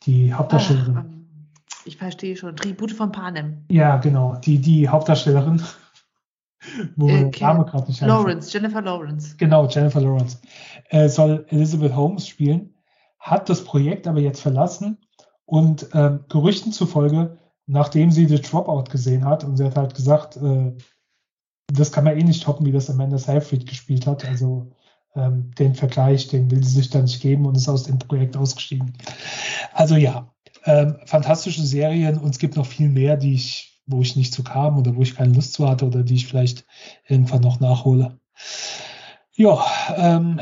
die 0.03 0.33
Hauptdarstellerin. 0.33 0.97
Ach, 0.99 1.87
ich 1.87 1.97
verstehe 1.97 2.37
schon. 2.37 2.57
Tribute 2.57 2.93
von 2.93 3.11
Panem. 3.11 3.65
Ja, 3.71 3.97
genau. 3.97 4.37
Die, 4.37 4.59
die 4.59 4.89
Hauptdarstellerin. 4.89 5.63
Wo 6.97 7.09
äh, 7.09 7.31
Name 7.41 7.65
gerade 7.65 7.87
nicht 7.87 8.03
Lawrence, 8.03 8.53
Jennifer 8.53 8.83
Lawrence. 8.83 9.35
Genau, 9.39 9.67
Jennifer 9.67 10.01
Lawrence. 10.01 10.39
Äh, 10.91 11.09
soll 11.09 11.47
Elizabeth 11.49 11.97
Holmes 11.97 12.29
spielen, 12.29 12.75
hat 13.21 13.49
das 13.49 13.65
Projekt 13.65 14.07
aber 14.09 14.21
jetzt 14.21 14.41
verlassen 14.41 14.99
und 15.45 15.89
ähm, 15.95 16.25
Gerüchten 16.29 16.73
zufolge, 16.73 17.39
nachdem 17.67 18.11
sie 18.11 18.27
The 18.27 18.41
Dropout 18.41 18.91
gesehen 18.91 19.25
hat, 19.25 19.45
und 19.45 19.57
sie 19.57 19.65
hat 19.65 19.77
halt 19.77 19.95
gesagt, 19.95 20.37
äh, 20.39 20.73
das 21.73 21.93
kann 21.93 22.05
man 22.05 22.19
eh 22.19 22.25
nicht 22.25 22.43
toppen, 22.43 22.67
wie 22.67 22.73
das 22.73 22.91
Amanda 22.91 23.19
Seyfried 23.19 23.67
gespielt 23.67 24.07
hat. 24.07 24.25
Also 24.25 24.73
ähm, 25.15 25.53
den 25.59 25.75
Vergleich, 25.75 26.29
den 26.29 26.51
will 26.51 26.65
sie 26.65 26.77
sich 26.77 26.91
da 26.91 27.01
nicht 27.01 27.21
geben 27.21 27.47
und 27.47 27.57
ist 27.57 27.69
aus 27.69 27.85
dem 27.85 27.99
Projekt 27.99 28.37
ausgestiegen. 28.37 28.95
Also 29.73 29.97
ja, 29.97 30.33
ähm, 30.65 30.97
fantastische 31.07 31.63
Serien 31.63 32.19
und 32.19 32.31
es 32.31 32.39
gibt 32.39 32.57
noch 32.57 32.67
viel 32.67 32.89
mehr, 32.89 33.17
die 33.17 33.35
ich, 33.35 33.83
wo 33.87 34.03
ich 34.03 34.17
nicht 34.17 34.33
zu 34.33 34.43
kam 34.43 34.79
oder 34.79 34.97
wo 34.97 35.03
ich 35.03 35.15
keine 35.15 35.33
Lust 35.33 35.53
zu 35.55 35.69
hatte 35.69 35.87
oder 35.87 36.03
die 36.03 36.15
ich 36.15 36.27
vielleicht 36.27 36.65
irgendwann 37.07 37.41
noch 37.41 37.61
nachhole. 37.61 38.19
Ja, 39.35 39.65
ähm, 39.97 40.41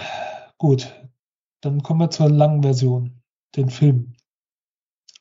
gut. 0.57 0.93
Dann 1.61 1.83
kommen 1.83 2.01
wir 2.01 2.11
zur 2.11 2.31
langen 2.31 2.63
Version, 2.63 3.21
den 3.57 3.71
Film. 3.71 4.15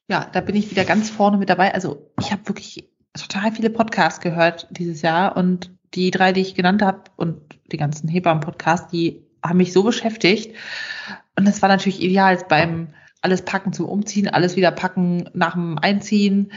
Ja, 0.10 0.30
da 0.32 0.42
bin 0.42 0.56
ich 0.56 0.72
wieder 0.72 0.86
ganz 0.86 1.10
vorne 1.10 1.38
mit 1.38 1.50
dabei. 1.50 1.74
Also 1.74 2.12
ich 2.20 2.32
habe 2.32 2.48
wirklich 2.48 2.90
total 3.14 3.52
viele 3.52 3.70
Podcasts 3.70 4.22
gehört 4.22 4.68
dieses 4.72 5.02
Jahr 5.02 5.36
und 5.36 5.72
die 5.94 6.12
drei, 6.12 6.34
die 6.34 6.42
ich 6.42 6.56
genannt 6.56 6.82
habe 6.82 7.04
und 7.16 7.42
die 7.72 7.78
ganzen 7.78 8.08
Hebammen-Podcasts, 8.08 8.90
die 8.92 9.26
haben 9.44 9.58
mich 9.58 9.74
so 9.74 9.84
beschäftigt. 9.84 10.56
Und 11.36 11.46
das 11.46 11.62
war 11.62 11.70
natürlich 11.70 12.02
ideal 12.02 12.38
beim 12.48 12.94
alles 13.22 13.44
packen 13.44 13.74
zum 13.74 13.88
Umziehen, 13.88 14.28
alles 14.28 14.56
wieder 14.56 14.72
packen 14.72 15.30
nach 15.34 15.54
dem 15.54 15.78
Einziehen, 15.78 16.52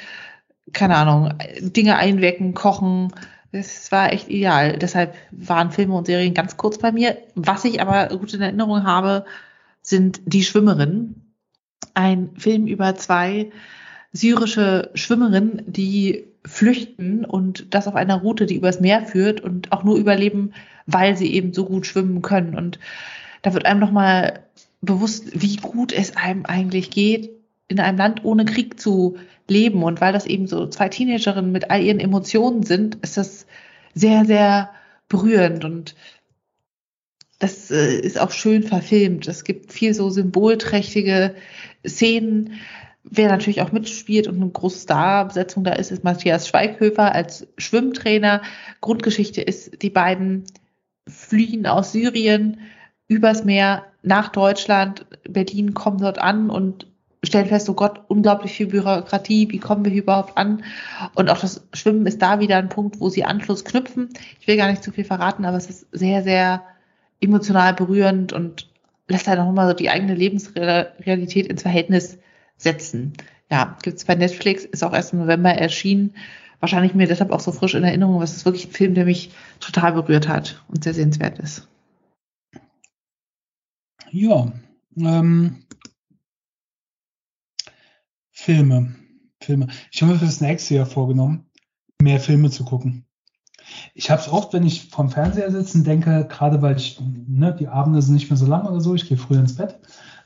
keine 0.72 0.96
Ahnung, 0.96 1.34
Dinge 1.60 1.96
einwecken, 1.96 2.54
kochen. 2.54 3.12
Das 3.52 3.90
war 3.90 4.12
echt 4.12 4.28
ideal. 4.28 4.78
Deshalb 4.78 5.14
waren 5.32 5.72
Filme 5.72 5.94
und 5.94 6.06
Serien 6.06 6.34
ganz 6.34 6.56
kurz 6.56 6.78
bei 6.78 6.92
mir. 6.92 7.16
Was 7.34 7.64
ich 7.64 7.80
aber 7.80 8.06
gut 8.16 8.32
in 8.34 8.42
Erinnerung 8.42 8.84
habe, 8.84 9.24
sind 9.90 10.22
Die 10.24 10.42
Schwimmerin. 10.42 11.16
Ein 11.94 12.30
Film 12.36 12.66
über 12.66 12.94
zwei 12.94 13.50
syrische 14.12 14.90
Schwimmerinnen, 14.94 15.62
die 15.66 16.24
flüchten 16.44 17.24
und 17.24 17.74
das 17.74 17.86
auf 17.86 17.94
einer 17.94 18.16
Route, 18.16 18.46
die 18.46 18.56
übers 18.56 18.80
Meer 18.80 19.02
führt 19.02 19.40
und 19.40 19.72
auch 19.72 19.84
nur 19.84 19.96
überleben, 19.96 20.52
weil 20.86 21.16
sie 21.16 21.32
eben 21.34 21.52
so 21.52 21.66
gut 21.66 21.86
schwimmen 21.86 22.22
können. 22.22 22.54
Und 22.54 22.78
da 23.42 23.52
wird 23.52 23.66
einem 23.66 23.80
nochmal 23.80 24.40
bewusst, 24.80 25.40
wie 25.40 25.56
gut 25.56 25.92
es 25.92 26.16
einem 26.16 26.46
eigentlich 26.46 26.90
geht, 26.90 27.30
in 27.68 27.78
einem 27.78 27.98
Land 27.98 28.24
ohne 28.24 28.44
Krieg 28.44 28.80
zu 28.80 29.16
leben. 29.48 29.82
Und 29.82 30.00
weil 30.00 30.12
das 30.12 30.26
eben 30.26 30.46
so 30.46 30.66
zwei 30.66 30.88
Teenagerinnen 30.88 31.52
mit 31.52 31.70
all 31.70 31.82
ihren 31.82 32.00
Emotionen 32.00 32.62
sind, 32.62 32.96
ist 33.02 33.16
das 33.16 33.46
sehr, 33.94 34.24
sehr 34.24 34.70
berührend 35.08 35.64
und 35.64 35.94
das 37.40 37.70
äh, 37.70 37.98
ist 37.98 38.20
auch 38.20 38.30
schön 38.30 38.62
verfilmt. 38.62 39.26
Es 39.26 39.42
gibt 39.44 39.72
viel 39.72 39.94
so 39.94 40.10
symbolträchtige 40.10 41.34
Szenen. 41.86 42.52
Wer 43.02 43.28
natürlich 43.28 43.62
auch 43.62 43.72
mitspielt 43.72 44.28
und 44.28 44.36
eine 44.36 44.50
große 44.50 44.82
Starbesetzung 44.82 45.64
da 45.64 45.72
ist, 45.72 45.90
ist 45.90 46.04
Matthias 46.04 46.46
Schweighöfer 46.46 47.12
als 47.12 47.48
Schwimmtrainer. 47.56 48.42
Grundgeschichte 48.82 49.40
ist, 49.40 49.82
die 49.82 49.90
beiden 49.90 50.44
fliehen 51.08 51.66
aus 51.66 51.92
Syrien 51.92 52.60
übers 53.08 53.44
Meer 53.44 53.86
nach 54.02 54.28
Deutschland. 54.28 55.06
Berlin 55.28 55.72
kommen 55.72 55.98
dort 55.98 56.18
an 56.18 56.50
und 56.50 56.86
stellen 57.24 57.46
fest, 57.46 57.70
oh 57.70 57.74
Gott, 57.74 58.02
unglaublich 58.08 58.52
viel 58.52 58.66
Bürokratie, 58.66 59.50
wie 59.50 59.58
kommen 59.58 59.84
wir 59.84 59.92
hier 59.92 60.02
überhaupt 60.02 60.36
an? 60.36 60.62
Und 61.14 61.30
auch 61.30 61.38
das 61.38 61.66
Schwimmen 61.72 62.06
ist 62.06 62.20
da 62.20 62.38
wieder 62.38 62.58
ein 62.58 62.68
Punkt, 62.68 63.00
wo 63.00 63.08
sie 63.08 63.24
Anschluss 63.24 63.64
knüpfen. 63.64 64.10
Ich 64.40 64.46
will 64.46 64.58
gar 64.58 64.70
nicht 64.70 64.84
zu 64.84 64.92
viel 64.92 65.04
verraten, 65.04 65.46
aber 65.46 65.56
es 65.56 65.70
ist 65.70 65.86
sehr, 65.90 66.22
sehr 66.22 66.62
emotional 67.20 67.74
berührend 67.74 68.32
und 68.32 68.68
lässt 69.08 69.28
halt 69.28 69.38
nochmal 69.38 69.68
so 69.68 69.74
die 69.74 69.90
eigene 69.90 70.14
Lebensrealität 70.14 71.46
ins 71.46 71.62
Verhältnis 71.62 72.18
setzen. 72.56 73.12
Ja, 73.50 73.76
gibt's 73.82 74.04
bei 74.04 74.14
Netflix, 74.14 74.64
ist 74.64 74.84
auch 74.84 74.92
erst 74.92 75.12
im 75.12 75.20
November 75.20 75.50
erschienen. 75.50 76.14
Wahrscheinlich 76.60 76.94
mir 76.94 77.06
deshalb 77.06 77.32
auch 77.32 77.40
so 77.40 77.52
frisch 77.52 77.74
in 77.74 77.84
Erinnerung, 77.84 78.16
aber 78.16 78.24
es 78.24 78.36
ist 78.36 78.44
wirklich 78.44 78.66
ein 78.66 78.72
Film, 78.72 78.94
der 78.94 79.06
mich 79.06 79.30
total 79.60 79.92
berührt 79.92 80.28
hat 80.28 80.62
und 80.68 80.84
sehr 80.84 80.94
sehenswert 80.94 81.38
ist. 81.38 81.66
Ja, 84.10 84.52
ähm, 84.96 85.64
Filme. 88.30 88.94
Filme. 89.42 89.68
Ich 89.90 90.02
habe 90.02 90.12
mir 90.12 90.18
fürs 90.18 90.40
nächste 90.40 90.74
Jahr 90.74 90.86
vorgenommen, 90.86 91.46
mehr 92.00 92.20
Filme 92.20 92.50
zu 92.50 92.64
gucken. 92.64 93.06
Ich 93.94 94.10
habe 94.10 94.20
es 94.20 94.28
oft, 94.28 94.52
wenn 94.52 94.66
ich 94.66 94.88
vom 94.88 95.10
Fernseher 95.10 95.50
sitze 95.50 95.78
und 95.78 95.86
denke, 95.86 96.26
gerade 96.28 96.62
weil 96.62 96.76
ich, 96.76 97.00
ne, 97.26 97.54
die 97.58 97.68
Abende 97.68 98.02
sind 98.02 98.14
nicht 98.14 98.30
mehr 98.30 98.36
so 98.36 98.46
lang 98.46 98.66
oder 98.66 98.80
so, 98.80 98.94
ich 98.94 99.08
gehe 99.08 99.16
früher 99.16 99.40
ins 99.40 99.56
Bett, 99.56 99.78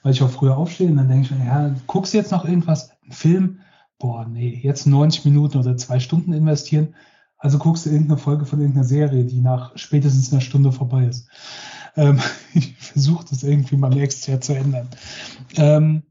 weil 0.03 0.13
ich 0.13 0.23
auch 0.23 0.31
früher 0.31 0.57
aufstehe 0.57 0.89
und 0.89 0.97
dann 0.97 1.09
denke 1.09 1.25
ich 1.25 1.31
mir, 1.31 1.47
ja, 1.47 1.75
guckst 1.87 2.13
du 2.13 2.19
jetzt 2.19 2.33
noch 2.33 2.45
irgendwas, 2.45 2.91
ein 3.05 3.13
Film? 3.13 3.61
Boah, 3.99 4.27
nee, 4.27 4.61
jetzt 4.63 4.87
90 4.87 5.25
Minuten 5.25 5.59
oder 5.59 5.77
zwei 5.77 6.01
Stunden 6.01 6.33
investieren. 6.33 6.95
Also 7.39 7.59
guckst 7.59 7.85
du 7.85 7.91
irgendeine 7.91 8.19
Folge 8.19 8.47
von 8.47 8.61
irgendeiner 8.61 8.87
Serie, 8.87 9.25
die 9.25 9.41
nach 9.41 9.77
spätestens 9.77 10.33
einer 10.33 10.41
Stunde 10.41 10.73
vorbei 10.73 11.05
ist. 11.05 11.29
Ähm, 11.97 12.19
ich 12.55 12.75
versuche 12.79 13.27
das 13.29 13.43
irgendwie 13.43 13.77
mal 13.77 13.91
nächstes 13.91 14.27
Jahr 14.27 14.41
zu 14.41 14.55
ändern. 14.55 14.89
Ähm, 15.57 16.03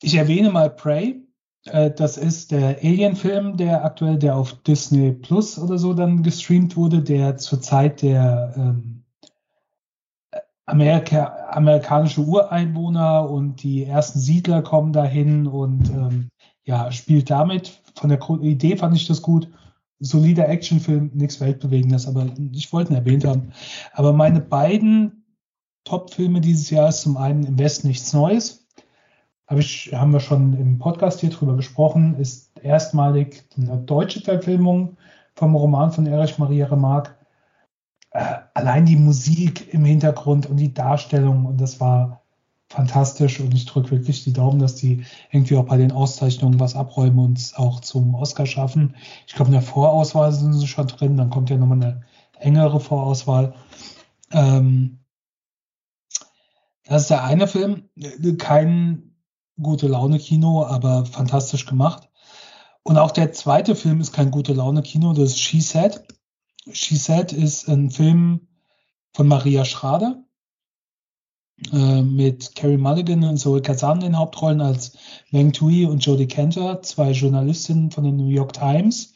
ich 0.00 0.14
erwähne 0.14 0.50
mal 0.50 0.70
Prey. 0.70 1.23
Äh, 1.64 1.90
das 1.90 2.16
ist 2.16 2.52
der 2.52 2.78
Alien-Film, 2.82 3.56
der 3.56 3.84
aktuell, 3.84 4.18
der 4.18 4.36
auf 4.36 4.54
Disney 4.62 5.12
Plus 5.12 5.58
oder 5.58 5.78
so 5.78 5.94
dann 5.94 6.22
gestreamt 6.22 6.76
wurde, 6.76 7.02
der 7.02 7.36
zur 7.36 7.60
Zeit 7.60 8.02
der 8.02 8.54
ähm, 8.56 9.04
Amerika, 10.66 11.48
amerikanische 11.50 12.22
Ureinwohner 12.22 13.28
und 13.28 13.62
die 13.62 13.84
ersten 13.84 14.18
Siedler 14.18 14.62
kommen 14.62 14.92
dahin 14.92 15.46
und 15.46 15.90
ähm, 15.90 16.30
ja, 16.64 16.90
spielt 16.90 17.30
damit. 17.30 17.82
Von 17.94 18.08
der 18.08 18.20
Idee 18.40 18.76
fand 18.76 18.96
ich 18.96 19.06
das 19.06 19.20
gut 19.20 19.48
solider 20.00 20.48
Actionfilm, 20.48 21.10
nichts 21.14 21.40
Weltbewegendes, 21.40 22.06
aber 22.06 22.26
ich 22.52 22.72
wollte 22.72 22.92
ihn 22.92 22.96
erwähnt 22.96 23.24
haben. 23.24 23.52
Aber 23.92 24.12
meine 24.12 24.40
beiden 24.40 25.24
Top-Filme 25.84 26.40
dieses 26.40 26.70
Jahr 26.70 26.88
ist 26.88 27.02
zum 27.02 27.16
einen 27.16 27.44
Im 27.44 27.58
Westen 27.58 27.88
nichts 27.88 28.12
Neues. 28.12 28.63
Hab 29.54 29.60
ich, 29.60 29.92
haben 29.94 30.12
wir 30.12 30.18
schon 30.18 30.54
im 30.54 30.78
Podcast 30.80 31.20
hier 31.20 31.30
drüber 31.30 31.54
gesprochen, 31.54 32.16
ist 32.18 32.50
erstmalig 32.60 33.44
eine 33.56 33.78
deutsche 33.78 34.20
Verfilmung 34.20 34.96
vom 35.36 35.54
Roman 35.54 35.92
von 35.92 36.06
Erich 36.06 36.38
Maria 36.38 36.66
Remarque. 36.66 37.14
Äh, 38.10 38.34
allein 38.52 38.84
die 38.84 38.96
Musik 38.96 39.72
im 39.72 39.84
Hintergrund 39.84 40.46
und 40.46 40.56
die 40.56 40.74
Darstellung, 40.74 41.44
und 41.44 41.60
das 41.60 41.78
war 41.78 42.22
fantastisch 42.68 43.38
und 43.38 43.54
ich 43.54 43.64
drücke 43.66 43.92
wirklich 43.92 44.24
die 44.24 44.32
Daumen, 44.32 44.58
dass 44.58 44.74
die 44.74 45.04
irgendwie 45.30 45.56
auch 45.56 45.66
bei 45.66 45.76
den 45.76 45.92
Auszeichnungen 45.92 46.58
was 46.58 46.74
abräumen 46.74 47.20
und 47.20 47.38
es 47.38 47.54
auch 47.54 47.78
zum 47.78 48.16
Oscar 48.16 48.46
schaffen. 48.46 48.96
Ich 49.28 49.34
glaube, 49.34 49.50
in 49.50 49.52
der 49.52 49.62
Vorauswahl 49.62 50.32
sind 50.32 50.54
sie 50.54 50.66
schon 50.66 50.88
drin, 50.88 51.16
dann 51.16 51.30
kommt 51.30 51.48
ja 51.48 51.56
nochmal 51.58 51.80
eine 51.80 52.00
engere 52.40 52.80
Vorauswahl. 52.80 53.54
Ähm, 54.32 54.98
das 56.86 57.02
ist 57.02 57.10
der 57.10 57.22
eine 57.22 57.46
Film, 57.46 57.84
kein 58.38 59.13
gute 59.60 59.88
Laune 59.88 60.18
Kino, 60.18 60.64
aber 60.64 61.06
fantastisch 61.06 61.66
gemacht. 61.66 62.08
Und 62.82 62.98
auch 62.98 63.12
der 63.12 63.32
zweite 63.32 63.74
Film 63.74 64.00
ist 64.00 64.12
kein 64.12 64.30
gute 64.30 64.52
Laune 64.52 64.82
Kino, 64.82 65.12
das 65.12 65.30
ist 65.30 65.40
She 65.40 65.60
Said. 65.60 66.04
She 66.72 66.96
Said 66.96 67.32
ist 67.32 67.68
ein 67.68 67.90
Film 67.90 68.48
von 69.12 69.28
Maria 69.28 69.64
Schrader 69.64 70.24
äh, 71.72 72.02
mit 72.02 72.54
Carrie 72.56 72.76
Mulligan 72.76 73.24
und 73.24 73.36
Zoe 73.38 73.62
Kazan 73.62 73.98
in 73.98 74.12
den 74.12 74.18
Hauptrollen 74.18 74.60
als 74.60 74.98
Wang 75.30 75.52
Tui 75.52 75.86
und 75.86 76.04
Jodie 76.04 76.26
Cantor, 76.26 76.82
zwei 76.82 77.12
Journalistinnen 77.12 77.90
von 77.90 78.04
den 78.04 78.16
New 78.16 78.28
York 78.28 78.52
Times, 78.52 79.14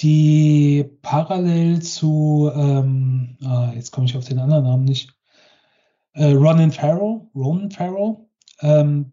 die 0.00 0.84
parallel 1.02 1.82
zu, 1.82 2.50
ähm, 2.54 3.36
ah, 3.44 3.72
jetzt 3.74 3.92
komme 3.92 4.06
ich 4.06 4.16
auf 4.16 4.24
den 4.24 4.38
anderen 4.38 4.64
Namen 4.64 4.84
nicht, 4.84 5.14
äh, 6.14 6.32
Ronan 6.32 6.72
Farrow, 6.72 7.28
Ronan 7.34 7.70
Farrow, 7.70 8.26
ähm, 8.60 9.12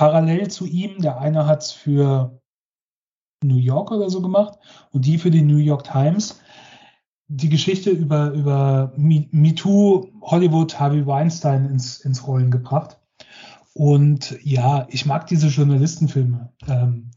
parallel 0.00 0.48
zu 0.48 0.64
ihm, 0.64 1.02
der 1.02 1.20
eine 1.20 1.44
hat 1.44 1.60
es 1.60 1.72
für 1.72 2.40
New 3.44 3.58
York 3.58 3.90
oder 3.90 4.08
so 4.08 4.22
gemacht 4.22 4.58
und 4.92 5.04
die 5.04 5.18
für 5.18 5.30
die 5.30 5.42
New 5.42 5.58
York 5.58 5.84
Times 5.84 6.40
die 7.28 7.50
Geschichte 7.50 7.90
über, 7.90 8.30
über 8.30 8.94
MeToo 8.96 10.08
Hollywood 10.22 10.80
Harvey 10.80 11.06
Weinstein 11.06 11.66
ins, 11.66 12.00
ins 12.00 12.26
Rollen 12.26 12.50
gebracht. 12.50 12.98
Und 13.74 14.38
ja, 14.42 14.86
ich 14.88 15.04
mag 15.04 15.26
diese 15.26 15.48
Journalistenfilme, 15.48 16.50
ähm, 16.66 17.10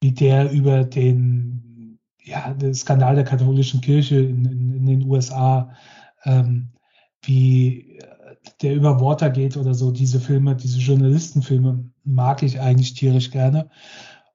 wie 0.00 0.12
der 0.12 0.52
über 0.52 0.84
den, 0.84 1.98
ja, 2.22 2.54
den 2.54 2.72
Skandal 2.72 3.16
der 3.16 3.24
katholischen 3.24 3.80
Kirche 3.80 4.20
in, 4.20 4.44
in, 4.44 4.74
in 4.74 4.86
den 4.86 5.10
USA, 5.10 5.72
ähm, 6.24 6.68
wie 7.22 7.98
der 8.62 8.74
über 8.74 9.00
Watergate 9.00 9.56
oder 9.58 9.74
so, 9.74 9.90
diese 9.90 10.20
Filme, 10.20 10.56
diese 10.56 10.78
Journalistenfilme 10.78 11.90
mag 12.04 12.42
ich 12.42 12.60
eigentlich 12.60 12.94
tierisch 12.94 13.30
gerne. 13.30 13.70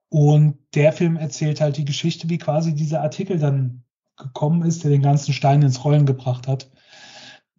Und 0.08 0.58
der 0.74 0.92
Film 0.92 1.16
erzählt 1.16 1.60
halt 1.60 1.76
die 1.76 1.84
Geschichte, 1.84 2.28
wie 2.28 2.38
quasi 2.38 2.74
dieser 2.74 3.00
Artikel 3.00 3.38
dann 3.38 3.84
gekommen 4.16 4.62
ist, 4.62 4.84
der 4.84 4.90
den 4.90 5.02
ganzen 5.02 5.32
Stein 5.32 5.62
ins 5.62 5.84
Rollen 5.84 6.06
gebracht 6.06 6.46
hat. 6.48 6.70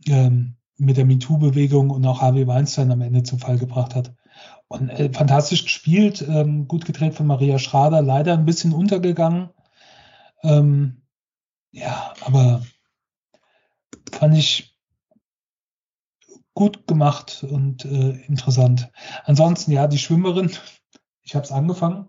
Ähm, 0.07 0.55
mit 0.77 0.97
der 0.97 1.05
MeToo-Bewegung 1.05 1.89
und 1.89 2.05
auch 2.05 2.21
Harvey 2.21 2.47
Weinstein 2.47 2.91
am 2.91 3.01
Ende 3.01 3.23
zum 3.23 3.39
Fall 3.39 3.57
gebracht 3.57 3.95
hat. 3.95 4.13
Und 4.67 4.89
äh, 4.89 5.11
fantastisch 5.11 5.63
gespielt, 5.63 6.25
ähm, 6.27 6.67
gut 6.67 6.85
gedreht 6.85 7.13
von 7.13 7.27
Maria 7.27 7.59
Schrader, 7.59 8.01
leider 8.01 8.33
ein 8.33 8.45
bisschen 8.45 8.73
untergegangen. 8.73 9.49
Ähm, 10.41 11.03
ja, 11.71 12.13
aber 12.21 12.63
fand 14.11 14.37
ich 14.37 14.72
gut 16.53 16.87
gemacht 16.87 17.45
und 17.49 17.85
äh, 17.85 18.11
interessant. 18.27 18.91
Ansonsten, 19.25 19.71
ja, 19.71 19.87
die 19.87 19.97
Schwimmerin, 19.97 20.51
ich 21.23 21.35
habe 21.35 21.45
es 21.45 21.51
angefangen. 21.51 22.07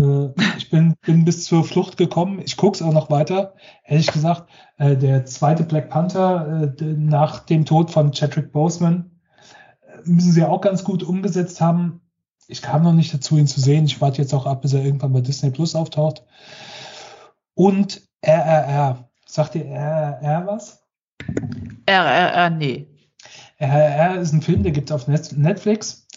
Äh, 0.00 0.30
ich 0.56 0.70
bin, 0.70 0.94
bin 1.02 1.24
bis 1.24 1.44
zur 1.44 1.64
Flucht 1.64 1.96
gekommen. 1.96 2.40
Ich 2.44 2.56
gucke 2.56 2.76
es 2.76 2.82
auch 2.82 2.92
noch 2.92 3.10
weiter. 3.10 3.54
Ehrlich 3.84 4.10
gesagt, 4.10 4.50
äh, 4.78 4.96
der 4.96 5.24
zweite 5.26 5.64
Black 5.64 5.90
Panther 5.90 6.74
äh, 6.78 6.84
nach 6.84 7.40
dem 7.40 7.64
Tod 7.64 7.90
von 7.90 8.12
Chadwick 8.12 8.52
Boseman 8.52 9.10
äh, 9.82 10.08
müssen 10.08 10.32
sie 10.32 10.44
auch 10.44 10.60
ganz 10.60 10.84
gut 10.84 11.02
umgesetzt 11.02 11.60
haben. 11.60 12.00
Ich 12.48 12.62
kam 12.62 12.82
noch 12.82 12.92
nicht 12.92 13.14
dazu, 13.14 13.38
ihn 13.38 13.46
zu 13.46 13.60
sehen. 13.60 13.84
Ich 13.84 14.00
warte 14.00 14.20
jetzt 14.20 14.34
auch 14.34 14.46
ab, 14.46 14.62
bis 14.62 14.72
er 14.72 14.84
irgendwann 14.84 15.12
bei 15.12 15.20
Disney 15.20 15.50
Plus 15.50 15.74
auftaucht. 15.74 16.24
Und 17.54 18.02
RRR. 18.22 19.08
Sagt 19.26 19.54
ihr 19.54 19.66
RRR 19.66 20.46
was? 20.46 20.82
RRR, 21.86 22.50
nee. 22.50 22.91
RRR 23.62 24.20
ist 24.20 24.32
ein 24.32 24.42
Film, 24.42 24.62
der 24.62 24.72
gibt 24.72 24.90
es 24.90 24.94
auf 24.94 25.06
Netflix. 25.06 26.08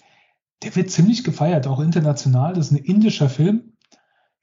Der 0.64 0.76
wird 0.76 0.90
ziemlich 0.90 1.24
gefeiert, 1.24 1.68
auch 1.68 1.80
international. 1.80 2.54
Das 2.54 2.68
ist 2.68 2.72
ein 2.72 2.84
indischer 2.84 3.30
Film 3.30 3.74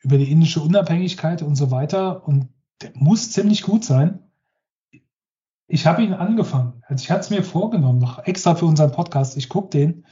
über 0.01 0.19
die 0.19 0.31
indische 0.31 0.61
Unabhängigkeit 0.61 1.43
und 1.43 1.57
so 1.57 1.71
weiter. 1.71 2.27
Und 2.27 2.49
der 2.81 2.93
muss 2.95 3.33
ziemlich 3.33 3.63
gut 3.63 3.85
sein. 3.85 4.21
Ich 5.67 5.87
habe 5.87 6.03
ihn 6.03 6.13
angefangen. 6.13 6.83
Also 6.87 7.03
ich 7.03 7.11
hatte 7.11 7.21
es 7.21 7.31
mir 7.31 7.43
vorgenommen, 7.43 7.99
noch 7.99 8.25
extra 8.25 8.55
für 8.55 8.67
unseren 8.67 8.93
Podcast. 8.93 9.37
Ich 9.37 9.49
gucke 9.49 9.71
den. 9.71 10.07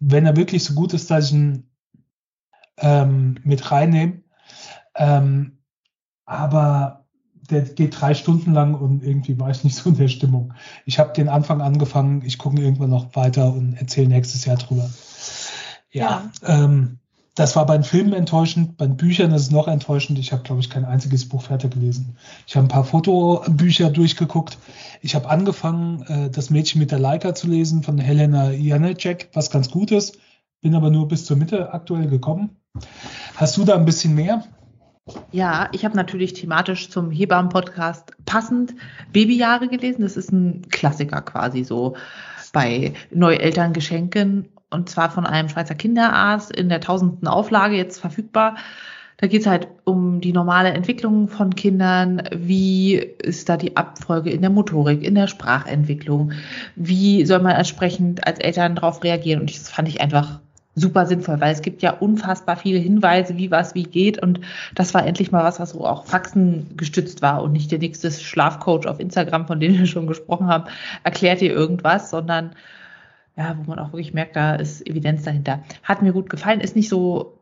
Wenn 0.00 0.26
er 0.26 0.36
wirklich 0.36 0.64
so 0.64 0.74
gut 0.74 0.94
ist, 0.94 1.10
dass 1.10 1.26
ich 1.26 1.32
ihn 1.34 1.70
ähm, 2.78 3.38
mit 3.44 3.70
reinnehme. 3.70 4.22
Ähm, 4.94 5.58
aber 6.24 7.07
der 7.50 7.62
geht 7.62 8.00
drei 8.00 8.14
Stunden 8.14 8.52
lang 8.52 8.74
und 8.74 9.02
irgendwie 9.02 9.38
war 9.38 9.50
ich 9.50 9.64
nicht 9.64 9.76
so 9.76 9.90
in 9.90 9.96
der 9.96 10.08
Stimmung. 10.08 10.54
Ich 10.84 10.98
habe 10.98 11.12
den 11.12 11.28
Anfang 11.28 11.60
angefangen, 11.60 12.22
ich 12.24 12.38
gucke 12.38 12.60
irgendwann 12.60 12.90
noch 12.90 13.14
weiter 13.16 13.52
und 13.52 13.74
erzähle 13.74 14.08
nächstes 14.08 14.44
Jahr 14.44 14.56
drüber. 14.56 14.88
Ja, 15.90 16.30
ja. 16.42 16.64
Ähm, 16.64 16.98
das 17.38 17.54
war 17.54 17.66
bei 17.66 17.76
den 17.76 17.84
Filmen 17.84 18.14
enttäuschend, 18.14 18.76
bei 18.78 18.86
den 18.86 18.96
Büchern 18.96 19.30
ist 19.30 19.42
es 19.42 19.50
noch 19.52 19.68
enttäuschend. 19.68 20.18
Ich 20.18 20.32
habe, 20.32 20.42
glaube 20.42 20.60
ich, 20.60 20.70
kein 20.70 20.84
einziges 20.84 21.28
Buch 21.28 21.42
fertig 21.42 21.70
gelesen. 21.70 22.16
Ich 22.48 22.56
habe 22.56 22.66
ein 22.66 22.68
paar 22.68 22.82
Fotobücher 22.82 23.90
durchgeguckt. 23.90 24.58
Ich 25.02 25.14
habe 25.14 25.30
angefangen, 25.30 26.02
äh, 26.08 26.30
das 26.30 26.50
Mädchen 26.50 26.80
mit 26.80 26.90
der 26.90 26.98
Leica 26.98 27.36
zu 27.36 27.46
lesen 27.46 27.84
von 27.84 27.96
Helena 27.98 28.50
Janecek, 28.50 29.28
was 29.34 29.52
ganz 29.52 29.70
gut 29.70 29.92
ist. 29.92 30.18
Bin 30.62 30.74
aber 30.74 30.90
nur 30.90 31.06
bis 31.06 31.26
zur 31.26 31.36
Mitte 31.36 31.72
aktuell 31.72 32.08
gekommen. 32.08 32.56
Hast 33.36 33.56
du 33.56 33.64
da 33.64 33.76
ein 33.76 33.84
bisschen 33.84 34.16
mehr? 34.16 34.42
Ja, 35.30 35.68
ich 35.72 35.84
habe 35.84 35.96
natürlich 35.96 36.32
thematisch 36.32 36.90
zum 36.90 37.10
Hebammen-Podcast 37.10 38.12
passend 38.26 38.74
Babyjahre 39.12 39.68
gelesen. 39.68 40.02
Das 40.02 40.16
ist 40.16 40.32
ein 40.32 40.62
Klassiker 40.70 41.22
quasi 41.22 41.64
so 41.64 41.96
bei 42.52 42.94
Neuelterngeschenken 43.10 44.48
und 44.70 44.88
zwar 44.88 45.10
von 45.10 45.26
einem 45.26 45.48
Schweizer 45.48 45.74
Kinderarzt 45.74 46.54
in 46.54 46.68
der 46.68 46.80
tausendsten 46.80 47.28
Auflage 47.28 47.76
jetzt 47.76 48.00
verfügbar. 48.00 48.56
Da 49.20 49.26
geht 49.26 49.40
es 49.40 49.46
halt 49.48 49.66
um 49.84 50.20
die 50.20 50.32
normale 50.32 50.70
Entwicklung 50.70 51.26
von 51.26 51.54
Kindern. 51.56 52.22
Wie 52.32 52.94
ist 52.94 53.48
da 53.48 53.56
die 53.56 53.76
Abfolge 53.76 54.30
in 54.30 54.42
der 54.42 54.50
Motorik, 54.50 55.02
in 55.02 55.16
der 55.16 55.26
Sprachentwicklung? 55.26 56.32
Wie 56.76 57.26
soll 57.26 57.40
man 57.40 57.56
entsprechend 57.56 58.24
als 58.26 58.38
Eltern 58.38 58.76
darauf 58.76 59.02
reagieren? 59.02 59.40
Und 59.40 59.50
das 59.50 59.68
fand 59.68 59.88
ich 59.88 60.00
einfach 60.00 60.40
super 60.78 61.06
sinnvoll, 61.06 61.40
weil 61.40 61.52
es 61.52 61.62
gibt 61.62 61.82
ja 61.82 61.92
unfassbar 61.92 62.56
viele 62.56 62.78
Hinweise, 62.78 63.36
wie 63.36 63.50
was 63.50 63.74
wie 63.74 63.84
geht. 63.84 64.22
Und 64.22 64.40
das 64.74 64.94
war 64.94 65.06
endlich 65.06 65.32
mal 65.32 65.44
was, 65.44 65.60
was 65.60 65.70
so 65.70 65.86
auch 65.86 66.06
Faxen 66.06 66.76
gestützt 66.76 67.22
war 67.22 67.42
und 67.42 67.52
nicht 67.52 67.70
der 67.70 67.78
nächste 67.78 68.10
Schlafcoach 68.10 68.86
auf 68.86 69.00
Instagram, 69.00 69.46
von 69.46 69.60
dem 69.60 69.78
wir 69.78 69.86
schon 69.86 70.06
gesprochen 70.06 70.48
haben, 70.48 70.64
erklärt 71.04 71.40
dir 71.40 71.52
irgendwas, 71.52 72.10
sondern 72.10 72.52
ja, 73.36 73.56
wo 73.56 73.70
man 73.70 73.78
auch 73.78 73.92
wirklich 73.92 74.14
merkt, 74.14 74.34
da 74.34 74.56
ist 74.56 74.84
Evidenz 74.86 75.22
dahinter. 75.22 75.62
Hat 75.84 76.02
mir 76.02 76.12
gut 76.12 76.28
gefallen, 76.28 76.60
ist 76.60 76.74
nicht 76.74 76.88
so, 76.88 77.38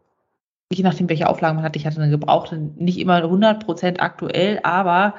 je 0.71 0.85
nachdem, 0.85 1.09
welche 1.09 1.29
Auflagen 1.29 1.57
man 1.57 1.65
hat, 1.65 1.75
ich 1.75 1.87
hatte 1.87 2.01
eine 2.01 2.11
gebrauchte, 2.11 2.57
nicht 2.59 2.99
immer 2.99 3.25
100% 3.25 3.99
aktuell, 3.99 4.61
aber 4.63 5.15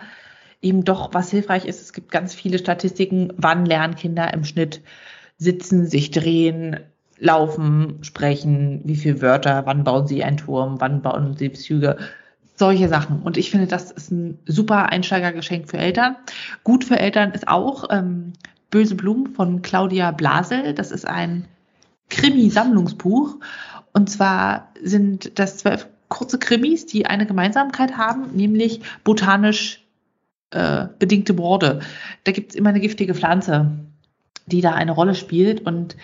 eben 0.61 0.83
doch, 0.83 1.13
was 1.13 1.31
hilfreich 1.31 1.65
ist, 1.65 1.81
es 1.81 1.93
gibt 1.93 2.11
ganz 2.11 2.35
viele 2.35 2.59
Statistiken, 2.59 3.33
wann 3.37 3.65
lernen 3.65 3.95
Kinder 3.95 4.31
im 4.33 4.43
Schnitt 4.43 4.81
sitzen, 5.37 5.87
sich 5.87 6.11
drehen, 6.11 6.79
laufen, 7.19 7.99
sprechen, 8.01 8.81
wie 8.83 8.95
viele 8.95 9.21
Wörter, 9.21 9.65
wann 9.65 9.83
bauen 9.83 10.07
sie 10.07 10.23
einen 10.23 10.37
Turm, 10.37 10.79
wann 10.79 11.01
bauen 11.01 11.35
sie 11.35 11.51
Züge, 11.51 11.97
solche 12.55 12.89
Sachen. 12.89 13.21
Und 13.21 13.37
ich 13.37 13.51
finde, 13.51 13.67
das 13.67 13.91
ist 13.91 14.11
ein 14.11 14.39
super 14.45 14.89
Einsteigergeschenk 14.89 15.69
für 15.69 15.77
Eltern. 15.77 16.15
Gut 16.63 16.83
für 16.83 16.99
Eltern 16.99 17.31
ist 17.31 17.47
auch 17.47 17.85
ähm, 17.89 18.33
Böse 18.69 18.95
Blumen 18.95 19.33
von 19.33 19.61
Claudia 19.61 20.11
Blasel. 20.11 20.73
Das 20.73 20.91
ist 20.91 21.07
ein 21.07 21.47
Krimi-Sammlungsbuch. 22.09 23.37
Und 23.93 24.09
zwar 24.09 24.73
sind 24.81 25.39
das 25.39 25.57
zwölf 25.57 25.87
kurze 26.09 26.39
Krimis, 26.39 26.85
die 26.85 27.05
eine 27.05 27.25
Gemeinsamkeit 27.25 27.97
haben, 27.97 28.35
nämlich 28.35 28.81
botanisch 29.03 29.85
äh, 30.51 30.87
bedingte 30.99 31.33
Morde. 31.33 31.81
Da 32.23 32.31
gibt 32.31 32.51
es 32.51 32.55
immer 32.55 32.69
eine 32.69 32.79
giftige 32.79 33.13
Pflanze, 33.13 33.71
die 34.45 34.61
da 34.61 34.71
eine 34.71 34.91
Rolle 34.91 35.15
spielt. 35.15 35.61
Und 35.61 35.97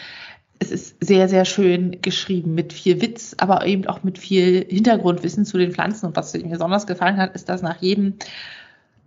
es 0.63 0.71
ist 0.71 0.95
sehr, 1.03 1.27
sehr 1.27 1.45
schön 1.45 2.01
geschrieben 2.01 2.55
mit 2.55 2.73
viel 2.73 3.01
Witz, 3.01 3.35
aber 3.37 3.65
eben 3.65 3.85
auch 3.87 4.03
mit 4.03 4.17
viel 4.17 4.65
Hintergrundwissen 4.69 5.45
zu 5.45 5.57
den 5.57 5.71
Pflanzen. 5.71 6.07
Und 6.07 6.15
was 6.15 6.33
mir 6.33 6.47
besonders 6.47 6.87
gefallen 6.87 7.17
hat, 7.17 7.35
ist, 7.35 7.49
dass 7.49 7.61
nach 7.61 7.81
jedem 7.81 8.15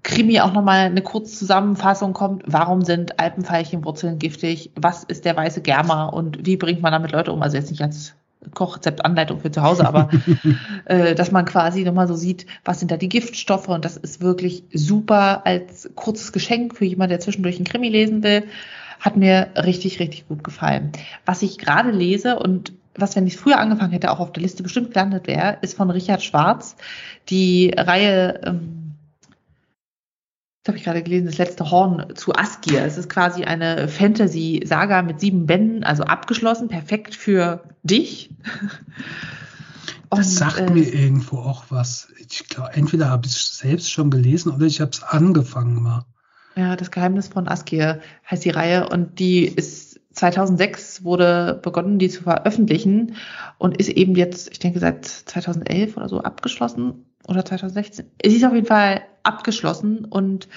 Krimi 0.03 0.41
auch 0.41 0.53
nochmal 0.53 0.87
eine 0.87 1.03
kurze 1.03 1.37
Zusammenfassung 1.37 2.13
kommt. 2.13 2.45
Warum 2.47 2.83
sind 2.83 3.19
Alpenveilchenwurzeln 3.19 4.19
giftig? 4.19 4.71
Was 4.77 5.03
ist 5.03 5.25
der 5.25 5.37
weiße 5.37 5.63
Germer 5.63 6.13
und 6.13 6.47
wie 6.47 6.57
bringt 6.57 6.83
man 6.83 6.93
damit 6.93 7.13
Leute 7.13 7.33
um? 7.33 7.43
Also 7.43 7.57
jetzt 7.57 7.71
nicht 7.71 7.83
als 7.83 8.15
Kochrezeptanleitung 8.55 9.41
für 9.41 9.51
zu 9.51 9.63
Hause, 9.63 9.87
aber 9.87 10.11
äh, 10.85 11.15
dass 11.15 11.33
man 11.33 11.45
quasi 11.45 11.83
nochmal 11.83 12.07
so 12.07 12.15
sieht, 12.15 12.47
was 12.65 12.79
sind 12.79 12.91
da 12.91 12.97
die 12.97 13.09
Giftstoffe 13.09 13.69
und 13.69 13.85
das 13.85 13.97
ist 13.97 14.21
wirklich 14.21 14.65
super 14.73 15.45
als 15.47 15.91
kurzes 15.95 16.33
Geschenk 16.33 16.77
für 16.77 16.85
jemanden, 16.85 17.11
der 17.11 17.21
zwischendurch 17.21 17.57
einen 17.57 17.65
Krimi 17.65 17.89
lesen 17.89 18.23
will. 18.23 18.45
Hat 19.01 19.17
mir 19.17 19.49
richtig, 19.57 20.01
richtig 20.01 20.29
gut 20.29 20.45
gefallen. 20.45 20.93
Was 21.25 21.43
ich 21.43 21.59
gerade 21.59 21.91
lese 21.91 22.39
und 22.39 22.73
was, 22.95 23.15
wenn 23.15 23.27
ich 23.27 23.35
es 23.35 23.41
früher 23.41 23.59
angefangen 23.59 23.93
hätte, 23.93 24.11
auch 24.11 24.21
auf 24.21 24.33
der 24.33 24.43
Liste 24.43 24.63
bestimmt 24.63 24.95
gelandet 24.95 25.27
wäre, 25.27 25.59
ist 25.61 25.77
von 25.77 25.91
Richard 25.91 26.23
Schwarz 26.23 26.77
die 27.29 27.73
Reihe 27.77 28.41
ähm, 28.45 28.87
das 30.67 30.73
habe 30.73 30.79
ich 30.79 30.85
gerade 30.85 31.03
gelesen, 31.05 31.27
das 31.27 31.39
letzte 31.39 31.71
Horn 31.71 32.17
zu 32.17 32.35
Askir. 32.35 32.85
Es 32.85 32.99
ist 32.99 33.09
quasi 33.09 33.45
eine 33.45 33.87
Fantasy-Saga 33.87 35.03
mit 35.03 35.21
sieben 35.21 35.47
Bänden, 35.47 35.85
also 35.85 36.03
abgeschlossen, 36.03 36.67
perfekt 36.67 37.15
für 37.15 37.63
dich. 37.85 38.31
Und, 40.09 40.19
das 40.19 40.35
sagt 40.35 40.59
äh, 40.59 40.69
mir 40.69 40.93
irgendwo 40.93 41.39
auch 41.39 41.67
was. 41.69 42.09
Ich 42.19 42.49
glaube, 42.49 42.71
entweder 42.73 43.11
habe 43.11 43.29
ich 43.29 43.37
es 43.37 43.59
selbst 43.59 43.93
schon 43.93 44.11
gelesen 44.11 44.51
oder 44.51 44.67
ich 44.67 44.81
habe 44.81 44.91
es 44.91 45.05
angefangen 45.05 45.81
mal. 45.81 46.05
Ja, 46.57 46.75
das 46.75 46.91
Geheimnis 46.91 47.29
von 47.29 47.49
Askir 47.49 48.01
heißt 48.31 48.45
die 48.45 48.51
Reihe 48.51 48.89
und 48.89 49.19
die 49.19 49.45
ist 49.45 50.01
2006 50.13 51.05
wurde 51.05 51.61
begonnen, 51.63 51.99
die 51.99 52.09
zu 52.09 52.23
veröffentlichen 52.23 53.17
und 53.59 53.77
ist 53.77 53.91
eben 53.91 54.15
jetzt, 54.15 54.51
ich 54.51 54.59
denke, 54.59 54.79
seit 54.79 55.05
2011 55.05 55.99
oder 55.99 56.09
so 56.09 56.23
abgeschlossen 56.23 57.05
oder 57.29 57.45
2016. 57.45 58.11
Sie 58.25 58.37
ist 58.37 58.45
auf 58.45 58.55
jeden 58.55 58.67
Fall 58.67 59.03
abgeschlossen 59.23 60.07
und 60.07 60.49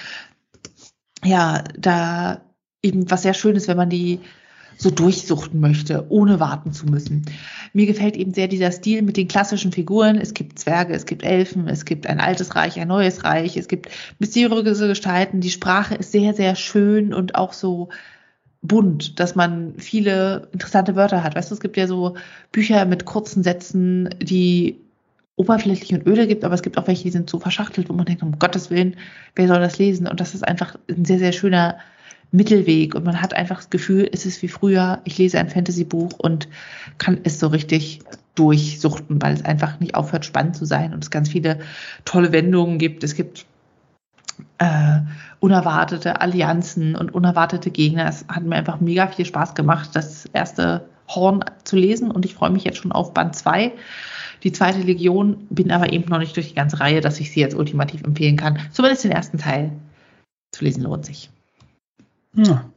ja, 1.26 1.66
da 1.78 2.42
eben 2.82 3.12
was 3.12 3.24
sehr 3.24 3.34
schön 3.34 3.58
ist, 3.58 3.68
wenn 3.68 3.76
man 3.76 3.90
die 3.90 4.22
so 4.80 4.90
durchsuchten 4.90 5.60
möchte, 5.60 6.06
ohne 6.10 6.40
warten 6.40 6.72
zu 6.72 6.86
müssen. 6.86 7.26
Mir 7.74 7.86
gefällt 7.86 8.16
eben 8.16 8.34
sehr 8.34 8.48
dieser 8.48 8.72
Stil 8.72 9.02
mit 9.02 9.18
den 9.18 9.28
klassischen 9.28 9.74
Figuren. 9.74 10.18
Es 10.18 10.34
gibt 10.34 10.58
Zwerge, 10.58 10.94
es 10.94 11.06
gibt 11.06 11.24
Elfen, 11.24 11.68
es 11.68 11.84
gibt 11.84 12.08
ein 12.08 12.22
altes 12.22 12.56
Reich, 12.56 12.80
ein 12.80 12.88
neues 12.88 13.26
Reich, 13.26 13.58
es 13.58 13.68
gibt 13.68 13.90
mysteriöse 14.20 14.88
Gestalten. 14.88 15.42
Die 15.42 15.50
Sprache 15.50 15.96
ist 15.96 16.14
sehr, 16.14 16.34
sehr 16.34 16.56
schön 16.56 17.14
und 17.14 17.36
auch 17.36 17.52
so 17.52 17.90
bunt, 18.62 19.20
dass 19.20 19.36
man 19.36 19.74
viele 19.78 20.48
interessante 20.54 20.96
Wörter 20.96 21.24
hat. 21.24 21.36
Weißt 21.36 21.52
du, 21.52 21.56
es 21.56 21.62
gibt 21.62 21.76
ja 21.76 21.86
so 21.86 22.16
Bücher 22.54 22.86
mit 22.86 23.04
kurzen 23.04 23.44
Sätzen, 23.44 24.10
die 24.22 24.80
oberflächlich 25.36 25.94
und 25.94 26.08
öde 26.08 26.26
gibt, 26.26 26.46
aber 26.46 26.56
es 26.56 26.62
gibt 26.62 26.78
auch 26.78 26.88
welche, 26.88 27.04
die 27.04 27.12
sind 27.12 27.30
so 27.30 27.40
verschachtelt, 27.40 27.90
wo 27.90 27.94
man 27.94 28.06
denkt, 28.06 28.24
um 28.24 28.40
Gottes 28.40 28.70
Willen, 28.70 28.96
wer 29.36 29.48
soll 29.48 29.60
das 29.60 29.78
lesen? 29.78 30.08
Und 30.08 30.22
das 30.22 30.36
ist 30.36 30.48
einfach 30.48 30.78
ein 30.90 31.04
sehr, 31.04 31.20
sehr 31.20 31.34
schöner 31.34 31.80
Mittelweg 32.32 32.94
und 32.94 33.06
man 33.06 33.22
hat 33.22 33.34
einfach 33.34 33.58
das 33.58 33.70
Gefühl, 33.70 34.08
es 34.12 34.26
ist 34.26 34.42
wie 34.42 34.48
früher, 34.48 35.02
ich 35.04 35.18
lese 35.18 35.40
ein 35.40 35.50
Fantasy-Buch 35.50 36.14
und 36.18 36.48
kann 36.98 37.20
es 37.24 37.40
so 37.40 37.48
richtig 37.48 38.02
durchsuchten, 38.36 39.22
weil 39.22 39.34
es 39.34 39.44
einfach 39.44 39.80
nicht 39.80 39.96
aufhört, 39.96 40.26
spannend 40.26 40.56
zu 40.56 40.66
sein 40.66 40.94
und 40.94 41.04
es 41.04 41.10
ganz 41.10 41.30
viele 41.30 41.60
tolle 42.06 42.32
Wendungen 42.32 42.78
gibt. 42.78 43.04
Es 43.04 43.16
gibt 43.16 43.46
äh, 44.60 45.00
unerwartete 45.40 46.22
Allianzen 46.22 46.96
und 46.96 47.14
unerwartete 47.14 47.72
Gegner. 47.72 48.08
Es 48.08 48.26
hat 48.28 48.44
mir 48.44 48.56
einfach 48.56 48.80
mega 48.80 49.08
viel 49.08 49.26
Spaß 49.26 49.56
gemacht, 49.56 49.90
das 49.94 50.26
erste 50.28 50.86
Horn 51.08 51.44
zu 51.64 51.76
lesen 51.76 52.12
und 52.12 52.26
ich 52.26 52.36
freue 52.36 52.52
mich 52.52 52.64
jetzt 52.64 52.78
schon 52.78 52.92
auf 52.92 53.14
Band 53.14 53.36
2. 53.36 53.72
Die 54.44 54.52
zweite 54.52 54.80
Legion 54.80 55.48
bin 55.50 55.72
aber 55.72 55.92
eben 55.92 56.10
noch 56.10 56.20
nicht 56.20 56.36
durch 56.36 56.50
die 56.50 56.56
ganze 56.56 56.80
Reihe, 56.80 57.02
dass 57.02 57.20
ich 57.20 57.32
sie 57.32 57.42
jetzt 57.42 57.56
ultimativ 57.56 58.04
empfehlen 58.04 58.38
kann. 58.38 58.60
Zumindest 58.72 59.04
den 59.04 59.12
ersten 59.12 59.38
Teil 59.38 59.72
zu 60.52 60.64
lesen 60.64 60.84
lohnt 60.84 61.06
sich. 61.06 61.30
Ja. 62.36 62.72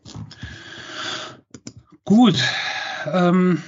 Gut. 2.05 2.37
Ähm, 3.07 3.63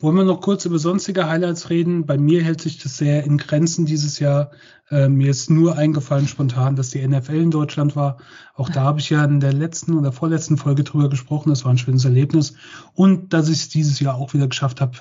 wollen 0.00 0.16
wir 0.16 0.24
noch 0.24 0.42
kurz 0.42 0.66
über 0.66 0.78
sonstige 0.78 1.28
Highlights 1.28 1.70
reden? 1.70 2.04
Bei 2.04 2.18
mir 2.18 2.42
hält 2.42 2.60
sich 2.60 2.78
das 2.78 2.98
sehr 2.98 3.24
in 3.24 3.38
Grenzen 3.38 3.86
dieses 3.86 4.18
Jahr. 4.18 4.50
Äh, 4.90 5.08
mir 5.08 5.30
ist 5.30 5.48
nur 5.50 5.78
eingefallen 5.78 6.28
spontan, 6.28 6.76
dass 6.76 6.90
die 6.90 7.06
NFL 7.06 7.36
in 7.36 7.50
Deutschland 7.50 7.96
war. 7.96 8.18
Auch 8.54 8.68
da 8.68 8.82
habe 8.82 9.00
ich 9.00 9.08
ja 9.08 9.24
in 9.24 9.40
der 9.40 9.52
letzten 9.52 9.96
oder 9.96 10.12
vorletzten 10.12 10.58
Folge 10.58 10.84
drüber 10.84 11.08
gesprochen. 11.08 11.48
Das 11.50 11.64
war 11.64 11.70
ein 11.70 11.78
schönes 11.78 12.04
Erlebnis. 12.04 12.54
Und 12.92 13.32
dass 13.32 13.48
ich 13.48 13.60
es 13.60 13.68
dieses 13.70 13.98
Jahr 14.00 14.16
auch 14.16 14.34
wieder 14.34 14.48
geschafft 14.48 14.80
habe, 14.80 14.98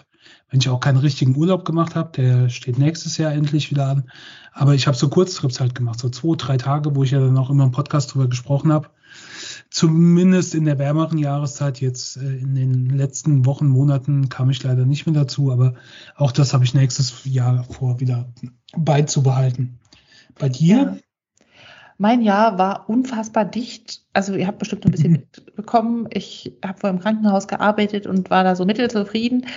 wenn 0.50 0.62
ich 0.62 0.70
auch 0.70 0.80
keinen 0.80 1.00
richtigen 1.00 1.36
Urlaub 1.36 1.66
gemacht 1.66 1.96
habe, 1.96 2.12
der 2.16 2.48
steht 2.50 2.78
nächstes 2.78 3.18
Jahr 3.18 3.34
endlich 3.34 3.72
wieder 3.72 3.88
an. 3.88 4.10
Aber 4.54 4.74
ich 4.74 4.88
habe 4.88 4.96
so 4.96 5.10
Kurztrips 5.10 5.60
halt 5.60 5.76
gemacht, 5.76 6.00
so 6.00 6.10
zwei, 6.10 6.36
drei 6.38 6.58
Tage, 6.58 6.96
wo 6.96 7.04
ich 7.04 7.12
ja 7.12 7.20
dann 7.20 7.38
auch 7.38 7.50
immer 7.50 7.66
im 7.66 7.72
Podcast 7.72 8.14
drüber 8.14 8.30
gesprochen 8.30 8.72
habe 8.72 8.90
zumindest 9.74 10.54
in 10.54 10.66
der 10.66 10.78
wärmeren 10.78 11.18
Jahreszeit, 11.18 11.82
jetzt 11.82 12.18
äh, 12.18 12.38
in 12.38 12.54
den 12.54 12.90
letzten 12.90 13.46
Wochen, 13.46 13.68
Monaten 13.68 14.30
kam 14.30 14.52
ich 14.52 14.62
leider 14.62 14.86
nicht 14.86 15.08
mehr 15.08 15.16
dazu, 15.16 15.52
aber 15.52 15.74
auch 16.16 16.32
das 16.32 16.54
habe 16.54 16.64
ich 16.64 16.76
nächstes 16.76 17.26
Jahr 17.26 17.64
vor, 17.64 18.00
wieder 18.00 18.32
beizubehalten. 18.78 19.80
Bei 20.38 20.48
dir? 20.48 20.76
Ja. 20.78 20.98
Mein 21.98 22.22
Jahr 22.22 22.58
war 22.60 22.88
unfassbar 22.88 23.46
dicht. 23.46 24.02
Also 24.14 24.36
ihr 24.36 24.46
habt 24.46 24.60
bestimmt 24.60 24.86
ein 24.86 24.92
bisschen 24.92 25.12
mhm. 25.12 25.24
mitbekommen. 25.34 26.08
Ich 26.12 26.54
habe 26.64 26.80
vor 26.80 26.90
im 26.92 27.00
Krankenhaus 27.00 27.48
gearbeitet 27.48 28.06
und 28.06 28.30
war 28.30 28.44
da 28.44 28.56
so 28.56 28.66
mittelzufrieden 28.66 29.48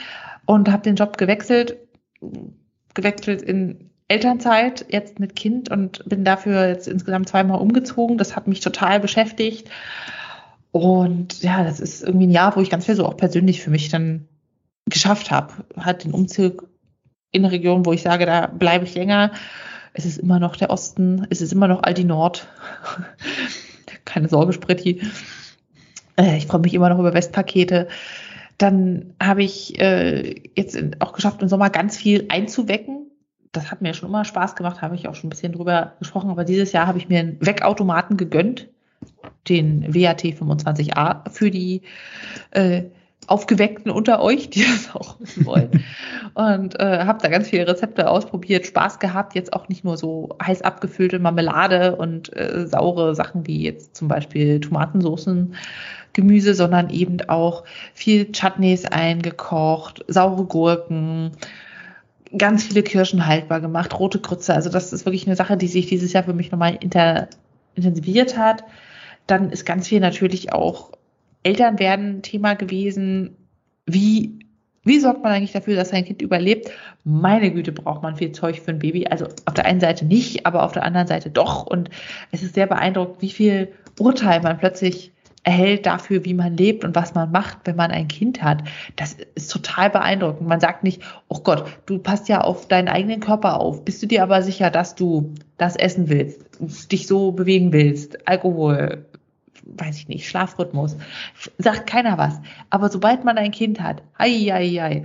und 0.47 0.71
habe 0.71 0.83
den 0.83 0.97
Job 0.97 1.19
gewechselt, 1.19 1.77
gewechselt 2.95 3.43
in 3.43 3.91
Elternzeit, 4.09 4.87
jetzt 4.89 5.19
mit 5.19 5.35
Kind 5.35 5.71
und 5.71 6.09
bin 6.09 6.25
dafür 6.25 6.69
jetzt 6.69 6.87
insgesamt 6.87 7.29
zweimal 7.29 7.61
umgezogen. 7.61 8.19
Das 8.19 8.37
hat 8.37 8.47
mich 8.47 8.61
total 8.61 9.01
beschäftigt. 9.01 9.69
Und 10.71 11.43
ja, 11.43 11.65
das 11.65 11.81
ist 11.81 12.03
irgendwie 12.03 12.27
ein 12.27 12.33
Jahr, 12.33 12.55
wo 12.55 12.61
ich 12.61 12.71
ganz 12.71 12.87
viel 12.87 12.95
so 12.95 13.07
auch 13.07 13.17
persönlich 13.17 13.63
für 13.63 13.71
mich 13.71 13.89
dann 13.89 14.29
geschafft 14.89 15.31
habe. 15.31 15.55
Hat 15.77 16.05
den 16.05 16.13
Umzug 16.13 16.69
in 17.33 17.45
eine 17.45 17.53
Region, 17.53 17.85
wo 17.85 17.93
ich 17.93 18.03
sage, 18.03 18.27
da 18.27 18.47
bleibe 18.47 18.85
ich 18.85 18.95
länger. 18.95 19.33
Es 19.93 20.05
ist 20.05 20.19
immer 20.19 20.39
noch 20.39 20.55
der 20.57 20.71
Osten, 20.71 21.27
es 21.31 21.41
ist 21.41 21.53
immer 21.53 21.67
noch 21.67 21.83
Aldi 21.83 22.05
Nord. 22.05 22.47
Keine 24.05 24.29
Sorge, 24.29 24.53
Spritti. 24.53 25.01
Äh, 26.17 26.37
ich 26.37 26.47
freue 26.47 26.61
mich 26.61 26.75
immer 26.75 26.91
noch 26.91 26.99
über 26.99 27.15
Westpakete. 27.15 27.89
Dann 28.59 29.15
habe 29.21 29.43
ich 29.43 29.81
äh, 29.81 30.43
jetzt 30.55 30.79
auch 31.01 31.13
geschafft, 31.13 31.43
im 31.43 31.49
Sommer 31.49 31.71
ganz 31.71 31.97
viel 31.97 32.27
einzuwecken 32.29 33.11
das 33.57 33.71
hat 33.71 33.83
mir 33.83 33.95
schon 33.95 34.09
immer 34.09 34.25
Spaß 34.25 34.57
gemacht, 34.57 34.83
habe 34.83 34.95
ich 34.95 35.09
auch 35.09 35.15
schon 35.15 35.29
ein 35.29 35.31
bisschen 35.31 35.53
drüber 35.53 35.93
gesprochen, 35.99 36.31
aber 36.31 36.45
dieses 36.45 36.73
Jahr 36.73 36.87
habe 36.87 36.99
ich 36.99 37.09
mir 37.09 37.21
einen 37.21 37.45
Wegautomaten 37.45 38.17
gegönnt, 38.17 38.69
den 39.49 39.95
WAT 39.95 40.23
25a 40.23 41.31
für 41.31 41.51
die 41.51 41.83
äh, 42.51 42.85
Aufgeweckten 43.29 43.91
unter 43.91 44.23
euch, 44.23 44.51
die 44.51 44.61
das 44.65 44.95
auch 44.95 45.19
wissen 45.21 45.47
wollen. 45.47 45.85
und 46.35 46.79
äh, 46.79 47.05
habe 47.05 47.19
da 47.23 47.29
ganz 47.29 47.49
viele 47.49 47.67
Rezepte 47.67 48.09
ausprobiert, 48.09 48.67
Spaß 48.67 48.99
gehabt, 48.99 49.35
jetzt 49.35 49.53
auch 49.53 49.69
nicht 49.69 49.85
nur 49.85 49.97
so 49.97 50.37
heiß 50.43 50.63
abgefüllte 50.63 51.19
Marmelade 51.19 51.97
und 51.97 52.35
äh, 52.37 52.67
saure 52.67 53.15
Sachen 53.15 53.47
wie 53.47 53.63
jetzt 53.63 53.97
zum 53.97 54.09
Beispiel 54.09 54.61
Tomatensoßen, 54.61 55.55
Gemüse, 56.13 56.55
sondern 56.55 56.91
eben 56.91 57.19
auch 57.29 57.65
viel 57.95 58.33
Chutneys 58.33 58.87
eingekocht, 58.87 60.05
saure 60.09 60.45
Gurken, 60.45 61.33
ganz 62.39 62.65
viele 62.65 62.83
Kirschen 62.83 63.27
haltbar 63.27 63.61
gemacht, 63.61 63.99
rote 63.99 64.21
Grütze. 64.21 64.55
Also 64.55 64.71
das 64.71 64.93
ist 64.93 65.07
wirklich 65.07 65.27
eine 65.27 65.37
Sache, 65.37 65.57
die 65.57 65.69
sich 65.69 65.87
dieses 65.87 66.13
Jahr 66.13 66.25
für 66.25 66.35
mich 66.35 66.51
nochmal 66.51 66.79
intensiviert 67.75 68.37
hat. 68.37 68.65
Dann 69.27 69.51
ist 69.51 69.65
ganz 69.65 69.89
viel 69.89 70.01
natürlich 70.01 70.53
auch 70.53 70.93
Elternwerden 71.43 72.23
Thema 72.23 72.55
gewesen. 72.55 73.37
Wie, 73.87 74.41
wie 74.83 75.01
sorgt 75.01 75.23
man 75.23 75.33
eigentlich 75.33 75.53
dafür, 75.53 75.77
dass 75.77 75.91
sein 75.91 76.05
Kind 76.05 76.23
überlebt? 76.23 76.71
Meine 77.05 77.53
Güte, 77.53 77.73
braucht 77.73 78.03
man 78.03 78.17
viel 78.17 78.33
Zeug 78.33 78.61
für 78.61 78.73
ein 78.73 78.79
Baby. 78.79 79.07
Also 79.07 79.27
auf 79.45 79.55
der 79.55 79.67
einen 79.67 79.81
Seite 79.81 80.05
nicht, 80.05 80.47
aber 80.47 80.65
auf 80.65 80.73
der 80.73 80.85
anderen 80.85 81.07
Seite 81.07 81.31
doch. 81.31 81.67
Und 81.67 81.91
es 82.33 82.43
ist 82.43 82.55
sehr 82.55 82.67
beeindruckend, 82.67 83.23
wie 83.23 83.31
viel 83.31 83.73
Urteil 83.99 84.41
man 84.43 84.59
plötzlich 84.59 85.13
erhält 85.47 85.87
dafür, 85.87 86.25
wie 86.25 86.35
man 86.35 86.57
lebt 86.57 86.85
und 86.85 86.97
was 86.97 87.15
man 87.15 87.31
macht, 87.31 87.59
wenn 87.65 87.77
man 87.77 87.93
ein 87.93 88.09
Kind 88.09 88.43
hat. 88.43 88.65
Das 88.97 89.17
ist 89.37 89.51
total 89.51 89.91
beeindruckend. 89.91 90.49
Man 90.49 90.59
sagt 90.59 90.83
nicht, 90.83 91.03
oh 91.29 91.39
Gott, 91.39 91.65
du 91.87 91.99
passt 92.01 92.29
ja 92.29 92.41
auf 92.41 92.67
deinen 92.67 92.89
eigenen 92.89 93.21
Körper 93.21 93.61
auf. 93.61 93.85
Bist 93.85 94.03
du 94.03 94.07
dir 94.07 94.25
aber 94.25 94.43
sicher, 94.43 94.71
dass 94.71 94.97
du 94.97 95.35
das 95.57 95.77
essen 95.77 96.09
willst, 96.09 96.91
dich 96.91 97.07
so 97.07 97.31
bewegen 97.31 97.73
willst, 97.73 98.27
Alkohol, 98.27 99.07
weiß 99.67 99.99
ich 99.99 100.09
nicht, 100.09 100.29
Schlafrhythmus, 100.29 100.97
sagt 101.59 101.89
keiner 101.89 102.19
was. 102.19 102.41
Aber 102.71 102.89
sobald 102.89 103.25
man 103.25 103.37
ein 103.39 103.51
Kind 103.51 103.81
hat, 103.81 104.03
ei, 104.17 104.53
ei, 104.53 104.83
ei, 104.83 105.03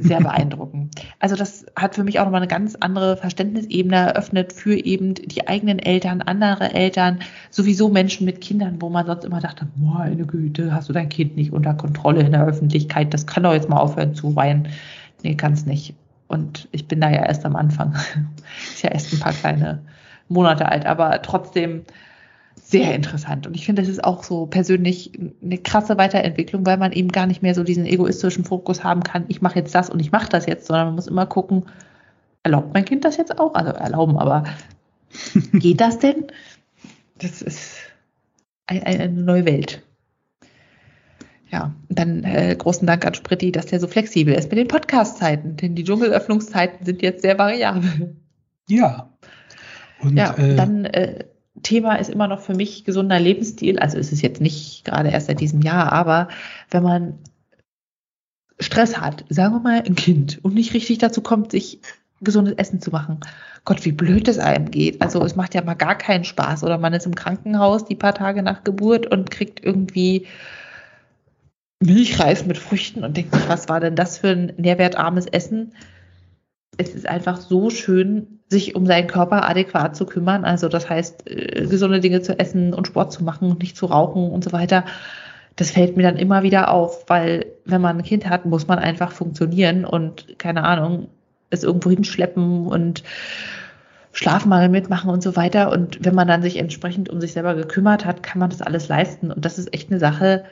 sehr 0.00 0.20
beeindruckend. 0.22 0.94
Also 1.18 1.36
das 1.36 1.66
hat 1.76 1.94
für 1.94 2.04
mich 2.04 2.18
auch 2.18 2.24
nochmal 2.24 2.42
eine 2.42 2.48
ganz 2.48 2.76
andere 2.80 3.16
Verständnisebene 3.16 3.96
eröffnet 3.96 4.52
für 4.52 4.76
eben 4.76 5.14
die 5.14 5.48
eigenen 5.48 5.78
Eltern, 5.78 6.22
andere 6.22 6.72
Eltern, 6.74 7.20
sowieso 7.50 7.88
Menschen 7.88 8.24
mit 8.24 8.40
Kindern, 8.40 8.80
wo 8.80 8.90
man 8.90 9.06
sonst 9.06 9.24
immer 9.24 9.40
dachte, 9.40 9.66
meine 9.76 10.26
Güte, 10.26 10.74
hast 10.74 10.88
du 10.88 10.92
dein 10.92 11.08
Kind 11.08 11.36
nicht 11.36 11.52
unter 11.52 11.74
Kontrolle 11.74 12.20
in 12.20 12.32
der 12.32 12.46
Öffentlichkeit, 12.46 13.14
das 13.14 13.26
kann 13.26 13.42
doch 13.42 13.52
jetzt 13.52 13.68
mal 13.68 13.80
aufhören 13.80 14.14
zu 14.14 14.36
weinen. 14.36 14.68
Nee, 15.22 15.34
kann 15.36 15.52
es 15.52 15.66
nicht. 15.66 15.94
Und 16.28 16.68
ich 16.72 16.88
bin 16.88 17.00
da 17.00 17.10
ja 17.10 17.24
erst 17.24 17.44
am 17.44 17.56
Anfang. 17.56 17.94
Ist 18.72 18.82
ja 18.82 18.90
erst 18.90 19.12
ein 19.12 19.20
paar 19.20 19.32
kleine 19.32 19.82
Monate 20.28 20.66
alt, 20.66 20.86
aber 20.86 21.20
trotzdem 21.22 21.82
sehr 22.72 22.94
interessant. 22.94 23.46
Und 23.46 23.54
ich 23.54 23.64
finde, 23.64 23.82
das 23.82 23.88
ist 23.88 24.02
auch 24.02 24.24
so 24.24 24.46
persönlich 24.46 25.12
eine 25.42 25.58
krasse 25.58 25.96
Weiterentwicklung, 25.98 26.66
weil 26.66 26.78
man 26.78 26.92
eben 26.92 27.08
gar 27.08 27.26
nicht 27.26 27.42
mehr 27.42 27.54
so 27.54 27.62
diesen 27.62 27.86
egoistischen 27.86 28.44
Fokus 28.44 28.82
haben 28.82 29.02
kann, 29.02 29.26
ich 29.28 29.40
mache 29.40 29.58
jetzt 29.58 29.74
das 29.74 29.90
und 29.90 30.00
ich 30.00 30.10
mache 30.10 30.28
das 30.28 30.46
jetzt, 30.46 30.66
sondern 30.66 30.86
man 30.86 30.94
muss 30.96 31.06
immer 31.06 31.26
gucken, 31.26 31.66
erlaubt 32.42 32.74
mein 32.74 32.84
Kind 32.84 33.04
das 33.04 33.16
jetzt 33.16 33.38
auch? 33.38 33.54
Also 33.54 33.70
erlauben, 33.72 34.18
aber 34.18 34.44
geht 35.52 35.80
das 35.80 35.98
denn? 35.98 36.26
Das 37.18 37.42
ist 37.42 37.76
eine, 38.66 39.08
neue 39.08 39.44
Welt. 39.44 39.82
Ja, 41.50 41.74
dann 41.90 42.24
äh, 42.24 42.56
großen 42.56 42.86
Dank 42.86 43.04
an 43.04 43.14
Spritti, 43.14 43.52
dass 43.52 43.66
der 43.66 43.78
so 43.78 43.86
flexibel 43.86 44.34
ist 44.34 44.50
mit 44.50 44.58
den 44.58 44.68
Podcast-Zeiten, 44.68 45.56
denn 45.56 45.74
die 45.74 45.84
Dschungelöffnungszeiten 45.84 46.86
sind 46.86 47.02
jetzt 47.02 47.20
sehr 47.20 47.38
variabel. 47.38 48.16
Ja. 48.68 49.10
Und, 50.00 50.16
ja, 50.16 50.34
äh, 50.38 50.56
dann 50.56 50.86
äh, 50.86 51.24
Thema 51.62 51.96
ist 51.96 52.10
immer 52.10 52.28
noch 52.28 52.40
für 52.40 52.54
mich 52.54 52.84
gesunder 52.84 53.18
Lebensstil. 53.18 53.78
Also 53.78 53.98
ist 53.98 54.12
es 54.12 54.22
jetzt 54.22 54.40
nicht 54.40 54.84
gerade 54.84 55.10
erst 55.10 55.26
seit 55.26 55.40
diesem 55.40 55.62
Jahr, 55.62 55.92
aber 55.92 56.28
wenn 56.70 56.82
man 56.82 57.18
Stress 58.60 59.00
hat, 59.00 59.24
sagen 59.28 59.54
wir 59.54 59.60
mal 59.60 59.82
ein 59.84 59.94
Kind 59.94 60.38
und 60.44 60.54
nicht 60.54 60.74
richtig 60.74 60.98
dazu 60.98 61.20
kommt, 61.20 61.50
sich 61.50 61.80
gesundes 62.20 62.54
Essen 62.54 62.80
zu 62.80 62.90
machen. 62.90 63.20
Gott, 63.64 63.84
wie 63.84 63.92
blöd 63.92 64.28
es 64.28 64.38
einem 64.38 64.70
geht. 64.70 65.02
Also 65.02 65.24
es 65.24 65.36
macht 65.36 65.54
ja 65.54 65.62
mal 65.62 65.74
gar 65.74 65.96
keinen 65.96 66.24
Spaß. 66.24 66.64
Oder 66.64 66.78
man 66.78 66.92
ist 66.92 67.06
im 67.06 67.14
Krankenhaus 67.14 67.84
die 67.84 67.96
paar 67.96 68.14
Tage 68.14 68.42
nach 68.42 68.64
Geburt 68.64 69.06
und 69.06 69.30
kriegt 69.30 69.64
irgendwie 69.64 70.26
Milchreis 71.80 72.46
mit 72.46 72.58
Früchten 72.58 73.04
und 73.04 73.16
denkt 73.16 73.32
was 73.48 73.68
war 73.68 73.80
denn 73.80 73.96
das 73.96 74.18
für 74.18 74.28
ein 74.28 74.52
nährwertarmes 74.56 75.26
Essen? 75.26 75.74
Es 76.76 76.94
ist 76.94 77.06
einfach 77.06 77.40
so 77.40 77.70
schön, 77.70 78.40
sich 78.52 78.76
um 78.76 78.86
seinen 78.86 79.08
Körper 79.08 79.48
adäquat 79.48 79.96
zu 79.96 80.06
kümmern. 80.06 80.44
Also 80.44 80.68
das 80.68 80.88
heißt, 80.88 81.28
äh, 81.28 81.66
gesunde 81.66 81.98
Dinge 81.98 82.22
zu 82.22 82.38
essen 82.38 82.72
und 82.72 82.86
Sport 82.86 83.12
zu 83.12 83.24
machen 83.24 83.50
und 83.50 83.58
nicht 83.60 83.76
zu 83.76 83.86
rauchen 83.86 84.30
und 84.30 84.44
so 84.44 84.52
weiter. 84.52 84.84
Das 85.56 85.72
fällt 85.72 85.96
mir 85.96 86.04
dann 86.04 86.16
immer 86.16 86.44
wieder 86.44 86.70
auf, 86.70 87.04
weil 87.08 87.46
wenn 87.64 87.80
man 87.80 87.98
ein 87.98 88.04
Kind 88.04 88.28
hat, 88.28 88.46
muss 88.46 88.68
man 88.68 88.78
einfach 88.78 89.10
funktionieren 89.12 89.84
und 89.84 90.38
keine 90.38 90.64
Ahnung, 90.64 91.08
es 91.50 91.64
irgendwo 91.64 91.90
hinschleppen 91.90 92.66
und 92.68 93.02
Schlafmangel 94.12 94.68
mitmachen 94.68 95.10
und 95.10 95.22
so 95.22 95.36
weiter. 95.36 95.72
Und 95.72 96.04
wenn 96.04 96.14
man 96.14 96.28
dann 96.28 96.42
sich 96.42 96.56
entsprechend 96.56 97.08
um 97.08 97.20
sich 97.20 97.32
selber 97.32 97.54
gekümmert 97.54 98.04
hat, 98.04 98.22
kann 98.22 98.38
man 98.38 98.50
das 98.50 98.62
alles 98.62 98.88
leisten. 98.88 99.30
Und 99.30 99.44
das 99.44 99.58
ist 99.58 99.74
echt 99.74 99.90
eine 99.90 99.98
Sache, 99.98 100.44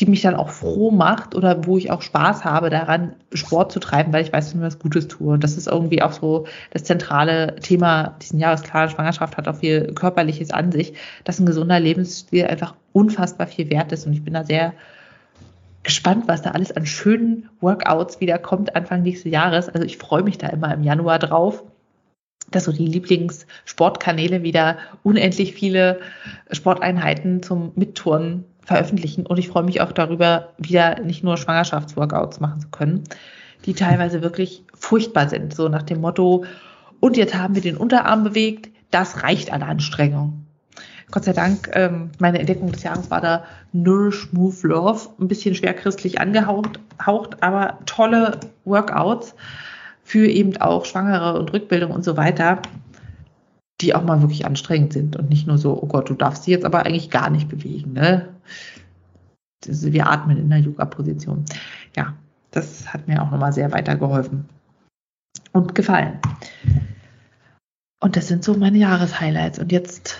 die 0.00 0.06
mich 0.06 0.22
dann 0.22 0.34
auch 0.34 0.48
froh 0.48 0.90
macht 0.90 1.36
oder 1.36 1.66
wo 1.66 1.78
ich 1.78 1.90
auch 1.92 2.02
Spaß 2.02 2.44
habe 2.44 2.68
daran, 2.68 3.14
Sport 3.32 3.70
zu 3.70 3.78
treiben, 3.78 4.12
weil 4.12 4.24
ich 4.24 4.32
weiß, 4.32 4.46
dass 4.46 4.54
ich 4.54 4.58
mir 4.58 4.66
was 4.66 4.80
Gutes 4.80 5.06
tue. 5.06 5.34
Und 5.34 5.44
das 5.44 5.56
ist 5.56 5.68
irgendwie 5.68 6.02
auch 6.02 6.12
so 6.12 6.46
das 6.72 6.82
zentrale 6.82 7.56
Thema 7.56 8.16
diesen 8.20 8.40
Jahres. 8.40 8.62
Klar, 8.62 8.88
Schwangerschaft 8.88 9.36
hat 9.36 9.46
auch 9.46 9.56
viel 9.56 9.92
Körperliches 9.94 10.50
an 10.50 10.72
sich, 10.72 10.94
dass 11.22 11.38
ein 11.38 11.46
gesunder 11.46 11.78
Lebensstil 11.78 12.44
einfach 12.46 12.74
unfassbar 12.92 13.46
viel 13.46 13.70
wert 13.70 13.92
ist. 13.92 14.06
Und 14.06 14.14
ich 14.14 14.24
bin 14.24 14.34
da 14.34 14.42
sehr 14.42 14.74
gespannt, 15.84 16.24
was 16.26 16.42
da 16.42 16.50
alles 16.50 16.72
an 16.72 16.86
schönen 16.86 17.48
Workouts 17.60 18.20
wieder 18.20 18.38
kommt 18.38 18.74
Anfang 18.74 19.02
nächsten 19.02 19.28
Jahres. 19.28 19.68
Also 19.68 19.86
ich 19.86 19.98
freue 19.98 20.24
mich 20.24 20.38
da 20.38 20.48
immer 20.48 20.74
im 20.74 20.82
Januar 20.82 21.20
drauf 21.20 21.62
dass 22.50 22.64
so 22.64 22.72
die 22.72 22.86
Lieblingssportkanäle 22.86 24.42
wieder 24.42 24.78
unendlich 25.02 25.54
viele 25.54 26.00
Sporteinheiten 26.50 27.42
zum 27.42 27.72
Mitturnen 27.74 28.44
veröffentlichen. 28.64 29.26
Und 29.26 29.38
ich 29.38 29.48
freue 29.48 29.62
mich 29.62 29.80
auch 29.80 29.92
darüber, 29.92 30.50
wieder 30.58 31.00
nicht 31.00 31.22
nur 31.22 31.36
Schwangerschaftsworkouts 31.36 32.40
machen 32.40 32.60
zu 32.60 32.68
können, 32.68 33.04
die 33.66 33.74
teilweise 33.74 34.22
wirklich 34.22 34.64
furchtbar 34.74 35.28
sind. 35.28 35.54
So 35.54 35.68
nach 35.68 35.82
dem 35.82 36.00
Motto, 36.00 36.44
und 37.00 37.16
jetzt 37.16 37.34
haben 37.34 37.54
wir 37.54 37.62
den 37.62 37.76
Unterarm 37.76 38.24
bewegt, 38.24 38.70
das 38.90 39.22
reicht 39.22 39.52
an 39.52 39.62
Anstrengung. 39.62 40.44
Gott 41.10 41.24
sei 41.24 41.32
Dank, 41.32 41.70
ähm, 41.74 42.10
meine 42.18 42.38
Entdeckung 42.38 42.72
des 42.72 42.82
Jahres 42.82 43.10
war 43.10 43.20
da 43.20 43.44
Nourish 43.72 44.32
Move 44.32 44.66
Love, 44.66 45.08
ein 45.20 45.28
bisschen 45.28 45.54
schwerchristlich 45.54 46.20
angehaucht, 46.20 46.80
haucht, 47.04 47.42
aber 47.42 47.78
tolle 47.86 48.40
Workouts 48.64 49.34
für 50.02 50.26
eben 50.26 50.56
auch 50.58 50.84
Schwangere 50.84 51.38
und 51.38 51.52
Rückbildung 51.52 51.90
und 51.90 52.04
so 52.04 52.16
weiter, 52.16 52.60
die 53.80 53.94
auch 53.94 54.04
mal 54.04 54.20
wirklich 54.20 54.46
anstrengend 54.46 54.92
sind 54.92 55.16
und 55.16 55.28
nicht 55.28 55.46
nur 55.46 55.58
so, 55.58 55.80
oh 55.82 55.86
Gott, 55.86 56.08
du 56.08 56.14
darfst 56.14 56.44
sie 56.44 56.52
jetzt 56.52 56.64
aber 56.64 56.86
eigentlich 56.86 57.10
gar 57.10 57.30
nicht 57.30 57.48
bewegen. 57.48 57.92
Ne? 57.92 58.28
Wir 59.66 60.08
atmen 60.08 60.36
in 60.36 60.48
der 60.48 60.60
Yoga-Position. 60.60 61.44
Ja, 61.96 62.14
das 62.50 62.92
hat 62.92 63.08
mir 63.08 63.22
auch 63.22 63.30
nochmal 63.30 63.52
sehr 63.52 63.72
weitergeholfen 63.72 64.48
und 65.52 65.74
gefallen. 65.74 66.18
Und 68.00 68.16
das 68.16 68.28
sind 68.28 68.44
so 68.44 68.54
meine 68.54 68.78
Jahreshighlights. 68.78 69.58
Und 69.58 69.72
jetzt 69.72 70.16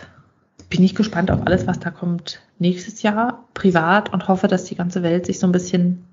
bin 0.71 0.83
ich 0.83 0.95
gespannt 0.95 1.31
auf 1.31 1.47
alles, 1.47 1.67
was 1.67 1.79
da 1.79 1.91
kommt 1.91 2.41
nächstes 2.59 3.03
Jahr 3.03 3.45
privat 3.55 4.13
und 4.13 4.27
hoffe, 4.27 4.49
dass 4.49 4.65
die 4.65 4.77
ganze 4.77 5.03
Welt 5.03 5.27
sich 5.27 5.39
so 5.39 5.47
ein 5.47 5.53
bisschen 5.53 6.05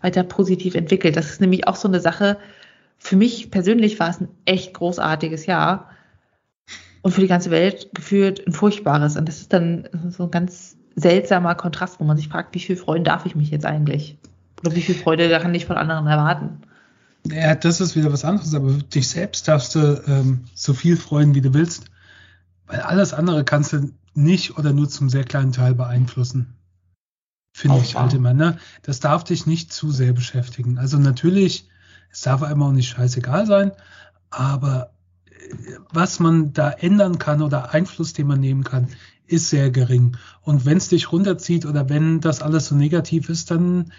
weiter 0.00 0.22
positiv 0.22 0.74
entwickelt. 0.74 1.16
Das 1.16 1.30
ist 1.30 1.40
nämlich 1.40 1.66
auch 1.66 1.76
so 1.76 1.88
eine 1.88 2.00
Sache, 2.00 2.38
für 2.96 3.16
mich 3.16 3.50
persönlich 3.50 3.98
war 3.98 4.10
es 4.10 4.20
ein 4.20 4.28
echt 4.44 4.74
großartiges 4.74 5.46
Jahr 5.46 5.90
und 7.02 7.12
für 7.12 7.20
die 7.20 7.26
ganze 7.26 7.50
Welt 7.50 7.90
gefühlt 7.94 8.46
ein 8.46 8.52
furchtbares. 8.52 9.16
Und 9.16 9.28
das 9.28 9.40
ist 9.40 9.52
dann 9.52 9.88
so 10.10 10.24
ein 10.24 10.30
ganz 10.30 10.76
seltsamer 10.96 11.54
Kontrast, 11.54 12.00
wo 12.00 12.04
man 12.04 12.16
sich 12.16 12.28
fragt, 12.28 12.54
wie 12.54 12.60
viel 12.60 12.76
freuen 12.76 13.04
darf 13.04 13.26
ich 13.26 13.34
mich 13.34 13.50
jetzt 13.50 13.66
eigentlich? 13.66 14.18
Oder 14.60 14.74
wie 14.74 14.82
viel 14.82 14.94
Freude 14.94 15.28
kann 15.38 15.54
ich 15.54 15.66
von 15.66 15.76
anderen 15.76 16.06
erwarten? 16.06 16.62
Ja, 17.26 17.54
das 17.54 17.80
ist 17.80 17.96
wieder 17.96 18.12
was 18.12 18.24
anderes, 18.24 18.54
aber 18.54 18.72
dich 18.72 19.08
selbst 19.08 19.46
darfst 19.48 19.74
du 19.74 20.02
ähm, 20.06 20.44
so 20.54 20.74
viel 20.74 20.96
freuen, 20.96 21.34
wie 21.34 21.40
du 21.40 21.54
willst, 21.54 21.84
weil 22.66 22.80
alles 22.80 23.12
andere 23.12 23.44
kannst 23.44 23.72
du 23.72 23.90
nicht 24.14 24.58
oder 24.58 24.72
nur 24.72 24.88
zum 24.88 25.08
sehr 25.08 25.24
kleinen 25.24 25.52
Teil 25.52 25.74
beeinflussen. 25.74 26.54
Finde 27.52 27.78
ich 27.78 27.96
halt 27.96 28.14
immer, 28.14 28.32
ne? 28.32 28.58
Das 28.82 29.00
darf 29.00 29.24
dich 29.24 29.46
nicht 29.46 29.72
zu 29.72 29.90
sehr 29.90 30.12
beschäftigen. 30.12 30.78
Also 30.78 30.98
natürlich 30.98 31.68
es 32.10 32.22
darf 32.22 32.42
einem 32.42 32.62
auch 32.62 32.72
nicht 32.72 32.88
scheißegal 32.88 33.46
sein, 33.46 33.72
aber 34.30 34.90
was 35.92 36.20
man 36.20 36.52
da 36.52 36.70
ändern 36.70 37.18
kann 37.18 37.42
oder 37.42 37.72
Einfluss, 37.72 38.12
den 38.12 38.26
man 38.26 38.40
nehmen 38.40 38.64
kann, 38.64 38.88
ist 39.26 39.50
sehr 39.50 39.70
gering. 39.70 40.16
Und 40.42 40.64
wenn 40.64 40.78
es 40.78 40.88
dich 40.88 41.12
runterzieht 41.12 41.66
oder 41.66 41.88
wenn 41.88 42.20
das 42.20 42.42
alles 42.42 42.66
so 42.66 42.74
negativ 42.74 43.28
ist, 43.28 43.50
dann 43.50 43.92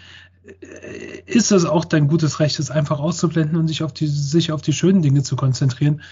äh, 0.44 1.22
ist 1.26 1.52
es 1.52 1.64
auch 1.64 1.84
dein 1.84 2.08
gutes 2.08 2.40
Recht, 2.40 2.58
es 2.58 2.70
einfach 2.70 3.00
auszublenden 3.00 3.56
und 3.56 3.68
sich 3.68 3.82
auf 3.82 3.92
die, 3.92 4.06
sich 4.06 4.52
auf 4.52 4.62
die 4.62 4.72
schönen 4.72 5.02
Dinge 5.02 5.22
zu 5.22 5.36
konzentrieren. 5.36 6.02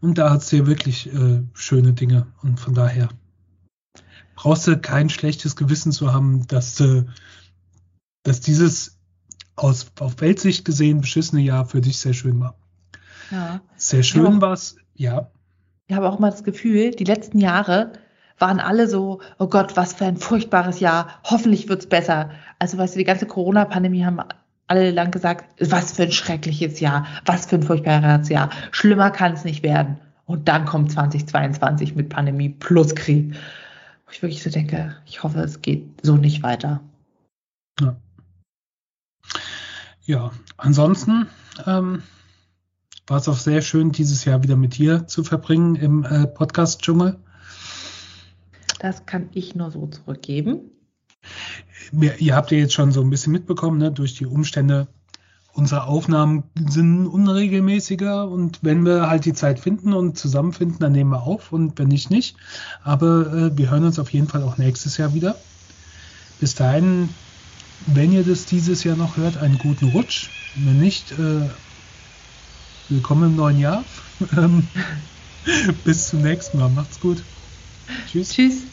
Und 0.00 0.16
da 0.16 0.30
hat 0.30 0.40
es 0.42 0.48
dir 0.48 0.66
wirklich 0.66 1.12
äh, 1.12 1.42
schöne 1.52 1.92
Dinge. 1.92 2.26
Und 2.42 2.58
von 2.58 2.74
daher 2.74 3.10
brauchst 4.34 4.66
du 4.66 4.78
kein 4.78 5.10
schlechtes 5.10 5.56
Gewissen 5.56 5.92
zu 5.92 6.12
haben, 6.14 6.46
dass, 6.46 6.80
äh, 6.80 7.04
dass 8.22 8.40
dieses 8.40 8.98
aus 9.56 9.92
auf 9.98 10.20
Weltsicht 10.20 10.64
gesehen 10.64 11.02
beschissene 11.02 11.42
Jahr 11.42 11.66
für 11.66 11.82
dich 11.82 11.98
sehr 11.98 12.14
schön 12.14 12.40
war. 12.40 12.56
Ja. 13.30 13.60
Sehr 13.76 14.02
schön 14.02 14.40
war 14.40 14.54
es, 14.54 14.76
ja. 15.00 15.30
Ich 15.88 15.96
habe 15.96 16.08
auch 16.08 16.18
mal 16.18 16.30
das 16.30 16.44
Gefühl, 16.44 16.90
die 16.90 17.04
letzten 17.04 17.38
Jahre 17.38 17.92
waren 18.38 18.60
alle 18.60 18.86
so, 18.86 19.20
oh 19.38 19.46
Gott, 19.48 19.76
was 19.76 19.94
für 19.94 20.04
ein 20.04 20.18
furchtbares 20.18 20.78
Jahr, 20.78 21.08
hoffentlich 21.24 21.68
wird's 21.68 21.86
besser. 21.86 22.30
Also 22.58 22.78
weißt 22.78 22.94
du, 22.94 22.98
die 22.98 23.04
ganze 23.04 23.26
Corona-Pandemie 23.26 24.04
haben 24.04 24.20
alle 24.66 24.90
lang 24.90 25.10
gesagt, 25.10 25.46
was 25.70 25.92
für 25.92 26.04
ein 26.04 26.12
schreckliches 26.12 26.80
Jahr, 26.80 27.06
was 27.24 27.46
für 27.46 27.56
ein 27.56 27.62
furchtbares 27.62 28.28
Jahr, 28.28 28.50
schlimmer 28.70 29.10
kann 29.10 29.32
es 29.32 29.44
nicht 29.44 29.62
werden. 29.62 29.98
Und 30.26 30.48
dann 30.48 30.66
kommt 30.66 30.92
2022 30.92 31.96
mit 31.96 32.10
Pandemie 32.10 32.50
plus 32.50 32.94
Krieg. 32.94 33.34
Wo 34.04 34.12
ich 34.12 34.22
wirklich 34.22 34.42
so 34.42 34.50
denke, 34.50 34.96
ich 35.06 35.22
hoffe, 35.22 35.40
es 35.40 35.62
geht 35.62 35.86
so 36.02 36.16
nicht 36.16 36.42
weiter. 36.42 36.80
Ja. 37.80 37.96
Ja, 40.04 40.30
ansonsten 40.56 41.26
ähm, 41.66 42.02
war 43.10 43.18
es 43.18 43.28
auch 43.28 43.36
sehr 43.36 43.60
schön, 43.60 43.90
dieses 43.90 44.24
Jahr 44.24 44.42
wieder 44.42 44.56
mit 44.56 44.78
dir 44.78 45.06
zu 45.06 45.24
verbringen 45.24 45.74
im 45.74 46.04
äh, 46.04 46.26
Podcast-Dschungel. 46.26 47.18
Das 48.78 49.04
kann 49.04 49.28
ich 49.34 49.54
nur 49.54 49.70
so 49.70 49.88
zurückgeben. 49.88 50.70
Wir, 51.90 52.18
ihr 52.20 52.36
habt 52.36 52.52
ja 52.52 52.58
jetzt 52.58 52.72
schon 52.72 52.92
so 52.92 53.00
ein 53.00 53.10
bisschen 53.10 53.32
mitbekommen, 53.32 53.78
ne, 53.78 53.90
durch 53.90 54.14
die 54.14 54.26
Umstände. 54.26 54.86
Unsere 55.52 55.84
Aufnahmen 55.84 56.44
sind 56.54 57.08
unregelmäßiger 57.08 58.28
und 58.28 58.60
wenn 58.62 58.86
wir 58.86 59.10
halt 59.10 59.24
die 59.24 59.34
Zeit 59.34 59.58
finden 59.58 59.92
und 59.92 60.16
zusammenfinden, 60.16 60.78
dann 60.78 60.92
nehmen 60.92 61.10
wir 61.10 61.24
auf 61.24 61.52
und 61.52 61.76
wenn 61.80 61.88
nicht, 61.88 62.10
nicht. 62.10 62.36
Aber 62.84 63.32
äh, 63.32 63.58
wir 63.58 63.70
hören 63.70 63.84
uns 63.84 63.98
auf 63.98 64.12
jeden 64.12 64.28
Fall 64.28 64.44
auch 64.44 64.56
nächstes 64.56 64.96
Jahr 64.96 65.12
wieder. 65.14 65.34
Bis 66.38 66.54
dahin 66.54 67.08
wenn 67.86 68.12
ihr 68.12 68.24
das 68.24 68.44
dieses 68.44 68.84
Jahr 68.84 68.96
noch 68.96 69.16
hört, 69.16 69.38
einen 69.38 69.58
guten 69.58 69.88
Rutsch. 69.88 70.28
Wenn 70.56 70.78
nicht, 70.78 71.12
äh, 71.12 71.48
willkommen 72.90 73.30
im 73.30 73.36
neuen 73.36 73.58
Jahr. 73.58 73.84
Bis 75.84 76.08
zum 76.08 76.22
nächsten 76.22 76.58
Mal. 76.58 76.68
Macht's 76.68 76.98
gut. 76.98 77.24
Tschüss. 78.06 78.30
Tschüss. 78.30 78.66